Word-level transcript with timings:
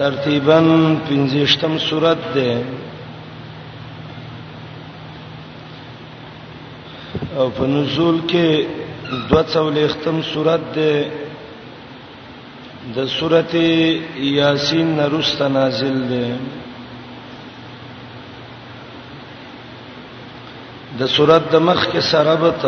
ترتیبا 0.00 0.58
15م 1.08 1.74
سورت 1.88 2.18
ده 2.34 2.64
او 7.38 7.50
په 7.56 7.62
نزول 7.74 8.18
کې 8.30 8.66
240م 9.30 10.16
سورت 10.32 10.60
ده 10.76 11.04
د 12.96 13.06
سورته 13.18 13.64
یاسین 14.38 14.86
نرست 15.00 15.40
نازل 15.54 15.98
ده 16.10 16.26
د 20.98 21.06
سورته 21.14 21.58
مخ 21.68 21.80
کې 21.90 22.00
سرابت 22.12 22.62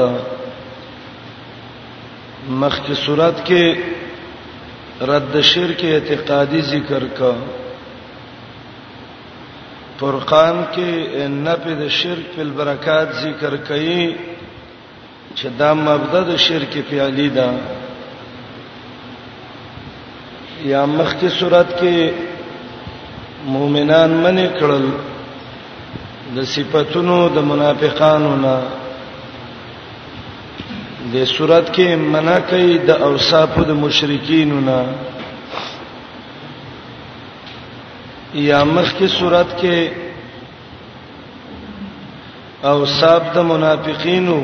مخ 2.61 2.75
کې 2.87 2.95
سورته 3.05 3.43
کې 3.47 3.65
رد 5.11 5.41
شرک 5.41 5.81
اعتقادی 5.85 6.61
ذکر 6.73 7.05
کا 7.19 7.31
فرقان 9.99 10.57
کې 10.75 11.27
نفد 11.47 11.81
شرک 12.01 12.27
په 12.37 12.45
برکات 12.57 13.09
ذکر 13.23 13.57
کړي 13.69 14.17
چې 15.35 15.47
دا 15.59 15.71
مبدا 15.81 16.21
د 16.31 16.37
شرک 16.47 16.73
په 16.89 17.05
علی 17.07 17.29
دا 17.37 17.49
یا 20.71 20.85
مخ 20.97 21.15
کی 21.21 21.29
صورت 21.39 21.73
کې 21.81 22.13
مؤمنان 23.57 24.11
منې 24.11 24.59
کړل 24.59 24.85
د 26.35 26.43
صفاتونو 26.55 27.19
د 27.37 27.45
منافقانو 27.53 28.37
نه 28.45 28.57
دې 31.13 31.25
صورت 31.37 31.67
کې 31.75 31.89
منع 32.13 32.39
کوي 32.51 32.75
د 32.89 33.03
اوصاف 33.09 33.51
د 33.71 33.73
مشرکینو 33.85 34.61
نه 34.69 34.81
یا 38.49 38.61
مخ 38.75 38.89
کی 38.99 39.07
صورت 39.19 39.51
کې 39.61 39.77
اوصاف 42.73 43.23
د 43.37 43.47
منافقینو 43.53 44.41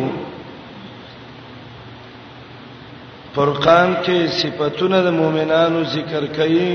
فرقان 3.34 3.88
کې 4.04 4.18
صفاتونه 4.40 4.98
د 5.06 5.18
مؤمنانو 5.20 5.80
ذکر 5.96 6.22
کړي 6.36 6.72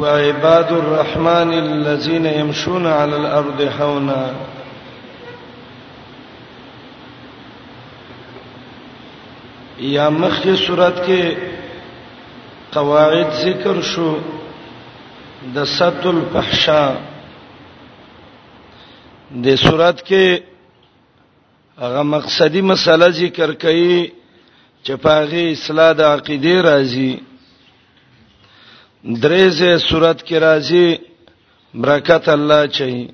عباد 0.24 0.68
الرحمن 0.80 1.48
الذين 1.66 2.26
يمشون 2.40 2.86
على 2.86 3.16
الارض 3.16 3.60
هونا 3.78 4.22
یا 9.90 10.08
مخکې 10.10 10.54
صورت 10.66 10.98
کې 11.06 11.36
قواعد 12.72 13.30
ذکر 13.44 13.80
شو 13.92 14.10
د 15.54 15.64
سد 15.78 16.04
الفحشاء 16.06 16.90
د 19.46 19.56
صورت 19.64 20.02
کې 20.06 20.42
هغه 21.84 22.02
مقصدی 22.02 22.60
مسله 22.68 23.08
ذکر 23.20 23.52
کړي 23.52 24.12
چې 24.84 24.94
پاغي 25.08 25.44
اصلاح 25.52 25.90
د 26.02 26.06
عقیده 26.10 26.62
راځي 26.68 27.12
درېزه 29.24 29.78
صورت 29.88 30.22
کې 30.22 30.36
راځي 30.36 30.88
برکت 31.74 32.28
الله 32.38 32.66
چي 32.78 33.10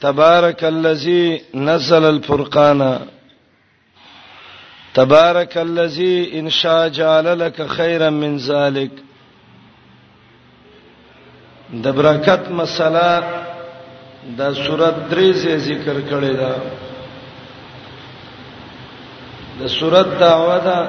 تبارک 0.00 0.64
الذی 0.74 1.38
نزل 1.54 2.04
الفرقان 2.04 2.80
تبارك 4.96 5.58
الذي 5.58 6.38
ان 6.38 6.50
شاء 6.50 6.88
جعل 6.88 7.26
لك 7.40 7.66
خيرا 7.68 8.10
من 8.10 8.36
ذلك 8.36 8.90
د 11.72 11.86
برکت 11.98 12.44
مسله 12.60 13.12
د 14.40 14.56
سورۃ 14.62 14.96
درې 15.12 15.28
ذکر 15.68 15.96
کړی 16.10 16.32
دا 16.42 16.54
د 19.60 19.68
سورۃ 19.78 20.08
دعوه 20.26 20.58
دا 20.70 20.80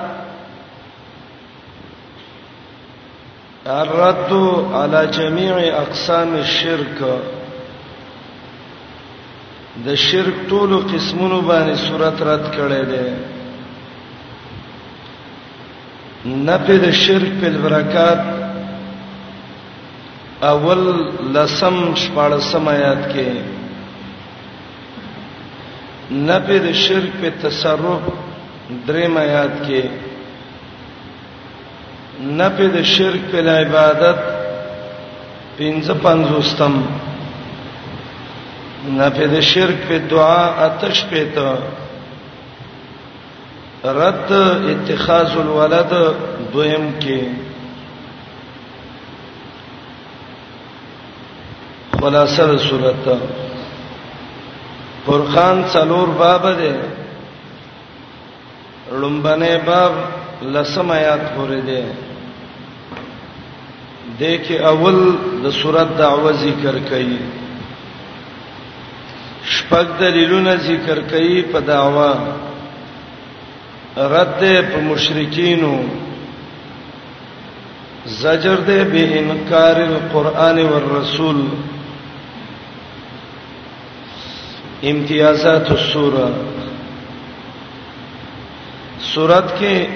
الرد 3.82 4.32
على 4.78 5.02
جميع 5.22 5.56
اقسام 5.86 6.30
الشرك 6.46 7.00
د 9.86 9.96
شرک 10.06 10.38
ټول 10.52 10.72
قسمونو 10.94 11.40
باندې 11.50 11.76
سورۃ 11.90 12.18
رد 12.30 12.46
کړی 12.58 12.84
دی 12.92 13.06
نفی 16.28 16.78
د 16.84 16.92
شرک 17.04 17.32
په 17.42 17.50
برکات 17.64 18.20
اول 20.52 20.80
لسم 21.36 21.76
شپږم 22.04 22.68
آیات 22.72 23.02
کې 23.12 23.28
نفی 26.30 26.58
د 26.66 26.68
شرک 26.82 27.12
په 27.22 27.30
تصرف 27.44 28.04
دریم 28.88 29.14
آیات 29.24 29.54
کې 29.66 29.82
نفی 32.42 32.68
د 32.76 32.78
شرک 32.94 33.22
په 33.32 33.40
عبادت 33.56 34.20
پنځه 35.58 35.94
پنځوستم 36.08 36.74
نفی 39.02 39.26
د 39.36 39.38
شرک 39.56 39.78
په 39.90 39.96
دعا 40.16 40.44
آتش 40.70 40.98
په 41.10 41.22
ته 41.36 41.48
رد 43.96 44.32
اتخاذ 44.34 45.38
الولد 45.40 45.90
دویم 46.54 47.00
کې 47.02 47.22
خلاصہ 52.02 52.58
صورت 52.70 53.06
فرقان 55.06 55.58
څلور 55.74 56.08
باب 56.20 56.44
ده 56.58 56.76
لومبنه 58.92 59.58
باب 59.66 59.92
لسم 60.56 60.90
آیات 60.92 61.22
پورې 61.36 61.62
ده 61.72 61.84
د 64.20 64.22
کې 64.48 64.56
اول 64.74 64.98
د 65.44 65.46
صورت 65.62 65.90
دعوه 65.98 66.32
ذکر 66.44 66.76
کړي 66.92 67.18
شپږ 69.56 69.86
دلیلونه 70.00 70.54
ذکر 70.56 70.98
کړي 71.10 71.52
په 71.52 71.60
دعوه 71.72 72.12
رد 73.98 74.40
په 74.72 74.80
مشرکینو 74.82 75.78
زجر 78.06 78.56
ده 78.58 78.84
به 78.84 79.20
انکار 79.20 79.82
القرآن 79.82 80.60
والرسول 80.60 81.36
امتیازات 84.84 85.72
السوره 85.72 86.28
سورت 89.14 89.56
کې 89.60 89.88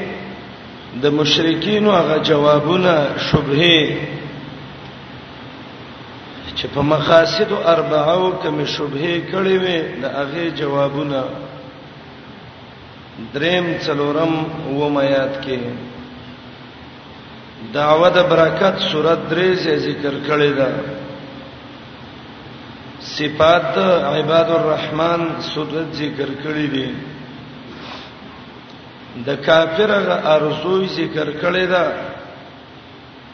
د 1.01 1.05
مشرکینو 1.09 1.91
هغه 1.91 2.17
جوابونه 2.19 2.95
شبهه 3.17 3.97
چې 6.55 6.65
په 6.73 6.81
مقاصد 6.81 7.51
اربعو 7.65 8.31
کې 8.43 8.47
مشبهه 8.47 9.21
کړي 9.31 9.55
وي 9.63 9.79
د 10.01 10.05
هغه 10.17 10.49
جوابونه 10.49 11.23
دریم 13.33 13.65
څلورم 13.85 14.33
و 14.79 14.89
میات 14.89 15.33
کې 15.45 15.59
داوه 17.73 18.09
د 18.15 18.19
برکت 18.31 18.75
سورۃ 18.91 19.19
درې 19.31 19.49
سے 19.63 19.73
ذکر 19.87 20.13
کړی 20.27 20.51
دا 20.59 20.69
صفات 23.15 23.77
عباد 24.17 24.49
الرحمن 24.59 25.21
سورۃ 25.53 25.87
ذکر 26.03 26.29
کړی 26.43 26.67
دی 26.73 26.87
د 29.25 29.29
کافر 29.45 29.91
غ 30.07 30.09
ارزوی 30.33 30.87
ذکر 30.95 31.27
کړی 31.41 31.65
دا 31.73 31.85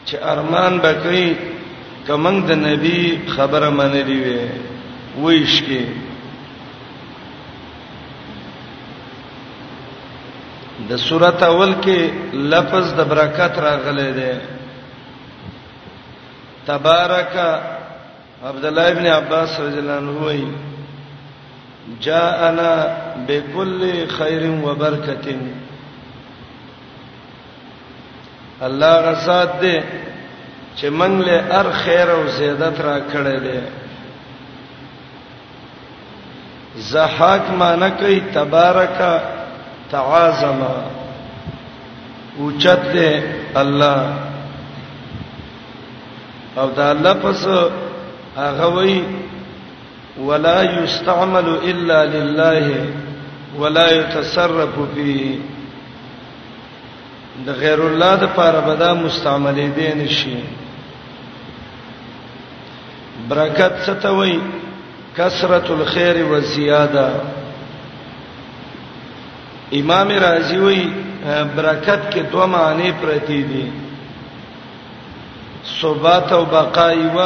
چې 0.04 0.16
ارمان 0.32 0.78
بکې 0.82 1.34
کمنګ 2.06 2.38
د 2.48 2.52
نبی 2.66 3.00
خبره 3.36 3.70
منلې 3.70 4.18
وي 4.24 4.48
وېش 5.22 5.54
کې 5.66 6.07
د 10.86 10.90
سورته 10.96 11.46
اول 11.46 11.74
کې 11.84 12.00
لفظ 12.54 12.84
د 12.98 13.00
برکت 13.10 13.52
راغلی 13.58 14.12
دی 14.16 14.32
تبارک 16.66 17.34
عبد 18.50 18.64
الله 18.64 18.88
ابن 18.90 19.06
عباس 19.12 19.60
رضی 19.60 19.78
الله 19.78 19.96
عنه 19.98 20.10
وی 20.26 20.46
جاءنا 22.02 22.96
بكل 23.28 24.08
خير 24.08 24.50
وبركه 24.64 25.36
الله 28.62 29.00
غزاد 29.00 29.50
دې 29.62 29.82
چې 30.76 30.86
موږ 31.00 31.24
له 31.30 31.36
هر 31.50 31.70
خیر 31.80 32.08
او 32.12 32.26
زیادت 32.28 32.80
را 32.80 33.00
کړې 33.12 33.40
دي 33.42 33.60
زحاک 36.92 37.42
معنی 37.58 37.90
کوي 37.98 38.20
تبارک 38.32 39.02
تعاظم 39.90 40.60
اوچت 42.38 42.82
دے 42.94 43.08
الله 43.56 44.24
او 46.58 46.70
دا 46.76 46.92
لفظ 46.92 47.44
هغه 48.36 48.68
وی 48.76 49.02
ولا 50.30 50.56
یستعمل 50.62 51.48
الا 51.72 52.04
لله 52.16 52.84
ولا 53.58 53.86
يتصرف 53.90 54.78
فيه 54.94 55.38
د 57.46 57.58
غیر 57.64 57.82
الله 57.88 58.14
د 58.22 58.32
پاره 58.36 58.60
به 58.68 58.74
دا 58.84 58.90
مستعملې 58.94 59.66
دي 59.78 59.94
نشي 60.04 60.38
برکت 63.28 63.78
ستوي 63.86 64.38
کثرت 65.16 65.70
الخير 65.70 66.24
و 66.32 66.38
زیاده 66.52 67.10
امام 69.76 70.10
رازی 70.22 70.56
وی 70.56 70.82
برکت 71.56 72.10
کې 72.12 72.18
دوه 72.32 72.46
معنی 72.46 72.90
پرتی 73.00 73.42
دي 73.52 73.68
ثبات 75.80 76.32
او 76.32 76.44
بقای 76.50 76.98
و 77.14 77.18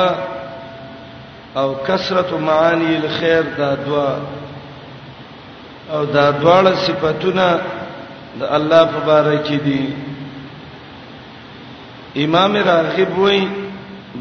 او 1.60 1.74
کثرت 1.86 2.32
معانی 2.32 2.96
الخير 2.96 3.42
دا 3.58 3.74
دوا 3.74 4.08
او 5.92 6.04
دا 6.04 6.30
دواړه 6.32 6.74
صفاتونه 6.88 7.60
د 8.40 8.42
الله 8.42 8.84
په 8.84 9.00
باره 9.06 9.42
کې 9.44 9.60
دي 9.66 9.86
امام 12.24 12.56
راغب 12.56 13.18
وای 13.18 13.46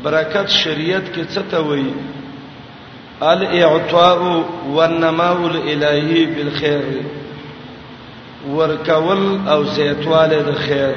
برکت 0.03 0.47
شریعت 0.49 1.05
کې 1.13 1.35
څه 1.35 1.41
ته 1.51 1.59
وای 1.59 1.85
الاعطاء 3.21 4.43
والنماء 4.73 5.37
الالهي 5.55 6.25
بالخير 6.25 6.83
ورکول 8.57 9.21
او 9.51 9.63
زیاتواله 9.77 10.39
د 10.49 10.51
خیر 10.65 10.93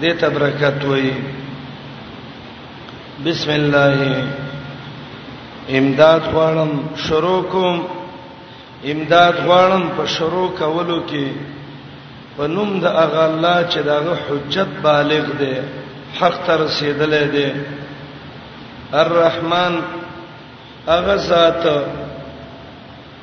دې 0.00 0.12
ته 0.20 0.28
برکت 0.34 0.78
وایي 0.90 1.14
بسم 3.24 3.50
الله 3.60 3.96
امداد 5.78 6.22
غواړم 6.32 6.70
شروع 7.06 7.42
کوم 7.52 7.76
امداد 8.92 9.34
غواړم 9.46 9.82
په 9.96 10.04
شروع 10.16 10.48
کولو 10.60 10.98
کې 11.10 11.26
په 12.36 12.44
نوم 12.54 12.70
د 12.84 12.86
اغه 13.04 13.24
الله 13.30 13.58
چې 13.72 13.78
دغه 13.90 14.12
حجت 14.24 14.68
بالغ 14.88 15.24
دی 15.40 15.54
حق 16.20 16.36
تر 16.46 16.58
رسیدلې 16.64 17.24
دی 17.34 17.48
الرحمن 19.02 19.72
اغه 20.96 21.16
ذات 21.30 21.62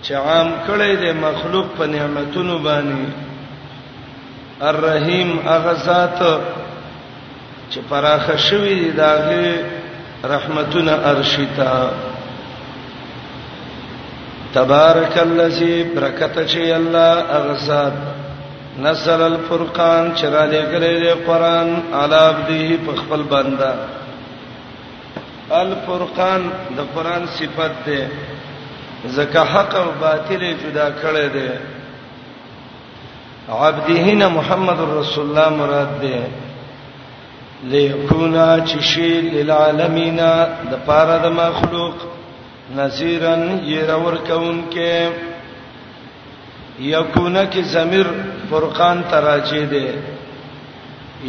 چې 0.08 0.14
عام 0.28 0.48
کړي 0.68 0.94
د 1.04 1.06
مخلوق 1.26 1.66
په 1.80 1.86
نعمتونو 1.96 2.58
باندې 2.68 3.04
الرحیم 4.70 5.30
هغه 5.50 5.74
ذات 5.88 6.20
چې 7.70 7.80
پراخه 7.90 8.38
شوی 8.46 8.74
دی 8.84 8.90
داغه 9.02 9.52
رحمتونه 10.34 10.94
ارشیتا 11.12 11.76
تبارک 14.58 15.18
الذی 15.18 15.76
برکت 15.94 16.38
چی 16.54 16.72
الله 16.80 17.36
اغزاد 17.40 17.94
نزل 18.88 19.22
الفرقان 19.30 20.12
چې 20.16 20.26
را 20.34 20.44
لګلې 20.52 20.94
د 21.06 21.08
قران 21.28 21.70
علی 22.02 22.22
عبده 22.30 22.78
په 22.86 22.96
خپل 23.02 23.24
بندا 23.36 23.72
الفرقان 25.64 26.42
د 26.78 26.92
قران 26.96 27.26
صفت 27.38 27.80
ده 27.88 28.04
زکه 29.06 29.40
حق 29.40 29.76
او 29.76 29.92
باطل 30.02 30.54
جدا 30.64 30.88
کړی 31.02 31.28
دی 31.34 31.50
عبدهنا 33.50 34.28
محمد 34.30 34.80
رسول 35.00 35.24
الله 35.30 35.50
مراد 35.62 36.02
دی 36.02 36.16
ليكونا 37.64 38.60
تشي 38.60 39.22
للعالمین 39.22 40.16
د 40.72 40.86
پاره 40.86 41.18
د 41.24 41.34
مخلوق 41.42 41.98
نذیرن 42.76 43.44
يرور 43.64 44.18
کون 44.28 44.64
کې 44.74 45.12
یکونا 46.80 47.44
کی 47.54 47.62
ضمیر 47.74 48.06
فرقان 48.50 49.02
تراجی 49.12 49.66
دی 49.72 49.88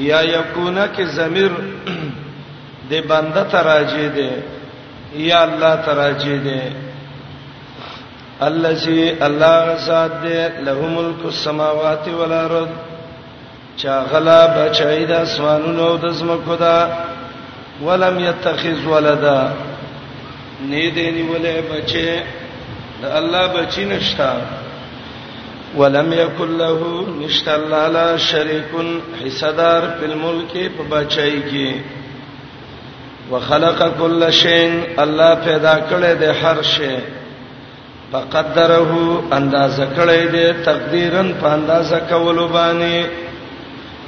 یا 0.09 0.21
یکونا 0.29 0.87
کی 0.97 1.05
ضمیر 1.17 1.51
د 2.91 2.95
بنده 3.09 3.45
تراجی 3.51 4.09
دی 4.15 4.31
یا 5.27 5.41
الله 5.43 5.77
تراجی 5.87 6.39
دی 6.49 6.61
الذي 8.47 9.25
الله 9.27 9.59
غزاد 9.73 10.11
دې 10.23 10.67
له 10.67 10.81
ملک 10.99 11.25
السماوات 11.27 12.09
والارض 12.09 12.71
چا 13.81 13.99
غلا 14.13 14.41
بچای 14.57 15.05
د 15.07 15.13
اسمانونو 15.27 15.87
د 16.05 16.09
زمکو 16.21 16.55
دا 16.65 16.79
ولم 17.83 18.19
يتخذ 18.25 18.87
ولدا 18.95 19.53
نه 20.61 20.91
دې 20.95 21.09
نیولې 21.17 21.57
بچې 21.71 22.09
د 23.03 23.17
الله 23.21 23.47
بچی 23.47 23.85
نشتا 23.85 24.35
ولم 25.77 26.13
يكن 26.13 26.59
له 26.59 27.07
نشتا 27.23 27.55
الله 27.57 27.89
لا 27.89 28.17
شريك 28.17 28.73
حصدار 29.25 29.83
په 30.01 30.07
ملک 30.27 30.53
په 30.77 30.83
بچای 30.91 31.43
کې 31.51 31.73
وخلق 33.33 33.89
كل 33.99 34.33
شيء 34.45 34.71
الله 34.99 35.35
پیدا 35.35 35.75
کړې 35.91 36.21
د 36.23 36.41
هر 36.45 36.63
شي 36.77 36.95
فقدره 38.13 38.91
اندازه 39.37 39.85
کړی 39.97 40.23
دی 40.35 40.45
تقدیرن 40.67 41.29
په 41.43 41.49
اندازه 41.59 41.99
کولو 42.11 42.47
باندې 42.57 42.97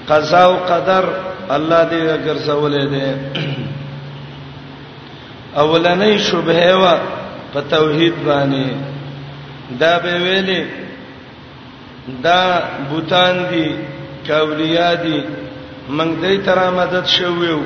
قضا 0.08 0.40
او 0.48 0.56
قدر 0.70 1.04
الله 1.50 1.82
دې 1.90 2.10
اگر 2.18 2.36
سوالې 2.46 2.84
دی 2.92 3.08
اولنې 5.56 6.12
شبهه 6.28 6.74
وا 6.82 6.94
په 7.54 7.60
توحید 7.76 8.14
باندې 8.26 8.66
دا 9.82 9.92
به 10.06 10.14
ویلې 10.24 10.62
دا 12.26 12.42
بوتان 12.90 13.40
دي 13.52 13.66
کاولیا 14.28 14.90
دي 15.06 15.22
موږ 15.88 16.10
دې 16.22 16.46
تر 16.50 16.60
مدد 16.80 17.06
شو 17.14 17.24
یو 17.44 17.58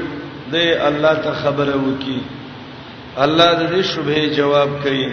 دې 0.52 0.82
الله 0.90 1.14
ته 1.26 1.32
خبره 1.42 1.76
وکي 1.88 2.20
الله 3.26 3.50
دې 3.68 3.82
شبهه 3.82 4.34
جواب 4.38 4.68
کړي 4.86 5.12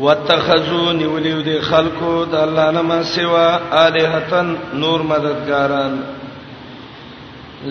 واتخذو 0.00 0.92
نیولیو 0.92 1.38
د 1.48 1.60
خلقو 1.70 2.12
د 2.32 2.34
الله 2.46 2.66
نما 2.74 2.98
سوا 3.12 3.48
الہتن 3.86 4.52
نور 4.82 5.02
مددګاران 5.08 5.96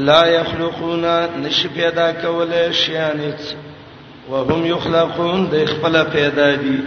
لا 0.09 0.19
يخلقون 0.31 1.03
نش 1.45 1.61
پیدا 1.77 2.09
کوله 2.25 2.61
شیانت 2.81 3.47
وهم 4.31 4.65
يخلقون 4.71 5.47
د 5.55 5.65
خپل 5.71 5.97
پیدا 6.17 6.49
دي 6.65 6.77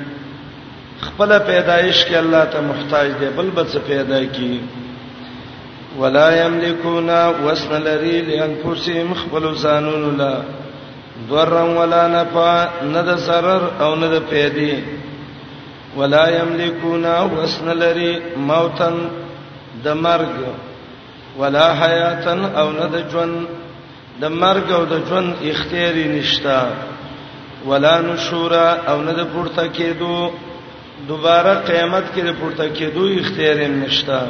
خپل 1.08 1.34
پیدایش 1.50 2.04
کې 2.04 2.14
الله 2.22 2.44
ته 2.54 2.60
محتاج 2.70 3.12
دی 3.24 3.28
بل 3.40 3.50
بل 3.58 3.66
څه 3.68 3.78
پیدا 3.88 4.24
کی 4.36 4.60
ولا 6.00 6.30
يملكون 6.46 7.10
وسن 7.44 7.76
لري 7.90 8.16
لانفسهم 8.32 9.14
خپل 9.24 9.52
زانون 9.66 10.10
لا 10.22 10.32
ضرر 11.34 11.76
ولا 11.82 12.08
نفع 12.16 12.50
نه 12.96 13.02
د 13.14 13.18
zarar 13.28 13.62
او 13.82 13.94
نه 13.94 14.08
د 14.18 14.26
پیدي 14.32 14.72
ولا 15.98 16.26
یملکون 16.30 17.04
وسن 17.36 17.68
لری 17.76 18.12
موتن 18.36 18.94
د 19.84 19.88
مرګ 20.06 20.32
ولا 21.38 21.66
حیاتن 21.82 22.40
او 22.60 22.66
نه 22.78 22.86
د 22.94 23.02
ژوند 23.12 23.36
د 24.22 24.32
مرګ 24.42 24.66
او 24.78 24.84
د 24.92 25.00
ژوند 25.08 25.28
اختیاري 25.50 26.04
نشتا 26.16 26.60
ولا 27.68 27.94
نشورا 28.00 28.68
او 28.90 28.96
نه 29.02 29.12
د 29.18 29.26
پورته 29.32 29.64
کېدو 29.78 30.14
دوباره 31.08 31.54
قیامت 31.68 32.04
کې 32.14 32.22
د 32.28 32.40
پورته 32.40 32.66
کېدو 32.78 33.02
اختیار 33.20 33.56
هم 33.64 33.74
نشتا 33.84 34.20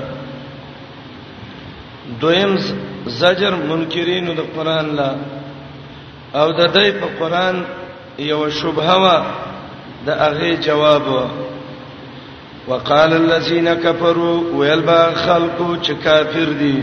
دویم 2.20 2.52
زجر 3.18 3.54
منکرینو 3.68 4.32
د 4.40 4.48
قران 4.56 4.86
لا 4.96 5.10
او 6.40 6.48
د 6.52 6.62
دې 6.74 6.90
په 7.00 7.06
قران 7.18 7.56
یو 8.30 8.50
شبهه 8.62 8.96
وا 9.04 9.18
د 10.06 10.18
هغه 10.24 10.48
جواب 10.66 11.06
وا 11.14 11.26
وقال 12.68 13.12
الذين 13.12 13.74
كفروا 13.74 14.40
ويلبا 14.54 15.10
خلقو 15.14 15.76
چې 15.82 15.92
کافر 16.04 16.48
دي 16.60 16.76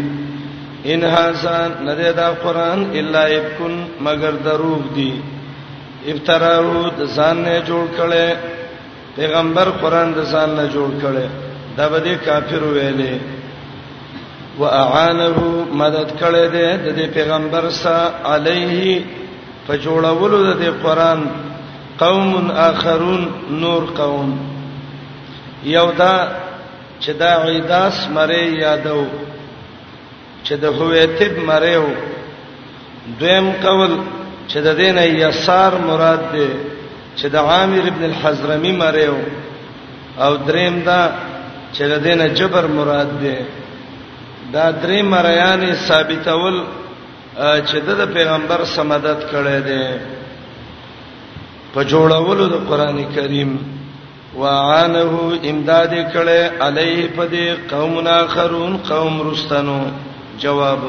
ان 0.86 1.04
هاذا 1.04 1.68
ندی 1.82 2.12
دا 2.18 2.30
قران 2.44 2.84
الا 3.00 3.24
ابکن 3.28 3.82
مگر 4.08 4.32
دروغ 4.46 4.82
دي 4.96 5.14
افتراو 6.08 6.90
د 6.90 7.06
ځان 7.16 7.36
نه 7.36 7.64
جوړ 7.68 8.00
کړي 8.00 8.36
پیغمبر 9.18 9.70
قران 9.82 10.14
د 10.14 10.20
ځان 10.24 10.56
نه 10.56 10.68
جوړ 10.74 10.90
کړي 11.02 11.28
دا 11.78 11.88
به 11.90 12.18
کافر 12.26 12.64
ویلې 12.64 13.20
واعانه 14.60 15.38
مدد 15.74 16.10
کړي 16.20 16.48
دي 16.58 16.68
د 17.00 17.14
پیغمبر 17.14 17.70
سره 17.70 18.12
علیه 18.34 19.00
فجوړولو 19.68 20.54
د 20.64 20.84
قران 20.84 21.20
قوم 22.00 22.52
اخرون 22.52 23.28
نور 23.50 23.84
قوم 23.98 24.38
یو 25.64 25.92
دا 25.98 26.28
چې 27.00 27.12
دا 27.20 27.44
عیداس 27.46 28.08
مری 28.14 28.46
یادو 28.62 29.08
چې 30.44 30.54
د 30.62 30.66
هویتب 30.66 31.38
مریو 31.44 31.86
دویم 33.20 33.52
قول 33.64 33.92
چې 34.50 34.58
د 34.62 34.68
دینه 34.78 35.02
یسار 35.08 35.72
مراد 35.88 36.22
دی 36.32 36.50
چې 37.18 37.28
د 37.32 37.36
عامر 37.36 37.82
ابن 37.88 38.04
الحزرمی 38.04 38.72
مریو 38.78 39.16
او 40.18 40.36
دریم 40.38 40.80
دا 40.86 41.12
چې 41.74 41.82
د 41.84 41.94
دینه 42.04 42.28
جبر 42.38 42.68
مراد 42.68 43.20
دی 43.22 43.36
دا 44.54 44.72
درې 44.84 45.02
مریان 45.04 45.74
ثابتول 45.88 46.64
چې 47.38 47.78
د 47.98 48.06
پیغمبر 48.14 48.64
سمادت 48.66 49.20
کړي 49.32 49.60
دي 49.68 49.84
په 51.74 51.84
جوړولو 51.84 52.46
د 52.48 52.56
قران 52.70 53.12
کریم 53.16 53.52
وعانه 54.36 55.14
امداد 55.50 55.94
کړي 56.14 56.42
علیه 56.62 57.08
پدې 57.16 57.70
قومنا 57.72 58.18
خرون 58.34 58.78
قوم 58.90 59.22
رستنو 59.32 59.80
جواب 60.42 60.80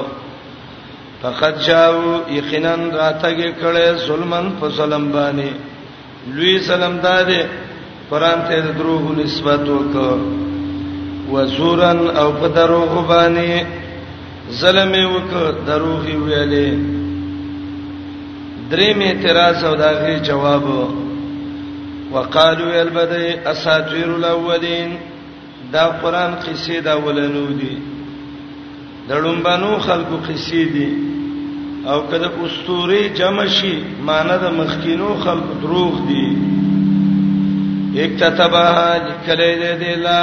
فقط 1.23 1.59
جاءو 1.67 2.19
یقینن 2.31 2.91
راتګه 2.91 3.51
کړي 3.63 3.97
ظلمن 4.07 4.51
په 4.61 4.69
ظلم 4.81 5.11
باندې 5.13 5.49
لوی 6.35 6.59
سلام 6.73 6.97
داده 7.07 7.41
قران 8.11 8.43
ته 8.49 8.61
د 8.67 8.79
دروغو 8.79 9.13
نسبت 9.23 9.67
وکړ 9.69 10.19
وزورن 11.33 12.07
او 12.17 12.29
په 12.43 12.49
دروغ 12.61 12.93
باندې 13.09 13.65
ظلم 14.61 14.93
وکړ 15.13 15.55
دروغي 15.67 16.17
ویلې 16.17 16.99
درې 18.71 18.95
می 18.97 19.05
اعتراض 19.11 19.65
او 19.65 19.75
داغه 19.83 20.19
جواب 20.31 20.65
وکړ 20.71 21.07
وقالو 22.13 22.65
البدی 22.81 23.25
اساطیر 23.49 24.11
الاولین 24.15 24.91
دا 25.73 25.85
قران 26.03 26.33
قصې 26.45 26.73
دا 26.85 26.95
ولنو 27.05 27.47
دي 27.61 27.77
دړمبانو 29.09 29.71
خلقو 29.89 30.17
قصې 30.29 30.65
دي 30.77 30.89
او 31.91 31.99
کله 32.13 32.31
اسطوري 32.49 33.03
جمع 33.21 33.47
شي 33.59 33.75
معنی 34.09 34.37
د 34.45 34.47
مخکینو 34.61 35.11
خلقو 35.25 35.53
دروغ 35.67 35.95
دي 36.09 36.27
اکتتبها 38.05 39.09
لکلی 39.09 39.53
دې 39.63 39.73
دلا 39.85 40.23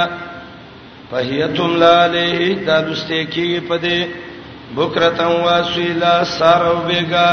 فهیتم 1.10 1.70
لاله 1.84 2.34
دا 2.66 2.80
دسته 2.80 3.24
کې 3.24 3.60
پدې 3.72 3.98
بکرتم 4.76 5.32
واسیلا 5.48 6.14
سارو 6.36 6.76
بیگا 6.88 7.32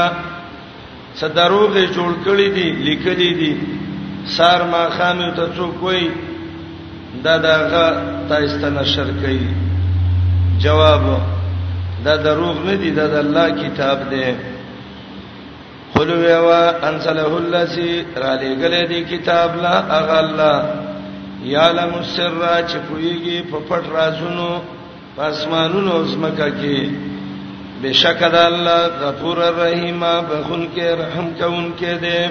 صدروغه 1.22 1.84
جوړ 1.86 2.12
کړی 2.24 2.48
دي 2.58 2.68
لیکلی 2.90 3.32
دي 3.40 3.54
سار 4.26 4.62
ما 4.70 4.88
خامو 4.90 5.30
ته 5.36 5.46
څوک 5.56 5.82
وای 5.82 6.08
دا 7.24 7.38
داغه 7.38 7.86
تایستانه 8.28 8.84
شرکای 8.84 9.40
جواب 10.58 11.04
دا 12.04 12.16
دروغ 12.16 12.64
نه 12.66 12.76
دی 12.76 12.90
دا 12.90 13.06
د 13.06 13.14
الله 13.14 13.50
کتاب 13.68 14.10
دی 14.10 14.34
قلو 15.94 16.20
یوا 16.22 16.62
انزله 16.88 17.34
الذی 17.36 18.04
را 18.16 18.34
لګل 18.36 18.86
دی 18.88 19.00
کتاب 19.04 19.56
لا 19.62 19.76
اغلا 19.98 20.54
یعلم 21.44 21.94
السر 21.94 22.40
چ 22.68 22.72
پویږي 22.88 23.42
په 23.50 23.58
پټ 23.68 23.84
رازونو 23.96 24.60
پاسمانونو 25.16 26.04
زمکه 26.04 26.48
کې 26.60 26.88
بشکد 27.82 28.34
الله 28.34 28.82
غفور 29.02 29.38
الرحیم 29.42 30.00
بخون 30.00 30.68
کې 30.76 30.80
رحم 30.98 31.26
کون 31.40 31.72
کې 31.80 32.00
دی 32.02 32.30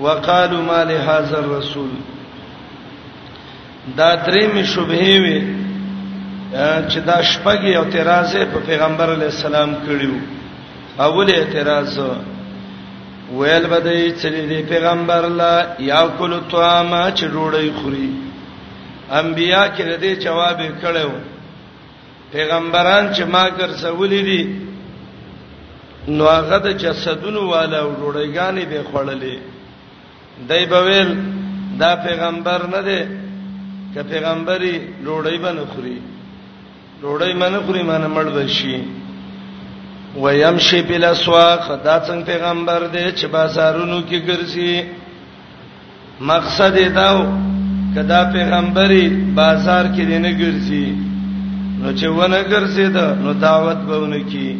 وقالو 0.00 0.62
ما 0.70 0.80
لهذا 0.90 1.38
الرسول 1.38 1.88
دا 3.96 4.10
درې 4.26 4.44
می 4.54 4.64
شبهه 4.74 5.08
وي 5.22 5.38
چې 6.90 6.98
دا 7.08 7.18
شپږ 7.30 7.64
یو 7.76 7.84
تیرازه 7.94 8.44
په 8.52 8.58
پیغمبر 8.66 9.12
علی 9.16 9.24
السلام 9.24 9.74
کړیو 9.86 10.14
اول 11.06 11.30
اعتراض 11.34 11.98
ویل 13.32 13.66
بده 13.66 13.92
چې 14.16 14.24
دې 14.24 14.68
پیغمبر 14.72 15.28
لا 15.40 15.54
یاکل 15.90 16.38
طعام 16.50 16.92
چې 17.10 17.24
ډوړی 17.34 17.70
خوري 17.82 18.10
انبیا 19.20 19.62
کې 19.68 20.02
دې 20.02 20.24
جواب 20.24 20.58
کړو 20.82 21.08
پیغمبران 22.32 23.14
چې 23.14 23.22
ما 23.24 23.48
ګرځولې 23.50 24.22
دي 24.26 24.56
نو 26.08 26.24
هغه 26.26 26.58
د 26.66 26.72
جسدونو 26.82 27.42
والا 27.50 27.80
وروړیګانې 27.86 28.64
به 28.70 28.84
خړلې 28.92 29.36
دای 30.48 30.66
بویل 30.74 31.08
دا 31.80 31.90
پیغمبر 32.04 32.60
نه 32.74 32.80
دی 32.86 33.00
که 33.94 34.02
پیغمبري 34.12 34.74
ډوړی 35.04 35.38
باندې 35.44 35.64
خوري 35.72 35.96
ډوړی 37.02 37.32
باندې 37.40 37.58
خوري 37.66 37.82
باندې 37.90 38.08
مړ 38.16 38.26
بشي 38.36 38.76
ويمشي 40.22 40.80
بلا 40.88 41.14
سواخ 41.14 41.62
دا 41.86 41.96
څنګه 42.06 42.24
پیغمبر 42.30 42.80
دی 42.94 43.12
چې 43.18 43.26
بازارونو 43.36 43.98
کې 44.08 44.18
ګرځي 44.28 44.74
مقصد 46.30 46.74
یې 46.76 46.88
داو 46.98 47.18
کدا 47.94 48.20
پیغمبري 48.24 49.08
بازار 49.40 49.84
کې 49.94 50.02
دی 50.10 50.18
نه 50.26 50.32
ګرځي 50.42 50.86
نو 51.80 51.88
چې 51.98 52.04
ونه 52.16 52.42
ګرځي 52.52 52.86
دا 52.96 53.06
نو 53.14 53.32
دعوت 53.32 53.78
بهونه 53.88 54.20
کی 54.30 54.50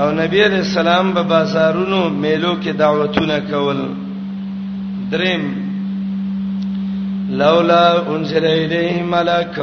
او 0.00 0.10
نبی 0.12 0.38
علیہ 0.44 0.58
السلام 0.68 1.06
په 1.14 1.22
با 1.22 1.28
بازارونو 1.34 2.00
میلو 2.24 2.52
کې 2.62 2.68
دعوتونه 2.76 3.36
کول 3.50 3.80
دریم 5.10 5.42
لولا 7.38 7.90
انزل 8.14 8.44
الیه 8.44 9.02
ملک 9.02 9.60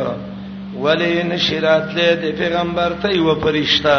ولی 0.84 1.24
نشرات 1.24 1.88
له 1.98 2.16
د 2.22 2.38
پیغمبر 2.40 2.92
ته 3.02 3.10
یو 3.16 3.36
فرشتہ 3.42 3.98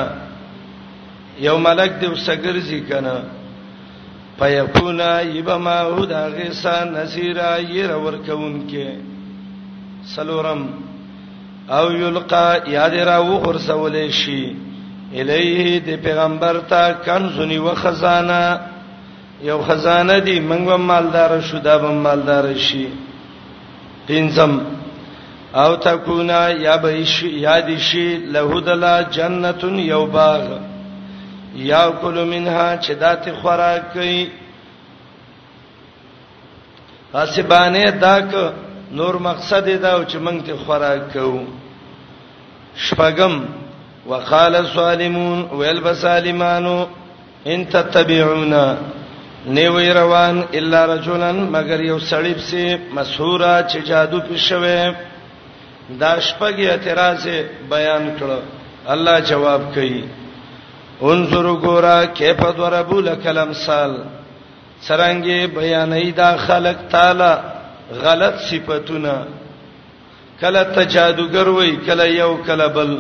یو 1.47 1.57
ملک 1.67 1.93
دې 2.01 2.09
وسګرځي 2.09 2.81
کنه 2.81 3.23
پيکونا 4.39 5.11
یبما 5.35 5.77
او 5.81 6.05
دا 6.13 6.27
غسا 6.37 6.75
نذیرا 6.91 7.51
ير 7.77 7.95
ورکون 8.07 8.57
کې 8.71 8.89
سلورم 10.15 10.67
او 11.79 11.87
یلقا 11.93 12.47
یاد 12.77 12.95
را 13.11 13.19
و 13.21 13.41
خرسولې 13.45 14.11
شي 14.11 14.55
الیه 15.13 15.79
د 15.89 16.03
پیغمبر 16.05 16.59
ته 16.75 16.93
کنزنی 17.07 17.59
و 17.59 17.75
خزانه 17.83 18.61
یو 19.43 19.59
خزانه 19.63 20.21
دی 20.21 20.41
منګ 20.41 20.65
به 20.67 20.77
مالدار 20.77 21.41
شو 21.41 21.59
دا 21.59 21.79
به 21.79 21.89
مالدار 21.91 22.55
شي 22.55 22.87
پینځم 24.09 24.53
او 25.63 25.77
تکونا 25.77 26.51
یا 26.51 26.77
به 26.77 27.05
شي 27.05 27.29
یاد 27.29 27.77
شي 27.79 28.17
له 28.17 28.61
دلا 28.61 29.03
جنتون 29.03 29.79
یو 29.79 30.07
باغ 30.07 30.43
یا 31.57 31.91
کول 31.91 32.25
منها 32.25 32.77
چې 32.79 32.91
دات 32.91 33.33
خوراک 33.43 33.93
کوي 33.93 34.29
حسبانه 37.15 37.91
داک 37.91 38.35
نور 38.93 39.15
مقصد 39.19 39.67
دا 39.83 40.05
چې 40.05 40.17
موږ 40.27 40.43
ته 40.47 40.55
خوراک 40.67 41.13
کوو 41.13 41.41
شپغم 42.77 43.45
وقال 44.09 44.55
الصالمون 44.57 45.39
ويلبس 45.53 46.05
اليمانو 46.05 46.87
ان 47.47 47.65
تتبعونا 47.69 48.77
نیوی 49.47 49.89
روان 49.93 50.43
الا 50.53 50.85
رجلن 50.95 51.41
مگر 51.53 51.81
یو 51.85 51.99
سړیب 51.99 52.39
سي 52.51 52.77
مسحورا 52.95 53.57
چې 53.73 53.79
جادو 53.87 54.21
پښوي 54.29 54.95
دا 56.01 56.13
شپږی 56.21 56.67
اعتراض 56.71 57.27
بیان 57.73 58.09
کړ 58.21 58.41
الله 58.95 59.21
جواب 59.31 59.63
کوي 59.75 60.01
انظر 61.11 61.49
ګورا 61.65 61.99
کیف 62.15 62.41
ضربو 62.63 63.01
لکلم 63.11 63.53
سال 63.65 63.95
سرانګي 64.89 65.47
بیانې 65.47 66.17
دا 66.23 66.31
خلق 66.47 66.77
تعالی 66.97 67.39
غلط 68.09 68.39
صفاتونه 68.51 69.15
کله 70.41 70.63
ته 70.75 70.85
جادوګر 70.85 71.49
وای 71.49 71.77
کله 71.87 72.09
یو 72.15 72.33
کله 72.51 72.69
بل 72.81 72.97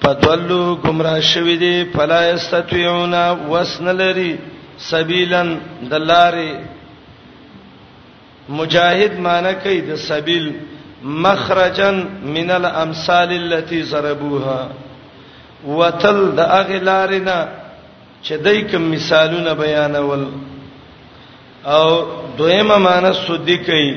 پتولو 0.00 0.60
گمراه 0.84 1.20
شوی 1.32 1.56
دی 1.66 1.74
فلا 1.96 2.20
استطيعون 2.34 3.14
وسن 3.50 3.88
لري 3.96 4.32
سبیلن 4.86 5.48
دلاري 5.92 6.52
مجاهد 8.48 9.12
معنی 9.26 9.52
کوي 9.62 9.80
د 9.86 9.90
سبیل 10.10 10.46
مخرجن 11.24 11.96
من 12.36 12.50
الامثال 12.50 13.30
التي 13.42 13.82
ضربوها 13.82 14.62
وتل 15.66 16.20
د 16.36 16.40
اغلارنا 16.60 17.36
چې 18.22 18.34
دای 18.46 18.62
کوم 18.70 18.88
مثالونه 18.90 19.52
بیانول 19.60 20.22
او 21.74 21.84
دویمه 22.38 22.78
معنی 22.86 23.12
سودی 23.26 23.56
کوي 23.66 23.92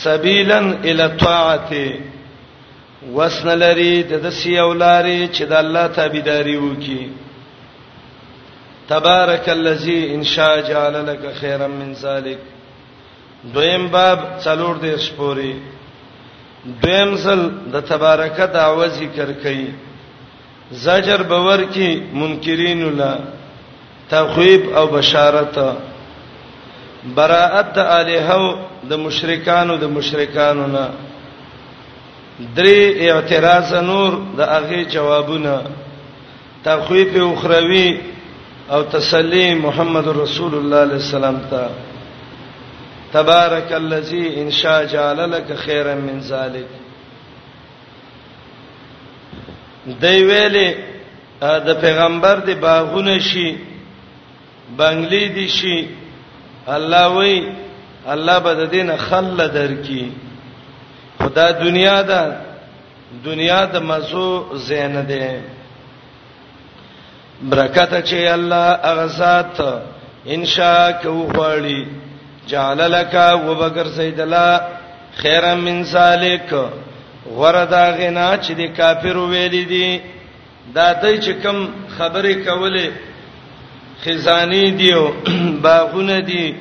سبیلن 0.00 0.66
الی 0.84 1.08
طاعته 1.24 2.00
وسن 3.16 3.48
لري 3.58 4.02
د 4.02 4.12
دسیولاري 4.28 5.18
چې 5.34 5.42
د 5.52 5.60
الله 5.60 5.86
تابعداري 6.00 6.56
وکي 6.56 7.00
تبارک 8.88 9.48
الذی 9.58 9.96
ان 10.18 10.22
شاء 10.24 10.60
جعل 10.68 11.06
لك 11.06 11.32
خيرا 11.40 11.66
من 11.66 11.92
ذلك 12.02 12.38
دویم 13.54 13.88
باب 13.88 14.20
څلور 14.44 14.74
دې 14.84 14.98
شپوري 15.06 15.52
دویم 16.84 17.16
سل 17.24 17.42
د 17.74 17.80
تبارک 17.90 18.40
دعوه 18.54 18.86
ذکر 19.00 19.32
کړي 19.42 19.66
زجر 20.86 21.22
باور 21.32 21.64
کې 21.74 22.14
منکرین 22.22 22.82
لا 22.96 23.12
تخویب 24.10 24.66
او 24.80 24.86
بشارت 24.96 25.58
براءت 27.16 27.74
د 27.76 27.94
الہو 28.00 28.44
د 28.90 29.06
مشرکانو 29.06 29.76
د 29.84 29.96
مشرکانو 29.98 30.66
نه 30.76 30.90
درې 32.56 33.10
اعتراض 33.10 33.72
نور 33.94 34.22
د 34.38 34.54
هغه 34.58 34.82
جوابونه 34.82 35.62
تخویب 36.64 37.16
اخروی 37.30 37.88
او 38.70 38.82
تسلی 38.82 39.54
محمد 39.54 40.08
رسول 40.08 40.54
الله 40.54 40.76
علیه 40.76 40.94
السلام 40.94 41.38
ته 41.50 41.68
تبارک 43.12 43.72
الذی 43.72 44.26
ان 44.40 44.50
شاء 44.50 44.84
جعل 44.84 45.30
لك 45.30 45.54
خيرا 45.54 45.94
من 45.94 46.20
ذلك 46.20 46.66
دی 50.00 50.22
ویلې 50.26 50.74
د 51.42 51.80
پیغمبر 51.80 52.36
دی 52.46 52.54
باغونه 52.54 53.18
شي 53.18 53.56
بنگلې 54.78 55.24
دی 55.34 55.48
شي 55.48 55.86
الله 56.66 57.08
وی 57.16 57.52
الله 58.06 58.38
بد 58.38 58.70
دین 58.70 58.96
خل 58.96 59.36
درکې 59.50 60.04
خدا 61.22 61.50
دنیا 61.50 62.02
ده 62.02 62.36
دنیا 63.24 63.64
د 63.64 63.76
مزو 63.82 64.56
زین 64.56 65.06
ده 65.06 65.38
برکت 67.42 67.92
چې 68.04 68.14
الله 68.26 68.78
اغزات 68.82 69.60
انشاء 70.26 70.90
کو 71.02 71.10
غړی 71.34 71.82
جعل 72.50 72.78
لك 72.92 73.14
وبگر 73.46 73.86
سیدلا 73.96 74.48
خیر 75.16 75.54
من 75.56 75.84
سالک 75.84 76.54
وردا 77.36 77.84
غنا 77.98 78.30
چې 78.42 78.50
د 78.60 78.76
کافر 78.76 79.16
ویل 79.16 79.66
دي 79.68 79.98
دا 80.74 80.92
دای 81.02 81.20
چې 81.22 81.32
کم 81.42 81.66
خبره 81.98 82.34
کوله 82.34 82.90
خزانی 84.04 84.70
دیو 84.80 85.06
باغونه 85.62 86.20
دی 86.26 86.54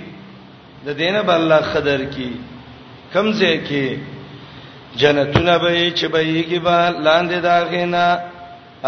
د 0.85 0.89
دینه 0.93 1.21
بل 1.21 1.33
الله 1.41 1.61
خدر 1.73 2.03
کی 2.15 2.31
کمزه 3.13 3.57
کی 3.67 3.87
جنتونه 4.95 5.57
به 5.59 5.73
چې 5.95 6.03
به 6.03 6.23
یې 6.23 6.49
کی 6.49 6.59
با 6.59 6.89
لاندې 6.89 7.41
دا 7.43 7.57
غنا 7.71 8.07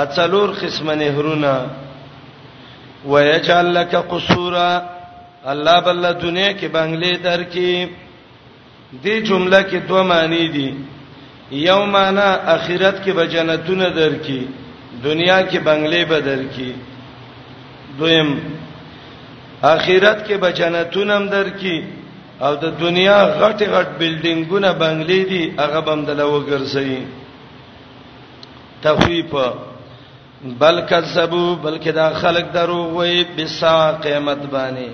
اڅلور 0.03 0.50
قسم 0.62 0.91
نهرونه 0.91 1.67
ويجعل 3.05 3.74
لك 3.75 3.96
قصورا 3.96 4.89
الله 5.48 5.79
بل 5.79 6.05
دنیا 6.22 6.51
کې 6.51 6.67
بنگلې 6.67 7.13
درکې 7.24 7.88
دې 9.03 9.19
جمله 9.27 9.62
کې 9.62 9.77
دوه 9.88 10.03
معنی 10.03 10.48
دي 10.48 10.69
یو 11.51 11.86
معنی 11.86 12.29
اخرت 12.55 13.03
کې 13.03 13.10
به 13.13 13.25
جنتونه 13.27 13.89
درکې 13.89 14.41
دنیا 15.03 15.41
کې 15.48 15.58
بنگلې 15.65 16.05
به 16.10 16.19
درکې 16.22 16.74
دویم 18.00 18.39
اخرت 19.63 20.28
کې 20.28 20.34
به 20.38 20.52
جنتونه 20.54 21.15
هم 21.15 21.30
درکې 21.30 21.84
او 22.41 22.56
د 22.56 22.65
دنیا 22.80 23.36
غټ 23.39 23.63
غټ 23.63 23.88
بلډینګونه 23.99 24.71
بنگلې 24.73 25.30
دي 25.30 25.54
هغه 25.60 25.80
بم 25.82 26.06
دلته 26.06 26.25
وګرځي 26.25 26.97
تخفیف 28.82 29.36
بل 30.43 30.82
کذبوا 30.89 31.56
بلکې 31.63 31.88
دا 31.91 32.10
خلک 32.21 32.52
درو 32.54 32.82
وای 32.95 33.23
بسا 33.36 33.91
قیامت 34.04 34.38
باندې 34.52 34.91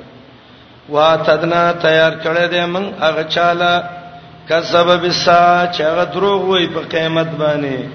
وا 0.90 1.16
تدنا 1.26 1.64
تیار 1.72 2.12
کړه 2.24 2.50
دې 2.54 2.66
من 2.74 2.86
هغه 3.02 3.24
چاله 3.24 3.84
کذب 4.50 4.88
بسا 5.08 5.68
چې 5.72 5.82
هغه 5.82 6.04
دروغ 6.16 6.46
وای 6.50 6.68
په 6.68 6.80
قیامت 6.94 7.28
باندې 7.40 7.86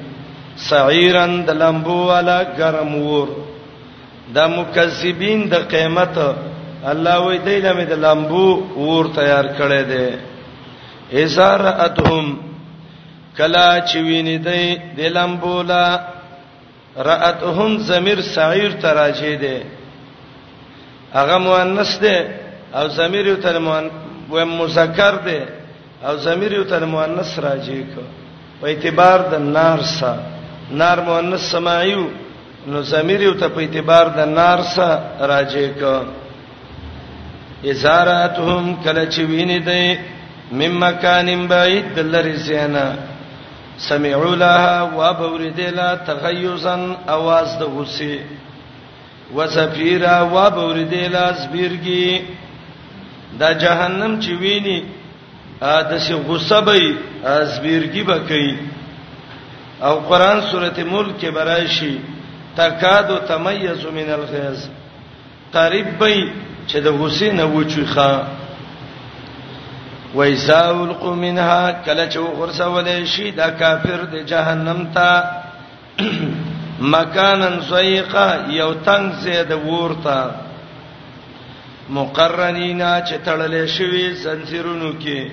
سعیرن 0.69 1.43
د 1.49 1.53
لمبو 1.63 1.99
والا 2.07 2.43
ګرم 2.59 2.95
ور 2.95 3.29
د 4.35 4.39
مکذبین 4.57 5.49
د 5.51 5.55
قیامت 5.75 6.19
الله 6.85 7.19
وای 7.25 7.39
دی 7.47 7.59
لمه 7.67 7.85
د 7.85 7.93
لمبو 8.05 8.47
ور 8.77 9.07
تیار 9.19 9.47
کړه 9.59 9.83
دې 9.91 10.09
ازار 11.23 11.67
اتهم 11.87 12.37
کلا 13.37 13.69
چوینې 13.81 14.39
دی 14.45 14.65
د 14.99 15.13
لمبولا 15.19 15.87
راتهم 16.97 17.79
ضمیر 17.91 18.21
سعیر 18.35 18.73
تراجه 18.83 19.37
ده 19.43 19.57
هغه 21.15 21.37
مؤنث 21.39 21.93
ده 22.03 22.15
او 22.79 22.87
ضمیر 22.99 23.27
یو 23.27 23.37
تل 23.45 23.57
و 24.35 24.37
مذکر 24.59 25.15
ده 25.27 25.39
او 26.09 26.15
ضمیر 26.27 26.53
یو 26.59 26.65
تل 26.71 26.85
مؤنث 26.85 27.39
راجه 27.39 27.81
کو 27.93 28.03
په 28.61 28.67
اعتبار 28.69 29.19
د 29.31 29.35
نار 29.57 29.81
سره 29.99 30.23
نار 30.81 30.99
مؤنث 31.09 31.43
سماعیو 31.55 32.05
نو 32.71 32.81
ضمیر 32.93 33.21
یو 33.29 33.35
ته 33.41 33.47
په 33.55 33.61
اعتبار 33.65 34.07
د 34.19 34.21
نار 34.39 34.59
سره 34.75 34.99
راجه 35.33 35.69
کو 35.81 35.97
ازاراتهم 37.71 38.65
کله 38.85 39.05
چې 39.13 39.21
ویني 39.33 39.61
ده 39.69 39.83
مم 40.59 40.75
مکانم 40.87 41.43
بعید 41.53 41.99
لری 42.13 42.37
زینا 42.47 42.87
سمعوا 43.89 44.37
لها 44.37 44.83
وبوردلا 44.83 45.95
تغيظا 45.95 46.97
اواز 47.09 47.51
د 47.61 47.63
غصه 47.77 48.13
وزفيرا 49.35 50.21
وبوردلا 50.35 51.27
زبيرگي 51.43 52.21
دا 53.41 53.51
جهنم 53.63 54.21
چې 54.21 54.31
ویني 54.43 54.85
د 55.91 55.99
سی 56.07 56.15
غصه 56.15 56.61
به 56.67 56.81
زبيرگي 57.55 58.03
بکې 58.03 58.57
او 59.83 59.95
قران 60.09 60.41
سورته 60.51 60.85
ملک 60.85 61.17
کې 61.21 61.29
برای 61.39 61.69
شي 61.69 61.99
تکاد 62.57 63.09
تميز 63.29 63.87
من 63.87 64.09
الغيظ 64.19 64.59
قریب 65.53 65.99
به 65.99 66.29
چې 66.69 66.77
د 66.77 66.87
غصه 67.01 67.33
نه 67.33 67.45
وچوي 67.45 67.87
خان 67.95 68.40
ویساول 70.15 70.93
قومنها 70.93 71.73
کله 71.87 72.09
چې 72.09 72.17
ورسول 72.19 73.05
شي 73.07 73.31
دا 73.31 73.51
کافر 73.59 74.05
د 74.13 74.23
جهنم 74.31 74.87
ته 74.95 75.23
مکانن 76.95 77.61
سویقه 77.61 78.45
یو 78.49 78.73
تنگ 78.85 79.13
زید 79.23 79.53
ورته 79.53 80.31
مقرنینا 81.97 82.91
چې 83.01 83.15
تړلې 83.25 83.67
شوی 83.77 84.13
زنجیرونو 84.23 84.91
کې 85.01 85.31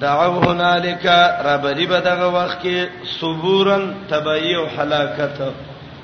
دعو 0.00 0.40
هنالک 0.50 1.06
ربری 1.46 1.86
بدغه 1.86 2.26
وخت 2.36 2.56
کې 2.62 2.88
صبورن 3.20 3.84
تبعی 4.12 4.54
او 4.56 4.66
هلاکت 4.78 5.38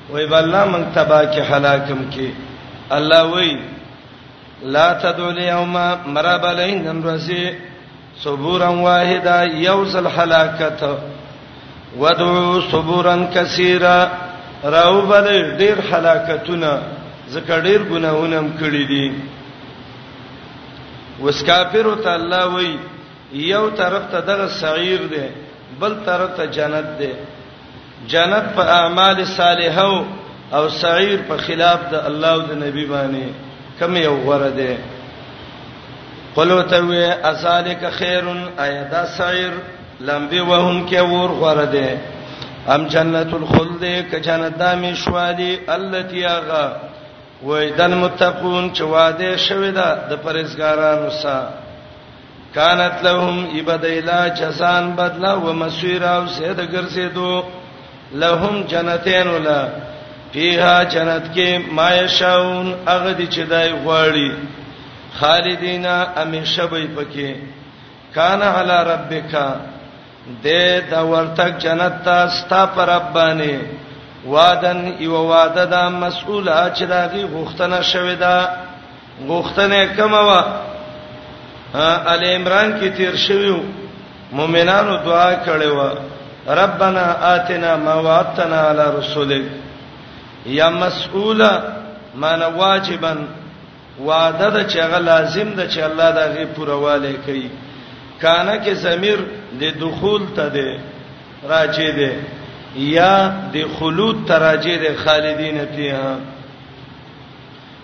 وای 0.09 0.25
بالله 0.33 0.65
من 0.65 0.83
تبا 0.95 1.21
کې 1.33 1.51
هلاکم 1.53 1.99
کې 2.11 2.27
الله 2.91 3.23
وای 3.33 3.57
لا 4.77 4.87
تدعو 4.93 5.29
اليوم 5.29 5.73
مرابلین 6.07 6.83
نمرسی 6.87 7.41
صبورا 8.25 8.69
واحدا 8.87 9.35
یوزل 9.67 10.07
هلاکت 10.17 10.81
ودعو 12.01 12.33
صبورا 12.71 13.15
کثیرا 13.35 13.97
راوبل 14.75 15.27
ډیر 15.61 15.77
هلاکتونه 15.91 16.71
ځکه 17.33 17.55
ډیر 17.67 17.81
ګناونه 17.91 18.35
هم 18.41 18.47
کړی 18.59 18.83
دي 18.91 19.07
وس 21.27 21.39
کافر 21.51 21.85
ته 22.03 22.11
الله 22.21 22.43
وای 22.55 22.71
یو 23.53 23.65
طرف 23.81 24.03
ته 24.11 24.19
دغه 24.33 24.47
صغیر 24.61 25.01
دی 25.15 25.27
بل 25.81 25.93
طرف 26.05 26.29
ته 26.37 26.43
جنت 26.59 26.87
دی 27.01 27.11
جنت 28.13 28.45
په 28.59 28.63
اعمال 28.79 29.17
صالحو 29.37 29.95
او 30.57 30.63
صغیر 30.81 31.17
په 31.33 31.37
خلاف 31.49 31.79
د 31.91 31.93
الله 32.11 32.31
او 32.37 32.41
د 32.53 32.55
نبی 32.63 32.85
باندې 32.93 33.25
کم 33.83 33.91
یو 34.07 34.15
غره 34.29 34.51
دی 34.61 34.73
قلو 36.35 36.61
ته 36.61 36.79
وی 36.87 37.03
اسالک 37.05 37.83
خیرن 37.97 38.43
ایدا 38.63 39.05
سعیر 39.17 39.51
لمبي 40.07 40.39
وهم 40.39 40.85
کې 40.87 40.99
ور 41.13 41.31
غره 41.39 41.63
ده 41.71 41.99
ام 42.73 42.83
جنت 42.91 43.33
الخلد 43.37 43.83
ک 44.11 44.15
جنت 44.27 44.57
دامي 44.59 44.91
شوالي 45.05 45.49
التي 45.75 46.25
اغا 46.25 46.63
ویدل 47.43 47.95
متقون 47.95 48.69
چې 48.73 48.81
واده 48.81 49.37
شوی 49.47 49.71
ده 49.71 49.87
د 50.09 50.13
پرېزګارانو 50.23 51.09
سره 51.23 51.49
کانت 52.55 53.03
لهم 53.07 53.47
یبدیلا 53.57 54.21
جزان 54.39 54.89
بدلا 54.99 55.33
ومسیر 55.35 56.05
او 56.11 56.23
سید 56.37 56.59
ګرځیدو 56.71 57.43
لهم 58.23 58.61
جنتین 58.69 59.27
ولا 59.27 59.59
فیها 60.33 60.83
جنت 60.83 61.23
کې 61.35 61.73
ما 61.81 61.91
یشاون 61.95 62.73
اغه 62.87 63.11
دي 63.11 63.27
چې 63.27 63.39
دای 63.49 63.69
غواړي 63.71 64.57
خالدینا 65.19 65.95
امیشه 66.23 66.65
به 66.67 66.87
پکې 66.95 67.31
کان 68.15 68.41
علی 68.41 68.77
ربک 68.93 69.33
دې 70.43 70.91
دا 70.91 71.05
ورتک 71.07 71.57
جنت 71.61 71.93
ته 72.05 72.27
ستا 72.37 72.65
پر 72.75 72.85
ربانه 72.85 73.61
وعدن 74.27 74.81
یو 74.99 75.15
وعده 75.31 75.65
دا 75.65 75.89
مسؤله 75.89 76.71
چې 76.75 76.83
داږي 76.91 77.25
غوښتنه 77.35 77.81
شوې 77.91 78.15
ده 78.19 78.47
غوښتنه 79.27 79.99
کومه 79.99 80.21
وا 80.29 80.41
ال 82.13 82.23
عمران 82.35 82.79
کې 82.79 82.97
تیر 82.97 83.15
شویو 83.27 83.57
مؤمنانو 84.31 84.97
دعا 85.05 85.31
کړې 85.45 85.65
و 85.65 85.89
ربنا 86.61 87.05
آتنا 87.35 87.75
ما 87.75 87.93
وعدتنا 87.93 88.59
علی 88.69 88.85
رسولک 88.99 89.43
یا 90.45 90.69
مسؤله 90.69 91.51
معنی 92.15 92.45
واجبن 92.57 93.17
وعده 94.05 94.49
د 94.55 94.67
چې 94.71 94.77
هغه 94.85 94.99
لازم 95.11 95.49
ده 95.57 95.65
چې 95.69 95.79
الله 95.83 96.11
دا 96.17 96.25
غي 96.33 96.45
پرواله 96.57 97.13
کوي 97.25 97.49
کانه 98.21 98.55
کې 98.63 98.71
ضمیر 98.83 99.19
د 99.61 99.79
دخول 99.83 100.23
ته 100.35 100.49
ده 100.57 100.69
راځي 101.51 101.89
ده 101.99 102.11
یا 102.97 103.15
د 103.53 103.65
خلود 103.79 104.27
ته 104.27 104.35
راځي 104.45 104.75
ده 104.77 104.95
خالدین 104.95 105.65
فیها 105.75 106.15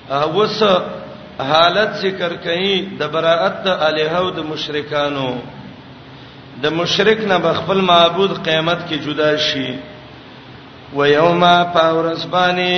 اوس 0.09 0.63
حالت 1.39 1.93
ذکر 2.01 2.31
کړي 2.45 2.99
د 2.99 3.03
براءت 3.15 3.63
د 3.63 3.67
الہو 3.89 4.29
د 4.37 4.43
مشرکانو 4.51 5.29
د 6.63 6.73
مشرک 6.73 7.21
نه 7.31 7.37
بخپل 7.45 7.81
معبود 7.91 8.41
قیامت 8.45 8.79
کې 8.89 8.95
جدا 9.07 9.37
شي 9.37 9.77
و 10.97 11.05
یوما 11.05 11.55
پاورسبانی 11.73 12.73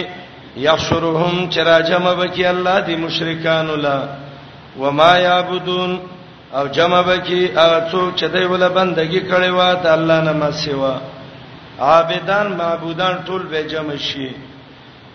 یحشرهم 0.60 1.50
چرا 1.50 1.82
جمع 1.82 2.14
بکی 2.14 2.46
الله 2.46 2.82
دی 2.82 2.96
مشرکان 2.96 3.70
لا 3.80 4.00
وما 4.80 5.18
یعبدون 5.18 6.00
او 6.54 6.68
جمع 6.68 7.02
بکی 7.04 7.46
هغه 7.56 7.90
څوک 7.92 8.16
چې 8.20 8.24
دوی 8.26 8.46
ول 8.46 8.68
بندگی 8.70 9.20
کړي 9.30 9.50
وا 9.50 9.74
ته 9.76 9.92
الله 9.94 10.22
نه 10.22 10.32
ما 10.34 10.52
سیوا 10.52 10.96
عابدان 11.80 12.48
معبودان 12.54 13.16
ټول 13.28 13.44
به 13.52 13.62
جمع 13.64 13.96
شي 13.96 14.36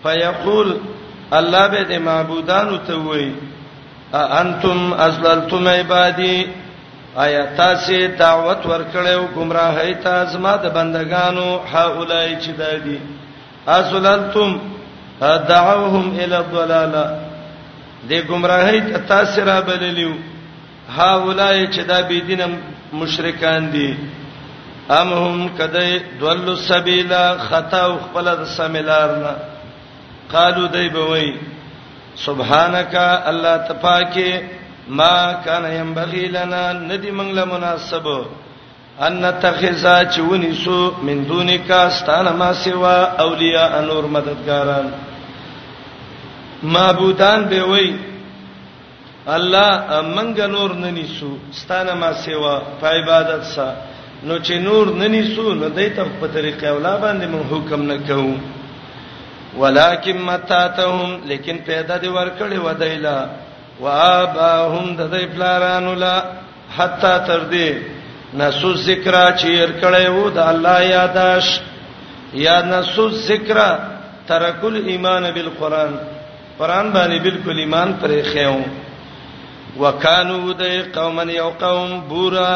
فیقول 0.03 0.75
الله 1.31 1.67
به 1.67 1.83
دې 1.83 1.97
معبودان 1.97 2.79
ته 2.87 2.95
وایي 2.95 3.33
انتم 4.13 4.93
ازللتم 4.93 5.67
عبادی 5.67 6.47
آیا 7.15 7.45
تاسو 7.57 7.93
دعوت 8.19 8.63
ورکړیو 8.65 9.35
گمراهی 9.35 9.93
ته 9.95 10.09
ازما 10.09 10.55
د 10.57 10.69
بندگانو 10.73 11.59
حاولای 11.73 12.37
چې 12.41 12.49
دادی 12.59 12.99
ازللتم 13.67 14.49
فدعوهم 15.23 16.05
الى 16.21 16.37
الضلاله 16.39 17.05
دې 18.09 18.19
گمراهی 18.29 18.79
ته 18.89 18.97
تاثیر 19.11 19.49
بللیو 19.67 20.13
ها 20.95 21.11
ولای 21.27 21.67
چې 21.73 21.81
دا 21.91 21.97
بی 22.09 22.17
دینه 22.29 22.47
مشرکان 23.01 23.63
دي 23.73 23.89
ام 24.99 25.09
هم 25.25 25.47
کدی 25.57 25.91
دول 26.19 26.49
السبیل 26.55 27.11
خطا 27.49 27.83
خپل 28.03 28.27
سمیلارنا 28.57 29.31
قالو 30.33 30.65
دای 30.67 30.89
بوي 30.95 31.27
سبحانك 32.25 32.95
الله 33.31 33.55
تپاکه 33.69 34.33
ما 34.97 35.33
کان 35.45 35.65
ينبغي 35.75 36.27
لنا 36.27 36.73
ندی 36.73 37.11
منګل 37.11 37.39
مناسب 37.53 38.07
ان 39.01 39.23
تخزا 39.41 39.95
چونی 40.15 40.51
سو 40.65 40.75
من 41.01 41.23
دونک 41.27 41.71
استانه 41.71 42.31
ما 42.31 42.53
سوا 42.53 42.97
اولیاء 43.19 43.81
نور 43.81 44.03
مددګاران 44.05 45.12
معبودان 46.63 47.45
به 47.49 47.61
وای 47.63 47.93
الله 49.27 49.71
منګ 50.15 50.39
نور 50.55 50.71
ننیسو 50.75 51.27
ستانه 51.51 51.93
ما 51.93 52.13
سیوا 52.13 52.59
په 52.81 52.87
عبادت 52.87 53.43
سره 53.55 53.75
نو 54.27 54.37
چې 54.39 54.51
نور 54.67 54.85
ننیسو 55.01 55.53
نو 55.53 55.69
دایته 55.69 56.03
په 56.19 56.27
طریقې 56.27 56.63
اولا 56.67 56.95
باندې 56.97 57.25
من 57.33 57.43
حکم 57.51 57.81
نه 57.91 57.97
کوو 58.07 58.35
ولکن 59.61 60.17
متاتهم 60.27 61.17
لیکن 61.31 61.57
پیدا 61.65 61.97
دی 61.97 62.07
ورکړې 62.07 62.59
ودایلا 62.65 63.25
واباهم 63.81 64.95
د 64.95 65.11
دې 65.19 65.25
پلارانو 65.35 65.93
لا 65.93 66.15
حتا 66.77 67.17
تر 67.17 67.39
دې 67.51 67.73
نسو 68.39 68.73
ذکر 68.87 69.15
چې 69.37 69.45
ورکړې 69.45 70.07
وو 70.09 70.29
د 70.29 70.37
الله 70.47 70.81
یاداش 70.81 71.59
یا 72.45 72.57
نسو 72.71 73.09
ذکر 73.09 73.61
ترکل 74.27 74.75
ایمان 74.87 75.31
بالقران 75.31 75.95
قران 76.57 76.89
باندې 76.93 77.19
بالکل 77.27 77.59
ایمان 77.59 77.93
پرې 78.01 78.21
خېو 78.31 78.61
وکانو 79.81 80.53
د 80.57 80.63
قومن 80.97 81.29
یو 81.29 81.49
قوم 81.61 81.91
بورا 82.09 82.51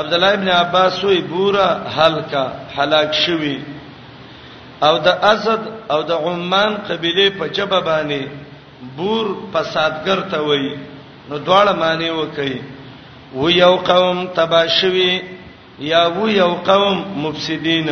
عبد 0.00 0.12
الله 0.14 0.32
ابن 0.36 0.48
عباس 0.60 1.04
وی 1.04 1.20
بورا 1.32 1.68
هلکا 1.96 2.44
هلاک 2.76 3.10
شوی 3.22 3.56
او 4.86 4.94
د 5.06 5.08
اسد 5.32 5.60
او 5.92 6.00
د 6.10 6.12
عمان 6.24 6.76
قبيله 6.88 7.26
په 7.38 7.48
جبه 7.56 7.80
باندې 7.80 8.22
بور 8.96 9.26
فسادګر 9.52 10.20
ته 10.30 10.40
وای 10.48 10.70
نو 11.30 11.38
دواړه 11.38 11.72
معنی 11.82 12.10
وکي 12.10 12.60
و 13.40 13.48
یو 13.50 13.74
قوم 13.90 14.26
تباشوی 14.36 15.12
یا 15.90 16.02
و 16.20 16.28
یو 16.28 16.52
قوم 16.68 17.02
مفسدین 17.24 17.90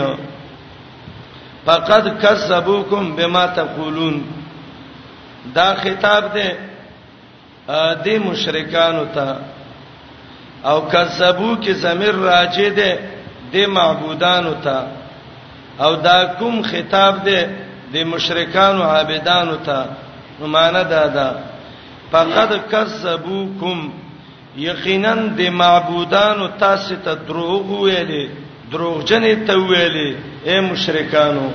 فقد 1.66 2.08
کذبوکم 2.22 3.10
بما 3.16 3.44
تقولون 3.58 4.16
دا 5.54 5.68
خطاب 5.82 6.24
دی 6.38 6.48
د 8.04 8.06
مشرکانو 8.26 9.04
ته 9.14 9.26
او 10.70 10.78
کذبو 10.92 11.50
کې 11.62 11.72
زمير 11.84 12.14
راځي 12.28 12.68
دی 12.78 12.92
د 13.52 13.54
معبودانو 13.76 14.54
ته 14.64 14.78
او 15.84 15.94
دا 16.06 16.18
کوم 16.38 16.56
خطاب 16.70 17.14
دی 17.26 17.40
د 17.92 17.96
مشرکانو 18.12 18.82
عابدانو 18.82 19.56
ته 19.66 19.78
نو 20.40 20.46
معنا 20.46 20.82
دا 20.82 21.06
ده 21.16 21.26
فقد 22.12 22.50
کذبوکم 22.70 23.78
یقینا 24.56 25.14
د 25.38 25.40
معبودانو 25.60 26.48
تاسو 26.60 26.94
ته 27.04 27.14
دروغ 27.28 27.66
ویلې 27.84 28.26
دروغجنې 28.72 29.34
ته 29.46 29.54
ویلې 29.68 30.10
اے 30.46 30.60
مشرکانو 30.60 31.46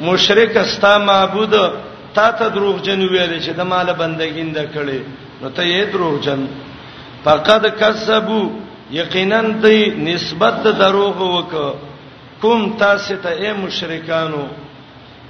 مشرک 0.00 0.56
استا 0.56 0.98
معبود 0.98 1.54
تا 2.14 2.30
ته 2.38 2.48
دروغ 2.54 2.78
جن 2.86 3.00
ویل 3.08 3.38
چې 3.42 3.50
د 3.58 3.60
مال 3.70 3.88
بندګین 3.98 4.50
د 4.54 4.58
کړي 4.74 5.00
نو 5.42 5.48
ته 5.56 5.62
یې 5.62 5.82
دروغ 5.92 6.14
جن 6.26 6.40
فقد 7.24 7.62
کسبو 7.80 8.42
یقینا 9.00 9.40
دوی 9.62 9.80
نسبت 10.08 10.54
د 10.64 10.78
دروغ 10.80 11.20
وک 11.34 11.52
کوم 12.42 12.62
تاسو 12.82 13.14
ته 13.22 13.30
ای 13.40 13.52
مشرکانو 13.62 14.44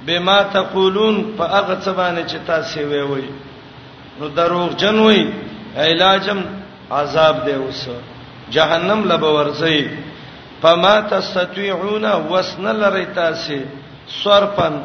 بما 0.05 0.37
تقولون 0.57 1.17
فاغه 1.37 1.77
سبانه 1.87 2.21
چې 2.29 2.37
تاسو 2.47 2.81
وی 2.91 3.01
وی 3.11 3.25
نو 4.19 4.27
دروغ 4.37 4.69
جن 4.83 4.99
وی 4.99 5.21
علاجم 5.83 6.39
عذاب 7.01 7.45
دی 7.45 7.53
اوس 7.59 7.81
جهنم 8.55 9.01
لب 9.11 9.23
ورځي 9.23 9.87
فما 10.61 10.95
تستطيعون 11.11 12.05
وسن 12.31 12.65
لری 12.81 13.05
تاسو 13.19 13.57
صرفن 14.15 14.75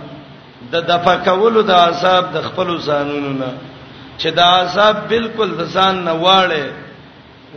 د 0.72 0.74
دفع 0.90 1.14
کولو 1.24 1.60
د 1.70 1.72
عذاب 1.88 2.24
د 2.34 2.38
خپل 2.48 2.68
ځانونو 2.88 3.30
نه 3.40 3.50
چې 4.20 4.28
د 4.38 4.40
عذاب 4.60 4.96
بالکل 5.12 5.48
د 5.56 5.62
ځان 5.76 5.94
نه 6.06 6.12
واړې 6.24 6.66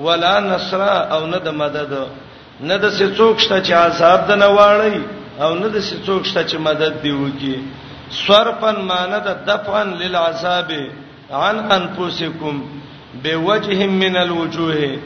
ولا 0.05 0.35
نصر 0.51 0.81
او 1.15 1.21
نه 1.31 1.39
د 1.47 1.49
مدد 1.61 1.91
نه 2.67 2.75
د 2.83 2.85
سڅوک 2.97 3.35
شته 3.45 3.57
چې 3.67 3.73
عذاب 3.87 4.19
د 4.29 4.31
نه 4.41 4.47
واړې 4.57 4.97
او 5.43 5.51
نه 5.61 5.67
د 5.75 5.77
سڅوک 5.89 6.21
شته 6.29 6.41
چې 6.49 6.57
مدد 6.67 6.93
دی 7.03 7.11
وکي 7.21 7.55
سورپن 8.23 8.77
مان 8.89 9.11
د 9.25 9.29
دفعن 9.49 9.87
للعذاب 10.01 10.69
عن 11.45 11.55
انفسکم 11.77 12.55
بوجه 13.23 13.79
من 14.03 14.13
الوجوه 14.17 14.97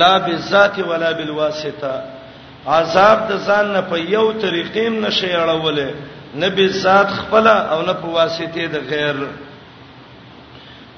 لا 0.00 0.18
بالذات 0.26 0.74
ولا 0.90 1.10
بالواسطه 1.18 1.94
عذاب 2.78 3.18
د 3.30 3.32
ځان 3.46 3.66
نه 3.74 3.80
په 3.90 3.96
یو 4.14 4.24
طریقېم 4.40 4.92
نشي 5.04 5.30
اړولې 5.42 5.90
نه 6.38 6.48
به 6.50 6.68
ذات 6.68 7.08
خپل 7.08 7.46
او 7.48 7.82
نه 7.88 7.92
په 8.00 8.06
واسطه 8.16 8.64
د 8.72 8.76
غیر 8.90 9.16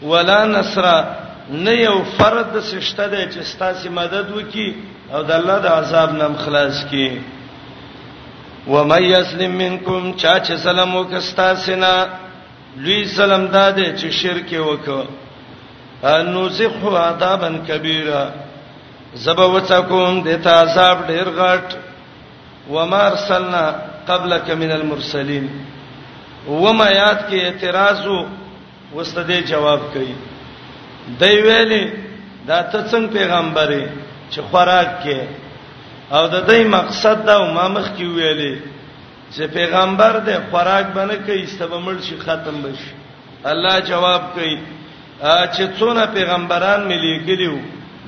ولا 0.02 0.40
نصر 0.54 0.84
نه 1.64 1.70
یو 1.86 1.96
فرد 2.18 2.60
سشته 2.60 3.06
ده 3.12 3.22
چې 3.32 3.40
ستاسو 3.52 3.90
مدد 3.98 4.26
وکي 4.36 4.66
او 5.14 5.22
د 5.22 5.30
الله 5.30 5.58
د 5.58 5.66
عذاب 5.66 6.10
نام 6.18 6.34
خلاص 6.44 6.78
کی 6.90 7.20
و 8.68 8.84
مَن 8.84 9.02
یسلم 9.04 9.52
منکم 9.62 10.04
چا 10.16 10.34
چې 10.44 10.54
سلام 10.66 10.94
وکستا 10.96 11.54
سینا 11.64 11.94
لوی 12.84 13.04
سلام 13.18 13.44
داده 13.46 13.86
چې 13.98 14.08
شرک 14.20 14.50
وکړه 14.66 15.06
انوزخو 16.12 16.96
عذابن 16.96 17.58
کبیره 17.68 18.30
زبا 19.24 19.46
وڅکوم 19.54 20.22
د 20.24 20.42
تا 20.44 20.52
عذاب 20.62 21.06
ډیر 21.06 21.28
غټ 21.38 21.68
و 22.70 22.86
ما 22.86 23.06
ارسلنا 23.06 23.64
قبلک 24.10 24.46
من 24.62 24.70
المرسلین 24.78 25.46
وما 26.62 26.88
یاد 27.00 27.18
کې 27.28 27.38
اعتراض 27.46 28.02
وستدې 28.96 29.38
جواب 29.52 29.80
کړي 29.92 30.12
دی 31.20 31.34
ویلي 31.46 31.84
دا 32.48 32.58
ته 32.70 32.78
څنګه 32.90 33.10
پیغمبري 33.18 33.84
چې 34.30 34.38
خوراک 34.50 34.90
کې 35.02 35.18
او 36.16 36.22
د 36.34 36.36
دې 36.50 36.60
مقصد 36.76 37.18
دا 37.28 37.36
ما 37.58 37.66
مخ 37.76 37.86
کې 37.96 38.06
ویلي 38.16 38.54
چې 39.34 39.42
پیغمبر 39.58 40.14
دې 40.26 40.36
خوراک 40.50 40.86
باندې 40.96 41.18
کوي 41.28 41.42
استبمل 41.46 41.98
شي 42.08 42.16
ختم 42.24 42.56
بشي 42.66 42.90
الله 43.52 43.76
جواب 43.92 44.22
کوي 44.34 44.56
چې 45.52 45.64
څونه 45.78 46.04
پیغمبران 46.18 46.80
ملي 46.90 47.14
ګلیو 47.30 47.56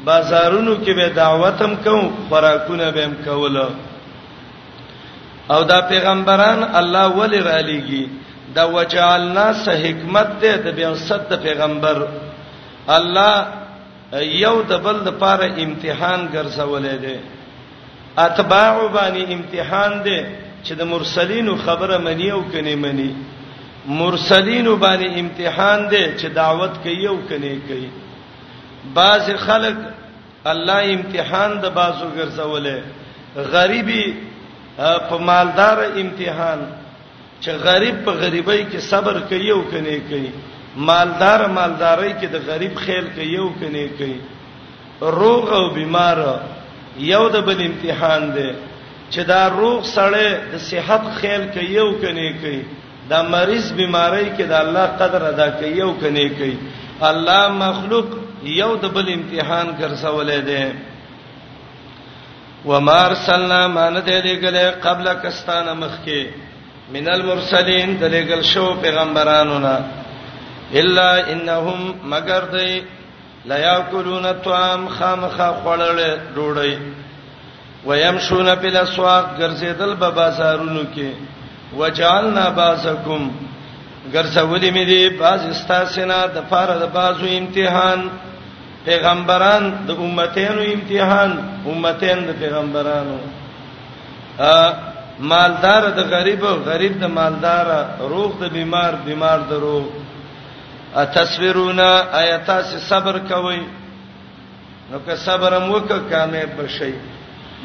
بازارونو 0.04 0.74
کې 0.84 0.92
به 0.98 1.08
دعوتم 1.22 1.76
کوم 1.86 2.04
خوراکونه 2.28 2.90
به 2.94 3.04
هم 3.06 3.14
کوله 3.26 3.68
او 5.54 5.62
دا 5.68 5.80
پیغمبران 5.92 6.60
الله 6.80 7.06
ولی 7.20 7.40
را 7.48 7.60
لېږي 7.68 8.02
دا 8.56 8.64
وجعلنا 8.76 9.46
سه 9.62 9.72
حکمت 9.84 10.30
ده 10.42 10.54
د 10.56 10.66
بیا 10.78 10.90
صد 11.08 11.30
پیغمبر 11.44 11.98
الله 12.96 13.32
یو 14.44 14.56
د 14.68 14.72
بل 14.84 14.96
د 15.06 15.10
پاره 15.22 15.46
امتحان 15.64 16.20
ګرځولې 16.34 16.96
ده 17.04 17.14
اتباع 18.26 18.74
باندې 18.96 19.22
امتحان 19.34 19.92
ده 20.06 20.18
چې 20.64 20.72
د 20.80 20.82
مرسلینو 20.94 21.54
خبره 21.66 21.98
منی 22.06 22.30
او 22.30 22.40
کني 22.52 22.74
منی 22.76 23.10
مرسلینو 24.00 24.74
باندې 24.76 25.08
امتحان 25.22 25.80
ده 25.92 26.02
چې 26.18 26.26
دعوت 26.40 26.74
کوي 26.84 27.06
او 27.08 27.16
کني 27.28 27.54
کوي 27.68 27.88
بعض 28.94 29.26
خلک 29.46 29.76
الله 30.52 30.82
امتحان 30.98 31.60
د 31.62 31.66
بازو 31.78 32.06
ګرځولې 32.18 32.76
غریبي 33.52 34.06
په 34.76 35.16
مالدار 35.18 35.78
امتحان 36.02 36.60
چې 37.42 37.50
غریب 37.66 37.96
په 38.04 38.12
غریبۍ 38.12 38.60
کې 38.70 38.78
صبر 38.80 39.18
کوي 39.28 39.50
او 39.50 39.62
کني 39.70 39.98
کوي 40.08 40.30
مالدار 40.76 41.40
مالدارۍ 41.58 42.12
کې 42.20 42.26
د 42.32 42.36
غریب 42.46 42.74
خیال 42.84 43.06
کوي 43.14 43.36
او 43.36 43.48
کني 43.60 43.88
کوي 43.98 44.16
روغ 45.18 45.52
او 45.52 45.64
بیمار 45.76 46.18
یو 47.12 47.28
د 47.34 47.36
بل 47.46 47.60
امتحان 47.66 48.22
دی 48.34 48.50
چې 49.12 49.20
دا 49.32 49.42
روغ 49.58 49.78
سړی 49.96 50.28
د 50.52 50.60
صحت 50.70 51.02
خیال 51.20 51.44
کوي 51.54 51.76
او 51.84 51.90
کني 52.02 52.30
کوي 52.40 52.62
دا 53.10 53.22
مریض 53.34 53.72
بیماری 53.80 54.26
کې 54.36 54.44
د 54.52 54.54
الله 54.64 54.86
قدر 55.00 55.22
ادا 55.32 55.48
کوي 55.60 55.82
او 55.82 55.92
کني 56.02 56.28
کوي 56.38 56.56
الله 57.10 57.44
مخلوق 57.66 58.08
یو 58.60 58.72
د 58.82 58.88
بل 58.96 59.08
امتحان 59.12 59.66
ګرځولې 59.80 60.38
دی 60.48 60.64
و 62.66 62.80
ما 62.80 62.92
ارسلنا 63.04 63.60
مان 63.68 63.94
دې 64.06 64.18
لګلې 64.26 64.66
قبل 64.84 65.06
کستانه 65.22 65.72
مخکي 65.82 66.22
من 66.94 67.08
المرسلین 67.14 67.96
د 68.00 68.04
لګل 68.14 68.42
شو 68.52 68.66
پیغمبرانو 68.82 69.58
نه 69.66 69.74
الا 70.80 71.08
انهم 71.32 71.92
مگر 72.14 72.42
دې 72.52 72.84
لا 73.50 73.58
یاکلون 73.66 74.26
الطعام 74.26 74.88
خامخا 74.98 75.50
خړل 75.64 76.00
ډوړی 76.36 76.74
ويمشون 77.86 78.46
په 78.54 78.68
الاسواق 78.72 79.26
ګرځیدل 79.38 79.94
په 80.02 80.08
بازارونو 80.18 80.84
کې 80.94 81.10
وجعلنا 81.78 82.48
بازکم 82.60 83.30
ګرځولې 84.12 84.70
مې 84.74 84.84
دې 84.90 85.18
باز 85.22 85.40
استاسنا 85.54 86.20
د 86.34 86.42
فار 86.50 86.68
د 86.82 86.86
بازو 86.98 87.26
امتحان 87.38 88.00
پیغمبران 88.84 89.64
د 89.86 89.90
امتینو 90.06 90.62
امتحان 90.74 91.30
امتین 91.72 92.18
د 92.28 92.40
پیغمبرانو 92.40 93.18
ا 94.48 94.54
مالدار 95.32 95.82
د 95.98 96.00
غریب 96.14 96.42
او 96.50 96.54
غریب 96.70 96.94
د 97.02 97.04
مالدار 97.18 97.66
روغ 98.12 98.30
د 98.42 98.52
بیمار 98.56 98.92
بیمار 99.06 99.38
د 99.50 99.52
روغ 99.66 99.84
ا 101.02 101.04
تصویرونا 101.18 101.90
آیاتا 102.22 102.58
سے 102.70 102.78
صبر 102.90 103.18
کوي 103.30 103.62
نو 104.90 104.96
که 105.06 105.14
صبر 105.26 105.50
هم 105.58 105.66
وک 105.74 105.90
کامیاب 106.10 106.50
بشي 106.58 106.92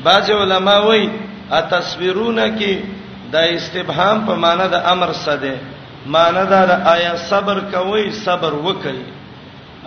بعض 0.04 0.28
علما 0.42 0.78
وایي 0.88 1.08
ا 1.60 1.62
تصویرونا 1.76 2.46
کې 2.58 2.74
د 3.34 3.50
استبهام 3.58 4.18
په 4.28 4.34
معنی 4.46 4.68
د 4.76 4.88
امر 4.94 5.12
سره 5.26 5.38
ده 5.42 5.54
معنی 6.16 6.44
دا 6.52 6.66
د 6.72 6.88
آیا 6.96 7.14
صبر 7.30 7.58
کوي 7.76 8.06
صبر 8.26 8.54
وکړي 8.66 9.06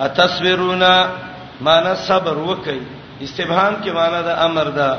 اتصبرونا 0.05 1.09
معنا 1.61 1.95
صبر 2.09 2.37
وکي 2.51 2.79
استبهام 3.27 3.75
کې 3.83 3.91
معنا 3.95 4.21
د 4.29 4.39
امر 4.47 4.69
ده 4.71 4.99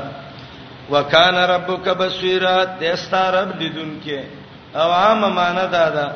وکانا 0.92 1.46
ربک 1.52 1.88
بصیرا 2.02 2.54
دستا 2.80 3.24
رب 3.36 3.50
لیدون 3.62 3.90
کې 4.04 4.20
او 4.82 4.92
عام 5.00 5.20
معنا 5.40 5.64
ده 5.74 5.84
ده 5.90 6.06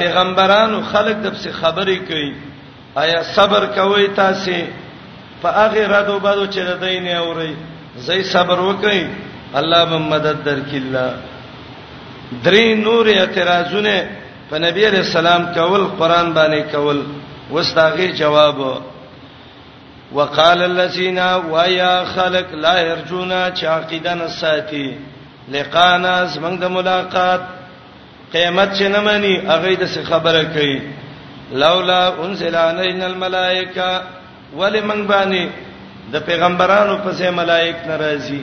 پیغمبرانو 0.00 0.80
خلق 0.92 1.16
د 1.26 1.38
څه 1.38 1.52
خبرې 1.60 1.98
کوي 2.08 2.34
آیا 3.02 3.22
صبر 3.36 3.66
کوي 3.78 4.08
تاسو 4.22 4.58
په 5.42 5.48
هغه 5.60 5.86
رادو 5.94 6.18
بادو 6.26 6.46
چې 6.46 6.58
د 6.58 6.80
دین 6.86 7.08
اوري 7.16 7.54
زئی 8.08 8.22
صبر 8.34 8.60
وکي 8.68 9.06
الله 9.60 9.84
به 9.90 9.98
مدد 9.98 10.38
درکې 10.48 10.74
الله 10.74 11.14
درې 12.44 12.84
نور 12.88 13.08
اعتراضونه 13.14 13.98
په 14.50 14.58
نبی 14.62 14.86
عليه 14.86 15.00
السلام 15.04 15.42
کول 15.54 15.84
قران 16.00 16.32
باندې 16.34 16.72
کول 16.72 17.02
واستاغي 17.50 18.12
جواب 18.18 18.60
وقال 20.18 20.62
الذين 20.62 21.18
ويا 21.52 22.04
خلق 22.16 22.52
لا 22.66 22.80
يرجون 22.80 23.32
چاقدن 23.60 24.28
ساتي 24.38 24.86
لقانا 25.54 26.14
زمنګ 26.34 26.58
د 26.60 26.70
ملاقات 26.76 27.40
قیامت 28.32 28.68
چې 28.78 28.82
نه 28.94 29.00
مانی 29.00 29.36
هغه 29.48 29.72
د 29.80 29.86
خبره 30.10 30.42
کوي 30.56 30.80
لولا 31.62 32.00
انزل 32.26 32.56
علينا 32.56 33.06
الملائکه 33.06 34.02
ولمن 34.58 35.06
باندې 35.08 35.48
د 36.12 36.16
پیغمبرانو 36.28 36.98
پسې 37.04 37.22
ملائک 37.40 37.76
ناراضي 37.88 38.42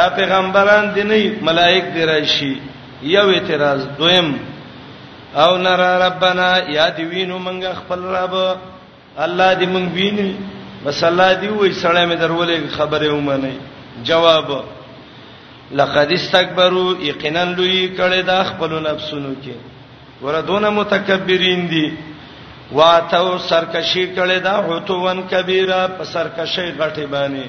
دا 0.00 0.08
پیغمبران 0.20 0.94
دي 0.94 1.02
نه 1.10 1.36
ملائک 1.50 1.84
دي 1.98 2.04
راشي 2.12 2.54
یو 3.16 3.26
اعتراض 3.30 3.80
دویم 3.98 4.32
او 5.34 5.56
نرى 5.56 5.92
ربنا 6.02 6.68
یا 6.70 6.88
دی 6.96 7.04
وینو 7.04 7.38
مونږ 7.38 7.62
خپل 7.78 8.00
رب 8.04 8.34
الله 9.24 9.54
دې 9.58 9.66
مونږ 9.74 9.86
ویني 9.94 10.36
بس 10.84 11.04
الله 11.04 11.30
دې 11.40 11.50
وې 11.50 11.72
سړی 11.82 12.04
مې 12.10 12.16
درولې 12.20 12.68
خبره 12.76 13.10
ومني 13.14 13.54
جواب 14.04 14.48
لقد 15.72 16.12
استكبروا 16.12 16.90
یقینا 17.02 17.44
لوی 17.44 17.92
کړه 17.98 18.20
د 18.24 18.42
خپل 18.50 18.82
نفسونو 18.82 19.34
کې 19.42 19.56
وردون 20.22 20.62
متکبرین 20.68 21.66
دي 21.70 21.92
واتو 22.72 23.38
سرکشی 23.38 24.06
کړه 24.14 24.42
دا 24.42 24.58
حتوان 24.66 25.22
کبیره 25.30 25.86
په 25.96 26.04
سرکشی 26.04 26.72
غټه 26.78 27.06
باندې 27.10 27.46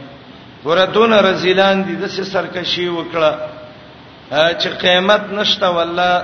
وردون 0.65 1.13
رزیلان 1.13 1.83
دي 1.87 1.95
د 1.95 2.07
سرکشی 2.09 2.87
وکړه 2.89 3.31
چې 4.61 4.67
قیامت 4.81 5.21
نشته 5.33 5.69
والله 5.69 6.21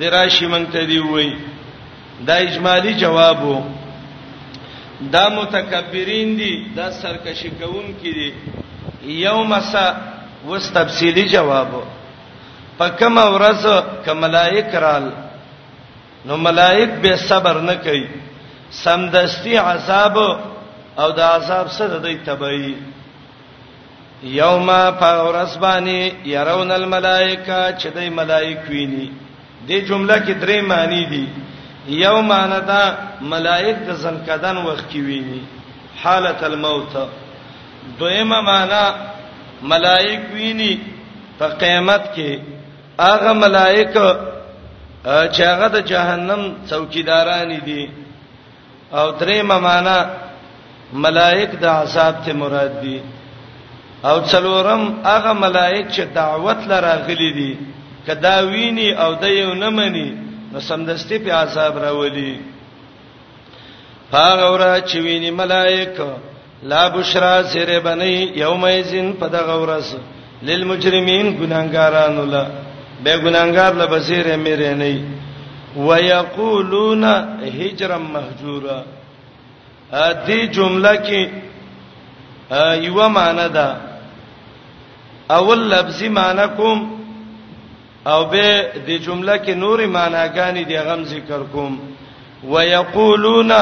دراشي 0.00 0.44
مونږ 0.52 0.64
ته 0.74 0.80
دی 0.90 0.98
وای 1.10 1.28
دا 2.26 2.34
اجمالی 2.46 2.92
جواب 3.04 3.38
وو 3.48 3.56
دا 5.14 5.24
متکبرین 5.36 6.30
دي 6.38 6.52
دا 6.76 6.86
سرکشی 7.00 7.50
کوون 7.60 7.86
کې 8.00 8.12
دي 8.18 8.28
یومسا 9.24 9.84
وس 10.48 10.66
تفصیلی 10.78 11.24
جواب 11.36 11.70
پکم 12.78 13.14
ورځ 13.34 13.64
کملائک 14.06 14.70
رال 14.84 15.06
نو 16.26 16.34
ملائک 16.48 16.90
به 17.02 17.12
صبر 17.28 17.56
نه 17.68 17.74
کوي 17.84 18.04
سمدستی 18.84 19.54
عذاب 19.72 20.14
او 21.02 21.08
د 21.18 21.20
عذاب 21.36 21.66
سره 21.78 21.96
د 22.04 22.08
تبعی 22.26 22.74
یوما 24.34 24.80
فورس 25.00 25.52
باندې 25.64 26.26
يرون 26.34 26.70
الملائکه 26.80 27.60
چې 27.78 27.88
دای 27.96 28.08
ملائک 28.20 28.60
ویني 28.72 29.08
دې 29.68 29.78
جمله 29.88 30.16
کې 30.26 30.34
درې 30.42 30.58
معنی 30.70 31.02
دي 31.12 31.24
یو 32.04 32.16
معنی 32.30 32.58
دا 32.72 32.82
ملائک 33.32 33.76
د 33.88 33.90
زنکدن 34.02 34.56
وخت 34.66 34.84
کې 34.90 35.00
ویني 35.08 35.42
حالت 36.02 36.40
الموت 36.50 36.92
دویمه 37.98 38.38
معنی 38.50 38.84
ملائک 39.72 40.20
ویني 40.34 40.74
په 41.38 41.46
قیامت 41.60 42.02
کې 42.14 42.30
هغه 43.08 43.32
ملائک 43.44 43.92
چې 45.34 45.42
هغه 45.52 45.66
د 45.76 45.78
جهنم 45.90 46.42
څوکیداران 46.68 47.50
دي 47.66 47.84
او 48.98 49.06
درېمه 49.20 49.56
معنی 49.66 49.98
ملائک 50.92 51.50
د 51.62 51.64
عذاب 51.80 52.14
ته 52.24 52.32
مراد 52.40 52.72
دي 52.82 53.00
او 54.08 54.16
څلورم 54.30 54.82
هغه 55.12 55.32
ملائک 55.32 55.84
چې 55.94 56.02
دعوت 56.16 56.60
لراغلي 56.72 57.30
دي 57.38 57.52
کدا 58.06 58.36
ویني 58.52 58.88
او 59.04 59.10
د 59.22 59.24
یو 59.40 59.50
نه 59.62 59.68
مني 59.76 60.08
نو 60.52 60.58
سمدستي 60.70 61.16
په 61.24 61.30
عذاب 61.42 61.74
راولي 61.84 62.32
هغه 64.14 64.44
ورا 64.52 64.74
چې 64.88 64.96
ویني 65.06 65.30
ملائکه 65.42 66.08
لا 66.70 66.82
بشرا 66.94 67.36
سره 67.52 67.78
بني 67.88 68.14
یومئذین 68.44 69.08
په 69.20 69.26
دغه 69.36 69.54
ورځ 69.62 69.88
للمجرمین 70.48 71.26
ګناګارانو 71.40 72.24
لا 72.34 72.44
به 73.04 73.14
ګناګار 73.24 73.70
لا 73.80 73.86
بصیره 73.94 74.36
مېره 74.44 74.72
نه 74.74 75.02
ويقولون 75.86 77.04
هجرا 77.58 77.98
مهجورا 78.14 78.80
دې 80.26 80.38
جمله 80.56 80.92
کې 81.06 81.22
یو 82.86 83.08
معنی 83.16 83.46
ده 83.58 83.76
اول 85.36 85.60
لفظي 85.74 86.08
معنی 86.18 86.46
کوم 86.56 86.78
او 88.06 88.24
به 88.32 88.52
د 88.88 88.90
جمله 89.04 89.36
کې 89.44 89.54
نوري 89.54 89.86
معناګانې 89.86 90.64
دی 90.68 90.76
غم 90.78 91.04
ذکر 91.04 91.40
کوم 91.52 91.80
ويقولون 92.44 93.52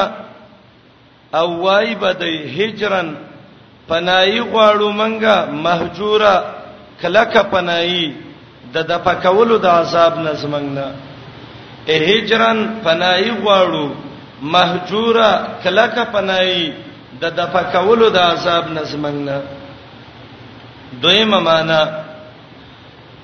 او 1.33 1.59
وای 1.63 1.95
بدی 1.95 2.33
هجرن 2.57 3.07
پنای 3.89 4.39
غواړو 4.41 4.89
منګه 4.91 5.45
مهجوره 5.51 6.43
کلک 7.01 7.37
پنای 7.51 8.13
د 8.73 8.77
د 8.83 8.91
پکولو 9.03 9.57
د 9.57 9.65
عذاب 9.65 10.19
نزمنګنا 10.19 10.87
هجرن 11.89 12.67
پنای 12.83 13.31
غواړو 13.43 13.89
مهجوره 14.41 15.31
کلک 15.63 15.99
پنای 16.13 16.71
د 17.21 17.25
د 17.31 17.39
پکولو 17.53 18.09
د 18.09 18.17
عذاب 18.17 18.65
نزمنګنا 18.71 19.37
دویمه 21.01 21.39
معنی 21.39 21.81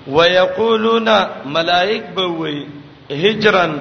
ويقولون 0.08 1.10
ملائک 1.46 2.04
به 2.16 2.26
وي 2.26 2.68
هجرن 3.12 3.74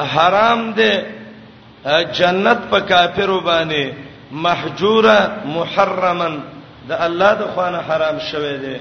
حرام 0.00 0.60
ده 0.72 1.04
جنت 2.18 2.58
په 2.70 2.80
کافرو 2.80 3.40
باندې 3.40 3.84
محجوره 4.32 5.20
محرمن 5.56 6.34
د 6.88 6.92
الله 7.06 7.34
د 7.34 7.42
خوانه 7.54 7.78
حرام 7.88 8.18
شوه 8.30 8.56
دي 8.56 8.76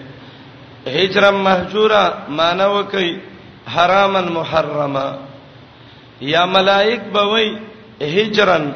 هجر 0.87 1.31
محجوره 1.31 2.13
مانو 2.29 2.83
کوي 2.91 3.19
حرامن 3.75 4.23
محرمه 4.27 5.07
یا 6.21 6.45
ملائک 6.45 7.01
به 7.13 7.23
وي 7.33 7.57
هجرن 8.01 8.71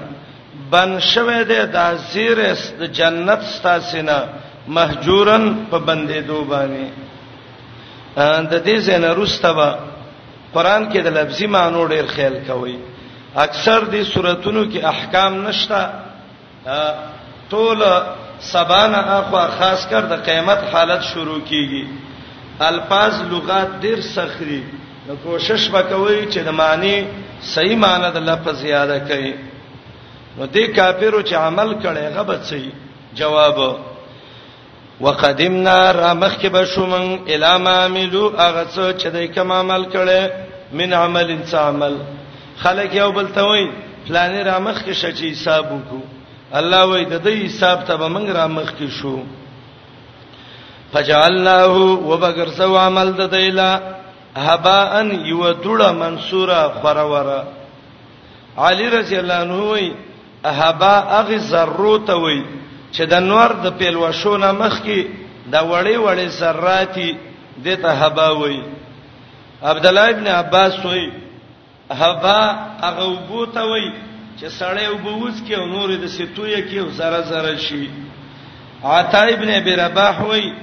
بن 0.72 1.00
شوه 1.00 1.44
دي 1.44 1.60
د 1.74 1.96
زیرس 2.12 2.74
د 2.80 2.84
جنت 3.00 3.42
ستاسینه 3.42 4.18
محجورن 4.68 5.46
په 5.72 5.78
بندې 5.80 6.20
دوبانه 6.28 6.92
د 8.52 8.60
دې 8.66 8.78
زنه 8.90 9.10
رستبه 9.20 9.70
قران 10.54 10.90
کې 10.92 11.00
د 11.08 11.10
لفظي 11.18 11.48
معنی 11.56 11.82
ډېر 11.94 12.06
خیال 12.16 12.36
کوي 12.48 12.78
اکثر 13.46 13.82
دي 13.94 14.04
سوراتونو 14.04 14.64
کې 14.72 14.80
احکام 14.94 15.34
نشتا 15.48 15.82
ټول 17.52 17.80
سبانه 18.54 19.00
اخوا 19.20 19.44
خاص 19.58 19.88
کر 19.90 20.02
د 20.12 20.24
قیامت 20.28 20.60
حالت 20.72 21.02
شروع 21.12 21.42
کیږي 21.50 21.84
الفاظ 22.70 23.14
لغات 23.32 23.70
ډېر 23.82 24.00
سخري 24.18 24.64
نو 25.08 25.14
کوشش 25.24 25.70
وکوي 25.74 26.22
چې 26.32 26.40
د 26.48 26.50
معنی 26.62 26.98
صحیح 27.54 27.78
معنی 27.86 28.10
د 28.14 28.18
لفظ 28.30 28.56
زیاده 28.64 28.98
کړي 29.08 29.34
نو 30.38 30.48
دې 30.56 30.76
کافرو 30.78 31.22
چې 31.22 31.34
عمل 31.34 31.70
کړي 31.82 32.16
غبط 32.18 32.46
شي 32.50 32.64
جواب 33.20 33.62
وقدمنا 35.02 35.78
رامخ 35.94 36.38
کې 36.42 36.48
بشومن 36.48 37.20
الاما 37.34 37.74
عملو 37.86 38.22
هغه 38.30 38.64
څه 38.64 39.04
چې 39.04 39.08
دای 39.16 39.28
کوم 39.36 39.52
عمل 39.58 39.86
کړي 39.96 40.30
من 40.80 40.94
عمل 41.00 41.32
انسان 41.34 41.68
عمل 41.76 41.96
خلک 42.64 42.96
یو 43.00 43.12
بل 43.20 43.28
ته 43.36 43.42
وای 43.50 43.66
فلانه 44.08 44.44
رامخ 44.50 44.78
کې 44.86 44.94
شچې 45.02 45.32
حساب 45.32 45.70
وکړو 45.74 46.58
الله 46.62 46.82
وای 46.94 47.04
د 47.14 47.24
دې 47.28 47.46
حساب 47.46 47.86
ته 47.92 47.96
به 48.02 48.08
موږ 48.16 48.36
رامخ 48.40 48.70
کې 48.80 48.90
شو 49.02 49.20
فجعلناه 50.94 51.78
وبغر 52.10 52.50
سو 52.58 52.74
عمل 52.80 53.12
د 53.24 53.34
دیلا 53.38 53.72
هباء 54.36 55.06
یو 55.06 55.54
دړه 55.54 55.92
منصوره 55.92 56.74
خروره 56.84 57.42
علی 58.68 58.86
رضی 59.00 59.18
الله 59.18 59.34
عنه 59.34 59.64
وای 59.64 59.94
هباء 60.62 61.02
اغ 61.20 61.30
ذروت 61.50 62.10
وای 62.10 62.42
چې 62.92 63.04
د 63.06 63.14
نور 63.30 63.50
د 63.64 63.68
پیلوشو 63.78 64.38
نه 64.38 64.52
مخ 64.60 64.76
کې 64.84 65.00
دا 65.54 65.62
وړې 65.70 65.98
وړې 66.06 66.28
ذراتی 66.40 67.16
دته 67.66 67.90
هبا 68.02 68.28
وای 68.40 68.62
عبد 69.64 69.86
الله 69.86 70.10
ابن 70.10 70.28
عباس 70.28 70.74
وای 70.86 71.08
هبا 71.92 72.40
هغه 72.84 73.04
وبوته 73.10 73.62
وای 73.70 73.92
چې 74.40 74.48
سړې 74.60 74.86
وبوز 74.94 75.36
کې 75.48 75.58
نور 75.74 75.90
د 76.04 76.08
سیتوی 76.18 76.56
کې 76.70 76.80
زره 76.98 77.22
زره 77.22 77.58
شي 77.68 77.90
عطا 78.84 79.24
ابن 79.38 79.50
ابي 79.50 79.74
رباح 79.84 80.22
وای 80.22 80.54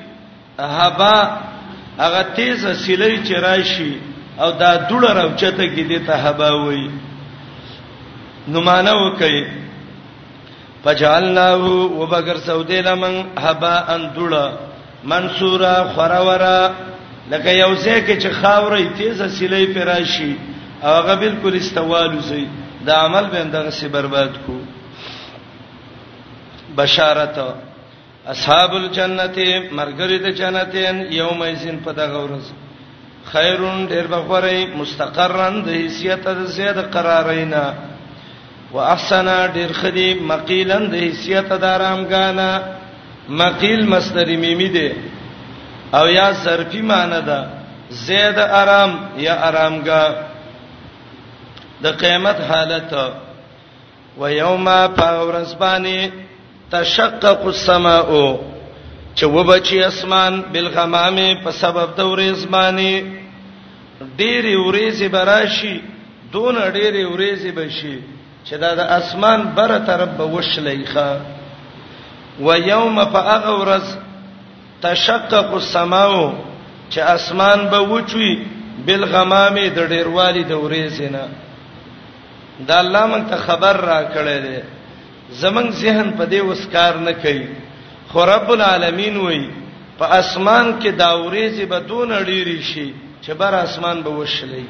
هبا 0.61 1.17
هغه 2.03 2.23
تیز 2.23 2.63
سیلې 2.67 3.27
چې 3.27 3.35
راشي 3.47 3.93
او 4.39 4.51
دا 4.51 4.71
دوړه 4.89 5.11
راوچته 5.19 5.65
کې 5.77 5.83
دته 5.93 6.15
هبا 6.15 6.51
وای 6.53 6.87
نو 8.49 8.61
مانو 8.61 9.11
کوي 9.19 9.45
فجعلناه 10.85 11.63
وبگر 12.01 12.37
سودې 12.47 12.79
لمن 12.89 13.15
هبا 13.43 13.77
ان 13.95 14.03
دړه 14.17 14.53
منصورا 15.13 15.77
خورورا 15.95 16.59
لکه 17.31 17.51
یو 17.51 17.75
ځای 17.75 18.07
کې 18.07 18.17
چې 18.23 18.29
خاورې 18.43 18.85
تیزه 18.99 19.29
سیلې 19.29 19.65
پراشي 19.75 20.37
هغه 20.83 21.15
بالکل 21.23 21.57
استوالو 21.61 22.21
سي 22.27 22.43
دا 22.89 22.95
عمل 23.05 23.27
به 23.37 23.41
اندغه 23.47 23.71
سي 23.79 23.89
برباد 23.95 24.33
کو 24.47 24.59
بشارت 26.83 27.37
اصحاب 28.27 28.75
الجنته 28.81 29.49
مرګری 29.71 30.19
د 30.27 30.37
جنتین 30.43 31.01
یومئذین 31.23 31.81
په 31.89 31.93
دغه 32.03 32.27
ورځ 32.27 32.45
خیرون 33.33 33.89
ډیر 33.95 34.07
بخوري 34.19 34.63
مستقرن 34.77 35.59
د 35.63 35.69
حیثیت 35.79 36.29
د 36.43 36.47
زیات 36.61 36.79
قرارینا 36.99 37.65
واحسن 38.75 39.29
ډیر 39.57 39.71
خدي 39.81 40.09
مقیلن 40.33 40.85
د 40.93 40.95
حیثیت 41.05 41.49
د 41.63 41.65
آرامګانا 41.77 42.49
مقیل 43.43 43.81
مصدر 43.95 44.29
میمی 44.43 44.69
دی 44.77 44.89
او 45.99 46.05
یا 46.19 46.29
ظرفی 46.45 46.81
معنی 46.91 47.21
ده 47.29 47.39
زید 48.07 48.39
آرام 48.63 48.93
یا 49.27 49.35
آرامګا 49.49 50.03
د 51.83 51.87
قیامت 52.01 52.39
حالت 52.49 52.91
و 54.21 54.23
یوما 54.43 54.81
فورسبانی 54.97 56.01
تشقق 56.71 57.43
السماء 57.53 58.09
چې 59.19 59.25
وبچی 59.37 59.79
اسمان 59.91 60.41
بالغمامه 60.57 61.29
په 61.45 61.51
سبب 61.61 61.95
د 62.01 62.11
ورځ 62.13 62.39
باندې 62.55 62.93
ډېری 64.19 64.57
ورځې 64.67 65.07
براشي 65.17 65.77
دون 66.33 66.57
ډېری 66.77 67.05
ورځې 67.13 67.51
بشي 67.61 67.97
چې 68.45 68.57
دا 68.57 68.71
د 68.79 68.81
اسمان 68.99 69.41
بره 69.57 69.79
طرف 69.89 70.09
به 70.19 70.25
وشلیخه 70.35 71.21
و 72.47 72.57
یوم 72.73 73.05
فاغورز 73.13 73.97
تشقق 74.83 75.51
السماو 75.61 76.35
چې 76.91 76.99
اسمان 77.17 77.67
به 77.73 77.79
وچوي 77.93 78.35
بالغمامه 78.87 79.65
د 79.77 79.89
ډیروالي 79.93 80.43
د 80.45 80.53
ورېزنه 80.65 81.25
دا 82.69 82.79
الله 82.85 83.07
مونږ 83.07 83.25
ته 83.31 83.37
خبر 83.37 83.73
را 83.89 84.01
کړی 84.15 84.39
دی 84.47 84.59
زمنګ 85.43 85.71
ذهن 85.73 86.11
په 86.19 86.25
دې 86.33 86.41
وسکار 86.45 86.95
نه 86.97 87.13
کوي 87.13 87.47
خو 88.13 88.25
رب 88.27 88.51
العالمین 88.55 89.17
وای 89.17 89.45
په 89.99 90.05
اسمان 90.05 90.81
کې 90.81 90.89
دا 90.99 91.11
ورېزې 91.15 91.65
به 91.69 91.79
دون 91.79 92.09
ډېری 92.25 92.61
شي 92.63 92.95
چې 93.23 93.31
بر 93.41 93.55
اسمان 93.55 94.03
به 94.03 94.11
وشلې 94.11 94.65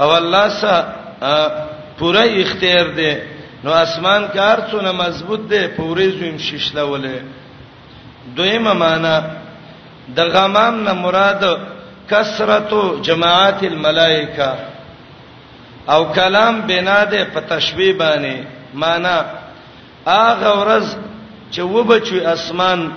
او 0.00 0.12
الله 0.16 0.48
سا 0.60 0.96
پوره 1.98 2.24
اختیار 2.40 2.86
دی 2.98 3.12
نو 3.64 3.70
اسمان 3.84 4.22
کار 4.34 4.58
څونه 4.70 4.92
مضبوط 5.02 5.40
دی 5.50 5.62
پوره 5.76 6.08
زویم 6.18 6.36
شیشله 6.46 6.82
ولې 6.92 7.20
دویمه 8.36 8.72
معنا 8.82 9.14
د 10.16 10.18
غمام 10.34 10.82
نه 10.88 10.92
مراد 11.02 11.42
کثرت 12.10 12.70
جماعت 13.06 13.62
الملائکه 13.72 14.50
او 15.94 16.04
کلام 16.18 16.60
بنا 16.68 17.00
ده 17.10 17.24
په 17.34 17.40
تشبیه 17.52 17.92
باندې 17.98 18.36
معنا 18.82 19.16
اغه 20.06 20.50
ورځ 20.60 20.86
چې 21.50 21.60
وبچوي 21.60 22.26
اسمان 22.34 22.90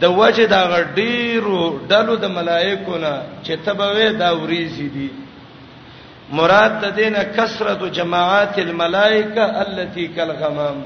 د 0.00 0.04
وجه 0.20 0.46
دا 0.52 0.60
غډیرو 0.70 1.88
ډلو 1.90 2.16
د 2.24 2.34
ملائکو 2.36 2.98
نه 3.04 3.14
چې 3.44 3.50
تبوي 3.66 4.10
دا 4.22 4.30
وریزي 4.40 4.88
دي 4.96 5.08
مراد 6.32 6.70
د 6.82 6.96
دینه 6.96 7.22
کثرت 7.36 7.82
جماعات 7.98 8.58
الملائکه 8.58 9.44
التي 9.66 10.06
كالغمام 10.08 10.76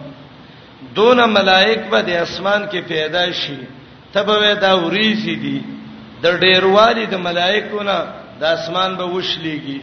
دون 0.95 1.23
ملائک 1.33 1.81
به 1.91 2.01
د 2.09 2.17
اسمان 2.19 2.67
کې 2.69 2.79
پیدا 2.89 3.25
شي 3.41 3.57
تبه 4.13 4.53
دا 4.67 4.73
وریسی 4.85 5.35
دي 5.47 5.59
د 6.25 6.41
ډیروالی 6.47 7.07
د 7.15 7.23
ملائکو 7.25 7.83
نه 7.91 7.99
د 8.45 8.57
اسمان 8.61 8.97
به 9.03 9.05
وشليږي 9.05 9.81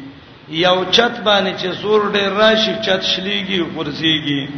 یو 0.61 0.83
چت 0.91 1.19
باندې 1.25 1.53
چې 1.61 1.67
زور 1.81 2.11
ډیر 2.17 2.33
راشي 2.41 2.75
چت 2.85 3.03
شليږي 3.03 3.61
ورزيږي 3.75 4.49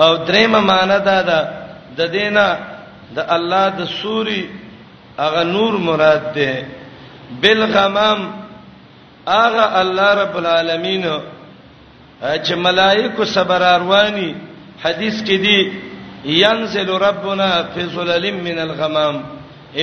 او 0.00 0.16
درېمه 0.26 0.60
معنی 0.72 0.98
دا 1.10 1.22
ده 1.32 1.40
د 1.96 2.10
دینه 2.18 2.46
د 3.16 3.26
الله 3.36 3.68
د 3.78 3.84
سوري 4.02 4.42
اغه 5.18 5.42
نور 5.56 5.76
مراد 5.88 6.32
ده 6.34 6.54
بل 7.42 7.64
غمام 7.72 8.30
اغه 9.28 9.80
الله 9.82 10.08
رب 10.22 10.36
العالمین 10.38 11.02
چې 12.44 12.54
ملائکه 12.54 13.24
صبر 13.24 13.62
اروانی 13.74 14.32
حدیث 14.84 15.22
کې 15.24 15.36
دی 15.40 15.72
ينزل 16.42 16.88
ربنا 16.90 17.62
في 17.74 17.84
ظلال 17.94 18.30
من 18.42 18.58
الغمام 18.58 19.20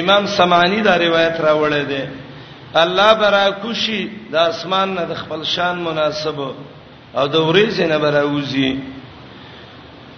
امام 0.01 0.25
سمعانی 0.27 0.81
دا 0.81 0.97
روایت 0.97 1.35
راوړی 1.41 1.85
دی 1.87 2.07
الله 2.75 3.13
برا 3.13 3.49
کوشي 3.61 4.09
د 4.31 4.35
اسمان 4.35 4.93
نه 4.95 5.01
د 5.09 5.13
خپل 5.15 5.43
شان 5.43 5.77
مناسب 5.83 6.39
او 7.15 7.27
د 7.27 7.35
ورځې 7.35 7.79
نه 7.89 7.97
برا 7.97 8.23
وزي 8.25 8.77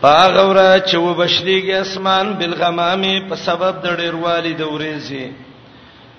پاغورا 0.01 0.80
چې 0.80 0.95
وبشریږي 0.95 1.74
اسمان 1.74 2.34
بالغمامه 2.34 3.30
په 3.30 3.36
سبب 3.36 3.82
د 3.84 3.97
ډیروالي 3.97 4.53
د 4.53 4.63
ورځې 4.63 5.49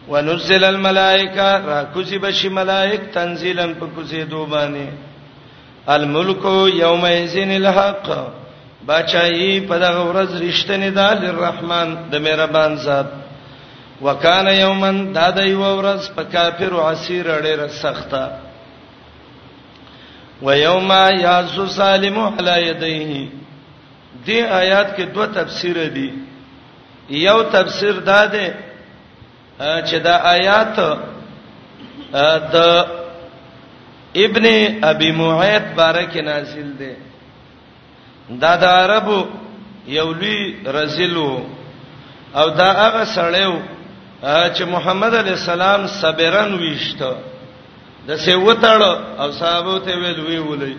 ونزل 0.09 0.65
الملائکه 0.65 1.59
را 1.67 1.85
کوزي 1.95 2.19
بشي 2.19 2.49
ملائک 2.49 3.01
تنزيلا 3.15 3.67
په 3.81 3.87
کوزي 3.95 4.23
دوبانه 4.25 4.89
الملک 5.87 6.45
یوم 6.75 7.07
یذین 7.07 7.51
الحق 7.51 8.09
بچای 8.87 9.61
په 9.61 9.79
دغه 9.79 10.03
ورځ 10.09 10.31
رښتینه 10.43 10.91
ده 10.95 11.15
للرحمن 11.15 11.89
د 12.11 12.15
مهربان 12.23 12.75
ذات 12.87 13.11
وکانه 14.05 14.53
یومن 14.65 15.13
دا 15.15 15.31
د 15.31 15.39
یو 15.47 15.63
ورځ 15.79 16.03
په 16.17 16.23
کافر 16.33 16.71
او 16.75 16.89
عسیر 16.91 17.31
ډیره 17.41 17.69
سخته 17.69 18.25
ويوم 20.43 20.91
یعز 21.25 21.59
سالم 21.77 22.19
علی 22.39 22.59
یدیه 22.71 23.29
دې 24.27 24.41
آیات 24.61 24.89
کې 24.97 25.03
دوه 25.15 25.27
تفسیر 25.41 25.81
دي 25.95 26.09
یو 27.27 27.43
تفسیر 27.53 28.01
دا 28.11 28.25
ده 28.37 28.47
چې 29.89 29.97
دا 30.09 30.17
آیات 30.37 30.77
د 32.55 32.57
ابن 34.27 34.45
ابي 34.91 35.11
معيط 35.23 35.67
بارک 35.77 36.13
نازل 36.25 36.69
ده 36.79 36.91
دا 38.43 38.51
د 38.65 38.75
عربو 38.81 39.21
یو 39.99 40.09
لوی 40.13 40.41
رزلو 40.79 41.31
او 42.41 42.49
دا 42.61 42.69
هغه 42.83 43.05
سړیو 43.15 43.55
چې 44.55 44.63
محمد 44.75 45.15
علی 45.21 45.33
السلام 45.41 45.87
صبرن 46.01 46.51
ویشته 46.63 47.11
د 48.09 48.21
سیوتړ 48.27 49.25
او 49.25 49.31
صحابه 49.41 49.79
ته 49.89 49.93
ویل 50.03 50.21
وی 50.27 50.39
ولي 50.51 50.77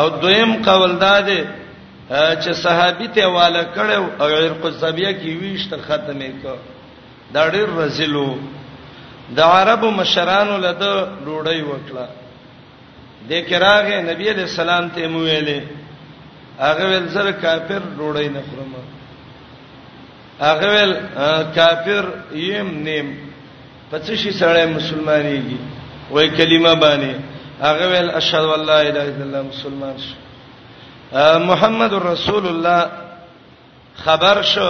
او 0.00 0.08
دویم 0.22 0.54
قول 0.70 0.98
داده 1.04 1.38
چې 2.10 2.50
صحابي 2.64 3.06
ته 3.18 3.26
والا 3.36 3.62
کړو 3.74 4.22
او 4.22 4.26
عرق 4.40 4.66
الزبیه 4.70 5.12
کې 5.20 5.38
ویشته 5.44 5.76
ختمه 5.86 6.30
کړو 6.42 6.58
دا 7.34 7.48
ډېر 7.54 7.68
رزلو 7.70 8.28
د 9.36 9.40
عربو 9.54 9.90
مشرانو 10.00 10.56
له 10.64 10.72
د 10.82 10.84
ډوړی 11.24 11.60
وکړه 11.70 12.06
د 13.30 13.42
کراغه 13.48 13.96
نبی 14.10 14.26
عليه 14.30 14.46
السلام 14.50 14.88
ته 14.96 15.08
مو 15.14 15.20
ویلې 15.20 15.60
هغه 16.60 16.84
ول 16.92 17.08
زر 17.14 17.30
کافر 17.30 17.82
ډوړی 17.98 18.28
نه 18.28 18.42
خورم 18.48 18.72
هغه 20.40 20.68
ول 20.74 20.92
کافر 21.58 22.04
یم 22.44 22.68
نیم 22.88 23.08
پڅ 23.90 24.14
شي 24.22 24.32
سره 24.40 24.66
مسلمانېږي 24.66 25.58
وای 26.10 26.28
کلمه 26.30 26.74
باندې 26.74 27.14
هغه 27.60 27.86
ول 27.92 28.10
اشهد 28.20 28.44
والله 28.52 28.80
الا 28.80 28.90
اله 29.02 29.14
الا 29.16 29.24
الله 29.24 29.42
مسلمان 29.52 29.96
شو 29.98 30.14
محمد 31.48 31.92
رسول 32.12 32.46
الله 32.48 32.90
خبر 34.06 34.42
شو 34.52 34.68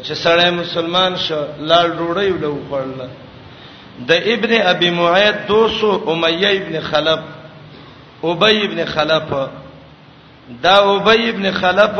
چې 0.00 0.12
سړی 0.14 0.50
مسلمان 0.50 1.16
شو 1.26 1.40
لال 1.58 1.90
ډوړی 1.98 2.30
ولو 2.32 2.58
خړل 2.70 3.08
د 4.06 4.12
ابن 4.34 4.52
ابي 4.70 4.90
معيط 4.90 5.34
200 5.48 6.08
اميه 6.12 6.50
ابن 6.60 6.80
خلف 6.90 7.20
ابي 8.24 8.64
ابن 8.66 8.84
خلف 8.94 9.34
دا 10.62 10.74
ابي 10.96 11.30
ابن 11.30 11.50
خلف 11.60 11.98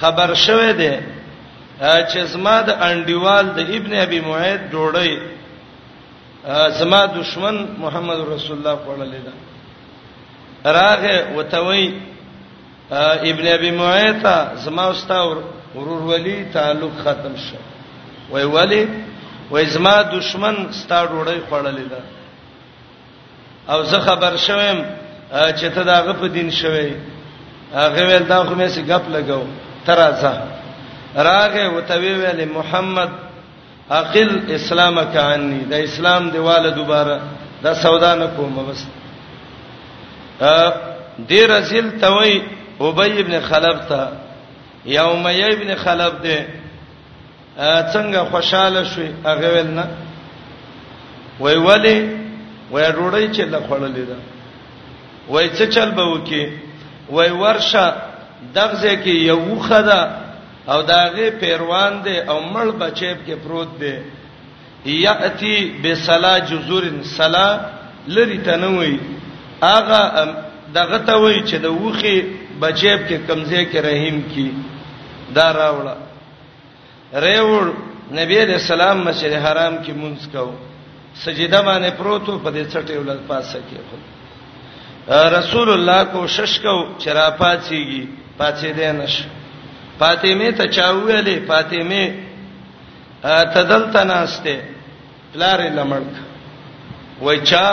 خبر 0.00 0.34
شوه 0.46 0.72
دی 0.72 0.92
چې 1.80 2.18
زما 2.32 2.60
د 2.62 2.70
انډیوال 2.70 3.46
د 3.56 3.76
ابن 3.78 3.94
ابي 4.06 4.20
معيط 4.20 4.60
ډوړی 4.70 5.20
زما 6.78 7.04
دشمن 7.20 7.66
محمد 7.78 8.20
رسول 8.32 8.56
الله 8.56 8.78
صلی 8.84 8.92
الله 8.94 9.04
علیه 9.04 9.20
وسلم 9.20 9.42
راغه 10.66 11.36
وتوي 11.36 11.86
ابن 12.90 13.46
ابي 13.46 13.70
معيطه 13.70 14.54
زما 14.54 14.86
واستور 14.86 15.44
ورور 15.74 16.02
ولي 16.02 16.44
تعلق 16.52 16.90
ختم 17.04 17.36
شو 17.36 17.56
وای 18.30 18.44
ولی 18.44 18.88
وای 19.50 19.66
زما 19.66 20.02
دشمن 20.02 20.68
ستا 20.72 21.06
ډوړی 21.06 21.40
خړلې 21.50 21.84
ده 21.90 22.00
او 23.68 23.82
زه 23.82 23.98
خبر 24.00 24.36
شوم 24.36 24.84
چې 25.32 25.66
ته 25.74 25.82
داغه 25.82 26.12
په 26.12 26.26
دین 26.26 26.50
شوی 26.50 26.92
هغه 27.74 28.04
ول 28.04 28.24
دا 28.24 28.44
خو 28.44 28.54
مې 28.54 28.66
سي 28.66 28.82
غپ 28.82 29.02
لګاو 29.08 29.44
ترازه 29.86 30.42
راغه 31.16 31.68
وتوی 31.76 32.14
ویل 32.14 32.48
محمد 32.54 33.10
اقل 33.90 34.40
اسلامک 34.54 35.16
عني 35.16 35.64
دا 35.64 35.76
اسلام 35.84 36.30
دیواله 36.30 36.70
دوباره 36.70 37.20
دا 37.62 37.74
سودا 37.74 38.14
نه 38.14 38.26
کوم 38.36 38.66
بس 38.68 38.84
ا 40.40 40.70
دې 41.30 41.48
رزل 41.50 42.00
توي 42.00 42.42
ابی 42.80 43.18
ابن 43.20 43.38
خلف 43.48 43.88
ته 43.88 44.08
یا 44.84 45.02
امیہ 45.10 45.44
ابن 45.54 45.74
خلف 45.84 46.12
دې 46.22 46.44
څنګه 47.92 48.18
خوشاله 48.30 48.84
شوي 48.84 49.10
هغه 49.24 49.48
ولنه 49.52 49.88
وای 51.40 51.56
ولی 51.56 52.16
وای 52.70 52.86
روړی 52.92 53.30
چې 53.34 53.40
له 53.40 53.58
خړلې 53.70 54.08
ده 54.08 54.16
وای 55.28 55.48
څه 55.50 55.66
چل 55.74 55.90
به 55.90 56.02
وکي 56.02 56.58
وای 57.10 57.30
ورشه 57.30 57.94
دغزه 58.54 58.94
کې 59.04 59.08
یو 59.08 59.58
خدا 59.60 60.02
او 60.68 60.82
داغه 60.82 61.30
پیروان 61.40 62.00
دي 62.04 62.18
او 62.20 62.40
مړ 62.52 62.66
بچیب 62.80 63.16
کې 63.26 63.30
پروت 63.46 63.68
دي 63.80 63.94
یاتی 65.02 65.72
بسلا 65.84 66.38
جزورن 66.40 67.02
سلا 67.16 67.46
لری 68.08 68.38
تنوي 68.38 69.00
اغه 69.62 70.34
دغه 70.74 70.98
ته 70.98 71.16
وای 71.16 71.40
چې 71.46 71.54
د 71.60 71.64
وخه 71.66 72.43
بچیب 72.60 73.08
کې 73.08 73.18
کمزې 73.28 73.64
کې 73.70 73.78
رحیم 73.82 74.20
کی 74.34 74.48
دا 75.36 75.46
راوړه 75.58 75.94
ریوړ 77.24 77.66
نبی 78.18 78.36
دې 78.46 78.58
سلام 78.68 79.04
مسجد 79.04 79.32
حرام 79.44 79.76
کې 79.82 79.92
مونږ 79.92 80.32
کاو 80.32 80.50
سجده 81.22 81.60
باندې 81.62 81.90
پروتو 81.98 82.38
په 82.44 82.50
دې 82.50 82.64
څټې 82.72 82.96
ولر 82.98 83.16
پاسه 83.28 83.58
کې 83.58 83.78
خو 83.90 83.96
رسول 85.38 85.70
الله 85.70 86.04
کو 86.12 86.26
شش 86.36 86.60
کو 86.66 86.76
چراپا 86.98 87.52
چیږي 87.56 88.08
پاتې 88.38 88.70
دې 88.78 88.90
نش 89.00 89.24
فاطمه 89.98 90.50
ته 90.58 90.64
چاوېلې 90.66 91.48
فاطمه 91.48 92.14
تدلته 93.54 94.04
ناشته 94.04 94.62
پلار 95.32 95.64
لمړک 95.78 96.14
وای 97.26 97.38
چا 97.50 97.66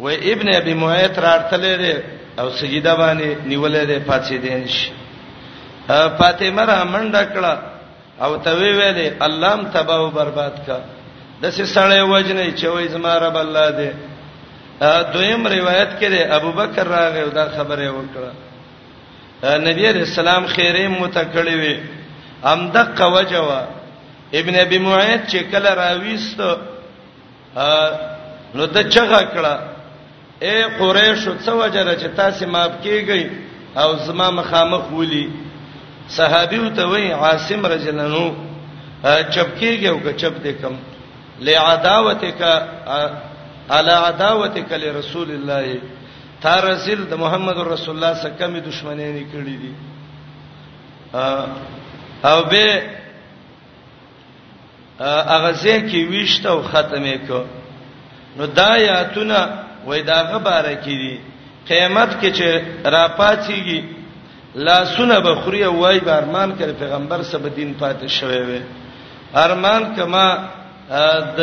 وای 0.00 0.32
ابن 0.32 0.48
ابي 0.54 0.74
معيط 0.82 1.18
راړتلې 1.26 1.96
او 2.38 2.50
سجده 2.50 2.94
باندې 2.94 3.28
نیولې 3.50 3.84
ده 3.90 3.98
پاتې 4.08 4.32
دین 4.46 4.68
شي 4.68 4.90
فاطمه 6.18 6.64
را 6.70 6.84
منډه 6.92 7.22
کړه 7.32 7.54
او 8.24 8.36
ته 8.44 8.50
وی 8.60 8.72
ویلې 8.78 9.10
الله 9.26 9.54
م 9.56 9.62
تباہ 9.76 9.96
او 10.02 10.10
برباد 10.18 10.56
کا 10.66 10.78
دسه 11.42 11.64
سړی 11.64 12.00
وجنې 12.14 12.50
چې 12.60 12.66
وې 12.68 12.86
زما 12.94 13.12
رب 13.24 13.36
الله 13.36 13.70
دې 13.70 13.90
دویم 15.12 15.46
روایت 15.46 15.88
کې 16.00 16.06
ده 16.14 16.36
ابو 16.36 16.50
بکر 16.60 16.86
راغی 16.96 17.20
او 17.20 17.30
دا 17.38 17.44
خبره 17.56 17.90
وکړه 17.90 18.32
نبی 19.68 19.88
رسول 19.92 20.28
الله 20.28 20.46
خیره 20.56 20.88
متکړې 20.88 21.54
وي 21.54 21.80
ام 22.52 22.68
دقه 22.70 23.08
وجوا 23.08 23.62
ابن 24.40 24.54
ابي 24.56 24.78
معيط 24.78 25.22
چې 25.32 25.36
کله 25.52 25.74
راويست 25.80 26.40
نو 28.56 28.64
د 28.66 28.76
چغه 28.94 29.20
کړه 29.34 29.56
اے 30.38 30.56
قریش 30.78 31.28
څو 31.44 31.56
وجره 31.56 31.92
چې 32.00 32.08
تاسو 32.16 32.46
ماب 32.54 32.72
کیږئ 32.82 33.24
او 33.82 33.90
زما 34.06 34.28
مخامخ 34.30 34.92
ولي 34.92 35.24
صحابي 36.16 36.58
ته 36.78 36.86
وای 36.88 37.12
عاصم 37.12 37.66
رجلنو 37.72 38.26
چپکیږي 39.30 39.86
او 39.88 39.98
چپ 40.20 40.34
دې 40.44 40.52
کم 40.62 40.74
لعداوتک 41.46 42.42
علی 43.76 43.90
عداوتک 43.90 44.72
لرسول 44.72 45.30
الله 45.30 45.78
تارسل 46.42 47.04
د 47.10 47.14
محمد 47.16 47.56
رسول 47.58 47.94
الله 47.96 48.14
سره 48.20 48.34
کمی 48.38 48.60
دشمنی 48.60 49.24
کړی 49.32 49.56
دي 49.62 49.72
او 52.24 52.38
به 52.52 52.82
اغه 55.00 55.52
ځکه 55.52 56.08
ویشته 56.10 56.50
او 56.50 56.62
ختمه 56.72 57.16
کو 57.28 57.44
نو 58.36 58.44
دا 58.46 58.72
یا 58.78 59.02
تونه 59.14 59.64
وای 59.86 60.02
دا 60.02 60.22
غبره 60.30 60.74
کیږي 60.84 61.14
قیامت 61.68 62.10
کې 62.20 62.30
چې 62.38 62.46
را 62.94 63.04
پاتېږي 63.18 63.80
لا 64.54 64.84
سونه 64.84 65.20
بخوري 65.20 65.64
وای 65.66 66.00
به 66.00 66.12
ارمان 66.16 66.52
کړي 66.58 66.72
پیغمبر 66.82 67.22
سب 67.22 67.54
دین 67.56 67.74
پاتې 67.80 68.06
شوی 68.06 68.38
وي 68.42 68.60
ارمان 69.34 69.82
کما 69.96 70.26
د 71.38 71.40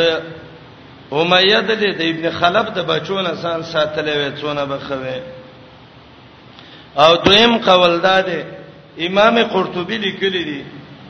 امیه 1.12 1.60
د 1.60 1.70
ابن 2.12 2.26
خلف 2.40 2.66
د 2.76 2.86
بچو 2.92 3.20
نه 3.22 3.34
سان 3.42 3.62
ساتلې 3.62 4.14
وي 4.16 4.30
څونه 4.40 4.64
بخوي 4.72 5.18
او 6.96 7.16
دویم 7.16 7.58
قول 7.58 8.00
داده 8.00 8.44
امام 9.08 9.42
قرطبی 9.52 9.98
لیکلی 9.98 10.44
دی 10.44 10.62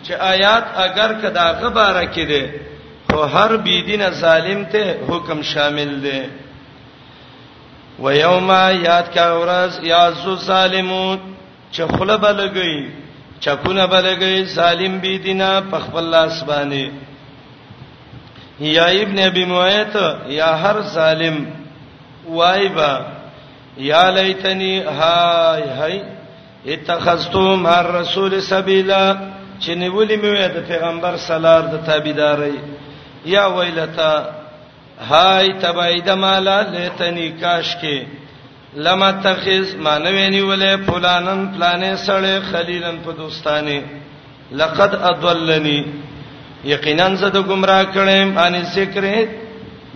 چې 0.06 0.12
آیات 0.20 0.64
اگر 0.86 1.12
کدا 1.22 1.46
غبره 1.60 2.04
کړي 2.14 2.44
خو 3.12 3.22
هر 3.22 3.56
بيدینه 3.56 4.10
ظالم 4.10 4.64
ته 4.64 4.96
حکم 5.08 5.42
شامل 5.42 6.00
دی 6.02 6.20
و 8.02 8.14
یوم 8.16 8.48
یاد 8.82 9.14
کا 9.14 9.38
ورس 9.40 9.78
یاسو 9.82 10.36
سالمون 10.36 11.18
چخله 11.70 12.16
بلګی 12.16 12.88
چکونه 13.40 13.86
بلګی 13.86 14.46
سالم 14.54 14.98
بی 15.00 15.18
دینا 15.18 15.50
پخپل 15.70 16.04
لاس 16.04 16.42
باندې 16.44 16.90
یا 18.60 18.86
ابن 18.86 19.18
ابي 19.18 19.44
معيط 19.44 19.94
یا 20.28 20.54
هر 20.54 20.82
سالم 20.82 21.46
وایبا 22.30 23.00
یا 23.78 24.10
لیتنی 24.10 24.78
های 24.80 25.62
های 25.62 26.02
اتخذتم 26.66 27.66
هر 27.66 27.82
رسول 27.90 28.40
سبیلا 28.40 29.16
چې 29.60 29.68
نیولې 29.68 30.16
مې 30.22 30.56
د 30.56 30.66
پیغمبر 30.68 31.16
سلام 31.16 31.62
د 31.66 31.84
تابعداري 31.86 32.58
یا 33.26 33.48
ویلتا 33.48 34.24
هاي 35.00 35.52
تبعید 35.62 36.08
مالا 36.10 36.60
لیتنی 36.62 37.28
کاش 37.40 37.76
کې 37.76 38.02
لما 38.76 39.10
تخز 39.22 39.74
مانوي 39.76 40.28
نیولې 40.30 40.86
فلانن 40.86 41.52
فلانه 41.54 41.96
سره 41.96 42.40
خلیلن 42.50 42.98
په 43.04 43.12
دوستانه 43.12 43.80
لقد 44.52 44.94
اضلني 44.94 45.84
یقینا 46.64 47.14
زه 47.14 47.28
د 47.28 47.36
گمراه 47.42 47.84
کړم 47.94 48.38
ان 48.38 48.62
ذکر 48.74 49.04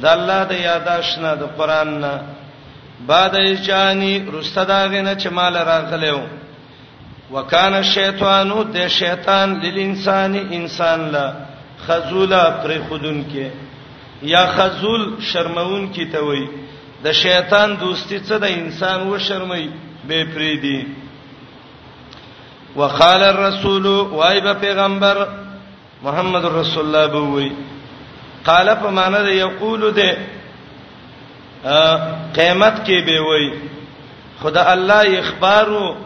د 0.02 0.06
الله 0.06 0.42
د 0.44 0.52
یاداشنا 0.60 1.34
د 1.34 1.42
قران 1.58 2.00
نه 2.00 2.20
بعد 3.06 3.34
ایجانی 3.34 4.26
رستداغنه 4.38 5.14
چې 5.14 5.28
مال 5.32 5.54
راغلو 5.56 6.20
وکانا 7.32 7.82
شیطانو 7.82 8.62
د 8.64 8.88
شیطان 8.88 9.58
للانسان 9.62 10.34
انسان 10.52 11.00
لا 11.12 11.32
خذولا 11.86 12.44
پر 12.62 12.76
خودن 12.88 13.24
کې 13.32 13.50
یا 14.22 14.44
خذل 14.56 15.08
شرمون 15.32 15.86
کی 15.92 16.04
ته 16.06 16.18
وای 16.20 16.46
د 17.04 17.12
شیطان 17.12 17.74
دوستی 17.80 18.18
څه 18.20 18.38
د 18.40 18.44
انسان 18.44 19.06
و 19.08 19.18
شرمای 19.26 19.68
به 20.08 20.26
فریدی 20.34 20.80
وقال 22.76 23.22
الرسول 23.22 23.86
وای 23.86 24.40
به 24.40 24.54
پیغمبر 24.54 25.26
محمد 26.02 26.44
رسول 26.44 26.84
الله 26.94 27.06
به 27.12 27.20
وای 27.28 27.50
قال 28.44 28.74
په 28.74 28.90
معنا 28.90 29.22
د 29.22 29.28
یقول 29.28 29.90
ده 29.90 30.16
قیامت 32.34 32.84
کې 32.86 33.04
به 33.06 33.20
وای 33.20 33.50
خدا 34.40 34.64
الله 34.72 35.18
اخبارو 35.18 35.96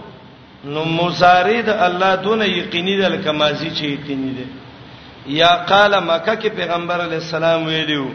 نو 0.64 0.84
مزارید 0.84 1.68
الله 1.68 2.16
دونه 2.16 2.48
یقیني 2.48 2.96
ده 2.96 3.08
لکه 3.08 3.30
ماضی 3.32 3.70
چې 3.70 3.82
یقیني 3.84 4.30
ده 4.34 4.44
یا 5.26 5.54
قال 5.68 5.94
مکه 6.04 6.34
کې 6.36 6.48
پیغمبر 6.54 7.00
علی 7.04 7.14
السلام 7.14 7.66
ویلو 7.66 8.06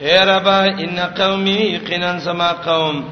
اے 0.00 0.18
ربا 0.26 0.58
ان 0.84 0.98
قومي 1.16 1.78
قنن 1.86 2.20
سما 2.24 2.50
قوم 2.66 3.02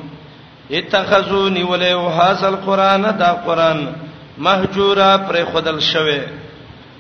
اتخذوني 0.70 1.62
ولیو 1.64 2.01
هاذا 2.09 2.49
القران 2.49 3.03
دا 3.18 3.32
قران 3.47 3.88
مهجورا 4.38 5.16
پر 5.28 5.45
خودل 5.53 5.80
شوه 5.80 6.20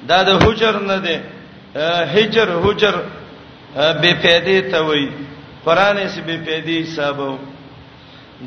دا 0.08 0.22
د 0.22 0.42
حجر 0.44 0.80
نه 0.80 0.96
دی 0.96 1.16
هجر 2.14 2.48
حجر 2.64 2.94
بے 4.00 4.14
فائدې 4.22 4.70
ته 4.70 4.80
وای 4.86 5.08
قران 5.64 5.96
یې 5.96 6.06
سي 6.06 6.20
بے 6.20 6.38
فائدې 6.44 6.88
حسابو 6.88 7.36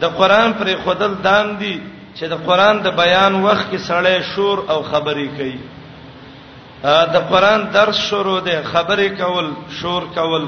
د 0.02 0.06
قران 0.18 0.54
پر 0.60 0.74
خودل 0.84 1.14
دام 1.24 1.56
دی 1.58 1.80
چې 2.16 2.26
د 2.30 2.34
قران 2.46 2.84
د 2.84 2.96
بیان 3.04 3.36
وخت 3.44 3.72
کې 3.72 3.78
سړی 3.90 4.22
شور 4.36 4.58
او 4.70 4.82
خبرې 4.84 5.28
کوي 5.38 5.58
د 7.14 7.16
قران 7.32 7.62
درس 7.74 7.98
شروع 8.10 8.40
دی 8.46 8.56
خبرې 8.64 9.10
کول 9.18 9.52
شور 9.80 10.04
کول 10.16 10.46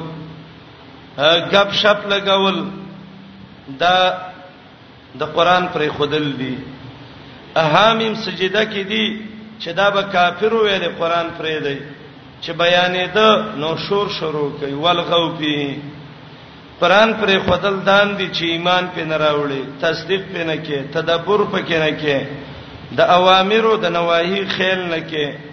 غب 1.51 1.69
شپ 1.81 2.01
لګول 2.13 2.57
دا 3.79 3.95
د 5.19 5.23
قران 5.35 5.67
پر 5.73 5.87
خودل 5.97 6.25
دي 6.39 6.55
اهامیم 7.61 8.13
سجده 8.25 8.63
کې 8.73 8.83
دي 8.91 9.05
چې 9.59 9.69
دا 9.79 9.89
به 9.91 10.01
کافر 10.01 10.53
وې 10.57 10.97
قران 10.99 11.29
پرې 11.39 11.57
دی 11.67 11.77
چې 12.41 12.51
بیانې 12.51 13.15
ده 13.15 13.55
نو 13.63 13.75
شور 13.87 14.09
شروع 14.19 14.49
کوي 14.59 14.73
ولغو 14.73 15.25
پی 15.39 15.55
قران 16.81 17.13
پر 17.21 17.33
خودل 17.47 17.79
دان 17.85 18.15
دي 18.17 18.29
چې 18.29 18.43
ایمان 18.49 18.87
په 18.95 19.05
نه 19.09 19.17
راوړي 19.17 19.81
تصدیق 19.81 20.21
په 20.35 20.43
نه 20.43 20.55
کې 20.55 20.93
تدبر 20.99 21.43
په 21.55 21.59
کې 21.65 21.77
نه 21.79 21.91
کې 21.99 22.25
د 22.97 23.01
اوامرو 23.19 23.75
د 23.83 23.99
نواهی 23.99 24.45
خیال 24.57 24.85
نه 24.89 25.03
کې 25.09 25.44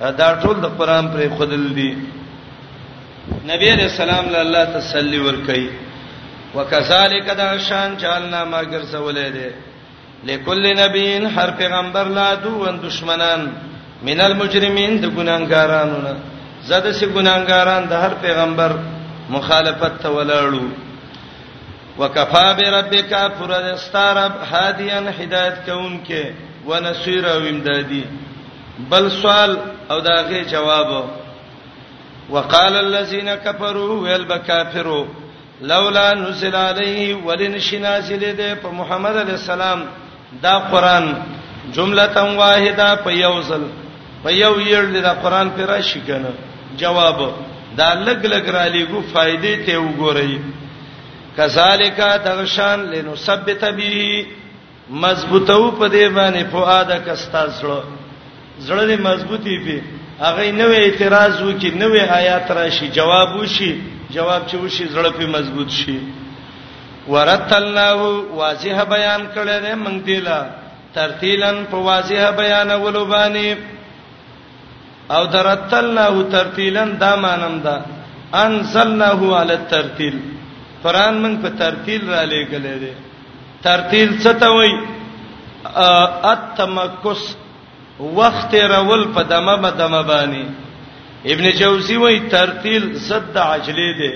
دا 0.00 0.32
ټول 0.42 0.56
د 0.62 0.66
قران 0.78 1.08
پر 1.12 1.20
خدل 1.38 1.64
دي 1.76 1.90
نبی 3.50 3.66
علیہ 3.74 3.84
السلام 3.90 4.26
له 4.34 4.40
الله 4.44 4.64
تسلی 4.78 5.18
ورکړي 5.18 5.70
وکذالک 6.54 7.26
دا 7.38 7.48
شان 7.68 7.94
چالنا 8.00 8.44
ما 8.44 8.62
ګرځولې 8.64 9.28
ده 9.28 9.52
لکل 10.30 10.66
نبیین 10.80 11.26
هر 11.36 11.50
پیغمبر 11.60 12.04
لا 12.18 12.34
دوه 12.34 12.72
دشمنان 12.86 13.46
من 14.08 14.20
المجرمین 14.20 15.00
د 15.02 15.14
ګناګارانو 15.16 15.96
نه 16.06 16.16
زده 16.70 16.92
سي 16.92 17.06
ګناګاران 17.06 17.86
د 17.88 17.92
هر 17.92 18.12
پیغمبر 18.22 18.76
مخالفت 19.36 20.02
ته 20.02 20.08
ولاړو 20.08 20.68
وکفا 21.98 22.52
بربک 22.58 23.14
فرستارب 23.38 24.32
هادیان 24.52 25.08
هدایت 25.08 25.56
کون 25.66 25.98
کې 26.06 26.24
ونصیر 26.68 27.24
او 27.30 27.40
امدادی 27.48 28.04
بل 28.78 29.08
سوال 29.10 29.58
او 29.90 30.00
داغه 30.00 30.42
جواب 30.44 31.04
وقال 32.30 32.76
الذين 32.76 33.34
كفروا 33.34 34.00
والبكافروا 34.02 35.06
لولا 35.62 36.14
نزل 36.14 36.56
عليه 36.56 37.14
ولنشي 37.14 37.78
نازل 37.78 38.20
دې 38.36 38.64
په 38.64 38.70
محمد 38.72 39.16
عليه 39.16 39.32
السلام 39.34 39.84
دا 40.42 40.54
قران 40.58 41.14
جمله 41.76 42.22
واحده 42.38 42.94
په 43.06 43.10
یوزل 43.10 43.62
په 44.26 44.30
یو 44.30 44.54
یړ 44.58 45.02
دا 45.02 45.12
قران 45.22 45.50
پر 45.56 45.66
راشي 45.66 46.00
کنه 46.00 46.30
جواب 46.76 47.32
دا 47.76 47.94
لګ 48.06 48.24
لګ 48.26 48.48
را 48.54 48.64
لېګو 48.68 49.00
فائدې 49.14 49.66
ته 49.66 49.76
وګورئ 49.76 50.38
کذالک 51.36 52.00
دغشان 52.24 52.80
لنثبت 52.82 53.64
به 53.64 54.26
مضبوطو 54.90 55.70
په 55.70 55.88
دې 55.88 56.08
باندې 56.14 56.50
فؤادک 56.52 57.08
استاسلو 57.08 57.80
زړه 58.58 58.82
دې 58.90 58.98
مضبوطی 59.08 59.56
به 59.64 59.76
هغه 60.24 60.46
نوې 60.60 60.78
اعتراض 60.86 61.34
وکي 61.46 61.70
نوې 61.82 62.02
آیات 62.20 62.46
راشي 62.56 62.86
جواب 62.98 63.30
وشي 63.40 63.70
جواب 64.14 64.42
چې 64.50 64.56
وشي 64.64 64.84
زړه 64.94 65.10
په 65.18 65.26
مضبوط 65.34 65.70
شي 65.78 65.98
ورتلناه 67.12 68.02
واضح 68.40 68.76
بیان 68.94 69.22
کړل 69.34 69.60
دې 69.64 69.74
مونږ 69.84 69.98
دیلا 70.08 70.40
ترتیلن 70.94 71.56
په 71.70 71.76
واضح 71.78 72.30
بیان 72.40 72.70
ولوبانی 72.84 73.54
او 75.10 75.22
درتلناه 75.26 76.16
ترتیلن 76.32 76.90
دا 77.00 77.16
مانم 77.26 77.56
دا 77.64 77.76
انزلناه 78.44 79.20
علی 79.42 79.52
الترتیل 79.54 80.16
قران 80.84 81.14
مونږ 81.22 81.36
په 81.42 81.48
ترتیل 81.58 82.10
را 82.10 82.24
لېګلې 82.24 82.76
دې 82.82 82.92
ترتیل 83.62 84.18
څه 84.18 84.32
ته 84.40 84.48
وایي 84.50 84.78
اتمکس 86.32 87.20
وخت 88.00 88.54
رول 88.54 89.02
په 89.14 89.22
دمه 89.30 89.56
په 89.62 89.70
دمه 89.70 90.02
باندې 90.02 90.44
ابن 91.32 91.50
جوزی 91.58 91.96
وای 91.96 92.18
ترتیل 92.30 92.84
ضد 93.08 93.36
عجلی 93.38 93.92
دی 93.98 94.12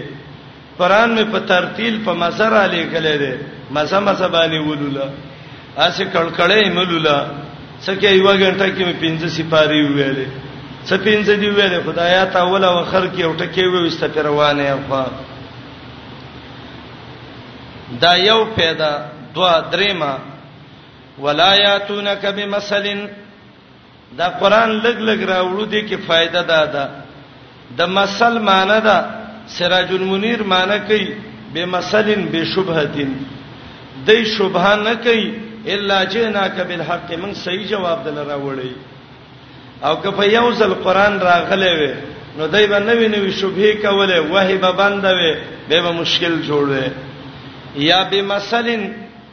قران 0.78 1.14
می 1.14 1.24
په 1.32 1.38
ترتیل 1.48 2.02
په 2.04 2.12
مزر 2.12 2.52
علی 2.64 2.84
کله 2.92 3.16
دی 3.22 3.32
مزه 3.70 3.98
مزه 4.00 4.28
باندې 4.28 4.58
ولولا 4.58 5.08
اسه 5.78 6.04
کړکړې 6.14 6.66
ملولا 6.76 7.18
څکه 7.84 8.06
یو 8.10 8.26
غنټه 8.28 8.68
کې 8.76 8.82
مې 8.88 8.94
پنځه 9.02 9.26
سپاری 9.36 9.80
ویلې 9.86 10.28
څه 10.86 10.96
پنځه 11.06 11.34
دی 11.40 11.48
ویلې 11.50 11.80
خدایا 11.86 12.24
تا 12.34 12.42
ولا 12.44 12.70
وخر 12.80 13.08
کې 13.16 13.22
او 13.24 13.34
ټکې 13.36 13.64
وې 13.68 13.80
واست 13.84 14.18
روانه 14.18 14.62
افا 14.62 15.04
دا 18.02 18.14
یو 18.16 18.44
پیدا 18.54 18.92
دوا 19.34 19.54
درېما 19.72 20.12
ولایاتونک 21.18 22.26
بمسلن 22.36 23.00
دا 24.16 24.28
قران 24.40 24.70
لګ 24.84 24.96
لګ 25.08 25.20
راوړو 25.32 25.64
دي 25.72 25.80
کې 25.88 25.96
فائدہ 26.06 26.42
ده 26.48 26.64
ده 26.74 26.84
د 27.78 27.80
مسل 27.96 28.38
معنی 28.50 28.78
ده 28.88 28.96
سراج 29.54 29.90
المنیر 30.00 30.42
معنی 30.52 30.78
کوي 30.88 31.14
به 31.52 31.64
مسلن 31.66 32.22
به 32.32 32.44
شبهتين 32.54 33.10
دای 34.06 34.24
شبهه 34.24 34.74
نه 34.76 34.94
کوي 34.94 35.28
الا 35.72 36.04
جناک 36.04 36.60
بالحق 36.68 37.12
من 37.22 37.34
صحیح 37.34 37.66
جواب 37.68 38.04
دل 38.04 38.16
راوړی 38.16 38.72
او 39.86 39.94
که 40.02 40.10
په 40.10 40.22
یو 40.24 40.52
ځل 40.58 40.72
قران 40.84 41.20
راغلی 41.20 41.72
وي 41.80 41.92
نو 42.38 42.46
دای 42.46 42.66
به 42.66 42.78
نوې 42.78 43.08
نوې 43.14 43.30
شبهه 43.30 43.74
کوله 43.74 44.20
وه 44.20 44.56
به 44.64 44.70
بندوي 44.70 45.34
به 45.68 45.80
به 45.82 45.92
مشکل 45.92 46.42
جوړوي 46.48 46.90
یا 47.88 48.02
به 48.02 48.22
مثلا 48.22 48.78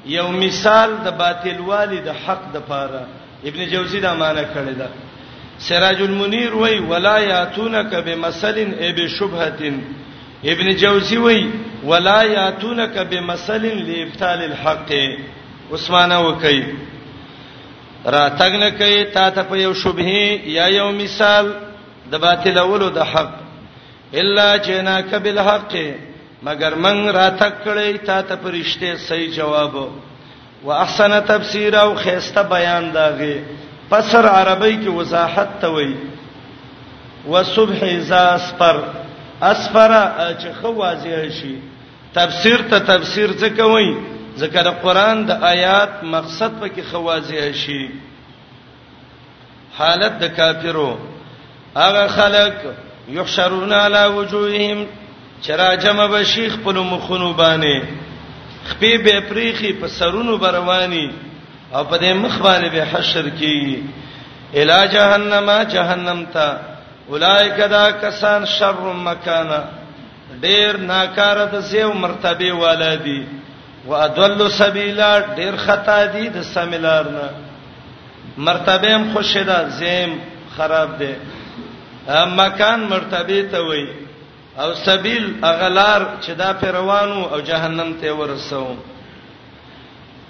یو 0.05 0.27
مثال 0.31 0.89
د 1.05 1.17
باطل 1.19 1.59
والی 1.61 1.97
د 2.05 2.11
حق 2.25 2.53
د 2.53 2.57
پاره 2.69 3.05
ابن 3.49 3.65
جوزی 3.71 3.99
دا 4.05 4.13
معنی 4.21 4.43
کړی 4.53 4.73
دا 4.81 4.87
سراج 5.67 6.01
المنیر 6.09 6.53
وای 6.61 6.77
ولا 6.91 7.17
یاتونک 7.33 7.91
بمثلن 8.07 8.71
ای 8.83 8.89
بشبهتن 8.99 9.75
ابن 10.53 10.67
جوزی 10.83 11.17
وای 11.25 11.41
ولا 11.89 12.19
یاتونک 12.39 12.95
بمثلن 13.11 13.77
لابطال 13.89 14.39
الحق 14.49 14.89
عثمانه 15.73 16.17
وکي 16.29 16.59
را 18.05 18.25
تګنه 18.39 18.69
کوي 18.79 19.03
تا 19.03 19.29
ته 19.29 19.41
په 19.49 19.55
یو 19.65 19.73
شبهه 19.81 20.29
یا 20.57 20.65
یو 20.79 20.91
مثال 20.91 21.45
د 22.11 22.17
باطل 22.23 22.57
اولو 22.57 22.89
د 22.89 22.99
حق 23.13 23.31
الا 24.13 24.49
جناک 24.57 25.09
بالحق 25.23 25.73
مگر 26.43 26.73
من 26.75 26.97
را 27.17 27.29
تکړی 27.39 27.97
تا 28.07 28.21
ته 28.21 28.35
پرشته 28.35 28.95
صحیح 29.07 29.29
جواب 29.37 29.73
واحسن 30.65 31.19
تفسیر 31.27 31.75
او 31.75 31.95
خيسته 31.95 32.43
بیان 32.43 32.91
داغه 32.91 33.35
پسر 33.91 34.25
عربی 34.27 34.75
کې 34.83 34.87
وضاحت 34.89 35.59
ته 35.61 35.67
وای 35.67 35.93
وصبح 37.31 37.79
اذا 37.81 38.21
اسفر 38.37 38.77
اسفر 39.41 39.91
چې 40.39 40.61
خو 40.61 40.67
واضح 40.75 41.29
شي 41.39 41.55
تفسیر 42.13 42.61
ته 42.69 42.79
تفسیر 42.79 43.31
څه 43.41 43.49
کوي 43.57 43.91
ځکه 44.39 44.61
د 44.67 44.81
قران 44.81 45.23
د 45.25 45.31
آیات 45.51 46.03
مقصد 46.15 46.51
پکې 46.61 46.81
خو 46.91 46.99
واضح 47.03 47.51
شي 47.65 47.85
حالت 49.77 50.19
د 50.23 50.31
کافرو 50.39 50.97
هغه 51.75 52.07
خلک 52.07 52.53
یحشرون 53.19 53.73
علی 53.73 54.03
وجوههم 54.17 54.85
چرا 55.41 55.73
جمع 55.85 56.05
بشیخ 56.17 56.57
په 56.65 56.71
مخونو 56.91 57.33
باندې 57.37 58.04
خپې 58.69 58.93
به 59.03 59.15
پریخي 59.29 59.71
په 59.79 59.87
سرونو 59.97 60.37
برواني 60.43 61.07
او 61.73 61.83
په 61.89 61.95
دې 62.01 62.11
مخ 62.21 62.35
باندې 62.45 62.69
به 62.75 62.81
حشر 62.91 63.29
کی 63.29 63.83
الی 64.59 64.81
جهنم 64.95 65.49
جهنم 65.73 66.23
تا 66.33 66.47
اولایک 67.13 67.57
دا 67.71 67.85
کسان 68.03 68.45
شر 68.57 68.81
مکانا 69.09 69.59
ډیر 70.43 70.77
ناکاره 70.91 71.45
د 71.53 71.61
سیو 71.71 71.91
مرتبه 72.05 72.51
والدی 72.61 73.19
وادل 73.89 74.41
سبیلا 74.59 75.11
ډیر 75.39 75.55
خطا 75.65 75.97
دي 76.15 76.23
د 76.37 76.41
سمیلارنه 76.41 77.29
مرتبه 78.49 78.95
هم 78.95 79.13
خوشیدا 79.13 79.59
زم 79.81 80.11
خراب 80.57 80.97
دي 81.03 81.11
مکان 82.41 82.79
مرتبه 82.93 83.37
ته 83.53 83.59
وای 83.69 83.85
او 84.63 84.73
سبیل 84.75 85.25
اغلار 85.45 86.01
چې 86.21 86.31
دا 86.41 86.49
په 86.59 86.71
روانو 86.77 87.23
او 87.35 87.39
جهنم 87.41 87.89
ته 88.01 88.11
ورسو 88.19 88.61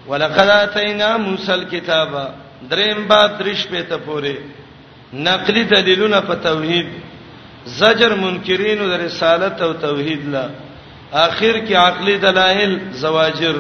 ولقد 0.08 0.50
اتینا 0.50 1.10
موسی 1.18 1.52
الكتاب 1.52 2.34
دریم 2.72 3.08
با 3.08 3.28
درش 3.28 3.68
په 3.68 3.82
ته 3.90 3.98
پوره 3.98 4.36
نقلی 5.14 5.64
دلیلونه 5.64 6.22
په 6.22 6.36
توحید 6.48 6.88
زجر 7.76 8.16
منکرینو 8.24 8.88
د 8.90 9.02
رسالت 9.06 9.62
او 9.62 9.74
توحید 9.88 10.28
لا 10.36 10.46
اخر 11.14 11.62
کې 11.66 11.72
عقلی 11.86 12.18
دلایل 12.28 12.78
زواجر 13.06 13.56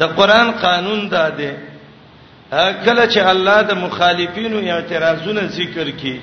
د 0.00 0.18
قران 0.18 0.50
قانون 0.62 1.08
داده 1.08 1.56
کله 2.84 3.08
چې 3.10 3.18
الله 3.36 3.62
د 3.62 3.74
مخالفینو 3.86 4.58
اعتراضونه 4.74 5.46
ذکر 5.46 5.90
کړي 5.90 6.16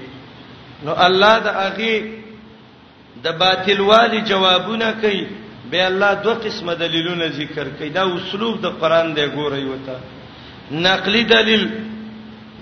نو 0.86 0.94
الله 1.06 1.40
د 1.40 1.48
هغه 1.64 2.24
د 3.26 3.38
باطل 3.44 3.80
والی 3.90 4.20
جوابونه 4.30 4.88
کوي 5.02 5.24
به 5.72 5.80
الله 5.90 6.12
دوه 6.24 6.34
قسمه 6.46 6.74
دلیلونه 6.82 7.28
ذکر 7.40 7.68
کوي 7.78 7.90
دا 7.98 8.04
اسلوب 8.18 8.56
د 8.66 8.74
قران 8.82 9.08
دی 9.18 9.26
ګوري 9.38 9.64
وته 9.72 9.96
نقلی 10.88 11.24
دلیل 11.34 11.64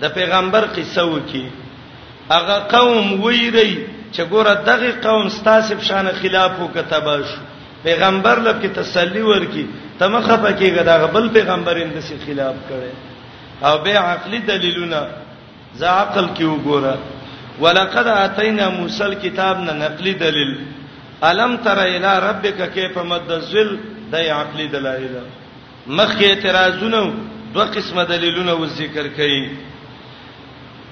د 0.02 0.14
پیغمبر 0.18 0.64
قصه 0.78 1.04
وکي 1.14 1.44
هغه 2.34 2.56
قوم 2.76 3.08
ویری 3.26 3.72
چې 4.14 4.22
ګوره 4.34 4.54
دغه 4.70 4.92
قوم 5.08 5.30
ستاسب 5.38 5.80
شان 5.88 6.08
خلاف 6.22 6.54
وکتبه 6.64 7.16
شو 7.32 7.40
پیغمبر 7.88 8.38
لب 8.46 8.58
کې 8.64 8.70
تسلی 8.80 9.24
ورکي 9.32 9.66
تمخه 10.00 10.36
پکې 10.46 10.68
غدا 10.78 10.96
بل 11.18 11.30
پیغمبر 11.40 11.76
اند 11.84 12.00
سي 12.10 12.16
خلاف 12.26 12.56
کړي 12.70 12.92
او 13.68 13.78
به 13.84 14.00
عقلی 14.14 14.40
دلیلونه 14.40 15.02
زه 15.76 15.88
عقل 15.88 16.26
کې 16.38 16.46
وګوره 16.56 16.96
ولقد 17.62 18.08
اتینا 18.08 18.70
موسی 18.70 19.04
الكتاب 19.04 19.60
نه 19.60 19.72
نقلی 19.74 20.14
دلیل 20.14 20.54
الم 21.22 21.56
تر 21.64 21.78
الی 21.80 22.14
ربک 22.30 22.62
کیف 22.74 22.98
مد 22.98 23.32
الذل 23.32 23.76
د 24.12 24.16
عقلی 24.38 24.68
دلایل 24.68 25.14
مخکې 25.88 26.24
اعتراضونه 26.24 27.14
دوه 27.54 27.66
قسمه 27.76 28.04
دلیلونه 28.10 28.54
و 28.54 28.66
ذکر 28.66 29.08
کړي 29.18 29.50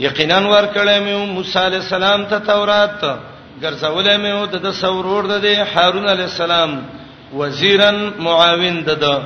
یقینا 0.05 0.39
ور 0.39 0.65
کړه 0.65 0.99
مې 1.05 1.29
موسی 1.37 1.59
علی 1.65 1.75
السلام 1.75 2.25
ته 2.31 2.39
تورات 2.51 3.01
ګرځولې 3.61 4.15
مې 4.23 4.31
او 4.37 4.63
د 4.65 4.71
سورور 4.81 5.27
د 5.27 5.45
هارون 5.75 6.09
علی 6.15 6.23
السلام 6.23 6.79
وزیرن 7.33 8.01
معاون 8.19 8.81
دده 8.83 9.21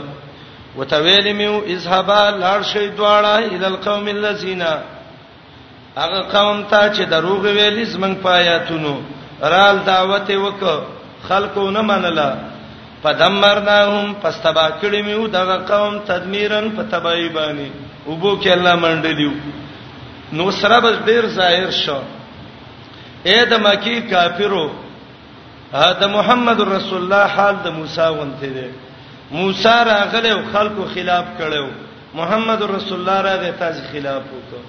وتویل 0.78 1.38
مې 1.38 1.70
اذهبا 1.70 2.32
لار 2.44 2.64
شی 2.74 2.90
دواړه 2.98 3.54
ال 3.54 3.66
القوم 3.72 4.08
الذين 4.18 4.64
هغه 6.04 6.22
قوم 6.38 6.58
ته 6.72 6.80
چې 6.96 7.04
دروغ 7.14 7.42
ویلې 7.56 7.86
زمنګ 7.94 8.16
پایاتونو 8.24 8.96
رال 9.52 9.78
دعوت 9.90 10.28
وک 10.46 10.62
خلکو 11.28 11.64
نه 11.76 11.82
منله 11.90 12.28
پدمرناهم 13.06 14.14
پستبا 14.26 14.66
کړی 14.82 15.02
میو 15.06 15.28
دغه 15.38 15.58
قوم 15.72 15.98
تدمیرن 16.10 16.70
په 16.80 16.84
تبای 16.96 17.30
باندې 17.38 17.68
وبو 18.10 18.36
کې 18.42 18.48
الله 18.58 18.76
منډلیو 18.76 19.32
نو 20.40 20.52
سره 20.60 20.80
بس 20.88 20.96
ډیر 21.08 21.26
ظاهر 21.38 21.72
شو 21.80 22.00
اې 23.26 23.46
د 23.56 23.66
مکی 23.70 23.98
کافرو 24.12 24.68
دا 25.74 26.08
محمد 26.18 26.60
رسول 26.76 27.02
الله 27.04 27.26
حال 27.38 27.56
د 27.64 27.68
موسی 27.80 28.10
غونته 28.20 28.48
دی 28.60 28.68
موسی 29.40 29.80
راغله 29.92 30.30
او 30.38 30.42
خلکو 30.54 30.86
خلاف 30.94 31.26
کړو 31.42 31.70
محمد 32.24 32.62
رسول 32.78 32.98
الله 33.02 33.22
را 33.32 33.36
د 33.44 33.54
تاسو 33.66 33.82
خلاف 33.92 34.24
وکړو 34.32 34.68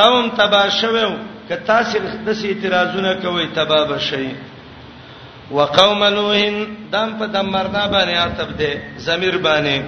قوم 0.00 0.28
تبا 0.36 0.68
شوو 0.80 1.10
که 1.48 1.56
تاسو 1.68 1.98
دسی 2.26 2.46
اعتراضونه 2.48 3.12
کوي 3.14 3.46
تبا 3.56 3.84
بشي 3.86 4.26
وقوم 5.50 6.04
نوح 6.04 6.42
دم 6.92 7.10
په 7.18 7.26
دمرنا 7.26 7.84
باندې 7.92 8.16
عتب 8.26 8.56
ده 8.58 8.70
ضمیر 8.98 9.36
باندې 9.38 9.82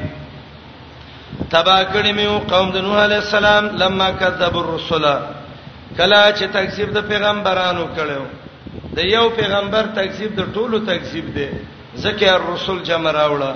تبا 1.50 1.84
کړي 1.92 2.12
مې 2.16 2.50
قوم 2.50 2.70
د 2.70 2.76
نوح 2.76 2.96
عليه 3.04 3.16
السلام 3.18 3.64
لما 3.76 4.10
کذب 4.10 4.56
الرسل 4.56 5.04
کلا 5.96 6.32
چې 6.32 6.44
تکذیب 6.56 6.88
د 6.94 7.00
پیغمبرانو 7.08 7.84
کړو 7.96 8.22
د 8.96 8.98
یو 9.14 9.24
پیغمبر 9.30 9.86
تکذیب 9.96 10.36
د 10.36 10.42
ټولو 10.54 10.78
تکذیب 10.90 11.34
ده 11.34 11.48
ځکه 12.02 12.24
الرسل 12.36 12.78
جمع 12.88 13.10
راوړه 13.20 13.52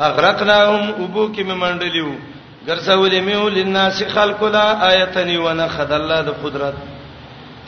اغرقناهم 0.00 0.84
ابو 1.04 1.24
کې 1.34 1.42
مې 1.48 1.56
منډلیو 1.62 2.10
ګرځولې 2.66 3.20
میو 3.24 3.48
للناس 3.48 4.02
خلق 4.14 4.42
لا 4.44 4.66
آیتنی 4.88 5.36
ونخد 5.36 5.92
الله 5.92 6.20
د 6.24 6.28
قدرت 6.44 6.74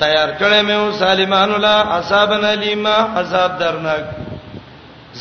تیار 0.01 0.30
کړې 0.40 0.61
میو 0.68 0.82
سالمان 1.03 1.51
لا 1.66 1.76
عذاب 1.97 2.32
الیما 2.32 2.97
عذاب 3.20 3.59
درناک 3.61 4.05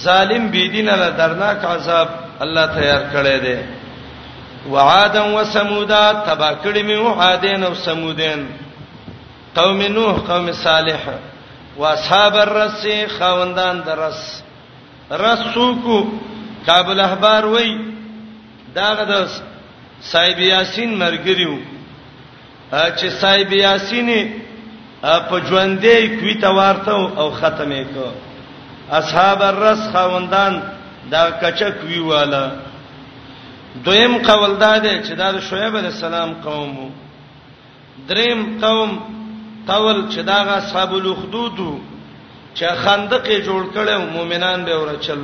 ظالم 0.04 0.48
بيدین 0.52 0.86
لا 0.90 1.10
درناک 1.10 1.66
عذاب 1.66 2.08
الله 2.46 2.66
تیار 2.78 3.04
کړې 3.14 3.44
ده 3.44 3.64
وعادا 4.74 5.22
وسمودا 5.36 6.04
تبا 6.26 6.50
کړې 6.64 6.80
میو 6.84 7.08
عادین 7.22 7.64
او 7.64 7.74
سمودین 7.84 8.46
قوم 9.56 9.82
نوح 9.92 10.20
قوم 10.28 10.52
صالح 10.64 11.04
واصحاب 11.78 12.36
الرس 12.36 12.86
خوندان 13.18 13.82
درس 13.86 14.20
رسوکو 15.12 16.04
کابل 16.66 17.00
احبار 17.00 17.46
وای 17.54 17.72
داغه 18.76 19.04
د 19.12 19.16
صاحب 20.10 20.40
یاسین 20.40 20.94
مرګریو 21.00 21.56
چې 22.72 23.08
صاحب 23.20 23.54
یاسین 23.54 24.10
په 25.02 25.38
ژوندې 25.50 26.18
کوي 26.20 26.34
تا 26.42 26.50
ورته 26.58 26.98
او 27.22 27.30
ختمه 27.40 27.84
کو 27.94 28.08
اصحاب 28.98 29.42
الرس 29.44 29.80
خوندان 29.94 30.60
دا 31.12 31.22
کچک 31.42 31.76
ویواله 31.92 32.44
دویم 33.86 34.14
قول 34.28 34.54
دا 34.60 34.74
دی 34.84 34.96
چې 35.04 35.12
دا 35.22 35.32
د 35.32 35.40
شعیب 35.50 35.76
علی 35.78 35.88
السلام 35.94 36.34
قوم 36.44 36.72
وو 36.80 36.90
دریم 38.08 38.40
قوم 38.62 38.92
قول 39.68 39.98
چې 40.10 40.20
دا 40.32 40.40
غ 40.48 40.50
اصحاب 40.62 40.94
الخدود 41.00 41.60
چې 42.56 42.74
خندق 42.84 43.26
جوړ 43.48 43.64
کړي 43.76 43.90
او 43.98 44.06
مؤمنان 44.16 44.66
به 44.66 44.78
ورچل 44.80 45.20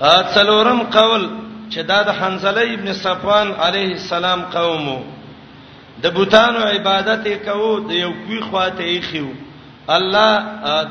ا 0.00 0.22
څلورم 0.34 0.80
قول 0.98 1.22
چې 1.70 1.80
دا 1.90 2.02
د 2.08 2.10
حنزله 2.20 2.66
ابن 2.74 2.92
صفوان 3.02 3.48
علیه 3.66 3.90
السلام 4.00 4.42
قومو 4.56 4.96
د 6.02 6.06
بوتانو 6.16 6.58
عبادت 6.70 7.28
کوو 7.46 7.70
د 7.90 7.98
یو 8.00 8.12
کوي 8.24 8.40
خواته 8.48 8.84
یې 8.94 9.00
خيو 9.08 9.30
الله 9.96 10.30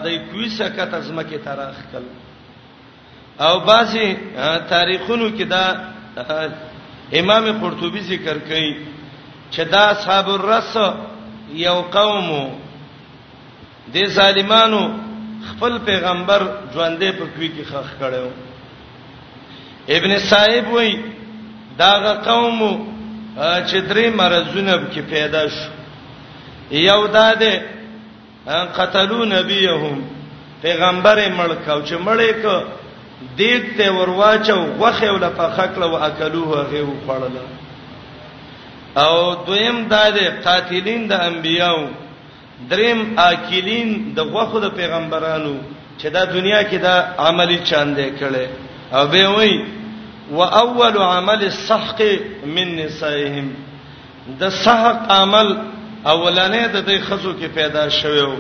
د 0.06 0.18
کوي 0.32 0.50
سکت 0.58 0.94
ازمه 1.02 1.24
کې 1.30 1.40
تاریخ 1.46 1.78
کړ 1.92 2.04
او 3.48 3.60
بعضی 3.70 4.08
تاریخونو 4.74 5.28
کې 5.38 5.46
دا 5.54 5.66
امام 7.22 7.46
قرطبي 7.64 8.02
ذکر 8.12 8.38
کوي 8.52 8.72
چې 9.52 9.62
دا 9.76 9.84
صاحب 10.06 10.30
الرس 10.36 10.72
یو 11.66 11.78
قومو 11.98 12.42
د 13.96 14.08
ظالمانو 14.20 14.82
خپل 15.50 15.78
پیغمبر 15.90 16.42
ژوندې 16.74 17.10
په 17.20 17.26
کوي 17.36 17.50
کې 17.56 17.64
خخ 17.72 17.88
کړو 18.00 18.28
ابن 19.90 20.18
صاحب 20.30 20.68
وای 20.74 20.92
داغه 21.78 22.14
قوم 22.26 22.60
چې 23.68 23.76
درې 23.90 24.18
مرزونه 24.18 24.78
کې 24.94 25.00
پیدا 25.10 25.42
شو 25.48 25.72
یو 26.72 27.08
داده 27.08 27.66
قتلوا 28.78 29.26
نبيهم 29.26 30.02
پیغمبر 30.62 31.18
مړ 31.38 31.54
کاو 31.66 31.82
چې 31.86 31.94
مړې 32.06 32.46
ک 32.46 32.64
دیګ 33.38 33.64
ته 33.78 33.92
ورواچو 33.92 34.56
غوخه 34.80 35.12
ول 35.14 35.26
په 35.38 35.50
خکله 35.56 35.86
واکلوه 35.86 36.62
هغه 36.62 36.82
وخړل 36.88 37.36
او 39.04 39.16
دویم 39.48 39.88
داده 39.90 40.30
قاتلین 40.46 41.08
د 41.08 41.10
دا 41.10 41.18
انبیاو 41.30 41.86
دریم 42.70 43.02
اکیلین 43.18 43.90
د 44.18 44.34
غوخه 44.34 44.60
د 44.66 44.76
پیغمبرانو 44.76 45.56
چې 46.00 46.06
دا 46.12 46.24
دنیا 46.26 46.62
کې 46.64 46.76
دا 46.82 47.16
عملی 47.30 47.58
چاندې 47.58 48.20
کړي 48.20 48.46
او 48.96 49.08
به 49.08 49.28
وای 49.28 49.62
واول 50.32 50.98
عمل 50.98 51.44
السحق 51.44 52.02
من 52.46 52.76
نسائهم 52.76 53.54
د 54.40 54.50
سحق 54.50 55.12
عمل 55.12 55.58
اولانې 56.06 56.68
د 56.74 56.86
دې 56.88 57.02
خزو 57.10 57.34
کې 57.34 57.46
پیدا 57.56 57.90
شوو 57.90 58.36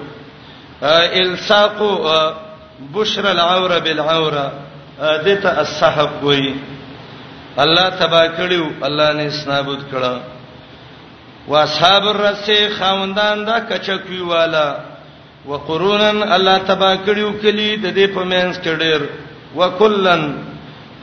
الساق 0.81 1.75
بشر 2.93 3.27
العوره 3.27 3.79
بالعوره 3.79 4.51
دته 4.99 5.49
السحق 5.59 6.23
وای 6.23 6.53
الله 7.59 7.89
تبا 7.89 8.27
کړیو 8.37 8.85
الله 8.87 9.13
نه 9.13 9.29
سنابود 9.29 9.79
کړه 9.93 10.19
واصحاب 11.47 12.03
الرسی 12.07 12.57
خوندان 12.79 13.45
دا 13.45 13.59
کچکوی 13.59 14.19
والا 14.21 14.75
وقرونن 15.45 16.23
الله 16.23 16.57
تبا 16.57 16.95
کړیو 16.95 17.41
کلی 17.41 17.75
د 17.77 17.93
دې 17.95 18.13
په 18.15 18.23
مینس 18.23 18.57
کې 18.59 18.79
ډېر 18.79 19.01
وکلن 19.59 20.21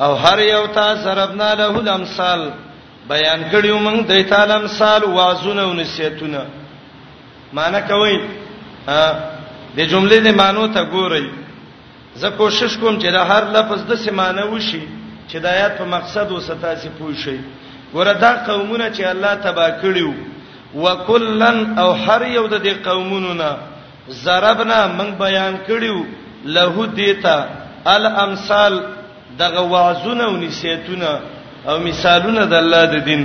او 0.01 0.15
هر 0.15 0.39
یو 0.41 0.67
ته 0.67 0.95
ضربنا 0.95 1.55
له 1.61 1.71
الامثال 1.81 2.51
بیان 3.13 3.41
کړیو 3.53 3.77
موږ 3.87 3.99
د 4.09 4.11
ایتال 4.13 4.51
امثال 4.51 5.05
وازونه 5.05 5.63
او 5.63 5.73
نصیحتونه 5.75 6.43
معنی 7.57 7.81
کوي 7.91 8.15
د 9.77 9.79
جملې 9.93 10.17
د 10.27 10.29
مانو 10.41 10.67
ته 10.75 10.83
ګورئ 10.95 11.25
زه 12.21 12.29
کوشش 12.41 12.77
کوم 12.77 12.99
چې 12.99 13.09
د 13.17 13.19
هر 13.31 13.43
لفظ 13.57 13.79
د 13.91 13.95
سیمانه 14.05 14.45
وشي 14.47 14.81
چې 15.29 15.37
د 15.43 15.47
آیات 15.55 15.79
په 15.79 15.85
مقصد 15.85 16.31
وستا 16.33 16.77
سي 16.77 16.89
پوه 16.99 17.15
شي 17.23 17.39
وردا 17.95 18.33
قومونه 18.47 18.87
چې 18.97 19.03
الله 19.05 19.35
تبا 19.35 19.69
کړیو 19.83 20.13
وکلن 20.75 21.79
او 21.79 21.89
هر 22.05 22.23
یو 22.37 22.47
د 22.49 22.57
دې 22.65 22.89
قومونو 22.89 23.35
نه 23.35 23.53
ضربنا 24.11 24.79
موږ 24.99 25.11
بیان 25.25 25.55
کړیو 25.69 25.99
له 26.45 26.87
دیتا 26.95 27.39
الامثال 27.87 28.83
دغه 29.39 29.61
وعظونه 29.61 30.25
او 30.25 30.37
نصیحتونه 30.37 31.21
او 31.69 31.79
مثالونه 31.79 32.43
د 32.53 32.55
الله 32.63 32.85
د 32.95 32.97
دین 33.09 33.23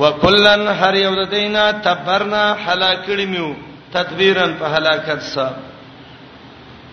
وکلن 0.00 0.60
هر 0.80 0.94
یو 1.04 1.12
د 1.20 1.22
دینا 1.36 1.64
تبرنا 1.84 2.44
هلاکړی 2.66 3.26
میو 3.32 3.48
تدبیرن 3.94 4.50
په 4.58 4.66
هلاکت 4.74 5.20
سره 5.32 5.54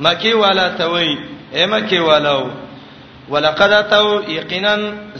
مکی 0.03 0.33
والا 0.33 0.67
توي 0.77 1.11
ایمکی 1.55 1.97
والاو 1.99 2.43
ولقد 3.29 3.71
اتو 3.73 4.21
یقینا 4.37 4.75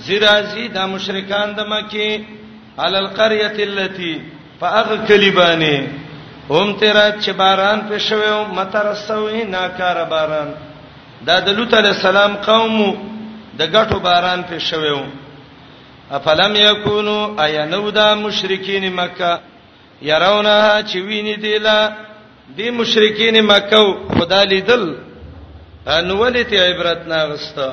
زرازی 0.05 0.67
د 0.67 0.77
مشرکان 0.93 1.47
د 1.57 1.59
مکی 1.73 2.09
عل 2.81 2.95
القريه 2.95 3.53
التي 3.69 4.21
فاغ 4.59 4.89
کلیبانی 5.07 5.88
هم 6.49 6.73
تیرات 6.79 7.15
چې 7.23 7.29
باران 7.29 7.79
پښوی 7.89 8.53
مترسوی 8.57 9.43
ناکار 9.43 10.03
باران 10.03 10.49
دا 11.26 11.39
د 11.45 11.47
لوط 11.57 11.74
علی 11.74 11.88
السلام 11.88 12.36
قوم 12.45 12.78
د 13.59 13.72
غټو 13.74 13.99
باران 14.05 14.41
په 14.49 14.59
شویو 14.70 15.01
افلم 16.15 16.53
یکونو 16.55 17.18
اینو 17.45 17.89
دا 17.91 18.07
مشرکین 18.26 18.84
مکه 18.99 19.39
يرونها 20.01 20.84
چې 20.84 20.97
ویني 21.07 21.36
دیلا 21.41 21.80
دی 22.57 22.70
مشرکین 22.72 23.39
مکه 23.45 23.84
خدا 24.20 24.43
لیدل 24.51 24.86
ان 25.95 26.11
ولته 26.11 26.57
عبرت 26.65 27.07
ناغستا 27.07 27.70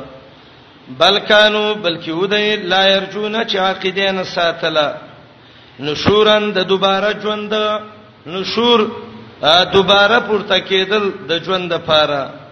بلکانو 0.98 1.64
بلکی 1.82 2.12
ودای 2.12 2.56
لا 2.56 2.86
يرجون 2.86 3.36
چې 3.48 3.56
عقیدین 3.56 4.24
ساتله 4.24 4.86
نشورن 5.80 6.52
د 6.52 6.58
دوباره 6.72 7.12
ژوند 7.22 7.52
نشور 8.26 8.84
دوباره 9.76 10.18
پورته 10.18 10.58
کېدل 10.66 11.28
د 11.28 11.42
ژوند 11.44 11.72
لپاره 11.72 12.43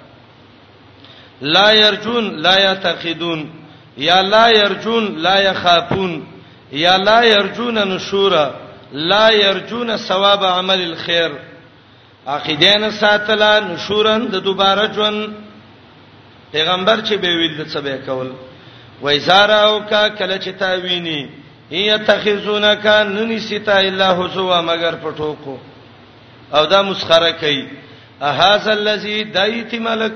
لا 1.43 1.71
يرجون 1.71 2.37
لا 2.43 2.73
يتقدون 2.73 3.51
یا 3.99 4.23
لا 4.23 4.49
يرجون 4.49 5.17
لا 5.19 5.39
يخافون 5.41 6.25
یا 6.73 6.97
لا 6.99 7.23
يرجون 7.23 7.89
نشورا 7.89 8.55
لا 8.93 9.31
يرجون 9.31 9.97
ثواب 9.97 10.45
عمل 10.45 10.81
الخير 10.93 11.33
عقیدین 12.27 12.91
ساتلا 12.91 13.61
نشورن 13.61 14.27
د 14.29 14.37
دوباره 14.43 14.93
ژوند 14.95 15.29
پیغمبر 16.53 17.01
چې 17.01 17.13
به 17.15 17.29
ویل 17.37 17.57
د 17.65 17.69
څه 17.73 17.79
به 17.79 17.97
کول 18.07 18.31
وایزارا 19.03 19.61
او 19.61 19.81
کا 19.81 20.09
کله 20.09 20.39
چې 20.39 20.59
تا 20.59 20.73
ویني 20.83 21.29
یتخذونک 21.71 22.87
ننی 22.87 23.39
ستا 23.41 23.79
الا 23.79 24.13
حسوا 24.15 24.61
مگر 24.61 24.95
پټوکو 25.05 25.59
او 26.55 26.65
دا 26.67 26.83
مسخره 26.83 27.31
کوي 27.31 27.67
اهاذا 28.23 28.73
الذی 28.73 29.23
دایت 29.25 29.75
ملک 29.75 30.13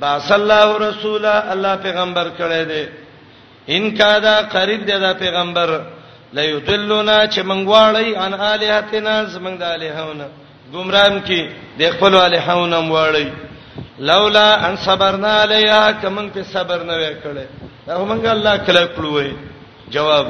با 0.00 0.18
صلی 0.18 0.34
الله 0.34 0.78
رسول 0.88 1.24
الله 1.24 1.74
پیغمبر 1.82 2.26
کړی 2.38 2.62
دی 2.68 2.84
ان 3.76 3.84
کا 3.96 4.18
دا 4.18 4.36
قریب 4.54 4.84
دی 4.86 4.98
دا 4.98 5.12
پیغمبر 5.22 5.68
لا 6.36 6.42
یذلنا 6.42 7.26
چې 7.26 7.40
منغواړی 7.50 8.16
ان 8.16 8.34
الہتنا 8.34 9.24
زمنګ 9.34 9.56
د 9.58 9.62
الہونه 9.62 10.26
ګمرام 10.72 11.14
کی 11.26 11.42
د 11.78 11.82
خپل 11.94 12.14
الہونه 12.14 12.80
مواړی 12.80 13.28
لولا 13.98 14.48
ان 14.68 14.74
صبرنا 14.86 15.32
علیها 15.42 15.92
کمن 16.02 16.26
په 16.34 16.42
صبر 16.42 16.78
نه 16.82 16.94
وکړي 16.96 17.44
دا 17.86 17.98
موږ 17.98 18.26
الله 18.26 18.56
کله 18.56 18.88
کړوې 18.96 19.30
جواب 19.92 20.26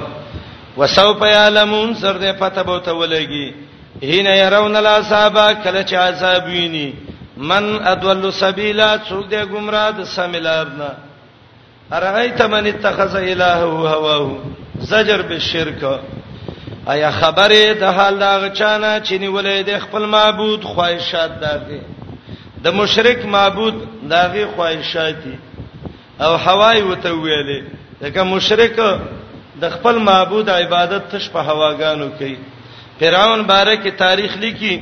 وسوف 0.76 1.20
یعلمون 1.22 1.94
سر 1.94 2.16
دې 2.18 2.32
پته 2.40 2.62
بوته 2.62 2.92
ولګي 2.92 3.54
هینه 4.02 4.30
يرون 4.34 4.76
العذاب 4.76 5.38
کله 5.64 5.82
چې 5.82 5.94
عذاب 5.94 6.44
ویني 6.46 6.88
من 7.37 7.64
ادول 7.87 8.30
سبیلا 8.32 8.95
څوک 9.09 9.28
دې 9.30 9.43
گمراه 9.53 9.91
د 9.99 10.05
سمیلارنا 10.16 10.91
ارایت 11.97 12.41
من 12.53 12.66
اتخذ 12.72 13.16
الهه 13.16 13.95
هواه 13.95 14.85
زجر 14.91 15.22
بالشرک 15.30 15.82
ایا 16.95 17.11
خبره 17.11 17.72
د 17.80 17.85
حال 17.97 18.18
دا 18.20 18.39
غچانا 18.45 18.93
چې 19.01 19.12
نیولې 19.12 19.68
د 19.70 19.78
خپل 19.87 20.07
معبود 20.14 20.64
خواهشات 20.64 21.37
دغه 21.41 21.80
د 22.64 22.68
مشرک 22.80 23.24
معبود 23.37 23.82
دغه 24.14 24.47
خواهشاتي 24.57 25.37
او 26.20 26.32
هواي 26.47 26.80
وته 26.82 27.11
ویلې 27.11 27.62
دغه 28.01 28.22
مشرک 28.22 28.80
د 29.61 29.70
خپل 29.76 29.99
معبود 30.11 30.51
عبادت 30.51 31.11
تش 31.12 31.30
په 31.30 31.41
هواګانو 31.41 32.18
کوي 32.18 32.37
فرعون 33.01 33.43
بارکه 33.55 33.91
تاریخ 34.07 34.37
لیکي 34.47 34.74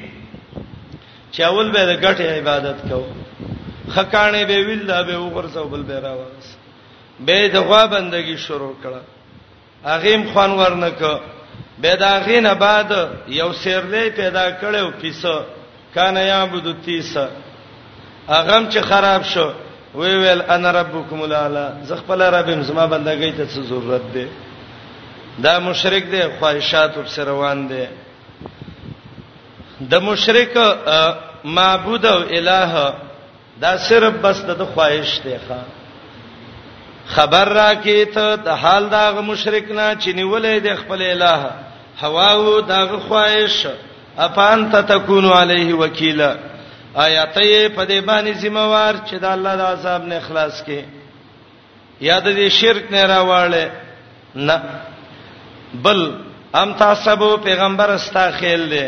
چاول 1.37 1.68
به 1.74 1.83
د 1.91 1.93
ګټه 2.05 2.26
عبادت 2.41 2.78
کو 2.91 3.01
خکانې 3.97 4.43
به 4.51 4.57
ویل 4.66 4.85
به 5.09 5.14
وګرځو 5.24 5.64
بل 5.72 5.83
به 5.89 5.97
راوس 6.05 6.47
به 7.26 7.49
د 7.55 7.57
خوا 7.66 7.83
بندگی 7.95 8.37
شروع 8.47 8.74
کړه 8.83 9.01
اغیم 9.95 10.22
خوان 10.33 10.51
ورنک 10.61 11.01
به 11.83 11.97
دا 12.05 12.14
غینه 12.26 12.55
بعد 12.55 12.91
یو 13.41 13.49
سیرلې 13.62 14.05
پیدا 14.20 14.47
کړو 14.61 14.85
پیسه 15.03 15.37
کان 15.95 16.16
یعبد 16.16 16.66
تیسه 16.85 17.24
اغم 18.28 18.62
چې 18.72 18.78
خراب 18.91 19.22
شو 19.33 19.49
وی 19.95 20.14
ویل 20.22 20.43
انا 20.55 20.70
ربکم 20.80 21.20
الاعلى 21.22 21.66
زه 21.89 21.95
خپل 21.97 22.22
ربم 22.37 22.62
زما 22.68 22.85
بندګۍ 22.95 23.33
ته 23.37 23.45
څه 23.53 23.61
ضرورت 23.70 24.03
ده 24.14 24.26
دا 25.43 25.59
مشرک 25.61 26.05
دی 26.12 26.22
خواهشات 26.39 26.91
وب 26.99 27.07
سره 27.16 27.24
روان 27.30 27.66
دي 27.68 27.85
د 29.91 29.95
مشرک 30.09 30.57
معبود 31.57 32.05
او 32.07 32.20
الہ 32.37 32.91
دا 33.62 33.76
صرف 33.89 34.12
بس 34.22 34.41
د 34.47 34.64
خواهش 34.74 35.12
دی 35.24 35.37
ښا 35.49 35.59
خبر 37.14 37.47
را 37.59 37.70
کی 37.85 38.05
ته 38.14 38.37
د 38.45 38.49
حال 38.62 38.85
دا 38.95 39.05
غ 39.14 39.16
مشرک 39.30 39.70
نه 39.78 39.87
چنیولې 40.03 40.55
د 40.66 40.68
خپل 40.80 41.01
الہ 41.11 41.41
هوا 42.03 42.30
او 42.33 42.61
دا 42.61 42.80
غ 42.91 42.99
خواهش 43.09 43.66
افان 44.26 44.70
تتكون 44.72 45.26
علیه 45.33 45.74
وکیلا 45.83 46.35
آیاتې 46.97 47.72
په 47.76 47.83
دې 47.91 47.99
باندې 48.09 48.33
ذمہوار 48.43 48.95
چې 49.07 49.14
د 49.18 49.24
الله 49.24 49.57
د 49.57 49.61
عذاب 49.72 50.03
نه 50.05 50.20
خلاص 50.26 50.62
کې 50.66 50.80
یاد 52.01 52.24
دې 52.37 52.49
شرک 52.49 52.85
نه 52.91 53.05
راواله 53.07 53.70
نه 54.35 54.62
بل 55.74 56.11
ام 56.55 56.72
تاسو 56.78 57.37
پیغمبر 57.37 57.91
استا 57.95 58.30
خیل 58.39 58.61
له 58.74 58.85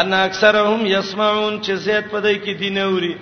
ان 0.00 0.12
اکثرهم 0.14 0.86
یسمعون 0.86 1.60
چې 1.64 1.70
زید 1.86 2.04
په 2.10 2.20
دای 2.24 2.36
کې 2.44 2.52
دین 2.62 2.78
اوري 2.78 3.14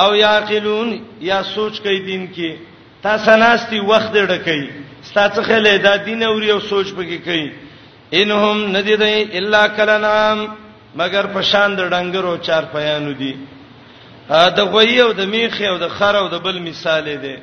او 0.00 0.08
یاقلون 0.16 0.88
یا 1.30 1.38
سوچ 1.54 1.74
کوي 1.84 2.00
دین 2.10 2.26
کې 2.34 2.50
تاسو 3.06 3.36
ناشتي 3.42 3.78
وخت 3.90 4.12
ډکې 4.12 4.70
ستاسو 5.10 5.42
خلې 5.48 5.78
دا 5.86 5.94
دین 6.06 6.22
اوري 6.22 6.50
او 6.52 6.60
سوچ 6.72 6.86
پکې 6.96 7.18
کوي 7.26 7.48
انهم 8.20 8.76
ندی 8.76 8.96
دای 9.02 9.18
الا 9.38 9.62
کلنام 9.76 10.38
مگر 11.00 11.24
په 11.34 11.40
شان 11.50 11.70
د 11.76 11.80
ډنګرو 11.92 12.32
چار 12.46 12.62
پیانو 12.72 13.12
دي 13.20 13.34
دا 14.56 14.64
غوی 14.74 15.00
او 15.00 15.12
د 15.12 15.20
میخ 15.34 15.56
او 15.70 15.76
د 15.78 15.88
خر 15.96 16.16
او 16.22 16.28
د 16.28 16.36
بل 16.44 16.58
مثال 16.68 17.06
دی 17.24 17.36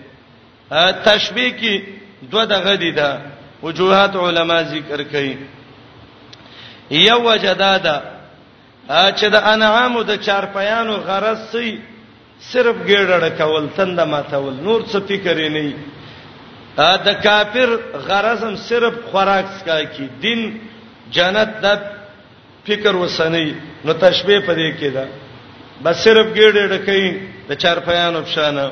تشبیه 1.09 1.51
کې 1.59 1.74
دوه 2.32 2.45
دغه 2.45 2.76
دي 2.76 2.91
دا 2.91 3.11
وجوهات 3.64 4.16
علما 4.26 4.61
ذکر 4.72 5.03
کوي 5.03 5.36
یو 7.02 7.20
وجدا 7.30 7.78
ده 7.86 7.96
چې 9.18 9.26
د 9.36 9.48
انعام 9.54 9.94
د 10.10 10.16
چارپیانو 10.28 10.96
غرض 11.08 11.39
سي 11.54 11.68
صرف 12.52 12.76
ګیړړه 12.89 13.30
کول 13.39 13.68
تند 13.78 14.00
ماتول 14.14 14.56
نور 14.68 14.82
څه 14.91 14.98
فکر 15.10 15.38
یې 15.44 15.50
نه 15.56 16.88
دا 17.08 17.14
کافر 17.26 17.70
غرضم 18.08 18.56
صرف 18.68 18.94
خوراک 19.12 19.46
سکا 19.60 19.82
کی 19.94 20.08
دین 20.22 20.41
جنت 21.16 21.52
د 21.64 21.80
فکر 22.68 22.96
وسنی 23.02 23.48
نو 23.86 23.94
تشبیه 24.06 24.39
پدې 24.39 24.80
کې 24.80 24.89
ده 24.98 25.06
بس 25.84 25.96
صرف 26.06 26.26
ګیړې 26.38 26.64
ډکې 26.72 27.18
د 27.50 27.62
چارپیانو 27.64 28.22
بشانه 28.22 28.72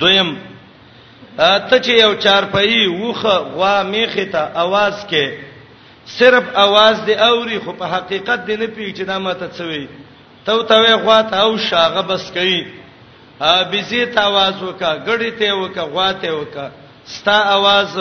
دویم 0.00 0.30
ته 1.38 1.76
چې 1.78 1.90
یو 2.04 2.12
چارپئی 2.24 2.86
وخه 2.86 3.36
غوا 3.54 3.76
میخه 3.92 4.24
ته 4.34 4.40
आवाज 4.64 4.96
کې 5.10 5.47
صرف 6.16 6.56
आवाज 6.66 6.94
دی 7.06 7.14
اوري 7.28 7.58
خو 7.64 7.72
په 7.80 7.84
حقیقت 7.94 8.38
دی 8.46 8.54
نه 8.62 8.66
پی 8.74 8.84
چې 8.96 9.02
دا 9.10 9.16
ماته 9.26 9.46
څوي 9.58 9.84
تو 10.44 10.62
توې 10.70 10.92
غوا 11.04 11.18
ته 11.30 11.34
او 11.44 11.52
شاغه 11.70 12.00
بس 12.10 12.24
کوي 12.36 12.60
ا 13.48 13.54
بيزي 13.70 14.06
ته 14.14 14.20
आवाज 14.30 14.54
وکا 14.68 14.90
غړي 15.06 15.30
ته 15.38 15.52
وکا 15.58 15.82
غوا 15.92 16.12
ته 16.22 16.30
وکا 16.40 16.66
ستا 17.14 17.36
आवाज 17.56 17.96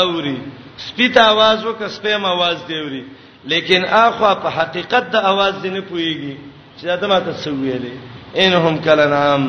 اوري 0.00 0.38
سپي 0.84 1.08
ته 1.16 1.20
आवाज 1.32 1.64
وکا 1.68 1.86
سپېم 1.96 2.24
आवाज 2.34 2.56
دی 2.68 2.74
اوري 2.82 3.02
لیکن 3.50 3.80
اخوا 4.04 4.32
په 4.42 4.48
حقیقت 4.58 5.04
د 5.12 5.16
आवाज 5.32 5.54
دی 5.62 5.70
نه 5.76 5.80
پويږي 5.90 6.34
چې 6.80 6.84
دا 7.02 7.06
ماته 7.12 7.32
څوي 7.44 7.72
لري 7.72 7.98
انهم 8.42 8.76
کلنام 8.86 9.42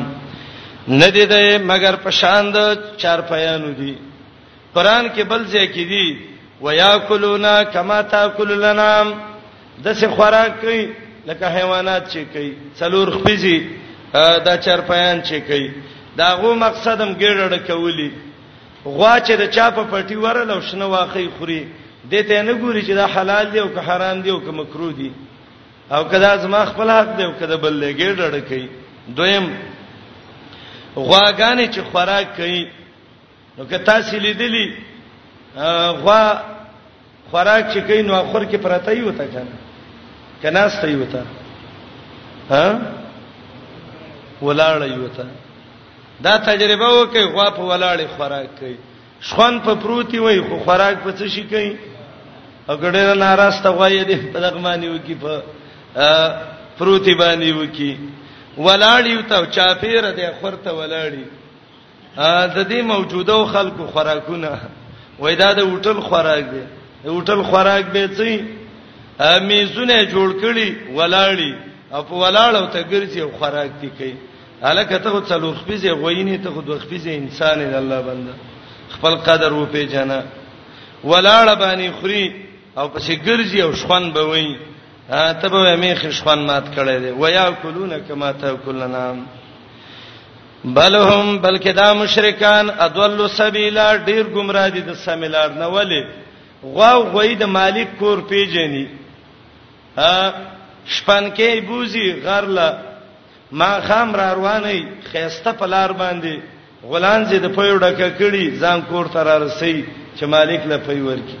ندیده 0.88 1.38
مگر 1.70 1.94
پشاند 2.04 2.54
چار 3.02 3.18
پیانو 3.30 3.70
دي 3.80 3.94
قران 4.74 5.04
کې 5.14 5.20
بل 5.30 5.42
ځای 5.52 5.66
کې 5.74 5.84
دي 5.94 6.31
وياكلون 6.62 7.62
كما 7.74 8.02
تاكل 8.02 8.50
الانام 8.52 9.08
د 9.84 9.94
څه 10.00 10.08
خوراک 10.16 10.60
کوي 10.62 10.82
لکه 11.26 11.46
حیوانات 11.54 12.04
چې 12.12 12.20
کوي 12.34 12.50
څلور 12.80 13.06
خپزي 13.14 13.56
دا 14.48 14.56
چرپیان 14.66 15.22
چې 15.24 15.34
کوي 15.48 15.72
دا 16.20 16.28
غو 16.42 16.54
مقصدم 16.64 17.14
ګیرړه 17.18 17.58
کولی 17.70 18.10
غوا 18.84 19.12
چې 19.20 19.32
د 19.42 19.50
چا 19.56 19.66
په 19.78 19.82
پټي 19.92 20.12
ورل 20.24 20.50
او 20.50 20.60
شنه 20.68 20.86
واخی 20.94 21.28
خوري 21.38 21.58
دته 22.10 22.42
نه 22.42 22.52
ګوري 22.52 22.82
چې 22.82 22.90
دا 23.02 23.06
حلال 23.14 23.50
دی 23.52 23.58
او 23.64 23.68
که 23.74 23.80
حرام 23.88 24.22
دی 24.22 24.30
او 24.30 24.38
که 24.46 24.52
مکروه 24.60 24.92
دی 25.00 25.10
او 25.90 26.04
کدا 26.14 26.36
زما 26.46 26.64
خپل 26.70 26.90
حق 26.90 27.16
دی 27.16 27.24
او 27.24 27.32
کدا 27.40 27.56
بل 27.66 27.80
لګي 27.80 28.16
ډړ 28.16 28.48
کوي 28.48 28.68
دویم 29.18 29.50
غواګانې 30.96 31.74
چې 31.74 31.80
خوراک 31.92 32.26
کوي 32.36 32.68
نو 33.58 33.64
که 33.64 33.76
تاسو 33.78 34.16
لیدلی 34.18 34.66
غوا 35.56 36.34
خوراک 37.30 37.72
چې 37.74 37.78
کین 37.86 38.06
نو 38.06 38.14
اخر 38.14 38.44
کې 38.44 38.56
پراته 38.62 38.92
یو 38.96 39.10
ته 39.16 39.26
کنه 39.32 39.46
کناست 40.42 40.84
یو 40.84 41.04
ته 41.04 41.22
ها 42.50 42.66
ولاړ 44.42 44.82
یو 44.96 45.08
ته 45.16 45.26
دا 46.26 46.36
تجربه 46.48 46.88
وکي 47.02 47.24
غوا 47.34 47.48
په 47.50 47.62
ولاړې 47.62 48.06
خوراک 48.16 48.48
کوي 48.60 48.76
شخوان 49.20 49.60
په 49.66 49.74
پروتي 49.82 50.18
وای 50.20 50.40
خو 50.48 50.58
خوراک 50.64 50.96
په 51.04 51.12
څه 51.18 51.28
شي 51.34 51.42
کوي 51.52 51.76
اګړې 52.68 53.16
ناراسته 53.26 53.68
غوي 53.70 54.04
دي 54.04 54.16
په 54.16 54.40
دغه 54.40 54.58
معنی 54.60 54.88
وکي 54.88 55.14
په 55.14 55.42
پروتي 56.78 57.14
باندې 57.14 57.52
وکي 57.60 57.92
ولاړی 58.58 59.28
ته 59.28 59.46
چاپیره 59.56 60.10
دی 60.10 60.28
خورته 60.40 60.70
ولاړی 60.70 61.24
د 62.54 62.68
دې 62.68 62.82
موجوده 62.92 63.44
خلکو 63.52 63.86
خوراکونه 63.92 64.56
وای 65.20 65.36
دا 65.36 65.48
د 65.58 65.60
هوټل 65.70 65.98
خوراک 66.08 66.44
دی 66.52 66.62
د 67.04 67.06
هوټل 67.16 67.42
خوراک 67.50 67.84
به 67.92 68.04
څه 68.16 68.30
امیزونه 69.36 69.96
جوړ 70.14 70.28
کړي 70.42 70.68
ولاړی 70.98 71.52
او 71.94 72.00
په 72.08 72.14
ولاړو 72.22 72.66
ته 72.72 72.80
ګرځي 72.92 73.20
او 73.26 73.30
خوراک 73.38 73.70
دی 73.80 73.90
کوي 73.98 74.14
الکه 74.70 74.98
ته 75.04 75.10
څلو 75.30 75.48
خپيزه 75.60 75.90
غوینه 76.00 76.36
ته 76.44 76.50
خود 76.54 76.66
خپيزه 76.84 77.10
انسان 77.22 77.56
دی 77.70 77.76
الله 77.82 78.00
بنده 78.08 78.34
خپل 78.94 79.14
قدر 79.28 79.52
و 79.52 79.64
پیژنه 79.74 80.18
ولاړ 81.10 81.46
باندې 81.62 81.88
خوري 81.98 82.24
او 82.78 82.86
پسې 82.94 83.14
ګرځي 83.28 83.58
او 83.66 83.72
شخوان 83.80 84.10
به 84.16 84.22
وي 84.32 84.48
ته 85.40 85.46
به 85.52 85.76
مې 85.82 85.92
خشخوان 86.00 86.40
مات 86.50 86.66
کړي 86.76 86.96
دی 87.04 87.10
ويا 87.22 87.46
کلون 87.62 87.92
کما 88.08 88.32
تاکلنا 88.40 89.04
بلهم 90.64 91.38
بلکې 91.42 91.68
دا 91.72 91.92
مشرکان 91.94 92.68
ادول 92.78 93.28
سبیلا 93.28 93.86
ډیر 94.06 94.24
گمراه 94.34 94.68
دي 94.74 94.80
د 94.80 94.94
سمیلار 95.04 95.48
نه 95.60 95.66
ولی 95.66 96.02
غو 96.62 96.98
غوی 97.12 97.34
د 97.34 97.44
مالک 97.58 97.88
کور 97.98 98.18
پیجنې 98.30 98.86
ا 99.98 100.30
شپانکې 100.96 101.58
بوزي 101.68 102.12
غرلا 102.24 102.76
ما 103.52 103.80
خام 103.86 104.14
را 104.16 104.32
رواني 104.34 104.86
خيسته 105.12 105.52
پلار 105.52 105.92
باندې 105.92 106.34
غلان 106.86 107.24
زید 107.24 107.46
په 107.54 107.62
یو 107.64 107.78
ډکه 107.78 108.10
کړي 108.18 108.58
ځان 108.60 108.80
کور 108.88 109.06
تر 109.06 109.40
رسي 109.40 109.84
چې 110.18 110.24
مالک 110.24 110.60
له 110.66 110.76
پي 110.78 111.00
ورکی 111.02 111.36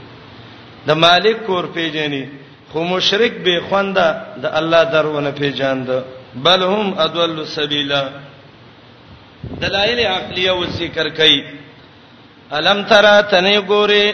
د 0.86 0.90
مالک 0.94 1.36
کور 1.46 1.64
پیجنې 1.74 2.24
خو 2.72 2.84
مشرک 2.84 3.32
به 3.44 3.60
خوانده 3.68 4.16
د 4.42 4.46
الله 4.58 4.84
درونه 4.84 5.30
پیجاند 5.30 5.88
بلهم 6.34 6.94
ادول 6.98 7.46
سبیلا 7.46 8.02
دلایل 9.62 9.98
عقلیه 10.18 10.50
او 10.56 10.62
ذکر 10.78 11.08
کوي 11.08 11.38
الم 12.56 12.80
ترى 12.90 13.16
تنه 13.30 13.60
ګوره 13.70 14.06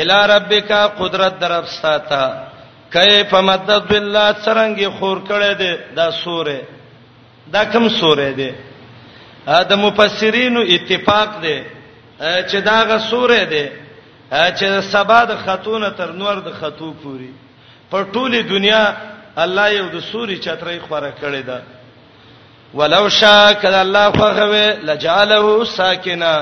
الی 0.00 0.18
ربک 0.34 0.70
قدرت 0.98 1.38
درفستا 1.40 1.94
تا 2.08 2.22
کیف 2.94 3.34
مدد 3.34 3.82
بالله 3.90 4.32
څنګه 4.44 4.88
خور 4.98 5.18
کړي 5.30 5.52
دي 5.60 5.72
دا 5.96 6.10
سوره 6.10 6.60
دا 7.52 7.64
کوم 7.72 7.88
سوره 7.88 8.30
ده 8.38 8.54
دا 9.62 9.76
مفسرینو 9.76 10.60
اتفاق 10.74 11.28
ده 11.42 11.56
چې 12.50 12.54
دا 12.64 12.78
غ 12.88 12.98
سوره 13.10 13.44
ده 13.44 13.72
چې 14.30 14.80
سبا 14.92 15.24
د 15.24 15.32
خاتون 15.44 15.90
تر 15.96 16.10
نور 16.20 16.36
د 16.46 16.50
خطو 16.60 16.92
پوری 17.02 17.32
پر 17.90 18.02
ټوله 18.14 18.42
دنیا 18.52 18.94
الله 19.36 19.68
یو 19.72 19.86
د 19.94 19.98
سوري 20.00 20.36
چترې 20.42 20.78
خوره 20.88 21.12
کړي 21.22 21.42
ده 21.50 21.62
ولو 22.74 23.08
شاء 23.08 23.52
کله 23.62 23.82
الله 23.82 24.10
خوغه 24.10 24.66
لجاله 24.86 25.64
ساکنا 25.64 26.34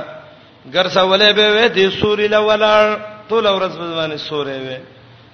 ګرځولې 0.74 1.30
به 1.38 1.68
دې 1.76 1.86
سوري 2.00 2.28
لولار 2.28 2.96
ټول 3.28 3.44
ورځ 3.56 3.74
باندې 3.76 4.18
سورې 4.28 4.58
وې 4.64 4.78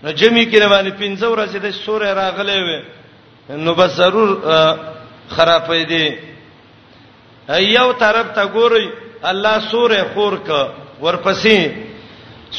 نو 0.05 0.11
جمی 0.18 0.45
کې 0.51 0.59
روانې 0.64 0.90
پنځه 1.01 1.26
ورځې 1.32 1.59
د 1.64 1.70
سورې 1.84 2.11
راغلې 2.22 2.59
وې 2.66 2.80
نو 3.51 3.74
به 3.74 3.86
ضرور 3.86 4.30
خرابې 5.36 5.82
دي 5.90 6.18
ایو 7.51 7.92
طرف 7.92 8.26
ته 8.36 8.45
ګوري 8.47 8.90
الله 9.30 9.55
سورې 9.70 10.03
خور 10.14 10.34
ک 10.47 10.49
ورپسې 11.03 11.59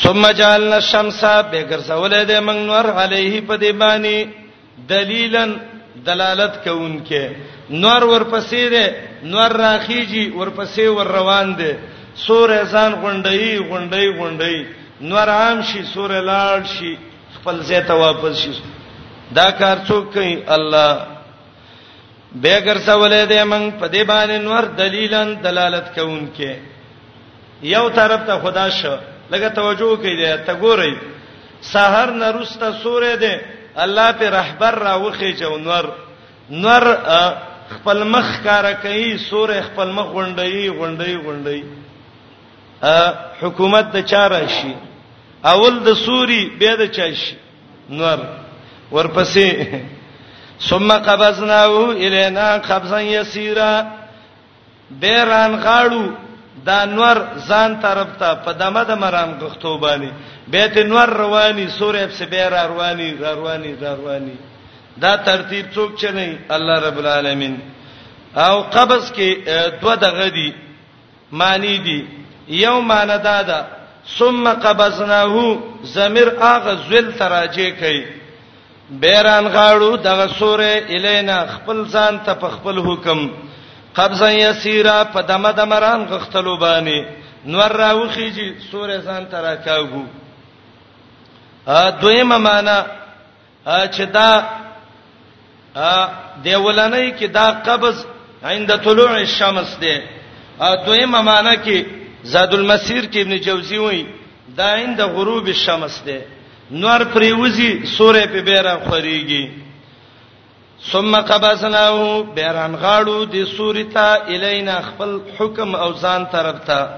ثم 0.01 0.27
جعلنا 0.31 0.75
الشمس 0.77 1.21
بغرزولې 1.23 2.21
دې 2.29 2.39
موږ 2.47 2.57
نور 2.71 2.85
عليه 2.87 3.41
په 3.47 3.55
دې 3.63 3.71
باندې 3.71 4.27
دلیلن 4.87 5.51
دلالت 6.03 6.63
کوونکې 6.67 7.29
نور 7.69 8.01
ورپسې 8.03 8.69
ده 8.71 8.85
نور 9.23 9.51
راخیږي 9.51 10.25
ورپسې 10.35 10.81
ور 10.97 11.07
روان 11.17 11.55
ده 11.55 11.71
سور 12.27 12.49
اذان 12.49 12.93
غونډي 13.03 13.57
غونډي 13.69 14.07
غونډي 14.17 14.57
نور 15.01 15.27
عام 15.29 15.61
شي 15.63 15.83
سور 15.93 16.09
لاړ 16.09 16.59
شي 16.75 16.95
خپل 17.35 17.59
ځای 17.67 17.81
ته 17.87 17.93
واپس 18.03 18.35
شي 18.43 18.51
دا 19.37 19.49
کار 19.59 19.77
څوک 19.87 20.13
کوي 20.13 20.35
الله 20.57 20.91
به 22.41 22.59
ګرځولې 22.59 23.25
دې 23.25 23.43
موږ 23.43 23.79
په 23.79 23.87
دې 23.87 24.03
باندې 24.11 24.37
نور 24.47 24.63
دلیلن 24.77 25.35
دلالت 25.43 25.95
کوونکې 25.95 26.55
یو 27.63 27.89
طرف 27.89 28.27
ته 28.27 28.39
خدا 28.43 28.69
شو 28.69 28.95
لکه 29.31 29.49
توجه 29.49 29.95
کوي 30.01 30.15
ته 30.47 30.53
ګورئ 30.61 30.93
سحر 31.73 32.07
نرسته 32.21 32.73
سورې 32.83 33.15
ده 33.19 33.35
الله 33.77 34.11
په 34.11 34.29
رهبر 34.29 34.73
راوخی 34.79 35.31
جو 35.33 35.57
نور 35.57 35.83
نور 36.49 36.83
خپل 37.69 38.03
مخ 38.03 38.27
کار 38.43 38.63
کوي 38.81 39.17
سور 39.29 39.49
خپل 39.67 39.89
مخ 39.91 40.05
غونډي 40.17 40.69
غونډي 40.69 41.15
غونډي 41.23 41.63
حکومت 43.41 43.85
د 43.95 44.05
چاره 44.11 44.41
شي 44.57 44.73
اول 45.51 45.79
د 45.87 45.93
سوري 46.05 46.39
به 46.59 46.75
د 46.79 46.91
چا 46.97 47.09
شي 47.23 47.35
نور 47.89 48.17
ورپسې 48.91 49.47
ثم 50.69 50.91
قبضناه 50.91 51.89
الینا 52.07 52.47
قبضا 52.67 52.99
یسیرا 53.01 53.71
بیران 54.89 55.55
غاړو 55.65 56.05
دا 56.65 56.77
نور 56.97 57.17
ځان 57.47 57.75
طرف 57.81 58.07
ته 58.19 58.33
په 58.45 58.51
دمه 58.61 58.83
د 58.89 58.95
مرام 59.03 59.37
غختو 59.41 59.77
باندې 59.77 60.09
بیت 60.51 60.77
انور 60.77 61.09
رواني 61.21 61.67
سورې 61.67 62.05
په 62.09 62.13
سبيرا 62.21 62.65
رواني 62.67 63.09
رواني 63.19 63.71
رواني 63.81 64.35
دا 65.03 65.15
ترتیب 65.27 65.65
څوک 65.75 65.91
چنه 65.99 66.25
الله 66.57 66.75
رب 66.87 66.97
العالمین 67.03 67.55
او 68.35 68.55
قبض 68.75 69.11
کې 69.11 69.29
دوه 69.81 69.95
دغه 69.95 70.27
دي 70.35 70.49
معنی 71.31 71.77
دي 71.87 71.99
یو 72.47 72.81
معنی 72.81 73.17
دا 73.23 73.41
ده 73.41 73.65
ثم 74.17 74.47
قبضناه 74.65 75.57
ضمیر 75.93 76.27
اغه 76.39 76.73
ذل 76.89 77.11
تراجه 77.19 77.69
کوي 77.79 78.03
بیران 78.89 79.45
غاړو 79.55 79.95
دغه 79.95 80.27
سورې 80.39 80.71
الینا 80.97 81.39
خپل 81.55 81.85
ځان 81.85 82.19
ته 82.25 82.33
په 82.43 82.49
خپل 82.57 82.79
حکم 82.89 83.27
قبضه 83.95 84.29
یسیرا 84.31 85.03
په 85.13 85.21
دمه 85.21 85.51
دمران 85.51 86.05
غختلو 86.11 86.57
باندې 86.59 87.05
نور 87.45 87.71
راوخیږي 87.71 88.47
سورې 88.71 88.97
ځان 89.07 89.25
تراکاوو 89.31 90.03
دویمه 92.01 92.37
معنا 92.37 92.85
چې 93.65 94.01
دا 94.11 94.29
دیولنې 96.43 97.11
کې 97.19 97.25
دا 97.27 97.51
قبض 97.65 98.05
عند 98.43 98.71
طلوع 98.83 99.09
الشمس 99.09 99.77
دی 99.81 99.97
دویمه 100.85 101.21
معنا 101.21 101.55
کې 101.55 101.85
زاد 102.23 102.53
المسیر 102.53 103.03
کې 103.05 103.17
ابن 103.21 103.37
جوزی 103.39 103.77
وایي 103.77 104.05
دا 104.57 104.73
عند 104.75 105.01
غروب 105.01 105.45
الشمس 105.47 106.01
دی 106.05 106.19
نور 106.71 106.99
پریوزی 107.13 107.71
سورې 107.97 108.25
په 108.27 108.41
بیره 108.41 108.79
خوريږي 108.85 109.45
ثم 110.91 111.15
قبسناه 111.21 112.23
بیران 112.35 112.75
غاړو 112.75 113.25
د 113.35 113.45
سورې 113.57 113.93
ته 113.93 114.33
الینا 114.35 114.81
خپل 114.81 115.19
حکم 115.39 115.75
او 115.75 115.93
ځان 115.93 116.25
طرف 116.31 116.55
ته 116.67 116.89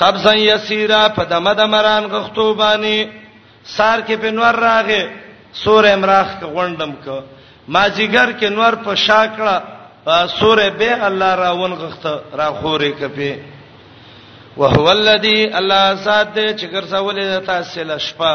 قبضا 0.00 0.34
یسیرا 0.36 1.02
په 1.16 1.24
دمدمران 1.30 2.04
غختوبانی 2.12 2.98
سار 3.64 3.98
کې 4.06 4.16
په 4.22 4.30
نور 4.30 4.54
راغې 4.66 5.02
سور 5.64 5.84
امراخ 5.92 6.28
کې 6.40 6.46
غونډم 6.54 6.92
کو 7.04 7.20
ما 7.68 7.86
جګر 7.88 8.32
کې 8.38 8.48
نور 8.50 8.72
په 8.84 8.94
شاکړه 9.06 9.56
سور 10.38 10.58
به 10.78 11.06
الله 11.06 11.32
را 11.42 11.52
ونغخته 11.52 12.20
را 12.38 12.48
خورې 12.60 12.90
کپی 13.00 13.32
وهو 14.56 14.86
الذي 14.90 15.52
الله 15.58 15.96
ساته 15.96 16.44
چې 16.52 16.66
ګرځولې 16.74 17.46
تاسو 17.46 17.80
له 17.90 17.98
شپه 17.98 18.34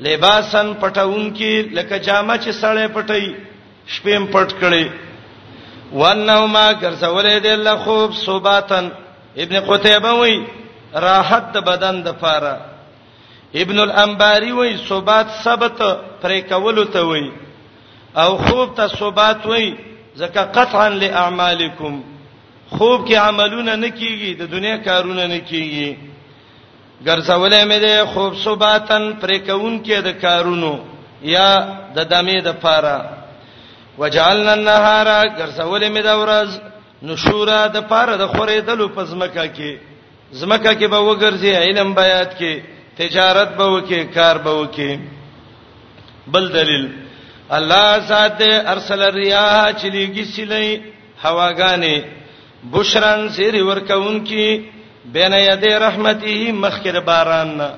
لباسن 0.00 0.72
پټون 0.80 1.34
کې 1.36 1.70
لکه 1.78 1.98
جامه 1.98 2.36
چې 2.38 2.50
سړې 2.62 2.86
پټي 2.94 3.34
شپېم 3.94 4.24
پټ 4.32 4.48
کړي 4.62 4.86
ونهما 5.92 6.66
ګرځولې 6.82 7.36
دې 7.42 7.52
الله 7.58 7.76
خوب 7.84 8.12
صوباتن 8.14 8.86
ابن 9.42 9.56
قتيبه 9.68 10.12
وایي 10.12 10.44
راحت 10.94 11.44
د 11.54 11.58
بدن 11.60 12.02
د 12.02 12.08
فاره 12.20 12.54
ابن 13.62 13.78
الانباری 13.78 14.50
وای 14.52 14.76
صبات 14.88 15.26
ثبت 15.44 15.78
پرې 16.22 16.40
کول 16.48 16.84
ته 16.94 17.00
وای 17.08 17.30
او 18.22 18.30
خوب 18.36 18.74
ته 18.74 18.86
صبات 18.86 19.46
وای 19.46 19.74
زکه 20.22 20.40
قطعا 20.56 20.88
لاعمالکم 20.88 21.94
خوب 22.70 23.06
کې 23.08 23.12
عملونه 23.28 23.76
نه 23.76 23.88
کیږي 23.90 24.32
د 24.40 24.52
دنیا 24.56 24.76
کارونه 24.88 25.26
نه 25.32 25.40
کیږي 25.50 25.96
ګرځولې 27.06 27.60
مې 27.68 27.78
ده 27.84 28.04
خوب 28.12 28.34
صباتن 28.44 29.10
پرې 29.20 29.38
کون 29.48 29.74
کې 29.84 29.98
د 30.06 30.08
کارونو 30.26 30.74
یا 31.34 31.48
د 31.96 32.08
دمه 32.12 32.40
د 32.50 32.56
پاره 32.62 33.08
وجعلنا 33.98 34.52
النهار 34.52 35.08
ګرځولې 35.38 35.88
مې 35.94 36.02
د 36.08 36.22
ورځ 36.22 36.50
نشورا 37.08 37.66
د 37.74 37.88
پاره 37.90 38.16
د 38.22 38.26
خورې 38.26 38.58
دلو 38.70 38.88
پزمکه 38.88 39.44
کې 39.56 39.72
زمکه 40.40 40.72
کې 40.78 40.86
به 40.86 41.00
وګرځي 41.08 41.52
علم 41.62 41.94
بیات 42.00 42.30
کې 42.38 42.75
تجارت 42.98 43.56
به 43.56 43.64
وکي 43.64 44.04
کار 44.04 44.38
به 44.38 44.50
وکي 44.60 45.00
بل 46.32 46.48
دلیل 46.56 46.88
الله 47.56 47.88
ذات 48.10 48.40
ارسل 48.72 49.02
الرياح 49.02 49.72
چلیږي 49.80 50.24
سلی 50.36 50.82
هواګانې 51.24 51.96
بشران 52.72 53.28
سری 53.28 53.60
ورکون 53.60 54.24
کی 54.24 54.70
بین 55.12 55.32
یده 55.32 55.78
رحمته 55.78 56.52
مخکره 56.52 57.00
باران 57.00 57.56
نه 57.60 57.70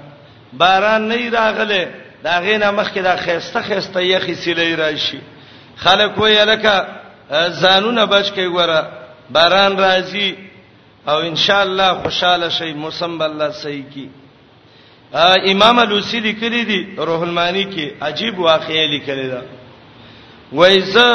باران 0.53 1.09
نه 1.09 1.31
راغله 1.31 1.83
دا 2.25 2.39
غینه 2.41 2.71
مخکره 2.71 3.17
خيسته 3.17 3.61
خيسته 3.63 4.03
یخي 4.07 4.35
سلی 4.35 4.77
راشي 4.77 5.21
خلک 5.77 6.13
ویلکه 6.23 6.77
زانونه 7.61 8.07
بچ 8.07 8.31
کی 8.33 8.47
ګوره 8.55 8.83
باران 9.31 9.73
راځي 9.77 10.33
او 11.09 11.19
ان 11.19 11.37
شاء 11.37 11.63
الله 11.63 11.95
خوشاله 12.03 12.49
شي 12.49 12.73
موسم 12.73 13.19
بل 13.19 13.27
الله 13.31 13.51
صحیح 13.51 13.85
کی 13.95 14.09
امام 15.13 15.81
لوسی 15.89 16.21
لیکلی 16.21 16.63
دی 16.65 16.81
روح 17.07 17.21
المانی 17.27 17.65
کې 17.65 18.03
عجیب 18.03 18.39
واقعې 18.39 18.87
لیکلی 18.95 19.29
دا 19.29 19.41
وایزه 20.53 21.09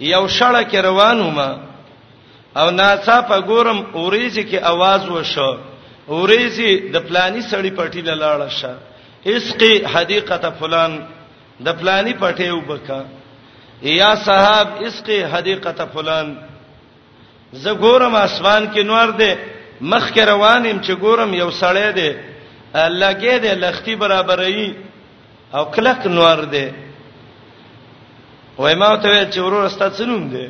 یو 0.00 0.28
شړه 0.28 0.62
کې 0.70 0.76
روانومه 0.84 1.58
او 2.56 2.70
ناڅاپه 2.70 3.40
ګورم 3.40 3.78
اوریزي 3.94 4.42
کې 4.44 4.58
आवाज 4.62 5.08
وشو 5.10 5.52
اوریزي 6.08 6.88
د 6.92 6.96
پلاني 7.08 7.40
سړی 7.42 7.70
پټی 7.76 8.00
لاله 8.02 8.48
شه 8.48 8.74
اسقي 9.26 9.84
حدیقه 9.94 10.50
فلان 10.58 11.04
د 11.60 11.68
پلاني 11.80 12.12
پټي 12.14 12.48
وبکا 12.50 13.02
یا 13.82 14.14
صاحب 14.24 14.68
اسقي 14.82 15.24
حدیقه 15.26 15.86
فلان 15.94 16.34
زه 17.52 17.74
ګورم 17.74 18.14
اسمان 18.14 18.72
کې 18.72 18.80
نور 18.84 19.08
دی 19.12 19.32
مخ 19.80 20.12
کې 20.14 20.24
روان 20.28 20.66
يم 20.66 20.80
چې 20.80 20.90
ګورم 21.02 21.34
یو 21.34 21.50
سړی 21.50 21.92
دی 21.92 22.12
لګې 22.84 23.36
دې 23.42 23.52
لختي 23.62 23.94
برابرې 23.94 24.74
او 25.56 25.64
کلک 25.74 26.06
نور 26.06 26.38
دې 26.52 26.68
وای 28.58 28.74
ما 28.74 28.96
ته 28.96 29.30
چې 29.32 29.38
ورور 29.40 29.64
استا 29.66 29.90
څنوم 29.90 30.30
دې 30.32 30.46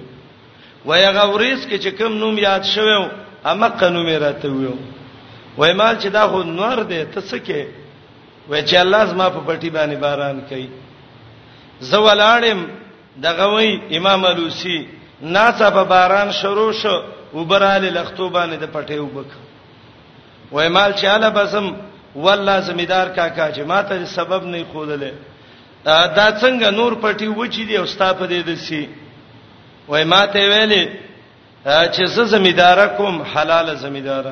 وای 0.84 1.06
غوریس 1.12 1.66
کې 1.66 1.78
چې 1.78 1.88
کوم 1.98 2.12
نوم 2.18 2.38
یاد 2.38 2.64
شوو 2.74 3.06
اما 3.44 3.68
قانون 3.68 4.06
مې 4.06 4.18
راته 4.22 4.48
ویو 4.48 4.76
وای 5.58 5.72
مال 5.72 5.96
چې 6.02 6.06
دا 6.10 6.28
خو 6.28 6.42
نور 6.42 6.78
دې 6.90 7.00
ته 7.14 7.20
څه 7.20 7.38
کې 7.46 7.62
وای 8.48 8.62
چې 8.66 8.74
الله 8.74 9.06
زما 9.06 9.30
په 9.30 9.40
پټي 9.46 9.70
باندې 9.70 9.96
باران 9.96 10.40
کوي 10.48 10.68
زه 11.80 11.98
ولاړم 11.98 12.58
دغه 13.16 13.44
وای 13.52 13.96
امام 13.98 14.24
الوسی 14.24 14.86
ناڅه 15.22 15.68
په 15.70 15.82
باران 15.84 16.30
شروع 16.32 16.72
شو 16.72 16.96
وبراله 17.34 17.90
لختوبانه 17.90 18.56
د 18.56 18.64
پټي 18.74 18.92
وبک 18.98 19.26
وای 20.52 20.68
مال 20.68 20.92
چې 20.94 21.04
اله 21.06 21.28
بسم 21.30 21.66
والله 22.16 22.60
زمیدار 22.68 23.06
کاکا 23.16 23.50
چې 23.52 23.60
ماته 23.70 24.04
سبب 24.06 24.42
نه 24.44 24.64
خودلې 24.72 25.12
دا 26.18 26.28
څنګه 26.40 26.68
نور 26.78 26.92
پټي 27.04 27.28
وچی 27.28 27.64
دی 27.68 27.76
او 27.76 27.86
ستا 27.86 28.12
په 28.14 28.26
دې 28.30 28.40
دسی 28.48 28.88
وای 29.88 30.04
ماته 30.04 30.40
ویلې 30.48 30.84
چې 31.64 32.04
زه 32.14 32.24
زمیدار 32.34 32.86
کوم 32.96 33.22
حلال 33.22 33.76
زمیدار 33.84 34.24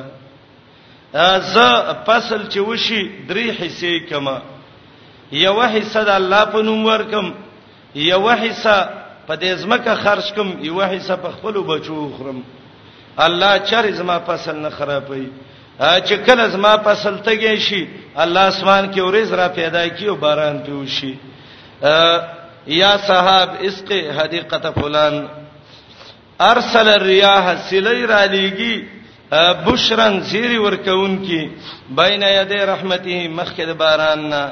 ز 1.53 1.57
فصل 2.05 2.41
چې 2.49 2.57
وشي 2.57 3.01
درې 3.29 3.47
حصے 3.61 3.99
کما 4.09 4.37
یو 5.31 5.61
حصہ 5.61 5.99
د 6.03 6.09
الله 6.19 6.45
په 6.45 6.61
نوم 6.61 6.85
ورکم 6.85 7.25
یو 8.11 8.27
حصہ 8.29 8.77
په 9.27 9.35
دې 9.35 9.55
ځمکه 9.61 9.95
خرج 10.03 10.33
کوم 10.35 10.49
یو 10.69 10.81
حصہ 10.81 11.13
په 11.23 11.29
خپل 11.35 11.53
بچو 11.63 12.11
خرم 12.17 12.43
الله 13.25 13.57
چر 13.69 13.91
زما 13.99 14.17
فصل 14.27 14.55
نه 14.61 14.69
خرابوي 14.69 15.27
چې 15.79 16.15
کله 16.25 16.47
زما 16.51 16.75
فصل 16.83 17.17
تګی 17.23 17.57
شي 17.57 17.87
الله 18.15 18.47
اسمان 18.47 18.91
کې 18.93 18.99
ورز 18.99 19.31
را 19.33 19.47
پیدا 19.47 19.87
کی 19.97 20.07
او 20.07 20.15
باران 20.15 20.59
پیو 20.65 20.85
شي 20.87 21.13
یا 22.67 22.95
صاحب 23.07 23.49
اسق 23.61 23.91
حدیقه 23.91 24.71
فلان 24.81 25.25
ارسل 26.39 26.89
الرياح 26.89 27.55
سلی 27.69 28.05
را 28.07 28.25
لیږي 28.25 28.83
بشرن 29.65 30.19
زیری 30.31 30.57
ورکون 30.57 31.15
کی 31.25 31.47
بین 31.95 32.23
یدی 32.23 32.55
رحمته 32.65 33.27
مخکد 33.27 33.71
باران 33.77 34.29
نا 34.29 34.45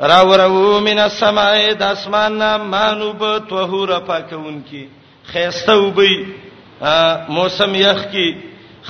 راورو 0.00 0.80
من 0.80 0.98
السماء 0.98 1.72
د 1.78 1.82
اسمان 1.82 2.38
نا 2.38 2.56
مانوب 2.58 3.22
طهور 3.48 3.98
پاکون 4.06 4.60
کی 4.70 4.86
خيسته 5.32 5.72
وبي 5.72 6.34
موسم 7.28 7.74
یخ 7.74 8.04
کی 8.12 8.32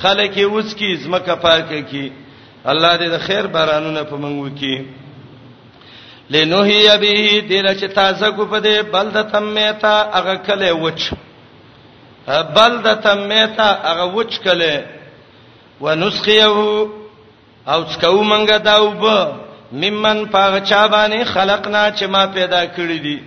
خلک 0.01 0.37
یې 0.37 0.45
وڅکی 0.55 0.89
زمکه 1.03 1.35
پاکه 1.45 1.79
کی 1.91 2.05
الله 2.71 2.91
دې 2.97 3.09
د 3.13 3.17
خیر 3.25 3.47
بارانونه 3.55 4.03
په 4.11 4.15
منګو 4.15 4.49
کی 4.59 4.75
لنوهی 6.35 6.79
به 7.01 7.41
دې 7.49 7.73
چې 7.79 7.85
تازه 7.97 8.29
کو 8.37 8.45
په 8.53 8.59
دې 8.59 8.81
بلد 8.93 9.17
تمیتا 9.33 9.95
هغه 10.13 10.35
کله 10.35 10.73
وچ 10.73 11.01
بلد 12.59 12.87
تمیتا 13.07 13.67
هغه 13.89 14.05
وچ 14.15 14.39
کله 14.39 14.85
ونسخيه 15.81 16.45
او 17.67 17.83
څکو 17.91 18.23
منګه 18.31 18.57
داوب 18.69 19.05
ممن 19.83 20.25
پاغچا 20.35 20.81
باندې 20.87 21.23
خلقنا 21.33 21.83
چې 21.97 22.05
ما 22.15 22.23
پیدا 22.39 22.63
کړی 22.65 22.99
دي 23.05 23.19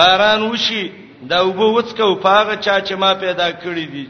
باران 0.00 0.42
وشي 0.42 0.82
دا 1.30 1.38
وبو 1.46 1.66
وڅکو 1.78 2.14
پاغچا 2.22 2.76
چې 2.80 2.92
ما 3.04 3.14
پیدا 3.24 3.48
کړی 3.52 3.86
دي 3.94 4.08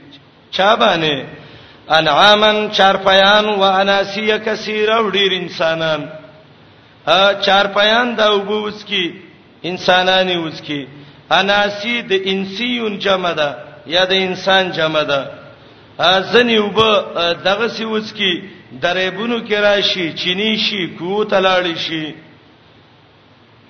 چا 0.59 0.75
باندې 0.83 1.42
انعامن 1.91 2.71
چارپیان 2.71 3.45
و 3.47 3.63
اناسیه 3.63 4.39
کثیره 4.47 4.99
وړي 5.05 5.25
انسانان 5.43 6.01
ا 7.07 7.21
چارپیان 7.47 8.15
د 8.15 8.21
وبوس 8.21 8.85
کی 8.85 9.05
انسانانی 9.71 10.35
اوس 10.35 10.61
کی 10.67 10.81
اناسی 11.31 11.95
د 12.11 12.13
انسیون 12.31 12.99
جمع 12.99 13.33
ده 13.39 13.49
یا 13.95 14.05
د 14.11 14.13
انسان 14.13 14.71
جمع 14.77 15.03
ده 15.11 15.21
ځنی 16.33 16.59
وب 16.59 16.79
دغه 17.47 17.69
سی 17.77 17.85
اوس 17.85 18.13
کی 18.19 18.33
درېبونو 18.83 19.39
کې 19.49 19.55
راشي 19.67 20.07
چینی 20.21 20.57
شي 20.67 20.83
کو 20.99 21.25
تلاړی 21.25 21.77
شي 21.87 22.15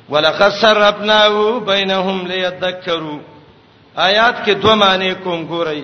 ولقد 0.09 0.53
سربناه 0.61 1.61
بينهم 1.61 2.27
ليذكروا 2.27 3.19
آیات 4.09 4.45
کې 4.47 4.51
دوه 4.55 4.75
معنی 4.75 5.15
کوم 5.25 5.49
ګورئ 5.49 5.83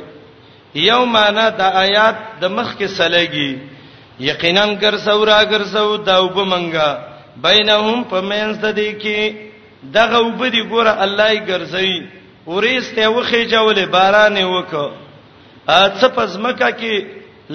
یوم 0.86 1.16
انا 1.28 1.46
د 1.58 1.60
آیات 1.84 2.16
د 2.40 2.42
مخ 2.56 2.68
کې 2.78 2.88
سلګي 3.00 3.50
یقینا 4.30 4.64
ګر 4.82 4.94
سورا 5.06 5.40
ګر 5.52 5.62
سو 5.74 5.88
دا 6.08 6.16
وبمنګا 6.24 6.88
بینهم 7.46 8.02
پمنس 8.10 8.56
د 8.64 8.74
دې 8.78 8.90
کې 9.02 9.22
دغه 9.96 10.18
وبدي 10.28 10.62
ګوره 10.72 10.92
الله 11.04 11.28
یې 11.32 11.44
ګرځي 11.50 11.92
ورېسته 12.52 13.04
وخی 13.16 13.42
جوړه 13.54 13.84
باران 13.94 14.36
وکړه 14.54 14.88
ا 15.76 15.80
څه 15.98 16.06
پزمکه 16.16 16.70
کې 16.80 16.94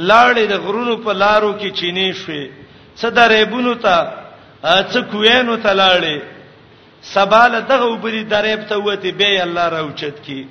لاړې 0.09 0.43
د 0.51 0.59
غرونو 0.63 0.95
په 1.05 1.11
لارو 1.23 1.51
کې 1.59 1.69
چینه 1.79 2.07
شوې 2.21 2.45
څه 2.99 3.07
درېبونو 3.19 3.73
ته 3.85 3.95
څه 4.91 4.99
کوینو 5.13 5.55
ته 5.67 5.71
لاړې 5.73 6.17
سباله 7.13 7.59
دغه 7.71 7.85
وبدي 7.93 8.23
درېب 8.35 8.61
ته 8.73 8.81
وته 8.87 9.11
به 9.23 9.39
الله 9.45 9.69
راوچت 9.75 10.17
کی 10.27 10.41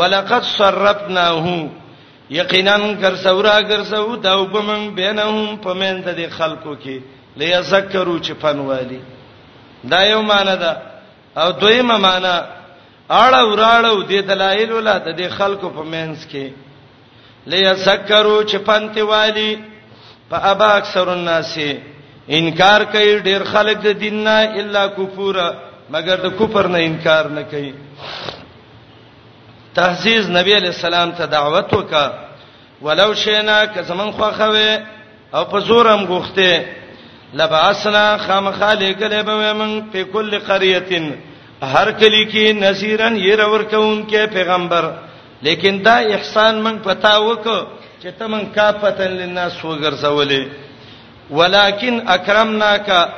ولقد 0.00 0.44
صرفناه 0.58 1.46
یقینا 2.30 2.76
کر 3.00 3.14
سورا 3.22 3.60
کر 3.68 3.82
سو 3.90 4.16
دا 4.16 4.38
وبمن 4.42 4.88
بینهم 4.94 5.56
پمند 5.62 6.04
د 6.16 6.28
خلقو 6.36 6.74
کې 6.82 6.98
لیذکروا 7.36 8.18
چې 8.22 8.32
فنوالی 8.40 9.00
دا 9.90 10.02
یو 10.02 10.22
معنی 10.30 10.56
ده 10.60 10.76
او 11.40 11.50
دویمه 11.52 11.96
معنی 11.96 12.36
اړه 13.10 13.42
وراړه 13.50 14.08
د 14.10 14.26
دلایل 14.28 14.72
ولاته 14.72 15.12
د 15.18 15.28
خلقو 15.30 15.68
پمنس 15.76 16.26
کې 16.30 16.48
لیذکروا 17.46 18.42
چې 18.44 18.56
پنتوالی 18.66 19.50
په 20.30 20.36
ابا 20.52 20.70
اکثر 20.76 21.08
الناس 21.08 21.58
انکار 22.38 22.80
کوي 22.92 23.20
ډیر 23.20 23.44
خلک 23.52 23.76
د 23.82 23.86
دین 24.00 24.16
نه 24.24 24.38
الا 24.60 24.86
کفر 24.96 25.40
مگر 25.90 26.16
د 26.28 26.32
کفر 26.38 26.66
نه 26.76 26.78
انکار 26.84 27.24
نه 27.34 27.42
کوي 27.50 27.72
تهذیز 29.74 30.28
نبی 30.30 30.52
علی 30.56 30.66
السلام 30.66 31.10
ته 31.18 31.26
دعوت 31.26 31.74
وکا 31.74 32.04
ولو 32.82 33.14
شینا 33.14 33.64
که 33.66 33.82
زمون 33.82 34.10
خو 34.10 34.24
خوي 34.30 34.78
او 35.34 35.44
په 35.44 35.58
زورم 35.68 36.02
غوخته 36.10 36.52
لبعثنا 37.38 38.06
خامخالی 38.26 38.94
کله 39.00 39.22
به 39.22 39.52
من 39.58 39.72
په 39.92 40.04
کل 40.12 40.38
قريه 40.38 41.12
هر 41.62 41.90
کلی 41.92 42.24
کې 42.32 42.62
نذیرن 42.64 43.16
ير 43.16 43.40
ور 43.48 43.62
کون 43.62 44.06
کې 44.10 44.28
پیغمبر 44.34 44.84
لیکن 45.42 45.82
دا 45.84 45.96
احسان 46.14 46.54
من 46.58 46.78
پتا 46.78 47.18
وک 47.20 47.44
چې 48.02 48.08
ته 48.18 48.26
من 48.26 48.46
کا 48.46 48.70
پتن 48.72 49.10
للناس 49.10 49.58
وګرځولې 49.64 50.42
ولکن 51.30 52.00
اکرمناک 52.08 53.08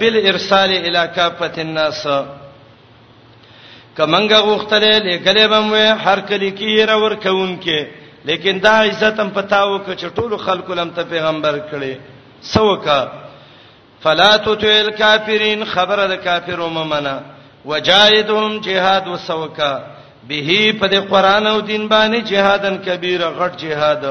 بالارسال 0.00 0.70
الى 0.70 1.08
کافه 1.16 1.60
الناس 1.62 2.06
کمنګه 3.98 4.38
غوختلې 4.46 4.94
لګلې 5.08 5.44
بموي 5.52 5.86
هر 6.04 6.18
کلی 6.28 6.50
کې 6.58 6.84
را 6.90 6.96
ورکون 7.02 7.58
کې 7.64 7.78
لیکن 8.28 8.54
دا 8.64 8.74
عزت 8.88 9.16
هم 9.20 9.30
پتاو 9.36 9.78
ک 9.84 9.86
چټولو 10.00 10.36
خلکو 10.46 10.74
لم 10.74 10.90
ته 10.96 11.02
پیغمبر 11.12 11.58
کړي 11.70 11.94
سوکا 12.52 13.00
فلا 14.02 14.36
تطل 14.44 14.90
کافرین 14.98 15.64
خبره 15.74 16.04
د 16.12 16.14
کافرو 16.26 16.68
ممنه 16.76 17.16
وجاهدهم 17.64 18.60
جهاد 18.68 19.04
وسوکا 19.08 19.72
به 20.28 20.72
په 20.80 20.86
د 20.94 20.96
قران 21.12 21.46
او 21.46 21.60
دین 21.60 21.88
باندې 21.88 22.20
جهادن 22.30 22.76
کبیره 22.86 23.28
غټ 23.38 23.52
جهاد 23.64 24.02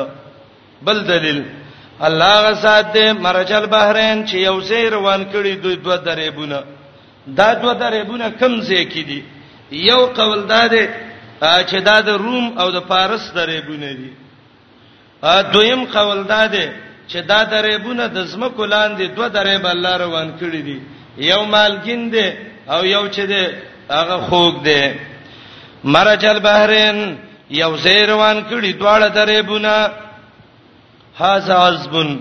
بل 0.86 1.04
دلیل 1.12 1.44
الله 2.08 2.36
غزاد 2.50 2.86
دې 2.94 3.10
مرجل 3.26 3.66
بحرین 3.76 4.26
چې 4.28 4.34
یو 4.48 4.62
زیر 4.70 4.94
وان 4.94 5.22
کړي 5.34 5.54
دوی 5.64 5.76
دوه 5.76 5.98
درېبونه 6.06 6.60
دا 7.28 7.54
دوه 7.54 7.74
درېبونه 7.74 8.30
کم 8.40 8.60
ځای 8.62 8.86
کې 8.94 9.04
دي 9.10 9.22
دو 9.28 9.41
یو 9.72 10.06
قول 10.06 10.44
دا 10.48 10.68
دی 10.68 10.88
چې 11.42 11.74
دا 11.84 12.02
د 12.02 12.10
روم 12.10 12.58
او 12.60 12.72
د 12.72 12.80
پارس 12.80 13.32
دریبونه 13.36 13.94
دي 13.94 14.10
دویم 15.54 15.84
قول 15.94 16.24
دا 16.24 16.48
دی 16.48 16.68
چې 17.10 17.16
دا 17.28 17.44
دریبونه 17.44 18.08
د 18.08 18.26
زمکو 18.26 18.66
لاندې 18.66 19.04
دوه 19.16 19.28
دریب 19.28 19.66
الله 19.66 19.98
روان 19.98 20.34
کړی 20.40 20.62
دي 20.68 20.80
یو 21.18 21.46
مالګین 21.46 22.12
دی 22.12 22.34
او 22.68 22.86
یو 22.86 23.08
چې 23.10 23.20
دی 23.32 23.46
هغه 23.90 24.18
خوګ 24.30 24.56
دی 24.64 24.84
مرج 25.84 26.26
البحرین 26.26 27.18
یو 27.50 27.78
زیر 27.78 28.10
روان 28.10 28.44
کړی 28.50 28.74
دواړه 28.82 29.08
دریبونه 29.16 29.90
هاذا 31.20 31.56
عذبن 31.68 32.20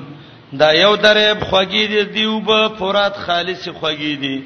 دا 0.52 0.72
یو 0.74 0.96
دریب 0.96 1.40
خوګی 1.44 1.86
دی 1.88 2.02
دیوب 2.04 2.50
فرات 2.78 3.16
خالص 3.16 3.68
خوګی 3.68 4.16
دی 4.20 4.44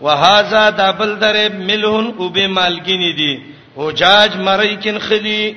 وهذا 0.00 0.70
دا 0.70 0.90
بل 0.90 1.18
درې 1.20 1.52
ملهن 1.52 2.14
او 2.18 2.28
به 2.28 2.46
مالګینی 2.46 3.12
دي 3.12 3.38
او 3.76 3.90
جاج 3.90 4.36
مریکن 4.36 4.98
خدي 4.98 5.54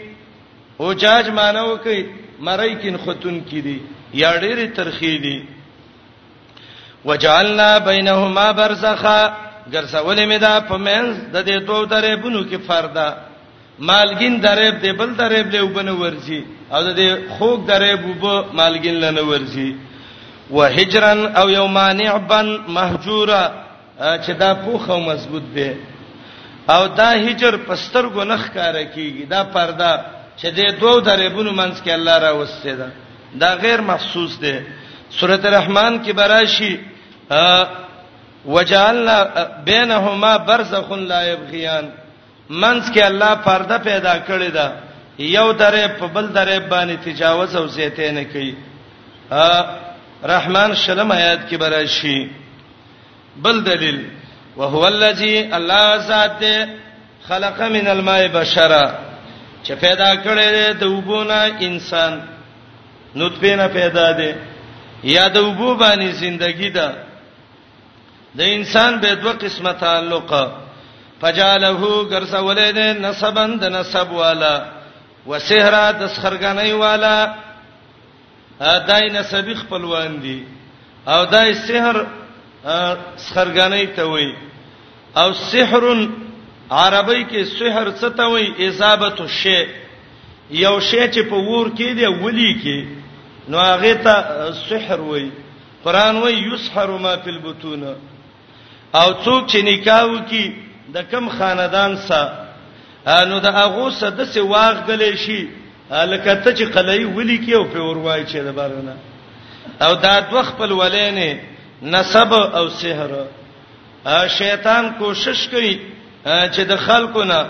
او 0.80 0.94
جاج 0.94 1.30
مانو 1.30 1.76
کوي 1.84 2.04
مریکن 2.40 2.98
ختون 2.98 3.42
کړي 3.52 3.80
یا 4.14 4.32
ډېر 4.42 4.76
ترخی 4.76 5.18
دي 5.18 5.44
وجعلنا 7.06 7.78
بینهما 7.78 8.52
برزخا 8.52 9.34
ګرځولې 9.74 10.26
مې 10.34 10.38
دا 10.40 10.60
پمنس 10.60 11.16
د 11.34 11.46
دې 11.46 11.64
دوه 11.64 11.88
درې 11.88 12.22
بونو 12.22 12.44
کې 12.44 12.56
فردا 12.68 13.16
مالګین 13.80 14.42
درې 14.42 14.82
دې 14.82 14.92
بل 14.98 15.16
درې 15.18 15.54
له 15.54 15.64
وبنه 15.64 15.92
ورځي 15.94 16.42
او 16.72 16.84
د 16.84 16.96
دې 16.96 17.30
خوګ 17.38 17.68
درې 17.68 17.96
بوبو 17.96 18.42
مالګین 18.54 18.94
لنه 18.96 19.22
ورځي 19.22 19.76
وهجرن 20.52 21.20
او 21.36 21.50
یومانعبن 21.50 22.58
مهجورا 22.68 23.44
چې 24.02 24.32
دا 24.40 24.54
پوخ 24.66 24.90
او 24.90 25.00
مضبوط 25.00 25.44
دی 25.54 25.72
او 26.70 26.88
دا 26.88 27.10
هجر 27.26 27.58
پستر 27.58 28.06
ګنخ 28.10 28.54
کار 28.54 28.74
کیږي 28.84 29.26
دا 29.30 29.44
پرده 29.44 29.92
چې 30.40 30.46
د 30.58 30.62
دوو 30.82 31.00
درېبونو 31.02 31.52
منځ 31.52 31.76
کې 31.84 31.90
الله 31.92 32.18
را 32.20 32.32
وسته 32.36 32.76
ده 32.76 32.90
دا 33.42 33.56
غیر 33.56 33.82
محسوس 33.82 34.32
دی 34.42 34.60
سورته 35.20 35.50
رحمان 35.50 36.04
کې 36.04 36.12
براشي 36.20 36.74
وجعلنا 38.46 39.24
بينهما 39.66 40.38
برزخ 40.38 40.92
لا 40.92 41.22
يبغيان 41.24 41.90
منځ 42.50 42.92
کې 42.94 43.02
الله 43.06 43.36
پرده 43.36 43.78
پیدا 43.80 44.14
کړی 44.28 44.52
دا 44.54 44.72
یو 45.20 45.52
درې 45.54 45.88
په 46.00 46.08
بل 46.08 46.28
درې 46.34 46.60
باندې 46.72 47.04
تجاوز 47.06 47.56
او 47.56 47.68
زیته 47.68 48.12
نه 48.12 48.24
کوي 48.24 48.56
رحمان 50.24 50.76
شلم 50.76 51.12
آیات 51.12 51.40
کې 51.50 51.56
براشي 51.58 52.41
بل 53.36 53.64
دلیل 53.64 54.08
وهو 54.58 54.86
الذي 54.88 55.54
الله 55.56 55.96
ذات 55.96 56.68
خلق 57.28 57.62
من 57.62 57.88
الماء 57.88 58.28
بشرا 58.28 58.92
چې 59.64 59.72
پیدا 59.82 60.14
کړی 60.24 60.74
د 60.80 60.84
وبونه 60.84 61.56
انسان 61.62 62.22
نطفه 63.16 63.56
نه 63.56 63.68
پیدا 63.68 64.12
دی 64.18 64.32
یا 65.04 65.28
د 65.30 65.38
وبو 65.38 65.76
باندې 65.80 66.10
زندگی 66.22 66.70
ده 66.70 66.96
د 68.38 68.42
انسان 68.42 69.00
به 69.00 69.14
دوه 69.16 69.34
قسمه 69.34 69.72
تعلق 69.74 70.32
فجاله 71.22 71.72
غرسولید 72.12 72.78
نسبن 72.80 73.58
د 73.58 73.64
نسب 73.66 74.12
والا 74.12 74.66
وسهرا 75.28 75.92
د 75.92 76.08
سخرګنۍ 76.08 76.72
والا 76.72 77.36
دای 78.88 79.10
نسبی 79.10 79.54
خپلوان 79.56 80.20
دي 80.22 80.46
او 81.08 81.26
دای 81.26 81.54
سحر 81.54 82.06
سخرګنۍ 82.66 83.88
ته 83.96 84.04
وای 84.06 84.32
او 85.16 85.34
سحر 85.34 85.84
عربی 86.72 87.24
کې 87.30 87.44
سحر 87.60 87.92
څه 87.92 88.10
ته 88.18 88.24
وای 88.32 88.68
اصابت 88.70 89.22
الشی 89.22 89.58
یو 90.64 90.80
شی 90.80 91.04
چې 91.12 91.30
په 91.30 91.36
ور 91.36 91.72
کې 91.72 91.96
دی 91.98 92.06
ولی 92.06 92.54
کې 92.62 93.50
نو 93.52 93.58
هغه 93.58 93.94
ته 94.06 94.16
سحر 94.70 95.00
وای 95.02 95.30
قران 95.84 96.16
وای 96.18 96.34
یسحر 96.34 96.90
ما 96.98 97.16
فی 97.24 97.30
البطون 97.30 97.84
او 98.94 99.08
څوک 99.24 99.48
چې 99.48 99.58
نکاو 99.70 100.16
کې 100.30 100.52
د 100.94 101.02
کم 101.12 101.30
خاندان 101.38 101.98
سره 102.08 103.18
نو 103.28 103.40
د 103.40 103.46
هغه 103.60 103.90
سره 103.90 104.10
د 104.10 104.26
څه 104.26 104.38
واغلې 104.38 105.16
شي 105.26 105.42
لکه 105.92 106.34
ته 106.34 106.56
چې 106.56 106.74
قلې 106.74 107.18
ولي 107.18 107.48
کې 107.48 107.54
او 107.56 107.64
په 107.76 107.80
ور 107.88 107.98
وای 107.98 108.26
چې 108.26 108.38
د 108.38 108.56
بارنه 108.56 108.96
او 109.86 109.96
دا 110.04 110.20
د 110.20 110.34
وخت 110.36 110.56
په 110.58 110.64
ولینه 110.82 111.32
نسب 111.82 112.34
او 112.34 112.68
سحر 112.70 113.10
شیطان 114.38 114.90
کوشش 115.00 115.48
کوي 115.50 115.74
چې 116.26 116.60
د 116.70 116.76
خلکو 116.86 117.24
نه 117.24 117.46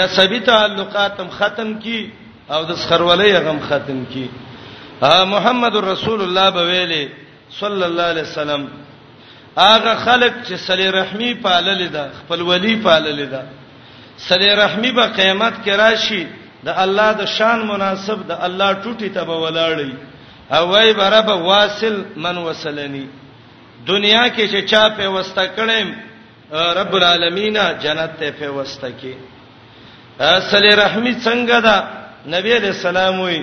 نسبی 0.00 0.38
تعلقات 0.46 1.20
هم 1.20 1.28
ختم 1.38 1.72
کی 1.86 2.00
او 2.50 2.62
د 2.64 2.72
سخرولۍ 2.72 3.36
هم 3.46 3.58
ختم 3.68 4.04
کی 4.14 4.26
محمد 5.28 5.76
رسول 5.84 6.20
الله 6.22 6.50
بویلی 6.56 7.06
صلی 7.60 7.82
الله 7.84 8.02
علیه 8.10 8.22
وسلم 8.22 8.66
هغه 9.58 9.94
خلک 10.04 10.32
چې 10.44 10.54
صلی 10.66 10.90
رحمی 10.98 11.32
پالل 11.46 11.86
دي 11.88 12.04
خپل 12.18 12.42
ولی 12.50 12.76
پالل 12.82 13.24
دي 13.30 13.40
صلی 14.26 14.46
رحمی 14.64 14.92
به 14.92 15.06
قیامت 15.16 15.54
کې 15.64 15.68
راشي 15.84 16.22
د 16.68 16.78
الله 16.84 17.12
د 17.22 17.28
شان 17.38 17.66
مناسب 17.72 18.22
د 18.28 18.46
الله 18.50 18.70
ټوټي 18.84 19.14
ته 19.14 19.24
به 19.24 19.42
ولاړی 19.42 19.92
او 20.56 20.68
وای 20.68 20.92
برابر 20.94 21.34
واصل 21.50 22.02
من 22.26 22.38
وصلنی 22.38 23.04
دنیا 23.86 24.22
کې 24.34 24.46
چې 24.48 24.60
چا 24.70 24.88
په 24.96 25.08
وسته 25.16 25.46
کړم 25.58 25.88
رب 26.80 26.94
العالمین 26.96 27.58
جنت 27.82 28.16
ته 28.22 28.30
په 28.38 28.48
وسته 28.56 28.90
کې 29.00 29.14
صلی 30.50 30.72
رحمی 30.82 31.14
څنګه 31.24 31.58
دا 31.68 31.76
نبی 32.34 32.52
علیہ 32.56 32.68
السلام 32.76 33.20
وی 33.20 33.42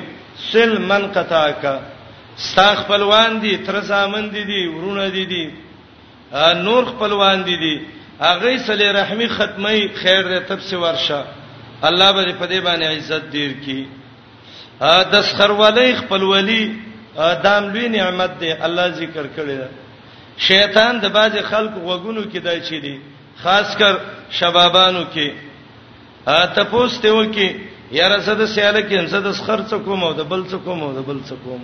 سل 0.51 0.77
من 0.91 1.07
قطا 1.15 1.47
کا 1.61 1.79
ستا 2.43 2.67
خپلوان 2.81 3.39
دي 3.41 3.55
تر 3.69 3.79
زامن 3.89 4.29
دي 4.35 4.43
دي 4.51 4.67
ورونه 4.67 5.09
دي 5.15 5.25
دي 5.33 5.45
نور 6.61 6.85
خپلوان 6.91 7.43
دي 7.49 7.57
دي 7.63 7.75
اغه 8.29 8.57
صلی 8.67 8.89
رحمی 8.99 9.27
ختمه 9.37 9.73
خیر 10.01 10.23
دې 10.39 10.49
تب 10.49 10.59
سي 10.69 10.75
ورشه 10.75 11.23
الله 11.89 12.11
به 12.11 12.33
په 12.33 12.45
دې 12.47 12.63
باندې 12.63 12.83
عزت 12.85 13.25
دیر 13.31 13.53
کی 13.65 13.87
د 15.11 15.21
سخر 15.31 15.51
ولی 15.59 15.93
خپل 15.95 16.23
ولی 16.23 16.63
دام 17.43 17.65
لوی 17.75 17.87
نعمت 17.95 18.39
دی 18.39 18.51
الله 18.51 18.87
ذکر 18.89 19.25
کړی 19.37 19.55
دی 19.59 19.88
شیطان 20.47 20.99
د 21.03 21.05
باز 21.15 21.33
خلکو 21.51 21.79
وګونو 21.85 22.21
کې 22.31 22.39
دای 22.47 22.59
چي 22.67 22.79
دي 22.83 22.95
خاص 23.43 23.75
کر 23.79 23.93
شبابانو 24.39 25.03
کې 25.15 26.37
ته 26.55 26.63
پوښتې 26.63 27.07
و 27.15 27.25
کې 27.31 27.55
یاره 27.99 28.19
زده 28.27 28.45
سیاله 28.53 28.81
کې 28.81 28.97
انسان 28.99 29.23
د 29.25 29.31
خرڅ 29.47 29.73
کوم 29.87 30.03
او 30.03 30.13
د 30.19 30.29
بل 30.31 30.43
څه 30.51 30.57
کوم 30.65 30.83
او 30.83 30.93
د 30.99 31.05
بل 31.09 31.19
څه 31.25 31.33
کوم 31.43 31.61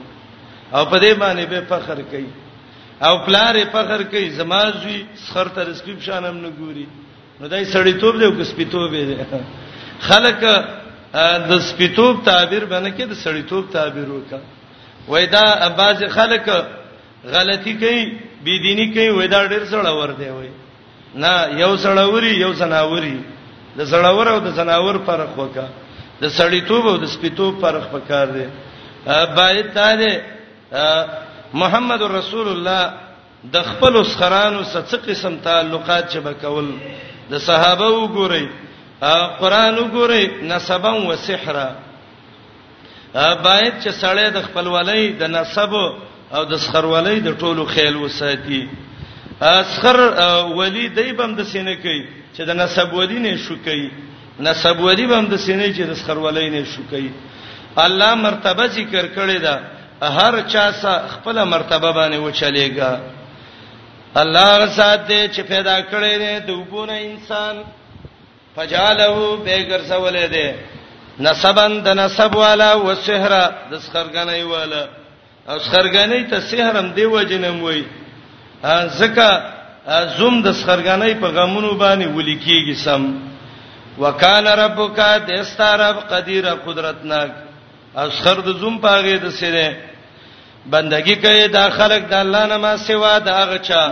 او 0.76 0.84
په 0.92 1.00
دې 1.04 1.14
باندې 1.14 1.46
به 1.46 1.62
فخر 1.62 2.02
کوي 2.02 2.30
او 3.08 3.14
پلار 3.26 3.62
فخر 3.72 4.04
کوي 4.16 4.30
زمازوی 4.42 5.00
خر 5.34 5.48
ته 5.56 5.62
رسپیب 5.72 6.02
شانم 6.10 6.38
نه 6.44 6.52
ګوري 6.60 6.86
نو 7.42 7.48
دای 7.48 7.64
سړی 7.66 8.00
توپ 8.00 8.16
دی 8.20 8.26
او 8.28 8.44
سپیتوب 8.54 8.92
دی 8.92 9.18
خلک 10.10 10.44
د 11.50 11.60
سپیتوب 11.72 12.24
تعبیر 12.24 12.66
باندې 12.72 12.92
کې 12.96 13.04
د 13.04 13.24
سړی 13.24 13.44
توپ 13.50 13.72
تعبیر 13.80 14.10
وکا 14.10 14.38
وای 15.08 15.26
دا 15.32 15.44
بعض 15.80 16.04
خلک 16.20 16.48
غلطي 17.36 17.74
کوي 17.82 18.06
بی 18.46 18.58
دینی 18.66 18.86
کوي 18.96 19.10
وې 19.20 19.28
دا 19.34 19.40
ډېر 19.52 19.64
سره 19.72 19.92
ور 20.00 20.12
دی 20.22 20.30
وې 20.38 20.50
نه 21.24 21.34
یو 21.64 21.72
سره 21.84 22.04
وری 22.16 22.34
یو 22.44 22.52
سناوري 22.62 23.18
د 23.80 23.88
سره 23.92 24.10
ور 24.18 24.28
او 24.34 24.40
د 24.48 24.50
سناور 24.58 24.96
فرق 25.08 25.32
وکا 25.40 25.68
د 26.24 26.26
سړی 26.38 26.62
توب 26.70 26.84
او 26.92 26.98
د 27.04 27.06
سپیتو 27.16 27.46
فرق 27.64 27.84
پکار 27.94 28.26
دی 28.36 28.46
باید 29.38 29.68
تا 29.78 29.90
دی 30.02 30.12
محمد 31.62 32.02
رسول 32.18 32.48
الله 32.48 32.94
د 33.56 33.68
خپل 33.70 33.94
سخرانو 34.12 34.62
څه 34.64 34.98
قسم 35.08 35.34
تعلقات 35.48 36.10
چې 36.12 36.18
بکول 36.18 36.72
د 37.32 37.42
صحابه 37.48 37.90
وګورئ 37.98 38.46
قران 39.42 39.76
وګورئ 39.82 40.26
نسبا 40.52 40.92
و 41.10 41.16
سحرا 41.28 41.70
باید 43.44 43.74
چې 43.84 43.92
سړی 44.02 44.30
د 44.38 44.40
خپل 44.48 44.66
ولای 44.78 45.04
د 45.22 45.24
نسب 45.38 45.72
او 46.34 46.44
د 46.52 46.54
سخرولې 46.66 47.18
د 47.28 47.30
ټولو 47.42 47.66
خیال 47.74 47.96
وساتي 47.98 48.62
اسخر 49.42 50.00
ولی 50.58 50.88
دایبم 50.98 51.32
د 51.36 51.42
سینې 51.44 51.76
کوي 51.84 52.02
چې 52.36 52.42
د 52.50 52.52
نسب 52.62 52.94
ودی 52.94 53.20
نه 53.26 53.38
شو 53.48 53.56
کوي 53.66 53.90
نسب 54.48 54.80
ودی 54.88 55.06
بم 55.12 55.26
د 55.30 55.34
سینې 55.46 55.70
چې 55.78 55.82
د 55.92 55.94
سخرولې 56.02 56.46
نه 56.56 56.66
شو 56.74 56.82
کوي 56.92 57.10
الله 57.86 58.16
مرتبه 58.16 58.68
ذکر 58.68 59.06
کړی 59.18 59.38
دا 59.46 59.56
هر 60.02 60.34
چا 60.54 60.72
سره 60.82 61.04
خپل 61.14 61.44
مرتبه 61.44 61.90
باندې 61.98 62.16
و 62.20 62.32
چلےګا 62.40 62.92
الله 64.22 64.50
رسات 64.64 65.00
دې 65.10 65.22
چې 65.36 65.42
پیدا 65.54 65.78
کړی 65.82 66.14
دې 66.20 66.46
د 66.48 66.50
وګونه 66.60 66.92
انسان 67.10 67.56
فجاله 68.56 69.38
بیګر 69.46 69.82
سوالې 69.94 70.28
دې 70.32 70.54
نسبن 71.20 71.84
د 71.84 71.90
نسب 72.04 72.36
والا 72.36 72.76
وسهره 72.76 73.42
د 73.72 73.80
سخرګنې 73.80 74.44
والا 74.54 74.86
او 75.50 75.60
خرګانې 75.60 76.30
ته 76.30 76.40
سحرم 76.50 76.88
دی 76.98 77.06
وجنم 77.06 77.58
وای 77.64 77.82
زکه 79.00 79.30
زوم 80.18 80.36
د 80.44 80.50
خرګانې 80.52 81.14
په 81.22 81.28
غمونو 81.36 81.72
باندې 81.82 82.06
ولیکيږي 82.08 82.76
سم 82.86 83.04
وکانه 83.98 84.52
ربک 84.56 85.00
دسترب 85.28 85.98
قدیر 86.12 86.46
قدرتناک 86.66 87.30
اسخر 87.98 88.40
د 88.48 88.50
زوم 88.60 88.78
پاغه 88.78 89.18
د 89.24 89.30
سره 89.40 89.68
بندگی 90.70 91.16
کوي 91.16 91.48
دا 91.48 91.70
خلق 91.70 92.02
د 92.10 92.14
الله 92.14 92.46
نه 92.46 92.58
ما 92.58 92.78
سوا 92.78 93.20
د 93.20 93.28
هغه 93.30 93.58
چا 93.58 93.84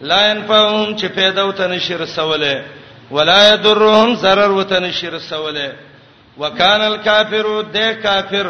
لا 0.00 0.30
ينفعهم 0.30 0.96
چې 0.98 1.04
پیدا 1.14 1.44
وته 1.46 1.66
نشر 1.66 2.06
سواله 2.06 2.62
ولا 3.10 3.52
يضرهم 3.52 4.16
zarar 4.16 4.48
وته 4.50 4.78
نشر 4.80 5.18
سواله 5.18 5.72
وکانه 6.38 6.86
الکافر 6.86 7.62
د 7.74 7.78
کافر 8.02 8.46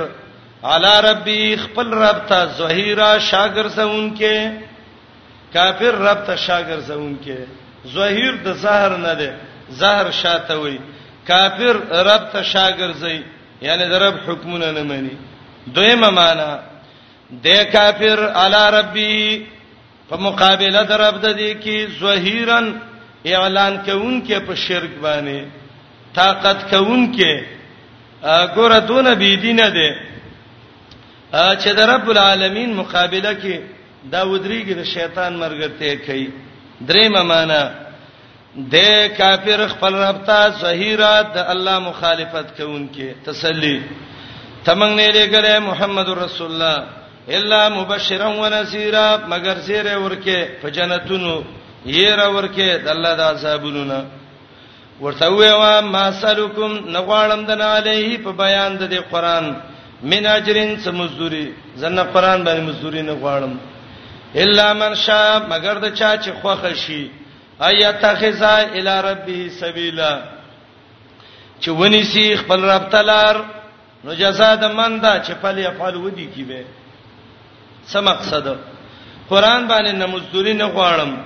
علی 0.68 0.88
ربی 1.10 1.54
خپل 1.56 1.92
رب 1.94 2.16
ته 2.28 2.46
زهیرا 2.58 3.12
شاګر 3.18 3.66
زونکه 3.74 4.52
کافر 5.52 5.94
رب 6.00 6.24
ته 6.26 6.36
شاګر 6.36 6.78
زونکه 6.88 7.46
زهیر 7.92 8.34
د 8.44 8.52
زهر 8.62 8.96
نه 8.96 9.14
ده 9.14 9.34
زهر 9.82 10.10
شاته 10.10 10.54
وي 10.60 10.78
کافر 11.28 11.76
رب 11.90 12.30
ته 12.32 12.42
شاګر 12.42 12.92
زئی 13.00 13.20
یعنی 13.62 13.84
د 13.84 13.92
رب 14.02 14.14
حکمونه 14.28 14.70
نه 14.72 14.82
مانی 14.82 15.14
دویمه 15.74 16.10
معنا 16.10 16.58
د 17.44 17.64
کافر 17.72 18.28
علی 18.42 18.62
ربی 18.80 19.46
په 20.08 20.16
مقابله 20.16 20.82
د 20.82 20.92
رب 20.92 21.20
د 21.22 21.36
دې 21.36 21.54
کې 21.62 21.76
زهیرن 22.00 22.70
اعلان 23.26 23.78
کوونکې 23.86 24.46
په 24.46 24.54
شرک 24.54 24.92
باندې 25.02 25.44
طاقت 26.14 26.70
کوونکې 26.70 27.42
ګوره 28.54 28.78
دون 28.88 29.14
بی 29.14 29.36
دینه 29.36 29.68
ده 29.70 30.09
چې 31.32 31.72
د 31.78 31.80
رب 31.86 32.10
العالمین 32.10 32.74
مقابله 32.74 33.32
کې 33.42 33.58
دا 34.12 34.20
ودریږي 34.32 34.74
د 34.74 34.84
شیطان 34.94 35.32
مرګته 35.42 35.88
کوي 36.06 36.28
درېمه 36.88 37.22
معنی 37.22 37.62
د 38.74 38.76
کافر 39.18 39.68
خپل 39.68 39.94
رب 39.94 40.24
ته 40.26 40.40
زهیرات 40.62 41.28
د 41.34 41.38
الله 41.52 41.78
مخالفت 41.78 42.46
کوونکې 42.58 43.06
تسلی 43.24 43.82
تمنګ 44.64 44.92
نه 45.00 45.08
لګره 45.16 45.58
محمد 45.58 46.08
رسول 46.08 46.50
الله 46.52 46.76
الا 47.36 47.68
مبشرا 47.68 48.28
ونذيرا 48.40 49.08
مگر 49.28 49.56
سیره 49.66 49.96
ورکه 49.98 50.48
په 50.62 50.70
جنتونو 50.70 51.44
یې 51.86 52.10
را 52.18 52.26
ورکه 52.34 52.78
د 52.84 52.88
الله 52.90 53.14
د 53.16 53.20
عذابونو 53.22 54.04
ورته 55.00 55.26
وې 55.28 55.84
ما 55.84 56.12
سلکم 56.12 56.90
نغوالم 56.92 57.44
دنا 57.46 57.76
علیه 57.76 58.18
په 58.18 58.32
بیان 58.32 58.76
د 58.78 58.94
قران 59.10 59.56
من 60.02 60.26
اجرن 60.26 60.76
سمزوري 60.80 61.54
زنه 61.76 62.02
قران 62.02 62.44
باندې 62.44 62.62
مزوري 62.62 63.02
نه 63.02 63.12
غواړم 63.14 63.54
الا 64.36 64.72
من 64.72 64.94
شاء 64.94 65.38
مگر 65.50 65.78
د 65.80 65.94
چا 65.94 66.16
چې 66.16 66.30
خوخه 66.42 66.72
شي 66.74 67.10
ايتخذ 67.62 68.42
الى 68.44 69.00
ربه 69.00 69.48
سبيلا 69.60 70.20
چې 71.60 71.68
ونی 71.68 72.02
سي 72.02 72.36
خپل 72.36 72.64
رب 72.64 72.88
تلار 72.90 73.36
نو 74.04 74.14
جزاء 74.14 74.54
د 74.60 74.64
من 74.72 75.00
دا 75.00 75.14
چې 75.24 75.32
په 75.42 75.48
لفعل 75.50 75.96
ودی 75.96 76.26
کی 76.34 76.44
به 76.44 76.64
څه 77.92 77.96
مقصد 78.10 78.46
قران 79.30 79.68
باندې 79.68 79.90
نمزوري 79.92 80.52
نه 80.52 80.64
غواړم 80.68 81.16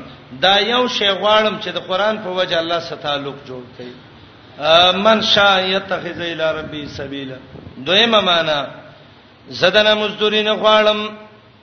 دا 0.41 0.59
یو 0.59 0.89
شی 0.89 1.07
غواړم 1.15 1.61
چې 1.63 1.69
د 1.71 1.79
قران 1.79 2.19
په 2.19 2.29
وجه 2.29 2.59
الله 2.61 2.81
ستالوق 2.81 3.35
جوړ 3.47 3.65
کړي 3.79 5.01
من 5.07 5.23
شاء 5.23 5.65
يتخذ 5.69 6.21
الى 6.21 6.53
ربه 6.59 6.87
سبيلا 6.87 7.37
دویمه 7.87 8.21
معنا 8.21 8.67
زدن 9.49 9.95
مزدوری 9.95 10.43
نه 10.43 10.53
غواړم 10.55 11.01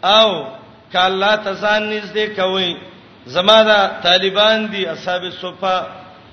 او 0.03 0.45
کاله 0.93 1.35
تزان 1.35 1.83
نږدې 1.89 2.35
کوي 2.37 2.77
زما 3.25 3.63
دا 3.63 3.91
طالبان 4.03 4.69
دي 4.71 4.87
اصحاب 4.91 5.21
صفه 5.41 5.85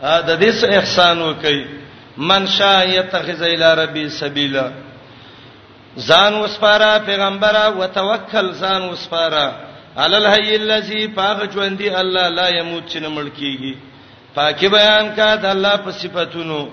د 0.03 0.39
دې 0.41 0.51
سه 0.51 0.79
احسان 0.79 1.23
وکي 1.23 1.67
من 2.17 2.47
شاء 2.47 2.89
يتخذ 2.89 3.43
الى 3.43 3.75
ربي 3.75 4.09
سبيلا 4.09 4.69
ځان 6.09 6.33
وسپاره 6.35 6.99
پیغمبره 7.07 7.69
وتوکل 7.79 8.53
ځان 8.53 8.83
وسپاره 8.89 9.53
علی 9.97 10.17
الحی 10.17 10.57
الذی 10.57 11.07
پاک 11.07 11.39
ژوندې 11.53 11.89
الله 12.01 12.29
لا 12.29 12.49
يموت 12.49 12.83
چې 12.93 12.97
نه 13.03 13.09
مړ 13.09 13.29
کیږي 13.41 13.75
پاکي 14.35 14.69
بیان 14.69 15.15
کا 15.17 15.37
د 15.37 15.45
الله 15.47 15.77
په 15.77 15.91
صفاتونو 15.91 16.69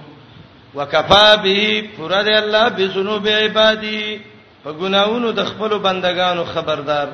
وکفا 0.76 1.36
به 1.36 1.84
فرد 1.98 2.28
الله 2.28 2.70
بذنوب 2.70 3.28
عبادی 3.28 4.20
په 4.64 4.72
ګناونو 4.72 5.32
د 5.32 5.46
خپل 5.46 5.78
بندگانو 5.78 6.44
خبردار 6.46 7.08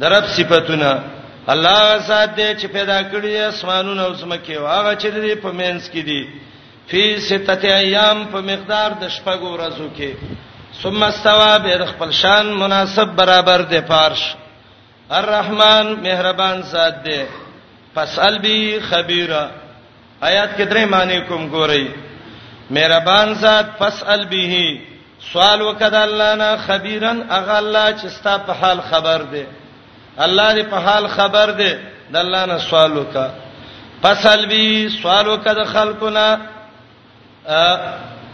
درب 0.00 0.24
صفاتونه 0.36 1.00
الله 1.48 1.98
ساته 2.00 2.56
چې 2.58 2.66
پیدا 2.72 3.02
کړی 3.02 3.32
اسمانونه 3.48 4.02
او 4.02 4.14
زمکه 4.14 4.54
او 4.56 4.66
هغه 4.66 4.94
چې 4.96 5.08
دې 5.14 5.34
په 5.42 5.50
مینس 5.52 5.90
کې 5.92 6.02
دي 6.04 6.28
فی 6.88 7.20
ستته 7.20 7.68
ایام 7.68 8.24
په 8.32 8.40
مقدار 8.40 8.90
د 9.02 9.08
شپږو 9.08 9.48
ورځو 9.56 9.88
کې 9.98 10.12
ثم 10.82 11.02
استوا 11.02 11.58
به 11.58 11.86
خپل 11.86 12.10
شان 12.10 12.46
مناسب 12.56 13.06
برابر 13.20 13.60
دی 13.62 13.80
پارش 13.80 14.34
الرحمن 15.10 15.86
مهربان 16.02 16.62
ذات 16.62 17.02
دی 17.04 17.22
فاسال 17.94 18.38
بی 18.38 18.78
خبیره 18.88 19.50
آیات 20.20 20.50
کې 20.58 20.64
درې 20.70 20.84
معنی 20.90 21.20
کوم 21.28 21.50
ګورئ 21.52 21.86
مهربان 22.70 23.32
ذات 23.32 23.66
فاسال 23.80 24.24
به 24.24 24.80
سوال 25.32 25.62
وکد 25.62 25.94
الله 25.94 26.34
نه 26.34 26.56
خبيرن 26.56 27.24
اغه 27.30 27.58
الله 27.58 27.92
چې 27.98 28.06
ستا 28.06 28.38
په 28.38 28.52
حال 28.52 28.80
خبر 28.90 29.18
دی 29.22 29.46
الله 30.18 30.54
دې 30.54 30.64
په 30.70 30.76
حال 30.76 31.06
خبر 31.08 31.50
دی 31.50 31.74
د 32.12 32.16
الله 32.16 32.46
نه 32.46 32.58
سوال 32.58 32.96
وکا 32.98 33.30
فاسال 34.02 34.46
به 34.46 34.88
سوال 35.02 35.28
وکد 35.28 35.64
خلقنا 35.64 36.38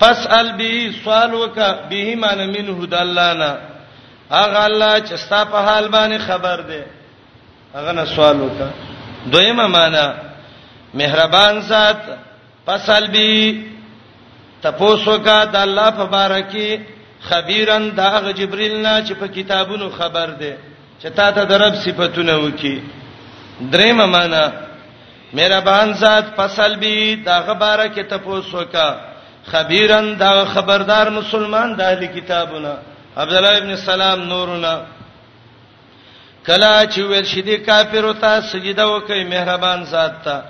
فاسال 0.01 0.53
به 0.53 0.93
سوال 1.05 1.35
وکا 1.35 1.73
به 1.91 2.15
من 2.17 2.47
منه 2.47 2.87
د 2.87 2.95
الله 2.95 3.33
نه 3.35 3.57
اغه 4.31 4.65
الله 4.65 5.01
چې 5.01 5.15
ستا 5.15 5.45
په 5.45 5.57
حال 5.59 5.89
باندې 5.91 6.19
خبر 6.23 6.61
دی 6.63 6.83
اغه 7.75 7.93
نه 7.93 8.05
سوال 8.05 8.41
وکا 8.41 8.69
دویمه 9.33 9.67
معنا 9.67 10.15
مهربان 10.95 11.61
ذات 11.61 11.97
فاسال 12.67 13.07
به 13.07 13.57
تپوسو 14.63 15.17
کا 15.27 15.39
د 15.53 15.57
الله 15.57 15.91
مبارکي 16.03 16.69
خبيرن 17.29 17.97
دا 17.97 18.21
جبريل 18.39 18.77
نه 18.83 19.05
چې 19.07 19.13
په 19.21 19.27
کتابونو 19.27 19.91
خبر 19.91 20.29
ده 20.43 20.57
چې 21.01 21.07
تا 21.17 21.31
ته 21.33 21.45
درب 21.45 21.75
صفاتونه 21.75 22.35
وکي 22.39 22.83
درېم 23.61 24.07
معنا 24.07 24.53
مهربان 25.33 25.93
ذات 25.93 26.25
فصل 26.37 26.77
بي 26.77 27.17
دا 27.27 27.39
غبره 27.41 27.87
کې 27.95 28.03
تپوسو 28.11 28.65
کا 28.73 28.89
خبيرن 29.53 30.17
دا 30.19 30.45
خبردار 30.45 31.07
مسلمان 31.11 31.77
د 31.77 31.81
اهل 31.81 32.07
کتابونه 32.07 32.77
عبد 33.17 33.33
الله 33.33 33.57
ابن 33.57 33.77
سلام 33.77 34.21
نورنا 34.33 34.75
کلا 36.47 36.85
چې 36.87 36.99
ویل 37.01 37.25
شدي 37.25 37.57
کافر 37.57 38.05
او 38.07 38.13
ته 38.13 38.41
سجده 38.41 38.87
وکي 38.89 39.25
مهربان 39.25 39.85
ذات 39.85 40.23
ته 40.25 40.43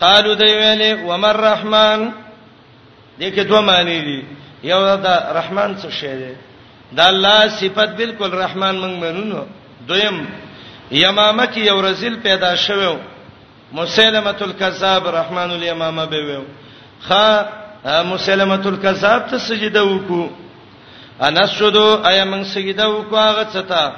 قالو 0.00 0.34
دی 0.34 0.44
ویلې 0.56 0.92
ومر 1.10 1.36
رحمان 1.40 2.10
دې 3.20 3.30
کې 3.34 3.42
دوه 3.48 3.60
معنی 3.60 4.00
دي 4.06 4.20
یو 4.64 4.96
دا 5.04 5.14
رحمان 5.38 5.76
څه 5.82 5.88
شی 6.00 6.14
دی 6.20 6.32
دا 6.96 7.04
الله 7.12 7.48
صفت 7.60 7.90
بالکل 8.00 8.30
رحمان 8.44 8.74
موږ 8.82 8.94
منونو 9.04 9.42
دویم 9.88 10.18
یمامه 10.92 11.44
کې 11.52 11.58
یو 11.70 11.80
رزل 11.86 12.14
پیدا 12.26 12.54
شوو 12.66 12.94
مسلمه 13.72 14.36
الکذاب 14.40 15.08
رحمان 15.16 15.50
الیمامه 15.56 16.04
به 16.06 16.20
وو 16.36 16.44
خا 17.08 17.46
مسلمه 18.12 18.64
الکذاب 18.72 19.26
ته 19.30 19.38
سجده 19.48 19.82
وکړو 19.82 20.30
انس 21.28 21.50
شدو 21.58 21.86
ایا 22.08 22.24
موږ 22.24 22.42
سجده 22.54 22.86
وکړو 22.86 23.14
هغه 23.14 23.44
څه 23.52 23.60
ته 23.72 23.92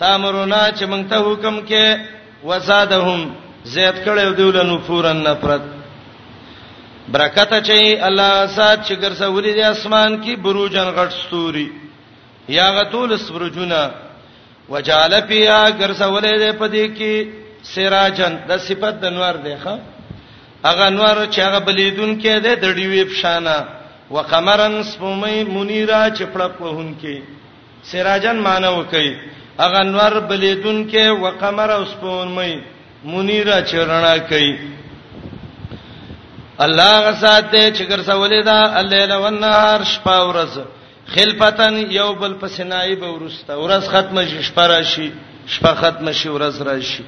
تامرونه 0.00 0.60
چې 0.76 0.84
موږ 0.90 1.02
ته 1.10 1.18
حکم 1.32 1.60
کې 1.68 2.00
وزادهم 2.44 3.32
زیات 3.64 4.04
کړو 4.04 4.36
دیول 4.40 4.66
نفورن 4.66 5.16
نفرت 5.28 5.60
برکت 7.12 7.52
اچي 7.58 7.80
الله 8.08 8.30
سات 8.56 8.78
چې 8.86 8.92
ګرځولې 9.02 9.52
د 9.56 9.60
اسمان 9.74 10.12
کې 10.24 10.32
بروجن 10.44 10.88
غټ 10.98 11.10
ستوري 11.22 11.68
یا 12.56 12.66
غتول 12.76 13.10
سبرجونا 13.24 13.82
وجال 14.72 15.12
فيها 15.28 15.60
ګرځولې 15.80 16.32
د 16.44 16.46
پدې 16.60 16.86
کې 16.98 17.14
سراجن 17.74 18.32
د 18.48 18.50
صفت 18.68 18.94
د 18.98 19.04
انوار 19.10 19.36
دی 19.44 19.54
ښا 19.62 19.74
هغه 20.68 20.84
انوار 20.90 21.16
چې 21.32 21.38
هغه 21.46 21.58
بلیدون 21.66 22.10
کې 22.22 22.34
ده 22.44 22.52
د 22.62 22.64
ډیوې 22.76 23.02
پښانا 23.10 23.56
وقمرن 24.14 24.74
سپمې 24.92 25.36
منیرا 25.56 26.02
چې 26.16 26.24
پړپ 26.34 26.54
وهون 26.60 26.90
کې 27.00 27.16
سراجن 27.88 28.36
مانو 28.46 28.82
کوي 28.92 29.12
هغه 29.62 29.78
انوار 29.86 30.12
بلیدون 30.30 30.78
کې 30.90 31.04
وقمر 31.24 31.70
اوسپمې 31.80 32.52
منیرا 33.12 33.58
چې 33.70 33.76
رڼا 33.90 34.14
کوي 34.30 34.52
الله 36.64 36.92
غساته 37.06 37.72
چې 37.72 37.82
ګرځولې 37.88 38.42
دا 38.44 38.80
الليل 38.80 39.12
او 39.12 39.26
النهار 39.28 39.84
شپه 39.84 40.12
او 40.12 40.28
ورځ 40.32 40.58
خلفتن 41.14 41.90
یو 41.92 42.12
بل 42.14 42.34
پس 42.40 42.60
نائب 42.60 43.02
ورسته 43.02 43.56
ورځ 43.56 43.84
ختمه 43.88 44.24
شي 44.26 44.42
شپه 44.42 44.66
راشي 44.66 45.10
شپه 45.46 45.74
ختمه 45.74 46.12
شي 46.12 46.28
ورځ 46.28 46.62
راشي 46.62 47.02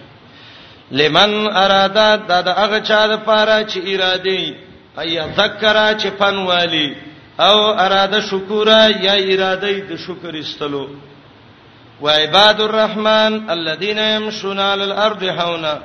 لمن 0.90 1.32
اراده 1.56 2.16
دا 2.16 2.40
د 2.40 2.48
هغه 2.48 2.78
چا 2.88 3.06
لپاره 3.06 3.64
چې 3.70 3.78
اراده 3.86 4.54
ای 4.98 5.22
ذکر 5.36 5.76
چې 5.98 6.06
پنوالي 6.20 6.94
او 7.40 7.58
اراده 7.78 8.20
شکر 8.20 8.68
یا 9.02 9.12
اراده 9.12 9.72
د 9.88 9.96
شکر 10.06 10.34
استلو 10.38 10.88
وعباد 12.00 12.60
الرحمن 12.60 13.50
الذين 13.50 13.98
يمشون 13.98 14.60
على 14.60 14.84
الارض 14.84 15.22
حونا 15.24 15.78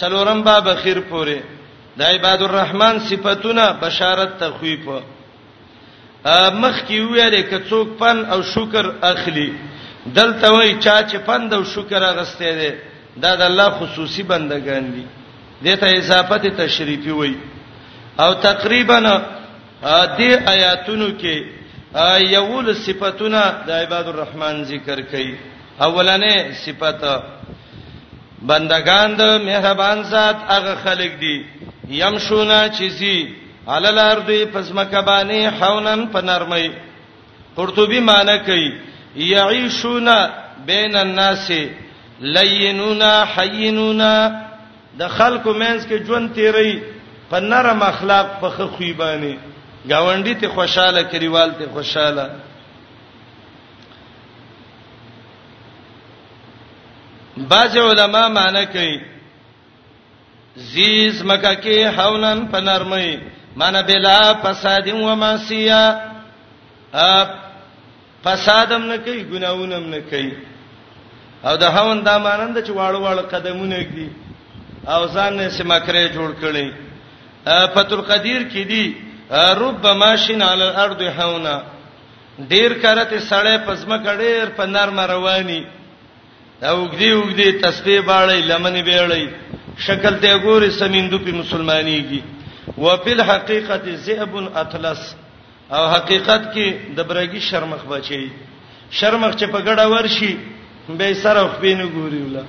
څلورم 0.00 0.42
باب 0.44 0.74
خیر 0.82 1.00
پوره 1.00 1.42
د 1.98 2.02
عباد 2.02 2.40
الرحمن 2.42 2.98
صفاتونه 3.08 3.64
بشارت 3.82 4.30
تخویف 4.42 4.82
مخ 6.62 6.76
کی 6.86 6.98
ویلې 7.00 7.42
کڅوک 7.50 7.88
پن 7.98 8.16
او 8.34 8.38
شکر 8.52 8.84
اخلي 9.10 9.48
دلته 10.16 10.50
وای 10.54 10.72
چا 10.84 10.96
چې 11.02 11.16
پند 11.28 11.52
او 11.56 11.62
شکر 11.74 12.02
اغسته 12.08 12.50
دي 12.60 12.70
دا 13.22 13.34
د 13.40 13.42
الله 13.50 13.68
خصوصي 13.78 14.22
بندگان 14.32 14.90
دي 14.96 15.04
دته 15.70 15.86
اضافه 15.98 16.50
تشریفي 16.62 17.10
وای 17.20 17.34
او 18.24 18.30
تقریبا 18.48 18.98
دې 19.82 20.48
آیاتونو 20.54 21.08
کې 21.20 21.34
یول 22.32 22.74
صفاتونه 22.86 23.40
د 23.66 23.70
عباد 23.80 24.08
الرحمن 24.12 24.62
ذکر 24.72 25.00
کړي 25.02 25.34
اولنې 25.80 26.52
صفته 26.66 27.22
بندگان 28.52 29.16
د 29.16 29.22
مهربان 29.48 30.02
ذات 30.12 30.36
هغه 30.50 30.74
خلق 30.84 31.18
دي 31.20 31.36
يمشونا 31.94 32.66
چیزی 32.76 33.16
علل 33.74 33.98
ارض 33.98 34.30
پسمکبانی 34.52 35.46
حونن 35.60 36.06
پنرمای 36.12 36.70
قرطبی 37.56 38.00
معنی 38.00 38.38
کوي 38.46 38.72
یعيشونا 39.16 40.28
بین 40.66 40.96
الناس 40.96 41.50
لینونا 42.20 43.24
حینونا 43.36 44.10
د 44.98 45.08
خلکو 45.08 45.52
مینس 45.52 45.86
کې 45.86 46.06
ژوند 46.06 46.34
تیری 46.34 46.80
په 47.30 47.40
نرم 47.40 47.82
اخلاق 47.82 48.26
په 48.40 48.48
خخوی 48.56 48.92
باندې 48.94 49.36
گاونډي 49.88 50.34
ته 50.40 50.48
خوشاله 50.48 51.02
کریوال 51.02 51.50
ته 51.58 51.66
خوشاله 51.72 52.30
باج 57.36 57.78
علماء 57.78 58.28
معنی 58.28 58.66
کوي 58.72 58.98
زیز 60.56 61.22
مکه 61.28 61.54
کې 61.62 61.96
حولن 61.98 62.46
په 62.52 62.60
نرمۍ 62.60 63.08
معنی 63.60 63.80
بلا 63.88 64.20
فساد 64.42 64.86
و 64.92 65.14
معصیه 65.16 65.80
ا 66.92 67.24
فسادم 68.24 68.82
نه 68.90 68.96
کوي 69.04 69.22
ګناونم 69.32 69.84
نه 69.92 70.00
کوي 70.10 70.32
او 71.44 71.56
د 71.56 71.62
هاون 71.64 72.04
دا 72.04 72.18
مانند 72.18 72.56
چې 72.66 72.70
واړو 72.70 73.00
واړو 73.06 73.24
قدمونه 73.32 73.82
کوي 73.84 74.08
او 74.86 75.06
ځان 75.14 75.32
نه 75.36 75.48
سمکرې 75.58 76.04
جوړ 76.14 76.30
کړي 76.40 76.66
فتول 77.74 78.00
قدیر 78.00 78.42
کې 78.52 78.64
دي 78.70 78.94
رب 79.60 79.86
ماشین 79.96 80.42
علی 80.42 80.62
الارض 80.64 81.02
حونا 81.18 81.60
ډیر 82.52 82.72
کرته 82.82 83.18
سړې 83.20 83.68
پزما 83.68 83.96
کډیر 83.98 84.44
په 84.56 84.64
نرم 84.66 85.00
رواني 85.00 85.64
دا 86.60 86.72
وګدي 86.74 87.12
وګدي 87.14 87.52
تسبیح 87.62 88.00
باړې 88.00 88.46
لمنې 88.50 88.82
بیړې 88.86 89.28
شکل 89.78 90.16
ته 90.20 90.38
ګوري 90.42 90.70
سمیندو 90.70 91.18
په 91.18 91.30
مسلمانېږي 91.32 92.20
وفل 92.78 93.20
حقیقت 93.22 93.88
ذئب 94.06 94.36
اطلس 94.58 95.14
او 95.70 95.88
حقیقت 95.88 96.42
کې 96.54 96.96
د 96.96 97.00
برګي 97.08 97.40
شرمخ 97.48 97.84
بچي 97.88 98.26
شرمخ 98.98 99.34
چې 99.36 99.46
په 99.52 99.60
ګډه 99.60 99.88
ورشي 99.92 100.36
به 100.88 101.14
سره 101.24 101.48
خپینو 101.56 101.88
ګوري 101.88 102.20
ولا 102.22 102.42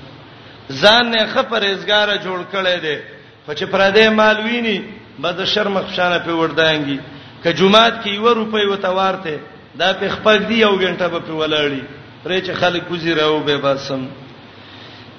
ځان 0.81 1.11
نه 1.11 1.25
خپرېزګار 1.33 2.09
جوړ 2.25 2.39
کړي 2.53 2.77
دي 2.85 2.97
خو 3.45 3.53
چې 3.53 3.63
پردې 3.73 4.07
مال 4.19 4.37
ویني 4.43 4.79
به 5.21 5.31
د 5.31 5.45
شرمخ 5.53 5.93
شانه 5.95 6.19
په 6.19 6.31
وردانګي 6.31 6.99
ک 7.43 7.47
جمعات 7.57 8.03
کې 8.03 8.09
یو 8.13 8.33
روپۍ 8.39 8.67
وتوارته 8.71 9.39
دا 9.79 9.91
په 9.99 10.09
خپل 10.15 10.37
دی 10.51 10.59
یو 10.61 10.71
غنټه 10.79 11.07
به 11.13 11.19
په 11.19 11.33
ولاړی 11.39 11.81
پرې 12.23 12.39
چې 12.45 12.51
خلک 12.61 12.89
گزیراو 12.91 13.39
به 13.39 13.57
باسم 13.65 14.07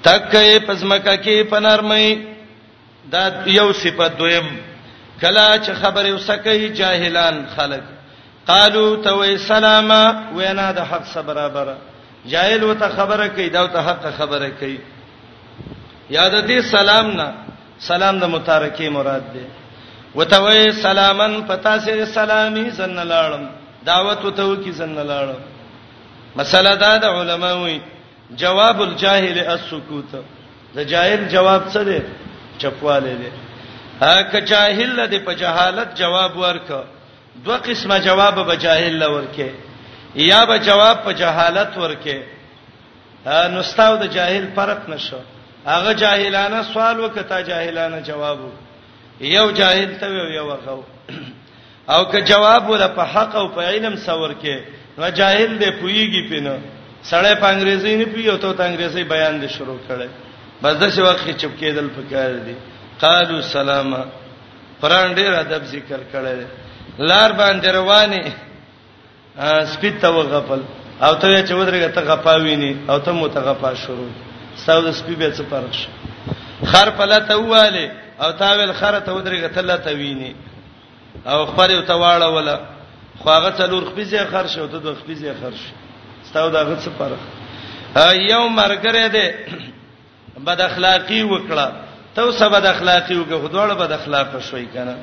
تکې 0.03 0.59
پزمکه 0.67 1.17
کې 1.17 1.43
پنرمې 1.51 2.09
دا 3.13 3.25
یو 3.59 3.73
صفت 3.83 4.19
دویم 4.19 4.47
کلا 5.21 5.47
چې 5.65 5.73
خبره 5.83 6.13
وسکه 6.15 6.69
جاهلان 6.81 7.37
خلق 7.57 7.83
قالو 8.51 8.87
تو 9.05 9.37
سلاما 9.37 10.03
وینا 10.35 10.73
د 10.73 10.79
حق 10.91 11.19
برابر 11.27 11.75
جاهل 12.27 12.65
وته 12.65 12.89
خبره 12.97 13.27
کوي 13.29 13.49
دا 13.49 13.67
ته 13.67 13.81
حق 13.89 14.05
خبره 14.19 14.49
کوي 14.61 14.79
یاد 16.17 16.33
دې 16.47 16.61
سلام 16.71 17.11
نه 17.11 17.35
سلام 17.91 18.19
د 18.19 18.25
متارکې 18.27 18.83
مراد 18.89 19.25
ده 19.33 19.45
وتوي 20.15 20.73
سلامن 20.73 21.43
پتا 21.47 21.79
سي 21.79 22.07
سلامي 22.07 22.71
زن 22.71 22.95
لاړم 23.11 23.47
دعوت 23.85 24.25
وتو 24.25 24.57
کی 24.57 24.73
زن 24.73 24.95
لاړم 24.95 25.41
مسله 26.41 26.75
دا 26.75 26.97
د 26.99 27.05
علماوی 27.05 27.79
جواب 28.37 28.81
الجاهل 28.83 29.39
السکوت 29.49 30.13
د 30.77 30.85
جاهل 30.93 31.25
جواب 31.33 31.63
څه 31.73 31.83
دی 31.85 31.99
چپواله 32.65 33.13
دی 33.23 33.31
هک 34.01 34.33
جاهل 34.51 35.01
د 35.13 35.25
په 35.29 35.33
جهالت 35.45 35.91
جواب 36.03 36.37
ورک 36.41 36.69
دوه 37.45 37.59
قسمه 37.69 37.99
جواب 38.09 38.37
به 38.47 38.57
جاهل 38.67 39.03
ورکه 39.05 39.51
یا 40.15 40.45
به 40.47 40.59
جواب 40.69 40.97
په 41.05 41.13
جهالت 41.23 41.73
ورکه 41.77 42.19
نو 43.57 43.63
ستاو 43.63 43.97
د 43.97 44.05
جاهل 44.17 44.45
فرق 44.57 44.89
نشو 44.89 45.21
هغه 45.67 45.93
جاهلانه 45.95 46.63
سوال 46.63 47.01
وکتا 47.01 47.41
جاهلانه 47.51 48.01
جواب 48.01 48.39
یو 49.21 49.51
جاهل 49.51 49.91
ته 50.01 50.07
یو 50.37 50.47
وغو 50.53 50.83
او 51.95 52.05
که 52.13 52.21
جواب 52.21 52.71
ور 52.71 52.89
په 52.89 53.03
حق 53.15 53.37
او 53.41 53.49
په 53.49 53.61
علم 53.71 53.97
سور 54.09 54.35
کې 54.43 54.57
نو 54.99 55.11
جاهل 55.11 55.59
دې 55.61 55.71
پويږي 55.81 56.23
پینه 56.31 56.57
سړی 57.03 57.35
په 57.41 57.47
انګریزي 57.49 57.97
نه 57.97 58.05
پیو 58.07 58.37
ته 58.37 58.53
ته 58.53 58.65
انګریزي 58.65 59.03
بیان 59.05 59.41
دې 59.41 59.49
شروع 59.55 59.79
کړي 59.89 60.09
بس 60.63 60.75
د 60.77 60.85
څه 60.91 61.03
وخت 61.03 61.31
چپ 61.41 61.55
کېدل 61.61 61.87
پکار 61.97 62.31
دي 62.47 62.55
قالو 63.01 63.43
سلاما 63.43 64.03
قران 64.81 65.15
ډېر 65.15 65.33
ادب 65.39 65.65
ذکر 65.65 66.01
کړي 66.13 66.47
لار 66.99 67.31
باندې 67.33 67.69
رواني 67.75 68.25
سپیت 69.73 70.01
ته 70.03 70.11
وغفل 70.11 70.61
او 71.03 71.15
ته 71.15 71.43
چې 71.47 71.53
ودرګه 71.53 71.89
ته 71.95 72.01
غپاوي 72.03 72.57
نه 72.57 72.77
او 72.91 72.99
ته 72.99 73.13
متغفا 73.13 73.75
شروع 73.75 74.11
ساو 74.57 74.81
د 74.83 74.91
سپی 74.91 75.15
به 75.15 75.31
څه 75.31 75.43
فرق 75.51 75.73
شي 75.75 75.89
خر 76.71 76.91
پله 76.91 77.19
ته 77.21 77.37
واله 77.37 77.89
او 78.21 78.31
تاویل 78.33 78.73
خر 78.75 79.01
ته 79.01 79.13
ودرګه 79.15 79.49
ته 79.55 79.61
لا 79.61 79.77
ته 79.77 79.91
ویني 79.95 80.33
او 81.27 81.47
خبره 81.47 81.81
ته 81.83 81.95
واړه 81.95 82.29
ولا 82.35 82.57
خواغه 83.21 83.51
څلور 83.59 83.83
خپې 83.91 84.03
ځای 84.11 84.25
خر 84.31 84.47
شو 84.47 84.67
ته 84.67 84.79
دوه 84.79 84.95
خپې 84.99 85.15
ځای 85.23 85.33
خر 85.41 85.55
شو 85.63 85.73
ستاسو 86.29 86.51
دغه 86.51 86.77
څه 86.85 86.91
پر 86.99 87.11
یو 88.31 88.49
مرګره 88.61 89.07
ده 89.17 89.27
بد 90.49 90.61
اخلاقی 90.71 91.23
وکړه 91.23 91.67
ته 92.15 92.23
سب 92.41 92.51
بد 92.57 92.67
اخلاقی 92.75 93.15
وکړه 93.17 93.39
خدوړ 93.45 93.69
بد 93.83 93.93
اخلاق 93.93 94.39
شوي 94.51 94.67
کنه 94.75 94.97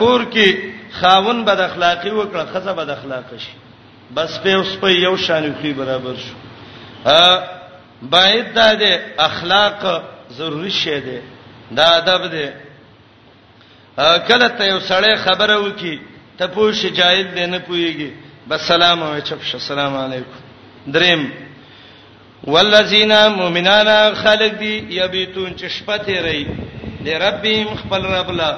کور 0.00 0.20
کې 0.32 0.56
خاون 1.00 1.44
بد 1.44 1.60
اخلاقی 1.68 2.10
وکړه 2.10 2.44
خزه 2.52 2.72
بد 2.72 2.90
اخلاق 2.96 3.24
شي 3.44 3.52
بس 4.16 4.38
په 4.42 4.50
اوس 4.58 4.76
په 4.80 4.90
یو 4.90 5.16
شان 5.26 5.50
خو 5.62 5.72
برابر 5.80 6.14
شو 6.26 6.34
ا 7.06 7.42
باید 8.14 8.54
د 8.54 9.00
اخلاق 9.28 9.84
ضروری 10.38 10.70
شه 10.70 11.00
ده 11.00 11.20
دا 11.76 11.84
ادب 11.96 12.22
ده 12.30 12.52
کله 14.28 14.48
ته 14.48 14.64
یو 14.64 14.78
سړی 14.80 15.16
خبره 15.26 15.56
وکي 15.58 16.00
ته 16.38 16.44
پوښ 16.54 16.86
جاهل 16.98 17.28
دی 17.34 17.46
نه 17.46 17.58
پويږي 17.68 18.10
بس 18.50 18.60
سلام 18.68 19.02
او 19.02 19.18
چپ 19.28 19.42
شه 19.44 19.58
سلام 19.58 19.96
علیکم 20.04 20.32
دریم 20.94 21.22
والذین 22.52 23.12
مؤمنان 23.38 23.88
خلق 24.22 24.56
دی 24.60 24.74
یبیتون 25.00 25.50
چې 25.58 25.64
شپه 25.74 25.96
تیری 26.04 26.44
لربهم 27.06 27.74
خپل 27.80 28.04
رب 28.12 28.30
لا 28.38 28.50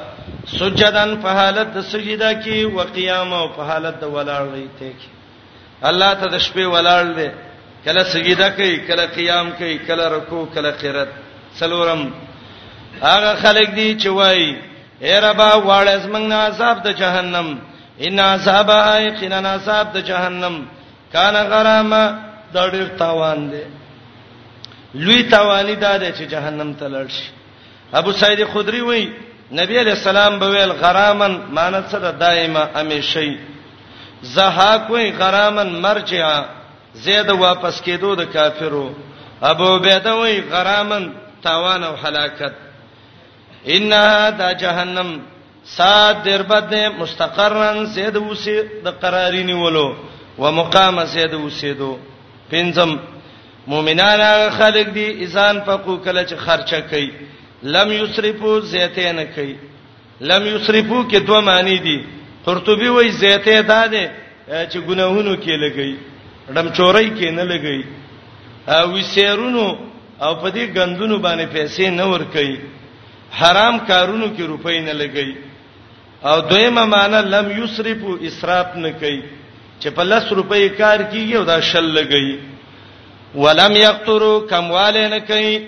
سجدان 0.59 1.15
په 1.25 1.29
حالت 1.39 1.73
د 1.77 1.81
سجدا 1.93 2.31
کې 2.43 2.59
او 2.67 2.81
قیام 2.99 3.33
او 3.39 3.49
په 3.57 3.63
حالت 3.71 3.97
د 4.03 4.13
ولاړ 4.13 4.55
لیته 4.57 4.91
کې 4.99 5.09
الله 5.91 6.11
ته 6.21 6.27
د 6.35 6.39
شپې 6.39 6.65
ولاړ 6.75 7.05
دی 7.19 7.29
کله 7.87 8.05
سجدا 8.13 8.49
کوي 8.59 8.77
کله 8.91 9.07
قیام 9.17 9.51
کوي 9.63 9.75
کله 9.89 10.07
رکوع 10.13 10.45
کله 10.59 10.71
قرات 10.85 11.09
سلورم 11.63 12.07
هغه 13.03 13.35
خلق 13.43 13.75
دی 13.81 13.89
چې 14.01 14.07
وای 14.21 14.47
اے 15.07 15.19
ربا 15.27 15.51
واړ 15.55 15.89
از 15.89 16.07
موږ 16.07 16.25
نه 16.35 16.39
عذاب 16.51 16.83
د 16.87 16.97
جهنم 17.03 17.51
ان 18.07 18.19
اصحاب 18.35 18.69
یقینا 19.09 19.39
اصحاب 19.57 19.87
د 19.97 19.99
جهنم 20.11 20.55
کان 21.15 21.35
غرامه 21.53 22.03
د 22.55 22.57
ډیر 22.73 22.89
تاوان 23.03 23.41
دی 23.53 23.63
لوی 25.05 25.21
تاوانی 25.35 25.77
دا 25.85 25.93
دی 26.03 26.11
چې 26.19 26.25
جهنم 26.35 26.71
ته 26.81 26.87
لړ 26.95 27.07
شي 27.17 27.29
ابو 28.01 28.11
سعید 28.21 28.41
خدری 28.53 28.81
وایي 28.89 29.05
نبی 29.61 29.77
علیہ 29.83 29.97
السلام 30.01 30.39
به 30.43 30.49
ویل 30.55 30.73
غرامن 30.83 31.33
مانت 31.57 31.85
سره 31.93 32.11
دایمه 32.25 32.63
امیشي 32.81 33.33
زها 34.35 34.73
کوئی 34.89 35.07
غرامن 35.21 35.69
مرجع 35.87 36.27
زید 37.05 37.29
واپس 37.47 37.81
کېدو 37.87 38.15
د 38.21 38.33
کافرو 38.37 38.87
ابو 39.53 39.71
بیده 39.85 40.13
وی 40.21 40.37
غرامن 40.53 41.05
تاوان 41.49 41.85
او 41.85 41.95
هلاکت 42.05 42.55
انها 43.77 44.31
دا 44.41 44.53
جهنم 44.65 45.11
سات 45.77 46.17
دربد 46.25 46.73
مستقرن 46.99 47.85
زید 47.95 48.17
وسی 48.17 48.55
د 48.85 48.89
قراری 49.03 49.43
نیولو 49.49 49.89
و 50.43 50.53
مقام 50.53 50.97
زید 51.15 51.35
وسیدو 51.35 51.91
پنځم 52.51 52.93
مؤمنان 53.73 54.21
هغه 54.21 54.49
خلق 54.61 54.89
دي 54.97 55.05
اذان 55.27 55.61
پکو 55.69 55.95
کله 56.07 56.23
چې 56.25 56.35
خرچه 56.35 56.81
کوي 56.93 57.11
لم 57.77 57.93
یسرفو 57.93 58.55
زیته 58.71 59.13
نه 59.19 59.25
کوي 59.35 59.55
لم 60.31 60.47
یسرفو 60.53 61.03
کې 61.11 61.17
دوه 61.29 61.41
معنی 61.49 61.77
دي 61.85 61.95
قرطبي 62.47 62.89
وایي 62.97 63.11
زیته 63.19 63.61
داده 63.69 64.03
چې 64.49 64.79
ګناهونو 64.89 65.35
کې 65.45 65.55
لګي 65.67 65.97
ډم 66.57 66.69
چورای 66.81 67.11
کې 67.19 67.31
نه 67.37 67.45
لګي 67.45 67.85
او 68.67 68.95
وسیرونو 68.97 69.69
او 70.23 70.35
په 70.35 70.51
دې 70.51 70.79
غندونو 70.79 71.19
باندې 71.29 71.55
پیسې 71.55 71.83
نه 71.83 72.05
ور 72.15 72.25
کوي 72.33 72.59
حرام 73.43 73.79
کارونو 73.93 74.33
کې 74.37 74.41
روپۍ 74.55 74.81
نه 74.89 74.93
لګي 75.05 75.39
او 76.29 76.41
دویمه 76.41 76.85
معنی 76.85 77.23
لم 77.35 77.47
یسرفو 77.65 78.11
اسراف 78.29 78.77
نه 78.77 78.91
کوي 78.93 79.23
چې 79.83 79.89
په 79.89 80.05
100 80.05 80.33
روپۍ 80.35 80.69
کار 80.79 80.99
کیږي 81.13 81.35
او 81.37 81.45
دا 81.45 81.61
شل 81.61 81.97
لګي 81.97 82.39
ولم 83.35 83.77
یقترو 83.77 84.41
کمواله 84.51 85.09
نه 85.09 85.19
کوي 85.21 85.61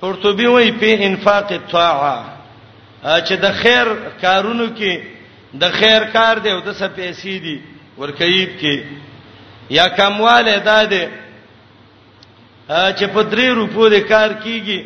قرطبي 0.00 0.46
وایي 0.46 0.72
په 0.72 1.04
انفاق 1.06 1.52
الطاعه 1.52 2.24
چې 3.04 3.32
د 3.32 3.52
خیر 3.52 3.86
کارونو 4.22 4.66
کې 4.76 5.00
د 5.60 5.70
خیر 5.72 6.04
کار 6.04 6.36
دی 6.36 6.50
او 6.50 6.60
د 6.60 6.72
څه 6.78 6.88
پیسې 6.96 7.24
دي 7.44 7.60
ورکیب 7.98 8.48
کې 8.60 8.80
یا 9.70 9.88
کمواله 9.88 10.58
داده 10.58 11.10
چې 12.68 13.04
په 13.14 13.22
3 13.22 13.48
روپو 13.48 13.88
د 13.88 13.94
کار 14.00 14.30
کیږي 14.44 14.80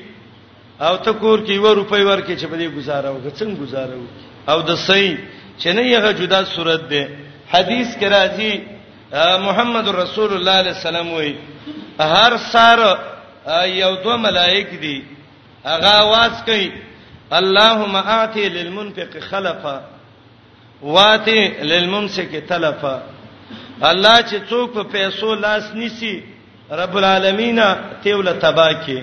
او 0.81 0.97
ته 0.97 1.13
کور 1.13 1.39
کې 1.39 1.53
1 1.53 1.75
روپۍ 1.81 2.03
ورکې 2.11 2.37
چې 2.41 2.47
په 2.47 2.57
دې 2.57 2.77
گزاره 2.77 3.09
وکړي 3.11 3.33
څنګه 3.41 3.61
گزاره 3.61 3.95
وکړي 3.95 4.28
او 4.51 4.59
د 4.69 4.73
سې 4.77 5.17
چې 5.61 5.69
نه 5.77 5.83
یغه 5.95 6.11
جدا 6.21 6.41
صورت 6.55 6.83
ده 6.93 7.03
حدیث 7.53 7.89
کې 8.01 8.07
راځي 8.17 8.53
محمد 9.47 9.89
رسول 9.89 10.33
الله 10.37 10.53
علیه 10.61 10.75
السلام 10.79 11.09
وی 11.13 11.33
هر 12.15 12.33
سار 12.53 12.81
یو 13.75 13.93
دو 14.05 14.17
ملائک 14.19 14.71
دي 14.83 15.05
هغه 15.67 15.91
आवाज 16.05 16.45
کوي 16.47 16.73
اللهم 17.33 17.95
اعطي 17.97 18.49
للمنفق 18.49 19.19
خلفا 19.31 19.83
واتي 20.83 21.49
للممسك 21.63 22.37
تلفا 22.49 23.03
الله 23.83 24.17
چې 24.21 24.51
څوک 24.51 24.73
په 24.75 24.83
پیسو 24.93 25.35
لاس 25.35 25.75
نیسی 25.75 26.21
رب 26.81 26.97
العالمین 26.97 27.61
تیول 28.03 28.29
تبا 28.41 28.73
کی 28.73 29.01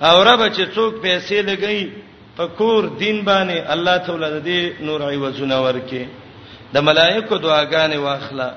او 0.00 0.24
رب 0.24 0.40
چې 0.54 0.74
څوک 0.76 1.02
پیسې 1.02 1.32
لګی 1.48 1.82
پکور 2.36 2.82
دین 3.02 3.20
باندې 3.28 3.56
الله 3.74 3.96
تعالی 4.08 4.28
د 4.32 4.38
دې 4.44 4.82
نور 4.88 5.00
ایوازونه 5.08 5.56
ورکي 5.66 6.04
د 6.74 6.78
ملائکه 6.88 7.38
دعاګانې 7.38 7.96
واخلا 8.04 8.50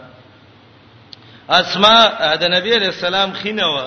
اسماء 1.60 2.35
د 2.41 2.43
نبی 2.56 2.72
علیہ 2.77 2.88
السلام 2.93 3.31
خینه 3.41 3.65
و 3.65 3.81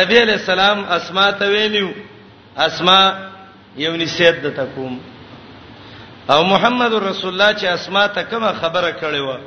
نبی 0.00 0.16
علیہ 0.22 0.32
السلام 0.40 0.84
اسماء 0.98 1.30
ته 1.42 1.46
ویلو 1.54 1.88
اسماء 2.66 3.06
یو 3.84 3.96
نسیت 3.96 4.40
د 4.44 4.54
تکوم 4.56 4.98
او 6.32 6.44
محمد 6.52 6.92
رسول 7.08 7.30
الله 7.32 7.52
چې 7.58 7.64
اسماء 7.66 8.06
ته 8.18 8.22
کومه 8.22 8.52
خبره 8.60 8.90
کړې 9.00 9.16
و 9.26 9.38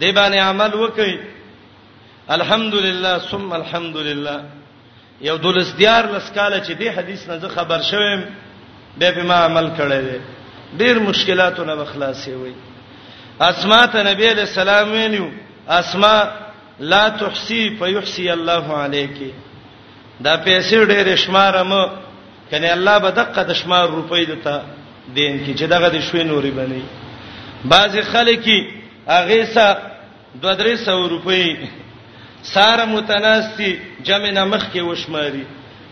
دی 0.00 0.12
باندې 0.12 0.36
عمل 0.38 0.72
وکړي 0.74 1.18
الحمدلله 2.36 3.18
ثم 3.28 3.52
الحمدلله 3.60 4.38
یو 5.20 5.36
دولس 5.38 5.74
دیار 5.76 6.04
لسکاله 6.16 6.60
چې 6.60 6.72
دې 6.80 6.88
حدیث 6.98 7.28
نه 7.28 7.38
زه 7.38 7.48
خبر 7.48 7.82
شوم 7.82 8.24
به 8.98 9.10
په 9.10 9.22
ما 9.22 9.34
عمل 9.34 9.70
کړی 9.78 10.00
دی 10.04 10.20
ډیر 10.78 10.98
مشکلاتونه 10.98 11.74
بخلاصي 11.76 12.30
وي 12.32 12.52
اسماء 13.40 13.86
ته 13.86 14.02
نبی 14.10 14.34
له 14.34 14.44
سلام 14.44 14.90
ویلو 14.92 15.30
اسماء 15.68 16.28
لا 16.80 17.08
تحسی 17.08 17.76
فیحسی 17.80 18.30
الله 18.30 18.74
علیکی 18.78 19.32
دا 20.24 20.36
پیسې 20.36 20.88
ډېر 20.88 21.16
شمارم 21.16 21.90
کنه 22.50 22.66
الله 22.72 22.98
به 22.98 23.10
دقه 23.10 23.42
د 23.42 23.52
شمار 23.52 23.88
روپۍ 23.90 24.24
دته 24.28 24.62
دین 25.14 25.44
کې 25.44 25.58
چې 25.58 25.62
دغه 25.74 25.88
د 25.88 26.00
شوي 26.00 26.24
نوري 26.24 26.50
بني 26.50 26.82
بعضی 27.64 28.02
خلک 28.02 28.48
هغه 29.08 29.44
سه 29.44 29.76
2 30.42 30.54
300 30.58 30.88
روپۍ 31.08 31.56
ساره 32.42 32.84
متناستی 32.84 33.76
جمع 34.06 34.30
نه 34.30 34.44
مخ 34.44 34.64
کې 34.72 34.80
وشماري 34.90 35.44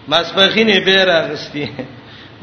ماسپخینه 0.08 0.78
به 0.88 1.04
راغستی 1.10 1.64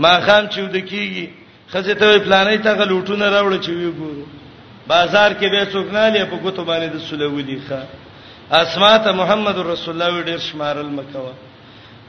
ما 0.06 0.12
خام 0.26 0.48
چود 0.48 0.78
کیږي 0.78 1.28
خزه 1.76 1.96
ته 2.02 2.20
پلانې 2.20 2.64
ته 2.64 2.76
غلوټونه 2.82 3.26
راوړ 3.36 3.60
چې 3.60 3.70
وی 3.70 3.92
ګورو 3.92 4.26
بازار 4.92 5.34
کې 5.34 5.46
به 5.52 5.66
څوک 5.74 5.88
نه 5.94 6.04
لې 6.10 6.26
په 6.30 6.38
ګوتو 6.44 6.66
باندې 6.66 6.90
د 6.96 6.98
سلوولي 6.98 7.60
ښا 7.70 7.84
اسما 8.62 8.92
ته 9.08 9.12
محمد 9.24 9.58
رسول 9.66 10.02
الله 10.02 10.22
ډیر 10.32 10.40
شمارل 10.50 10.90
مکوا 11.00 11.34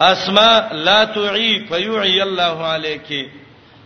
اسما 0.06 0.50
لا 0.86 0.98
تعی 1.16 1.52
فیعی 1.68 2.20
الله 2.20 2.66
علیکی 2.74 3.22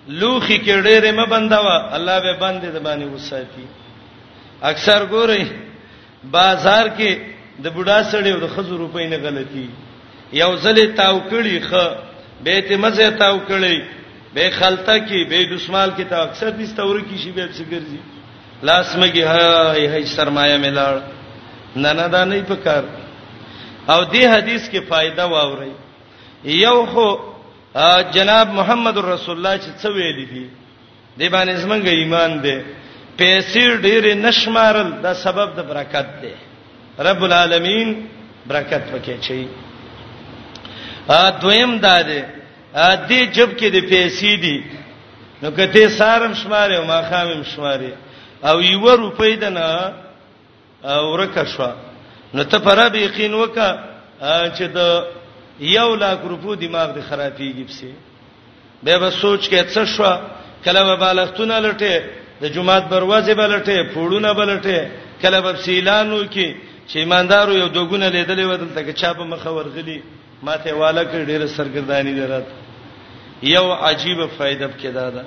لوخي 0.09 0.59
کې 0.59 0.82
ډېرې 0.82 1.11
م 1.19 1.24
بندوا 1.35 1.78
الله 1.97 2.20
به 2.27 2.39
باندې 2.45 2.69
د 2.77 2.78
باندې 2.78 3.15
وساتي 3.15 3.66
اکثر 4.73 5.07
ګوري 5.12 5.43
بازار 6.39 6.89
کې 7.01 7.36
د 7.63 7.67
بوډا 7.75 7.99
سړی 8.13 8.31
او 8.35 8.41
د 8.45 8.49
خزو 8.55 8.75
روپۍ 8.85 9.05
نه 9.13 9.19
غلطي 9.27 9.67
یو 10.43 10.51
ځلې 10.65 10.87
تاو 11.01 11.17
کړی 11.31 11.57
خ 11.69 11.73
به 12.43 12.51
اعتماده 12.57 13.11
تاو 13.23 13.37
کړی 13.51 13.77
به 14.35 14.51
خلطه 14.61 14.95
کې 15.07 15.21
به 15.31 15.39
دسمال 15.55 15.91
کې 15.97 16.05
تا 16.11 16.19
اکثر 16.27 16.51
دې 16.59 16.67
ستور 16.73 16.97
کې 17.01 17.17
شی 17.23 17.31
به 17.37 17.49
څه 17.57 17.63
ګرځي 17.73 18.01
لاس 18.69 18.89
مګي 19.01 19.25
هاي 19.33 19.87
هاي 19.93 20.05
سرمایه 20.15 20.59
ملاړ 20.65 20.97
نه 21.83 21.93
نه 22.01 22.07
دا 22.15 22.25
نه 22.31 22.41
پکار 22.53 22.83
او 23.93 24.01
دې 24.13 24.25
حدیث 24.35 24.65
کې 24.73 24.81
فائدہ 24.89 25.25
واوري 25.35 25.73
یو 26.63 26.79
خو 26.93 27.09
جناب 28.17 28.49
محمد 28.59 28.97
رسول 29.05 29.37
الله 29.37 29.57
چې 29.59 29.71
څه 29.83 29.89
ویلي 29.95 30.27
دي 30.33 30.47
دې 31.19 31.31
باندې 31.35 31.57
زمونږ 31.65 31.87
ایمان 31.89 32.43
دی 32.43 32.57
پیسې 33.17 33.65
ډېرې 33.83 34.13
نشمارل 34.27 34.93
دا 35.03 35.15
سبب 35.25 35.57
د 35.57 35.61
برکت 35.71 36.07
دی 36.23 36.35
رب 36.99 37.23
العالمین 37.25 37.93
برکت 38.47 38.83
پکې 38.93 39.16
چي 39.20 39.49
ا 41.09 41.31
دویم 41.43 41.73
دا 41.87 42.01
دی 42.09 42.23
ا 42.75 42.89
دې 43.09 43.20
جب 43.37 43.51
کې 43.59 43.69
د 43.77 43.79
پیسې 43.91 44.33
دي 44.43 44.59
نو 45.43 45.51
کته 45.51 45.89
سارم 45.99 46.35
شماره 46.43 46.75
او 46.79 46.85
ما 46.91 47.03
خامم 47.11 47.43
شماره 47.53 47.93
او 48.49 48.57
یو 48.62 48.87
روپۍ 48.97 49.35
دنه 49.43 49.66
ورکه 51.12 51.45
شو 51.53 51.69
نو 52.35 52.43
ته 52.51 52.59
پر 52.66 52.79
به 52.93 52.99
یقین 53.07 53.33
وکا 53.35 53.70
چې 54.57 54.62
د 54.77 54.79
یو 55.61 55.95
لاک 56.03 56.19
روپو 56.33 56.55
دماغ 56.55 56.89
دې 56.97 57.03
خرابېږي 57.11 57.65
پسې 57.69 57.87
به 58.83 58.99
به 58.99 59.11
سوچ 59.11 59.49
کې 59.49 59.65
څه 59.75 59.85
شو 59.97 60.12
کله 60.65 60.81
به 60.89 60.97
بالښتونه 61.03 61.57
لټه 61.61 61.95
د 62.43 62.45
جمعات 62.55 62.85
بروازه 62.89 63.35
بلټه 63.35 63.89
پوړونه 63.95 64.31
بلټه 64.41 64.79
کله 65.23 65.39
به 65.41 65.53
سیلانو 65.65 66.20
کې 66.35 66.49
چې 66.93 66.97
ایماندارو 67.05 67.52
یو 67.56 67.69
دوګونه 67.69 68.09
لیدلې 68.10 68.44
ودل 68.52 68.69
تک 68.74 68.90
چا 69.01 69.12
په 69.15 69.24
مخه 69.32 69.51
ورغلي 69.56 69.98
ماته 70.48 70.73
والا 70.73 71.05
کړ 71.05 71.19
ډیره 71.31 71.47
سرګردانی 71.55 72.15
درات 72.15 72.47
یو 73.55 73.65
عجیب 73.89 74.23
فائدہ 74.36 74.66
پکې 74.66 74.86
دادا 74.94 75.23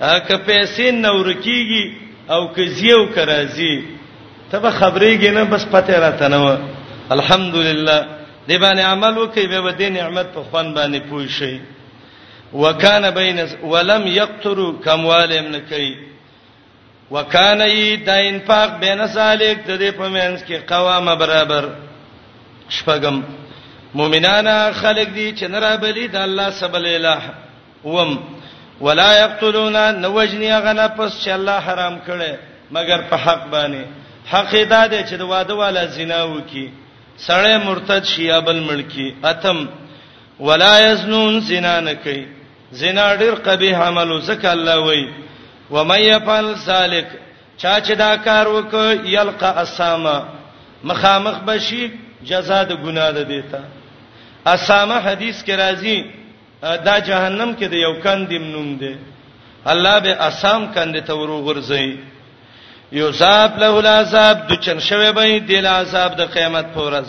اګه 0.00 0.36
پیسې 0.36 0.80
نور 1.04 1.32
کیږي 1.44 1.94
او 2.34 2.40
کزیو 2.56 3.00
کرازي 3.16 3.74
تبه 4.52 4.70
خبرې 4.70 5.14
گینه 5.24 5.44
بس 5.52 5.64
پته 5.74 5.98
راته 6.06 6.28
نه 6.28 6.58
الحمدلله 7.16 7.98
دې 8.48 8.54
باندې 8.54 8.80
عمل 8.92 9.18
وکي 9.18 9.46
به 9.52 9.74
دې 9.78 9.92
نعمت 9.98 10.26
په 10.38 10.42
خوان 10.50 10.74
باندې 10.74 11.10
پوي 11.10 11.28
شي 11.40 11.60
وکانه 12.52 13.10
بین 13.16 13.40
ولم 13.72 14.06
یقتروا 14.12 14.70
کموالهم 14.84 15.44
نکي 15.56 15.88
وکانه 17.14 17.64
ای 17.70 17.84
د 17.96 18.08
انفاق 18.30 18.70
بین 18.82 19.00
سالک 19.14 19.56
د 19.68 19.70
دې 19.82 19.90
پمنس 19.98 20.40
کې 20.48 20.54
قوامه 20.70 21.14
برابر 21.22 21.64
شپغم 22.76 23.16
مؤمنان 23.98 24.46
خلق 24.82 25.08
دي 25.14 25.28
چې 25.38 25.42
نرا 25.54 25.74
بلی 25.84 26.06
د 26.14 26.16
الله 26.16 26.50
سبحانه 26.58 26.88
الله 26.88 27.20
وم 27.94 28.12
ولا 28.86 29.10
یقتلون 29.22 29.76
نوجنی 30.02 30.50
غنا 30.66 30.86
پس 30.98 31.12
چې 31.24 31.28
الله 31.38 31.58
حرام 31.66 31.96
کړي 32.06 32.34
مگر 32.76 32.98
په 33.10 33.16
حق 33.24 33.42
باندې 33.54 33.82
حق 34.32 34.54
ادا 34.64 34.82
دي 34.92 35.00
چې 35.08 35.14
د 35.22 35.22
واده 35.32 35.54
والا 35.60 35.86
زنا 35.96 36.20
وکي 36.24 36.66
سړی 37.28 37.56
مرتد 37.66 38.04
شي 38.12 38.24
یا 38.26 38.38
بل 38.50 38.60
ملکی 38.68 39.08
اتم 39.32 39.58
ولا 40.50 40.74
یزنون 40.80 41.40
زنا 41.48 41.74
نه 41.88 41.94
کوي 42.04 42.22
زنا 42.82 43.06
ډیر 43.22 43.34
قبیح 43.48 43.76
عمل 43.88 44.12
وکړه 44.22 44.44
الله 44.52 44.78
وایي 44.84 45.06
و 45.70 45.84
مَن 45.84 46.00
يَفْعَلْ 46.00 46.54
ذَلِكَ 46.66 47.06
چا 47.62 47.78
چې 47.80 47.90
دا 47.94 48.14
کار 48.24 48.46
وکړ 48.48 49.06
یلقا 49.06 49.50
اسامه 49.62 50.22
مخامخ 50.84 51.34
بشي 51.46 51.90
جزاء 52.28 52.62
د 52.64 52.72
ګناه 52.72 53.10
ده 53.10 53.22
دیتا 53.22 53.58
اسامه 54.46 54.96
حدیث 55.06 55.42
کې 55.44 55.52
راځي 55.56 55.98
دا 56.86 56.98
جهنم 56.98 57.54
کې 57.58 57.64
د 57.72 57.74
یو 57.74 57.94
کندیم 58.04 58.44
نوم 58.54 58.76
دی 58.76 58.94
الله 59.66 59.98
به 60.00 60.12
اسام 60.28 60.66
کند 60.74 61.00
ته 61.04 61.14
ورو 61.14 61.40
غرزي 61.46 61.96
یوساب 62.92 63.58
له 63.58 63.78
العذاب 63.78 64.46
د 64.48 64.52
چن 64.64 64.78
شوی 64.78 65.12
به 65.12 65.38
د 65.48 65.66
عذاب 65.66 66.16
د 66.16 66.20
قیامت 66.34 66.66
پورز 66.74 67.06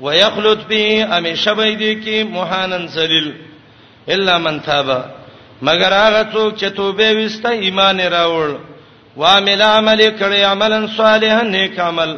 ويخلد 0.00 0.60
به 0.68 1.04
امشبې 1.16 1.76
دي 1.78 2.02
کې 2.02 2.26
محانن 2.36 2.86
ذلیل 2.86 3.32
الا 4.14 4.38
من 4.38 4.60
تابه 4.60 5.04
مگر 5.66 5.92
هغه 5.92 6.22
څوک 6.32 6.52
چې 6.60 6.66
توبه 6.76 7.08
وسته 7.20 7.48
ایمان 7.50 7.98
راوړ 8.00 8.48
وامل 9.16 9.62
عمل 9.62 10.00
کړي 10.20 10.40
عملا 10.52 10.80
صالحا 10.96 11.42
نیک 11.54 11.80
عمل 11.80 12.10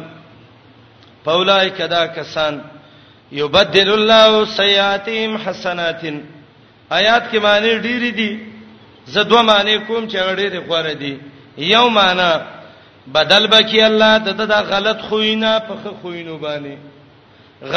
پولای 1.25 1.69
کدا 1.77 2.03
کسان 2.15 2.53
یبدل 3.41 3.89
الله 3.97 4.45
سیئاتهم 4.57 5.31
حسنات 5.45 6.01
آیات 6.89 7.23
کې 7.31 7.37
معنی 7.45 7.73
ډېری 7.85 8.11
دي 8.17 8.39
زه 9.13 9.23
دوه 9.29 9.41
معنی 9.41 9.77
کوم 9.79 10.07
چې 10.09 10.17
ډېری 10.37 10.59
غوړه 10.67 10.93
دي 10.93 11.19
یو 11.75 11.89
معنی 11.89 12.31
بدل 13.17 13.47
بکی 13.47 13.81
الله 13.91 14.17
د 14.17 14.29
د 14.53 14.69
غلط 14.73 15.01
خوینه 15.07 15.55
په 15.69 15.93
خوینو 16.01 16.37
باندې 16.43 16.75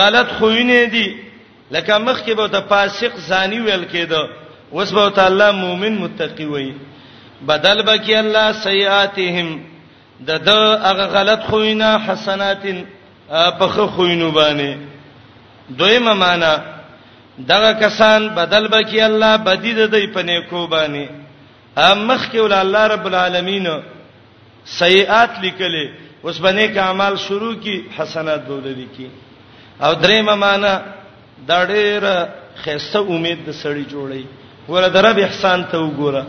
غلط 0.00 0.28
خوینه 0.38 0.82
دي 0.84 1.16
لکه 1.70 1.98
مخ 1.98 2.24
کې 2.24 2.32
به 2.34 2.46
د 2.48 2.60
فاسق 2.68 3.16
زانی 3.32 3.60
ویل 3.60 3.84
کېده 3.92 4.47
اوس 4.72 4.92
به 4.92 5.10
تعالی 5.10 5.50
مؤمن 5.52 5.98
متقی 5.98 6.44
وي 6.44 6.74
بدل 7.48 7.82
بکی 7.82 8.14
الله 8.14 8.52
سیئاتهم 8.52 9.60
د 10.26 10.30
د 10.44 10.48
هغه 10.48 11.06
غلط 11.06 11.40
خوینه 11.42 11.98
حسنات 12.06 12.64
پخ 13.60 13.80
خوینو 13.94 14.30
باندې 14.30 14.76
دویمه 15.78 16.12
معنا 16.14 16.60
دغه 17.48 17.72
کسان 17.74 18.28
بدل 18.28 18.68
بکی 18.68 19.00
الله 19.00 19.36
بدی 19.36 19.72
د 19.74 19.86
دی 19.90 20.06
په 20.06 20.22
نیکو 20.22 20.66
باندې 20.66 21.08
مخ 21.96 22.30
کې 22.32 22.36
ول 22.40 22.52
الله 22.52 22.86
رب 22.86 23.06
العالمین 23.06 23.66
سیئات 24.64 25.30
لیکلې 25.42 25.90
اوس 26.24 26.38
باندې 26.38 26.68
کې 26.68 26.76
اعمال 26.78 27.16
شروع 27.18 27.54
کی 27.54 27.82
حسنات 27.98 28.46
دولدي 28.48 28.88
کی 28.96 29.10
او 29.82 29.94
درېمه 29.94 30.34
معنا 30.34 30.80
دا 31.48 31.66
ډېر 31.66 32.04
خیسته 32.64 33.00
امید 33.00 33.38
د 33.46 33.52
سړی 33.62 33.84
جوړي 33.92 34.24
ګوره 34.68 34.88
درب 34.96 35.18
احسان 35.26 35.60
ته 35.70 35.76
وګوره 35.84 36.22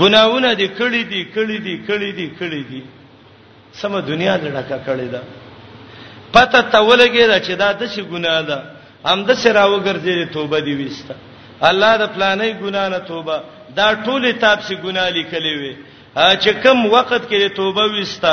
ګناونه 0.00 0.50
دې 0.60 0.68
کړې 0.78 1.02
دي 1.12 1.20
کړې 1.36 1.56
دي 1.66 1.74
کړې 1.88 2.10
دي 2.18 2.26
کړې 2.38 2.60
دي 2.70 2.82
سم 3.80 3.92
دنیا 4.12 4.34
دې 4.42 4.48
ډکه 4.56 4.78
کړې 4.86 5.06
ده 5.14 5.20
پته 6.32 6.60
تولګې 6.74 7.24
ده 7.30 7.36
چې 7.46 7.52
دا 7.62 7.70
د 7.80 7.82
شي 7.92 8.02
ګناه 8.12 8.40
ده 8.48 8.58
هم 9.10 9.18
د 9.28 9.30
سره 9.42 9.62
وګرځې 9.72 10.16
توبه 10.36 10.58
دې 10.66 10.74
وستا 10.80 11.14
الله 11.68 11.90
د 12.02 12.04
پلانې 12.14 12.50
ګناه 12.62 12.86
نه 12.92 13.00
توبه 13.10 13.36
دا 13.78 13.86
ټوله 14.04 14.30
تاب 14.42 14.58
سي 14.66 14.74
ګناه 14.84 15.08
لیکلې 15.18 15.54
وي 15.62 15.74
چې 16.42 16.50
کم 16.64 16.78
وخت 16.96 17.22
کې 17.30 17.40
توبه 17.60 17.82
وستا 17.96 18.32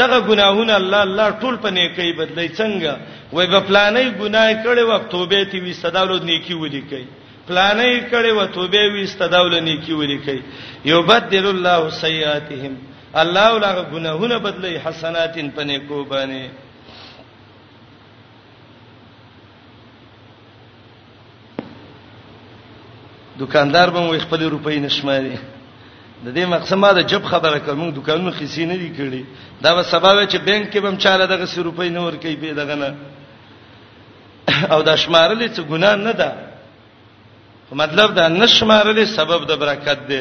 دغه 0.00 0.18
ګناهونه 0.28 0.72
الله 0.80 1.00
الله 1.08 1.28
ټول 1.42 1.54
په 1.64 1.68
نیکی 1.78 2.10
بدلای 2.20 2.48
څنګه 2.60 2.90
وای 3.32 3.46
په 3.54 3.60
پلانې 3.68 4.04
ګناه 4.22 4.48
کړې 4.64 4.82
وخت 4.90 5.06
توبه 5.16 5.40
تی 5.50 5.58
وستا 5.66 5.88
دا 5.96 6.00
ورو 6.04 6.16
نیکی 6.30 6.54
ودی 6.62 6.82
کوي 6.90 7.06
پلانې 7.48 8.10
کړي 8.10 8.32
و 8.38 8.46
توبه 8.54 8.88
ویست 8.94 9.18
داول 9.22 9.54
نیکی 9.64 9.92
ولیکي 9.92 10.42
یوبدل 10.84 11.46
الله 11.46 11.90
سیئاتهم 11.90 12.74
الله 13.14 13.50
لغه 13.58 13.82
ګناهونه 13.92 14.36
بدلی 14.46 14.76
حسناتن 14.84 15.48
پنه 15.50 15.78
کو 15.88 16.04
باندې 16.04 16.48
دکاندار 23.38 23.90
به 23.90 24.00
مو 24.00 24.18
خپل 24.18 24.40
روپۍ 24.54 24.78
نشماري 24.86 25.34
د 26.24 26.28
دې 26.34 26.46
مقصد 26.46 26.74
ما 26.78 26.92
د 26.92 27.06
جب 27.10 27.24
خبره 27.24 27.58
کوم 27.58 27.90
دکانونو 27.90 28.30
خسي 28.30 28.64
نه 28.70 28.76
دي 28.76 28.90
کړي 28.98 29.22
دا 29.62 29.74
به 29.74 29.82
سبب 29.82 30.28
چې 30.28 30.36
بانک 30.46 30.70
کې 30.70 30.78
به 30.78 30.90
مچاله 30.90 31.26
دغه 31.26 31.44
100 31.46 31.62
روپۍ 31.62 31.88
نور 31.98 32.12
کوي 32.22 32.36
به 32.36 32.54
دغه 32.54 32.74
نه 32.74 32.94
او 34.70 34.82
دا 34.82 34.96
شمارلې 34.96 35.48
څه 35.56 35.60
ګناه 35.62 35.96
نه 35.96 36.12
ده 36.12 36.51
مطلب 37.80 38.10
دا 38.18 38.24
نشمارلې 38.28 39.04
سبب 39.16 39.40
د 39.50 39.58
برکت 39.64 40.00
دی 40.08 40.20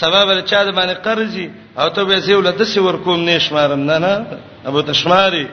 سبب 0.00 0.28
چا 0.40 0.64
د 0.64 0.68
باندې 0.76 0.96
قرضي 1.06 1.50
او 1.78 1.88
ته 1.96 2.04
به 2.10 2.18
زیول 2.26 2.50
د 2.58 2.62
سی 2.72 2.80
ور 2.86 2.96
کوم 3.04 3.28
نشمارم 3.28 3.80
نه 3.90 3.98
نه 4.04 4.26
ابو 4.72 4.80
تشماري 4.90 5.46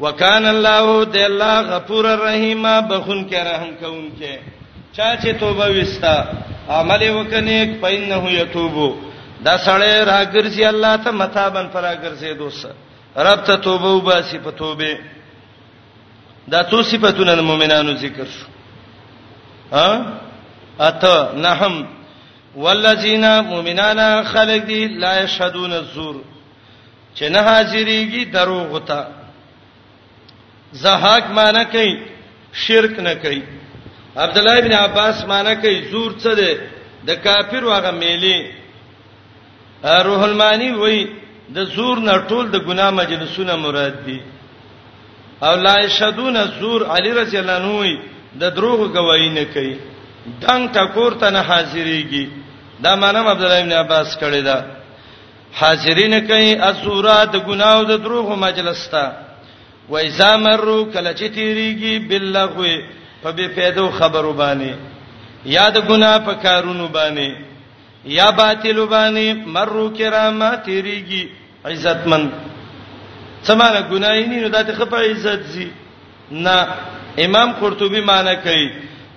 وکان 0.00 0.44
الله 0.54 1.04
د 1.16 1.26
الله 1.28 1.56
غفور 1.72 2.04
الرحیم 2.14 2.62
بخون 2.92 3.24
کې 3.30 3.38
رحم 3.50 3.70
کوم 3.82 4.04
کې 4.18 4.34
چا 4.98 5.08
چې 5.22 5.28
توبه 5.40 5.66
وستا 5.78 6.24
عمل 6.78 7.02
وکنه 7.10 7.78
پاینه 7.80 8.32
یتوبو 8.32 8.90
دا 9.44 9.58
سړی 9.66 10.06
راګرځي 10.12 10.62
الله 10.68 10.96
ته 11.08 11.18
متابن 11.20 11.68
فراګرځي 11.74 12.38
دوست 12.38 12.70
رب 13.28 13.44
ته 13.44 13.56
توبه 13.68 13.88
وباسي 13.94 14.38
په 14.38 14.50
توبه 14.50 14.98
دا 16.52 16.62
تو 16.70 16.82
صفاتونه 16.82 17.34
مؤمنانو 17.48 17.92
ذکر 18.02 18.24
شو 18.36 18.51
ها 19.72 20.20
اته 20.80 21.34
نحم 21.44 21.74
والذین 22.56 23.24
مؤمنان 23.50 24.00
خلق 24.32 24.56
دی 24.68 24.80
لا 25.02 25.12
یشهدون 25.22 25.72
الزور 25.72 26.16
چې 27.16 27.22
نه 27.28 27.40
حاضرېږي 27.46 28.24
دروغ 28.34 28.68
وتا 28.74 29.08
زهاک 30.82 31.24
معنی 31.38 31.64
کوي 31.72 31.92
شرک 32.66 32.98
نه 33.00 33.14
کوي 33.14 33.42
عبد 34.16 34.38
الله 34.38 34.58
ابن 34.58 34.72
عباس 34.72 35.24
معنی 35.30 35.54
کوي 35.56 35.82
زور 35.90 36.12
څه 36.18 36.32
دی 36.40 36.52
د 37.06 37.10
کافر 37.24 37.64
واغه 37.64 37.90
میلي 37.90 38.38
روح 40.08 40.22
المانی 40.22 40.70
وای 40.72 40.98
د 41.56 41.64
زور 41.64 41.96
نه 41.98 42.18
ټول 42.28 42.50
د 42.50 42.56
ګناه 42.68 42.90
مجلسونه 42.90 43.56
مراد 43.56 44.04
دي 44.06 44.20
او 45.42 45.54
لا 45.66 45.74
یشهدون 45.84 46.36
الزور 46.36 46.86
علی 46.90 47.12
رضی 47.12 47.38
الله 47.38 47.52
عنه 47.54 47.76
وای 47.78 47.96
د 48.40 48.56
دروغ 48.56 48.80
گواہی 48.94 49.28
نه 49.38 49.44
کوي 49.54 49.74
دنګ 50.42 50.68
ټکور 50.74 51.12
ته 51.22 51.30
نه 51.36 51.40
حاضرېږي 51.48 52.24
دا 52.84 52.94
مانم 53.00 53.26
عبد 53.32 53.42
الله 53.42 53.60
ابن 53.62 53.72
عباس 53.72 54.16
کړی 54.20 54.40
دا 54.48 54.58
حاضرین 55.60 56.14
کوي 56.26 56.52
اسورات 56.70 57.36
ګناو 57.48 57.84
د 57.90 57.98
دروغ 58.04 58.34
مجلس 58.46 58.88
ته 58.94 59.04
و 59.88 59.96
اذا 59.96 60.30
مروا 60.44 60.78
کله 60.92 61.12
چې 61.18 61.24
تیریږي 61.36 61.94
باللغو 62.08 62.62
په 63.22 63.30
بے 63.38 63.48
فایده 63.54 63.90
خبرو 63.98 64.32
باندې 64.32 64.74
یاد 65.56 65.76
ګنا 65.88 66.12
په 66.26 66.32
کارونو 66.44 66.88
باندې 66.88 67.34
یا 68.18 68.30
باطل 68.30 68.78
باندې 68.86 69.26
مروا 69.56 69.90
کرامه 69.98 70.50
تیریږي 70.66 71.28
عزتمن 71.64 72.28
سمانه 73.48 73.80
ګناي 73.92 74.24
نه 74.26 74.42
نو 74.42 74.48
دته 74.48 74.72
خپه 74.80 74.98
عزت 75.10 75.42
زی 75.52 75.68
نه 76.30 76.58
امام 77.18 77.52
قرطبي 77.52 78.00
معنی 78.00 78.34
کوي 78.42 78.68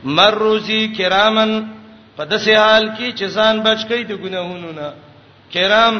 مروزی 0.04 0.88
کرامن 0.98 1.62
په 2.18 2.26
دسه 2.26 2.56
حال 2.60 2.86
کې 2.98 3.14
چې 3.18 3.26
ځان 3.36 3.62
بچ 3.64 3.80
کړي 3.88 4.04
د 4.04 4.12
ګناهونو 4.24 4.72
نه 4.72 4.94
کرام 5.54 5.96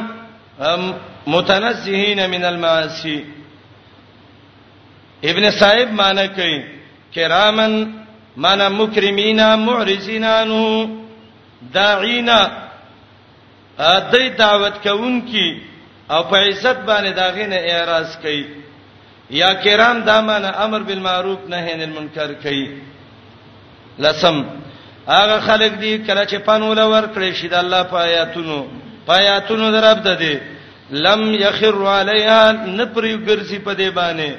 متنزهین 1.26 2.30
من 2.30 2.44
المعاصی 2.44 3.16
ابن 5.30 5.50
صاحب 5.58 5.92
معنی 5.92 6.26
کوي 6.34 6.58
کرامن 7.14 7.82
معنا 8.36 8.68
مکرمینا 8.68 9.54
معرزینا 9.56 10.34
نو 10.44 10.64
داعینا 11.74 12.38
ا 13.78 13.98
دې 14.12 14.36
دعوت 14.38 14.74
کوونکی 14.84 15.48
او 16.10 16.22
په 16.22 16.36
عزت 16.48 16.86
باندې 16.86 17.16
داغینه 17.16 17.56
اعتراض 17.56 18.16
کوي 18.22 18.65
یا 19.30 19.52
کرام 19.64 20.00
دا 20.06 20.20
معنی 20.20 20.46
امر 20.56 20.78
بالمعروف 20.82 21.38
نهی 21.48 21.70
عن 21.72 21.80
المنکر 21.82 22.32
کوي 22.42 22.70
لسم 23.98 24.44
هغه 25.08 25.40
خلک 25.40 25.72
دي 25.74 25.98
کله 25.98 26.24
چې 26.26 26.34
پنول 26.34 26.78
ور 26.78 27.06
کړی 27.14 27.32
شي 27.34 27.48
د 27.48 27.54
الله 27.54 27.82
په 27.82 27.96
آیاتونو 27.98 28.66
په 29.06 29.12
آیاتونو 29.12 29.70
درب 29.72 30.02
ده 30.02 30.14
دي 30.14 30.38
لم 30.90 31.34
یخر 31.34 31.86
علیها 31.86 32.52
نپری 32.52 33.14
ګرځي 33.26 33.58
په 33.64 33.72
دی 33.74 33.90
باندې 33.90 34.30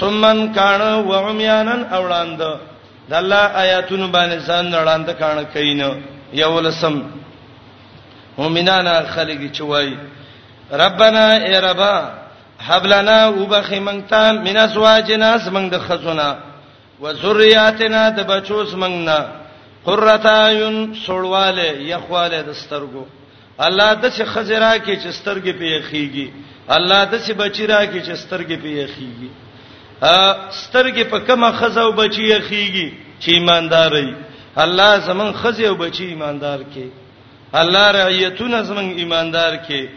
سمن 0.00 0.52
کان 0.54 0.80
و 0.94 1.12
عمیانن 1.12 1.84
اوړاند 1.90 2.42
د 3.08 3.12
الله 3.14 3.44
آیاتونو 3.64 4.08
باندې 4.12 4.46
ځان 4.46 4.70
نړاند 4.72 5.10
کان 5.18 5.44
کین 5.52 6.02
یو 6.32 6.60
لسم 6.60 7.00
مؤمنان 8.38 8.88
خلک 9.14 9.52
چې 9.52 9.60
وای 9.60 9.94
ربنا 10.72 11.26
ای 11.32 11.60
ربا 11.60 11.94
حبلنا 12.58 13.28
وبخي 13.28 13.80
منتا 13.80 14.32
من 14.32 14.56
ازواجنا 14.56 15.38
سمنګ 15.38 15.70
د 15.72 15.78
خزونه 15.78 16.36
و 17.00 17.12
ذریاتنا 17.12 18.08
د 18.08 18.26
بچو 18.30 18.64
سمنګنا 18.64 19.26
قرتاین 19.86 20.94
سړواله 21.06 21.66
یخواله 21.92 22.42
د 22.48 22.52
سترګو 22.62 23.04
الله 23.66 23.92
د 23.94 24.04
څه 24.04 24.24
خزرا 24.24 24.78
کې 24.78 24.94
چې 25.02 25.08
سترګې 25.08 25.50
په 25.60 25.64
یخیږي 25.64 26.28
الله 26.68 27.04
د 27.04 27.14
څه 27.26 27.32
بچیرا 27.42 27.80
کې 27.86 28.00
چې 28.06 28.14
سترګې 28.24 28.56
په 28.62 28.68
یخیږي 28.80 29.30
ا 30.02 30.34
سترګې 30.50 31.02
په 31.12 31.18
کومه 31.18 31.52
خزو 31.60 31.92
بچی 31.92 32.22
یخیږي 32.22 32.92
چې 33.20 33.28
ایمانداري 33.28 34.14
الله 34.64 34.98
زمون 34.98 35.32
خزې 35.42 35.64
او 35.68 35.74
بچی 35.74 36.04
ایماندار 36.04 36.60
کې 36.74 36.86
الله 37.62 37.90
رعیتونه 37.90 38.62
زمون 38.62 38.90
ایماندار 39.02 39.56
کې 39.56 39.88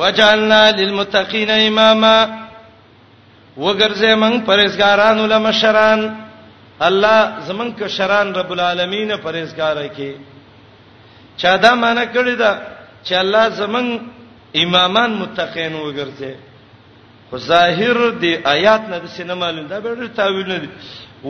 وجعلنا 0.00 0.60
للمتقین 0.78 1.50
اماما 1.66 2.18
وګرځې 3.64 4.10
موږ 4.22 4.36
پرېزګارانو 4.50 5.24
لمشران 5.34 6.00
الله 6.86 7.18
زمون 7.48 7.68
کو 7.78 7.86
شران 7.96 8.28
رب 8.38 8.50
العالمین 8.56 9.10
پرېزګار 9.26 9.76
کی 9.96 10.10
چا 11.40 11.52
دا 11.64 11.72
معنی 11.82 12.04
کړی 12.14 12.34
دا 12.42 12.52
چې 13.06 13.12
الله 13.22 13.44
زمون 13.60 13.86
امامان 14.62 15.10
متقین 15.22 15.74
وګرځي 15.80 16.34
خو 17.30 17.36
ظاهر 17.50 17.98
دی 18.22 18.32
آیات 18.54 18.82
نه 18.90 18.98
د 19.04 19.06
سینما 19.18 19.50
لوند 19.50 19.68
دا 19.74 19.78
به 19.84 20.08
تاویل 20.16 20.46
نه 20.48 20.56
دی 20.62 20.68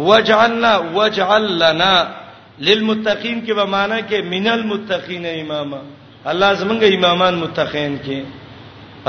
وجعلنا 0.09 0.73
وجعل 0.97 1.45
لنا 1.65 1.95
للمتقین 2.69 3.37
کې 3.47 3.53
به 3.59 3.65
معنی 3.77 4.01
کې 4.11 4.19
من 4.35 4.47
المتقین 4.57 5.27
اماما 5.33 5.79
الله 6.33 6.51
زمونږ 6.63 6.83
امامان 6.97 7.35
متقین 7.45 7.99
کې 8.07 8.41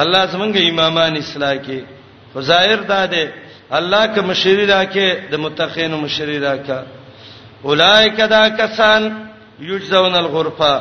الله 0.03 0.25
زمونږ 0.31 0.53
امامان 0.69 1.13
اصلاح 1.17 1.55
کې 1.65 1.79
خو 2.33 2.41
ظاهر 2.51 2.79
دا 2.91 3.05
ده 3.05 3.31
الله 3.77 4.01
که 4.13 4.21
مشری 4.31 4.65
راکې 4.67 5.31
د 5.31 5.35
متقینو 5.45 5.97
مشری 5.97 6.39
راکا 6.39 6.79
اولایک 7.69 8.17
دا 8.35 8.49
کسان 8.49 9.01
یجزون 9.59 10.15
الغرفه 10.15 10.73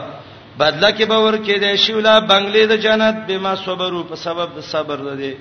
بدله 0.58 0.90
کې 0.96 1.02
به 1.12 1.16
ورکې 1.26 1.58
دي 1.62 1.76
شی 1.76 1.92
ولا 1.92 2.16
بنگلې 2.20 2.64
د 2.72 2.82
جنت 2.86 3.26
به 3.26 3.38
ما 3.38 3.54
صبرو 3.64 4.04
په 4.10 4.16
سبب 4.26 4.56
د 4.56 4.60
صبر 4.72 4.96
ده 5.08 5.14
دي 5.22 5.34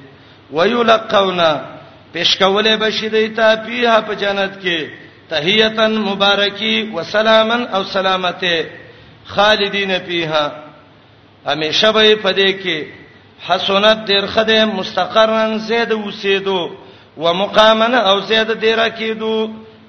ویلقونا 0.55 1.51
پیش 2.13 2.37
کولې 2.37 2.79
بشی 2.81 3.09
دی 3.09 3.27
ته 3.37 3.55
پیه 3.67 3.99
په 4.07 4.13
جنت 4.15 4.57
کې 4.63 4.81
تحیتن 5.29 5.93
مبارکی 6.09 6.75
وسلامن 6.95 7.67
او 7.73 7.83
سلامته 7.83 8.65
خالدین 9.25 9.99
فیها 9.99 10.51
همیشه 11.45 11.91
به 11.91 12.15
پدې 12.15 12.49
کې 12.63 13.02
حسنت 13.49 13.97
دیر 14.11 14.25
خده 14.35 14.57
مستقرن 14.79 15.51
زید 15.69 15.91
اوسېدو 15.99 16.59
و 17.23 17.25
مقامنه 17.41 17.99
او 18.11 18.17
زید 18.31 18.49
دیر 18.65 18.81
کېدو 18.99 19.35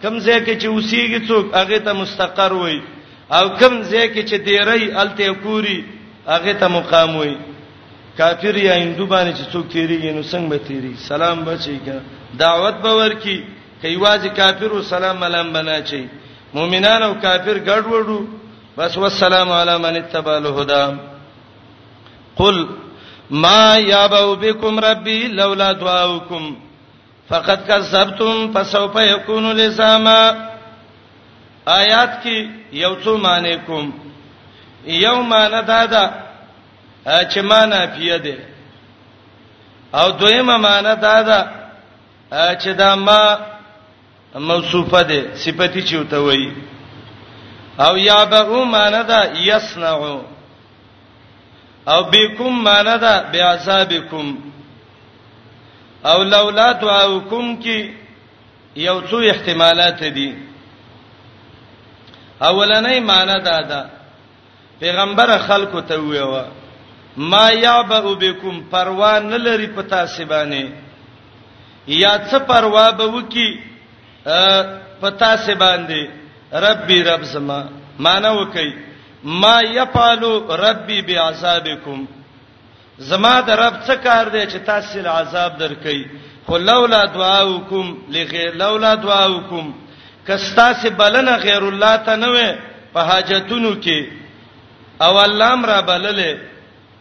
کم 0.03 0.15
زې 0.27 0.39
کې 0.47 0.55
چې 0.61 0.67
اوسېږي 0.75 1.21
څوک 1.29 1.45
هغه 1.61 1.79
ته 1.87 1.93
مستقر 2.01 2.53
وي 2.53 2.83
او 3.37 3.45
کم 3.61 3.75
زې 3.91 4.05
کې 4.15 4.23
چې 4.29 4.37
دیرې 4.49 4.87
الته 5.03 5.35
کوري 5.45 5.85
هغه 6.33 6.53
ته 6.61 6.67
مقام 6.69 7.17
وي 7.17 7.37
کافر 8.19 8.57
یا 8.57 8.75
هندو 8.83 9.07
باندې 9.07 9.33
چې 9.39 9.45
څوک 9.53 9.65
تیریږي 9.75 10.11
نو 10.17 10.23
څنګه 10.33 10.49
به 10.51 10.59
تیری 10.69 10.93
سلام 11.09 11.39
بچي 11.49 11.79
کا 11.87 11.97
دعوت 12.43 12.75
به 12.85 12.93
ورکی 13.01 13.39
کوي 13.83 13.97
واځي 14.05 14.31
کافر 14.41 14.71
او 14.75 14.83
سلام 14.83 15.17
ملام 15.21 15.53
بنا 15.53 15.81
چی 15.89 16.05
مؤمنان 16.55 17.03
او 17.03 17.15
کافر 17.15 17.57
ګډ 17.69 17.83
وډو 17.93 18.21
بس 18.77 18.99
والسلام 18.99 19.53
علی 19.61 19.77
من 19.85 19.97
اتبع 19.97 20.33
الهدى 20.37 20.85
قل 22.41 22.57
ما 23.31 23.77
یابو 23.79 24.35
بكم 24.35 24.79
ربي 24.81 25.29
لولا 25.29 25.73
دعاؤكم 25.73 26.57
فقد 27.29 27.65
كذبتم 27.69 28.53
فسوف 28.53 28.97
يكون 28.97 29.53
لزاما 29.57 30.33
آیات 31.69 32.23
کې 32.25 32.49
یو 32.73 32.95
څه 33.05 33.09
معنی 33.21 33.57
کوم 33.67 33.91
یو 34.87 35.23
معنی 35.23 35.63
دا 35.67 35.85
ده 35.87 36.11
چې 37.07 37.37
معنی 37.39 37.87
پیه 37.97 38.17
ده 38.17 38.39
او 39.95 40.11
دویمه 40.11 40.57
معنی 40.57 40.95
دا 41.01 41.23
ده 41.23 41.47
چې 42.55 42.69
دا 42.69 42.95
ما 42.95 43.39
موصوفه 44.35 45.03
ده 45.03 45.35
صفتی 45.37 45.83
چوتوي 45.83 46.53
او 47.81 47.97
یا 47.97 48.25
به 48.25 48.65
معنی 48.65 49.03
دا 49.03 49.33
یصنعو 49.35 50.34
او 51.89 52.03
بكم 52.11 52.65
معنا 52.65 52.97
ده 52.97 53.23
بعذابکم 53.33 54.39
او 56.05 56.23
لولا 56.23 56.73
دعاوکم 56.73 57.57
کی 57.63 57.93
یو 58.77 59.01
څو 59.11 59.17
احتمالات 59.31 60.03
دي 60.05 60.35
اولنې 62.43 63.01
معنا 63.01 63.39
ده 63.45 63.63
ده 63.69 63.91
پیغمبر 64.81 65.39
خلکو 65.49 65.81
ته 65.81 65.97
ویوا 65.99 66.45
ما 67.17 67.51
یعبأ 67.51 68.15
بكم 68.15 68.65
پروا 68.73 69.19
نه 69.19 69.37
لري 69.37 69.67
پتا 69.67 70.07
سبانه 70.07 70.69
یا 71.89 72.21
څه 72.31 72.39
پروا 72.39 72.91
به 72.91 73.05
وکي 73.07 73.61
پتا 75.01 75.37
سباندې 75.37 76.09
ربي 76.53 77.03
رب 77.03 77.23
زما 77.23 77.63
معنا 77.99 78.31
وکي 78.31 78.94
ما 79.25 79.61
يفعل 79.61 80.23
ربي 80.51 80.99
بعذابكم 81.07 82.05
زما 83.11 83.41
د 83.41 83.51
رب 83.51 83.75
څه 83.87 83.95
کار 84.03 84.27
دی 84.33 84.41
چې 84.47 84.59
تاسو 84.67 85.01
له 85.05 85.11
عذاب 85.21 85.53
درکې 85.59 86.09
خو 86.47 86.57
لولا 86.59 87.05
دعاوکم 87.15 87.95
لغیر 88.17 88.55
لولا 88.57 88.95
دعاوکم 89.07 89.71
کستا 90.27 90.69
سے 90.83 90.91
بلنه 91.01 91.37
غیر 91.47 91.63
الله 91.69 91.97
ته 91.97 92.17
نه 92.17 92.27
وې 92.27 92.59
په 92.95 93.01
حاجتونو 93.09 93.73
کې 93.87 94.07
او 95.03 95.19
الله 95.25 95.67
را 95.73 95.81
بللې 95.81 96.37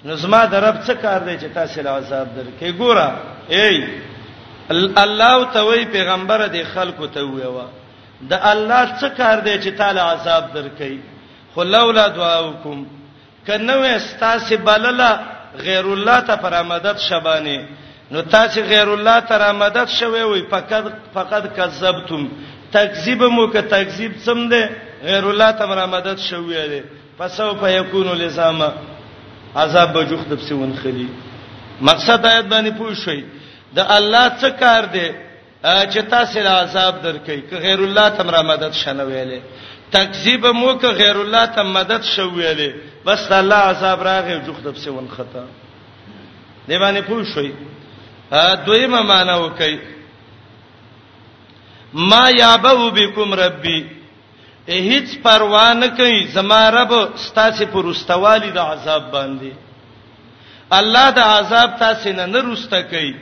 نظما 0.06 0.46
د 0.46 0.56
رب 0.56 0.82
څه 0.84 0.92
کار 1.02 1.20
دی 1.24 1.38
چې 1.38 1.54
تاسو 1.54 1.82
له 1.82 1.90
عذاب 1.92 2.28
درکې 2.38 2.72
ګوره 2.80 3.12
ای 3.50 3.88
الله 5.06 5.52
ته 5.54 5.62
وی 5.64 5.86
پیغمبر 5.92 6.48
د 6.48 6.64
خلکو 6.74 7.06
ته 7.08 7.22
ویوا 7.26 7.68
د 8.22 8.34
الله 8.34 9.00
څه 9.00 9.18
کار 9.18 9.38
دی 9.40 9.60
چې 9.60 9.78
تعالی 9.78 10.00
عذاب 10.00 10.52
درکې 10.54 11.13
خلولا 11.56 12.06
دعاوکم 12.20 12.78
کنه 13.48 13.76
واستاس 13.86 14.48
بللا 14.68 15.12
غیر 15.68 15.86
الله 15.96 16.20
ته 16.28 16.36
پرامدد 16.46 16.98
شبانه 17.10 17.58
نو 18.12 18.20
تاسو 18.34 18.62
غیر 18.74 18.90
الله 18.96 19.18
ته 19.28 19.36
رامدد 19.44 19.88
شوي 20.00 20.24
وي 20.32 20.42
فقط 20.52 20.86
فقط 21.16 21.44
کذبتم 21.58 22.24
تکذیب 22.76 23.22
مو 23.36 23.44
که 23.54 23.62
تکذیب 23.76 24.14
سم 24.26 24.42
ده 24.52 24.62
غیر 25.10 25.26
الله 25.32 25.52
ته 25.60 25.66
رامدد 25.80 26.18
شوي 26.30 26.68
ده 26.72 26.84
پسو 27.20 27.54
په 27.62 27.68
یکون 27.80 28.08
لزاما 28.24 28.70
عذاب 29.64 29.94
به 29.94 30.06
جوخت 30.10 30.28
بسون 30.40 30.74
خلی 30.84 31.08
مقصد 31.82 32.26
آیت 32.26 32.46
باندې 32.54 32.72
پوه 32.80 32.94
شئ 33.04 33.22
د 33.76 33.80
الله 33.98 34.30
څخه 34.42 34.60
کار 34.64 34.86
ده 34.96 35.08
چې 35.92 35.98
تاسو 36.12 36.40
له 36.40 36.50
عذاب 36.62 36.96
درکې 37.04 37.50
که 37.50 37.56
غیر 37.66 37.80
الله 37.86 38.10
ته 38.10 38.24
رامدد 38.32 38.72
شنه 38.74 39.04
ویلې 39.06 39.40
تکذیب 39.94 40.46
مو 40.46 40.70
که 40.82 40.88
غیر 40.88 41.18
الله 41.18 41.46
ته 41.56 41.62
مدد 41.64 42.02
شو 42.04 42.26
ویلې 42.36 42.72
بس 43.06 43.32
الله 43.32 43.56
عذاب 43.72 44.00
راغې 44.08 44.46
جوخت 44.46 44.64
په 44.64 44.80
سیون 44.84 45.08
خطا 45.18 45.44
دی 46.68 46.78
باندې 46.78 47.02
پوه 47.08 47.24
شوي 47.34 47.54
دویمه 48.66 49.02
معنا 49.02 49.36
وکي 49.38 49.80
ما 51.94 52.30
یابو 52.38 52.90
بكم 52.92 53.34
ربي 53.34 53.80
هیڅ 54.68 55.18
پروا 55.24 55.74
نه 55.74 55.88
کوي 55.88 56.28
زما 56.34 56.70
رب 56.72 57.10
ستاسو 57.18 57.66
پر 57.72 57.86
واستوالي 57.86 58.52
د 58.52 58.58
عذاب 58.58 59.12
باندې 59.12 59.56
الله 60.72 61.10
د 61.12 61.20
عذاب 61.20 61.78
تاسو 61.80 62.12
نه 62.14 62.26
نه 62.26 62.40
روسته 62.42 62.82
کوي 62.82 63.16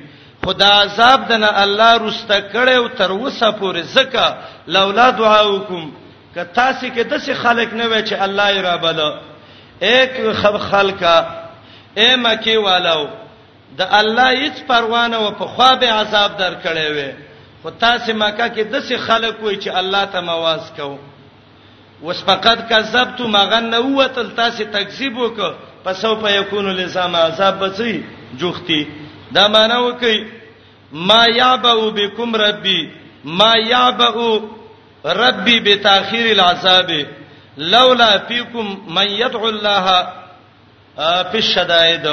خدا 0.46 0.68
عذاب 0.82 1.28
دنه 1.28 1.50
الله 1.64 1.94
روسته 1.98 2.40
کړي 2.54 2.70
او 2.78 2.88
تر 2.88 3.12
وسه 3.12 3.52
پورې 3.52 3.78
زکه 3.78 4.38
لولا 4.68 5.10
دعاوکم 5.10 5.92
که 6.34 6.44
تاسو 6.44 6.88
کې 6.96 7.08
داسې 7.10 7.32
خلک 7.44 7.74
نه 7.74 7.86
وي 7.88 8.04
چې 8.08 8.14
الله 8.14 8.56
یې 8.56 8.60
را 8.60 8.78
بل 8.78 9.00
ایک 9.88 10.32
خب 10.42 10.58
خلکا 10.70 11.16
اے 12.00 12.10
مکی 12.24 12.56
والو 12.66 13.08
د 13.78 13.82
الله 14.00 14.28
هیڅ 14.44 14.64
پروا 14.68 15.02
نه 15.08 15.18
و 15.20 15.32
په 15.40 15.46
خوا 15.56 15.76
به 15.76 15.92
عذاب 15.94 16.38
درکړې 16.38 16.92
وي 16.92 17.12
خو 17.64 17.70
تاسو 17.84 18.14
مکه 18.16 18.48
کې 18.54 18.72
داسې 18.74 18.96
خلک 19.08 19.36
وي 19.44 19.58
چې 19.62 19.68
الله 19.82 20.06
ته 20.06 20.20
مواز 20.22 20.72
کو 20.78 21.00
وس 22.04 22.24
فقط 22.30 22.70
کذبت 22.70 23.20
مغن 23.34 23.70
نو 23.72 23.84
وتل 24.02 24.30
تاسو 24.38 24.64
تکذیب 24.76 25.18
وک 25.18 25.40
پسو 25.86 26.16
په 26.16 26.32
یکون 26.32 26.70
لزام 26.76 27.16
عذاب 27.16 27.60
بچي 27.66 27.94
جوختی 28.42 28.82
دا 29.36 29.48
معنی 29.48 29.78
وکي 29.84 30.26
ما 30.92 31.26
یعبو 31.36 31.92
بكم 31.92 32.36
ربي 32.36 32.90
ما 33.24 33.54
یعبو 33.58 34.30
ربي 35.06 35.60
بتاخير 35.60 36.32
العذاب 36.32 37.08
لولا 37.58 38.18
فيكم 38.18 38.86
من 38.96 39.08
يدعو 39.08 39.50
الله 39.50 40.14
في 41.32 41.36
الشدائد 41.38 42.06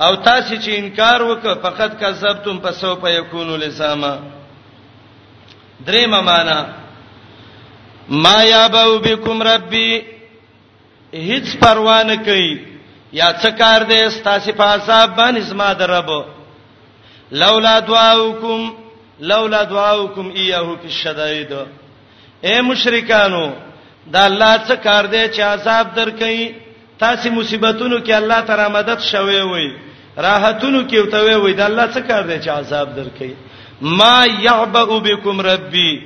او 0.00 0.14
تاسو 0.14 0.54
چې 0.56 0.68
انکار 0.68 1.22
وکړ 1.22 1.54
فقط 1.62 2.00
کذبتم 2.00 2.58
پسو 2.58 2.94
په 2.96 3.08
یکون 3.08 3.58
لزاما 3.60 4.16
درې 5.86 6.06
معنا 6.06 6.66
ما 8.08 8.42
یابو 8.42 8.98
بكم 8.98 9.42
ربي 9.42 10.02
هیڅ 11.14 11.56
پروا 11.60 12.02
نه 12.02 12.16
کوي 12.16 12.58
یا 13.12 13.32
څه 13.42 13.48
کار 13.58 13.80
دې 13.88 14.08
ستاسو 14.10 14.52
په 14.52 14.70
حساب 14.74 15.16
باندې 15.16 15.38
زما 15.40 15.72
دربو 15.72 16.22
لولا 17.30 17.78
دعاوکم 17.78 18.70
لولا 19.20 19.62
دعاؤکم 19.64 20.26
ایه 20.36 20.76
فی 20.82 20.86
الشدائد 20.94 21.52
اے 22.46 22.54
مشرکانو 22.68 23.44
دا 24.12 24.24
الله 24.26 24.56
څخه 24.64 24.76
کار 24.82 25.04
دی 25.12 25.28
چې 25.34 25.40
عذاب 25.40 25.86
درکې 25.94 26.52
تاسو 27.02 27.30
مصیبتونو 27.32 27.98
کې 28.04 28.10
الله 28.12 28.40
تعالی 28.40 28.68
مدد 28.72 29.00
شوي 29.12 29.40
وي 29.42 29.72
راحتونو 30.18 30.80
کې 30.88 30.96
وتوي 30.96 31.34
وي 31.34 31.52
دا 31.52 31.64
الله 31.66 31.86
څخه 31.94 32.08
کار 32.08 32.22
دی 32.22 32.38
چې 32.40 32.48
عذاب 32.48 32.88
درکې 32.96 33.30
ما 33.82 34.24
یعبأ 34.40 34.84
بكم 34.98 35.40
ربی 35.40 36.02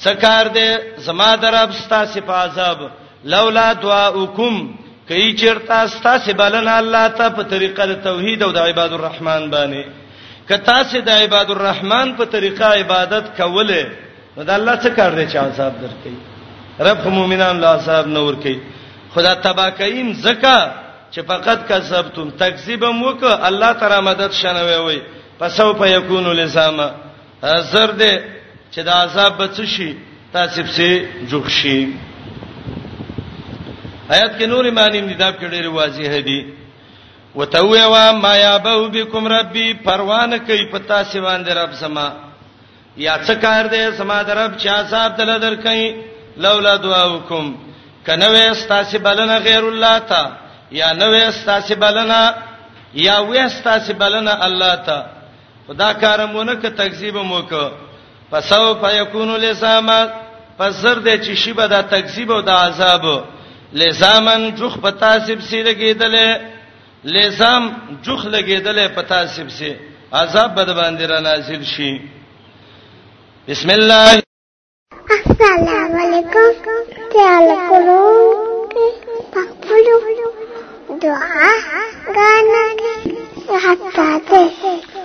څه 0.00 0.10
کار 0.20 0.46
دی 0.48 0.68
زما 0.98 1.34
درب 1.42 1.70
تاسو 1.90 2.20
په 2.26 2.32
عذاب 2.32 2.78
لولا 3.24 3.72
دعاؤکم 3.82 4.70
کای 5.08 5.32
چیرته 5.36 5.86
تاسو 6.02 6.32
بلنه 6.34 6.70
الله 6.78 7.08
ته 7.08 7.28
په 7.30 7.42
طریقه 7.42 7.94
توحید 8.08 8.42
او 8.42 8.52
د 8.52 8.58
عباد 8.58 8.92
الرحمن 8.92 9.50
باندې 9.50 9.84
کتا 10.48 10.78
سي 10.90 10.98
د 11.08 11.10
عباد 11.22 11.48
الرحمن 11.54 12.08
په 12.18 12.24
طریقه 12.34 12.66
عبادت 12.80 13.24
کوله 13.38 13.82
نو 14.36 14.42
د 14.48 14.50
الله 14.58 14.74
څخه 14.82 14.94
کار 14.98 15.12
دی 15.18 15.24
چې 15.32 15.36
عذاب 15.48 15.72
درکړي 15.82 16.16
رب 16.88 17.06
مومنان 17.18 17.56
له 17.62 17.68
عذاب 17.76 18.06
نه 18.14 18.20
ورکړي 18.26 18.58
خدا 19.14 19.32
تبا 19.46 19.68
کین 19.80 20.12
زکا 20.26 20.58
چې 21.12 21.20
فقط 21.30 21.58
کسبتم 21.70 22.28
تکذیب 22.42 22.84
موک 23.00 23.22
الله 23.48 23.72
تعالی 23.80 24.00
مدد 24.10 24.32
شنوي 24.42 24.76
وي 24.84 25.00
پسو 25.38 25.68
په 25.80 25.86
یکونو 25.96 26.32
لزاما 26.40 26.88
زر 27.72 27.90
دې 27.98 28.20
چې 28.70 28.80
د 28.88 28.88
عذاب 29.00 29.32
بچ 29.42 29.60
شي 29.74 29.90
تاسب 30.32 30.66
سي 30.76 30.90
جوخ 31.32 31.48
شي 31.58 31.78
آیات 34.14 34.32
کې 34.38 34.44
نور 34.54 34.70
معنی 34.78 35.00
دي 35.00 35.14
دا 35.14 35.32
په 35.32 35.48
ډېر 35.48 35.66
واضح 35.78 36.18
دي 36.30 36.40
وتوي 37.36 37.82
وا 37.94 38.06
ما 38.12 38.34
يابو 38.36 38.88
بكم 38.88 39.26
ربي 39.28 39.66
پروان 39.84 40.36
کوي 40.46 40.64
پتا 40.72 41.02
سی 41.10 41.20
باندې 41.20 41.50
رب 41.56 41.72
سما 41.80 42.08
یا 43.06 43.16
څه 43.26 43.32
کار 43.42 43.64
دې 43.68 43.90
سما 43.98 44.22
درب 44.28 44.52
چا 44.58 44.76
صاحب 44.90 45.16
دل 45.18 45.38
در 45.42 45.54
کوي 45.62 45.94
لولا 46.44 46.76
دعاوکم 46.76 47.54
کنه 48.06 48.26
وې 48.26 48.50
استاسی 48.50 48.98
بلنه 48.98 49.36
غیر 49.48 49.64
الله 49.68 49.98
تا 49.98 50.22
یا 50.72 50.92
نو 50.92 51.10
وې 51.12 51.22
استاسی 51.28 51.74
بلنه 51.74 52.34
یا 52.94 53.16
وې 53.20 53.36
استاسی 53.46 53.92
بلنه 53.92 54.32
الله 54.46 54.74
تا 54.88 54.98
خدا 55.68 55.92
کارمونه 55.92 56.54
ک 56.54 56.66
تکذیب 56.82 57.16
موکه 57.16 57.70
پسو 58.30 58.74
پيكون 58.74 59.36
لسامات 59.36 60.10
پسر 60.58 60.98
دې 61.04 61.20
چې 61.24 61.34
شی 61.44 61.52
به 61.52 61.66
دا 61.66 61.80
تکذیب 61.94 62.30
او 62.32 62.40
دا 62.40 62.54
عذاب 62.66 63.06
لزامن 63.72 64.50
جوخ 64.58 64.78
پتا 64.80 65.16
سیب 65.26 65.40
سیره 65.42 65.72
کېدله 65.74 66.55
لزام 67.04 67.70
جوخ 68.04 68.24
لګیدل 68.26 68.88
په 68.94 69.02
تاسب 69.02 69.48
سي 69.58 69.76
عذاب 70.12 70.54
بد 70.54 70.70
باندې 70.76 71.04
را 71.10 71.20
نازل 71.20 71.64
شي 71.64 71.92
بسم 73.48 73.70
الله 73.70 74.22
السلام 75.10 75.96
علیکم 76.04 76.68
تعال 77.12 77.48
کولو 77.68 78.00
پخپلو 79.32 80.00
دعا 81.02 81.52
غانا 82.16 82.66
حتا 83.64 84.10
ته 84.28 84.95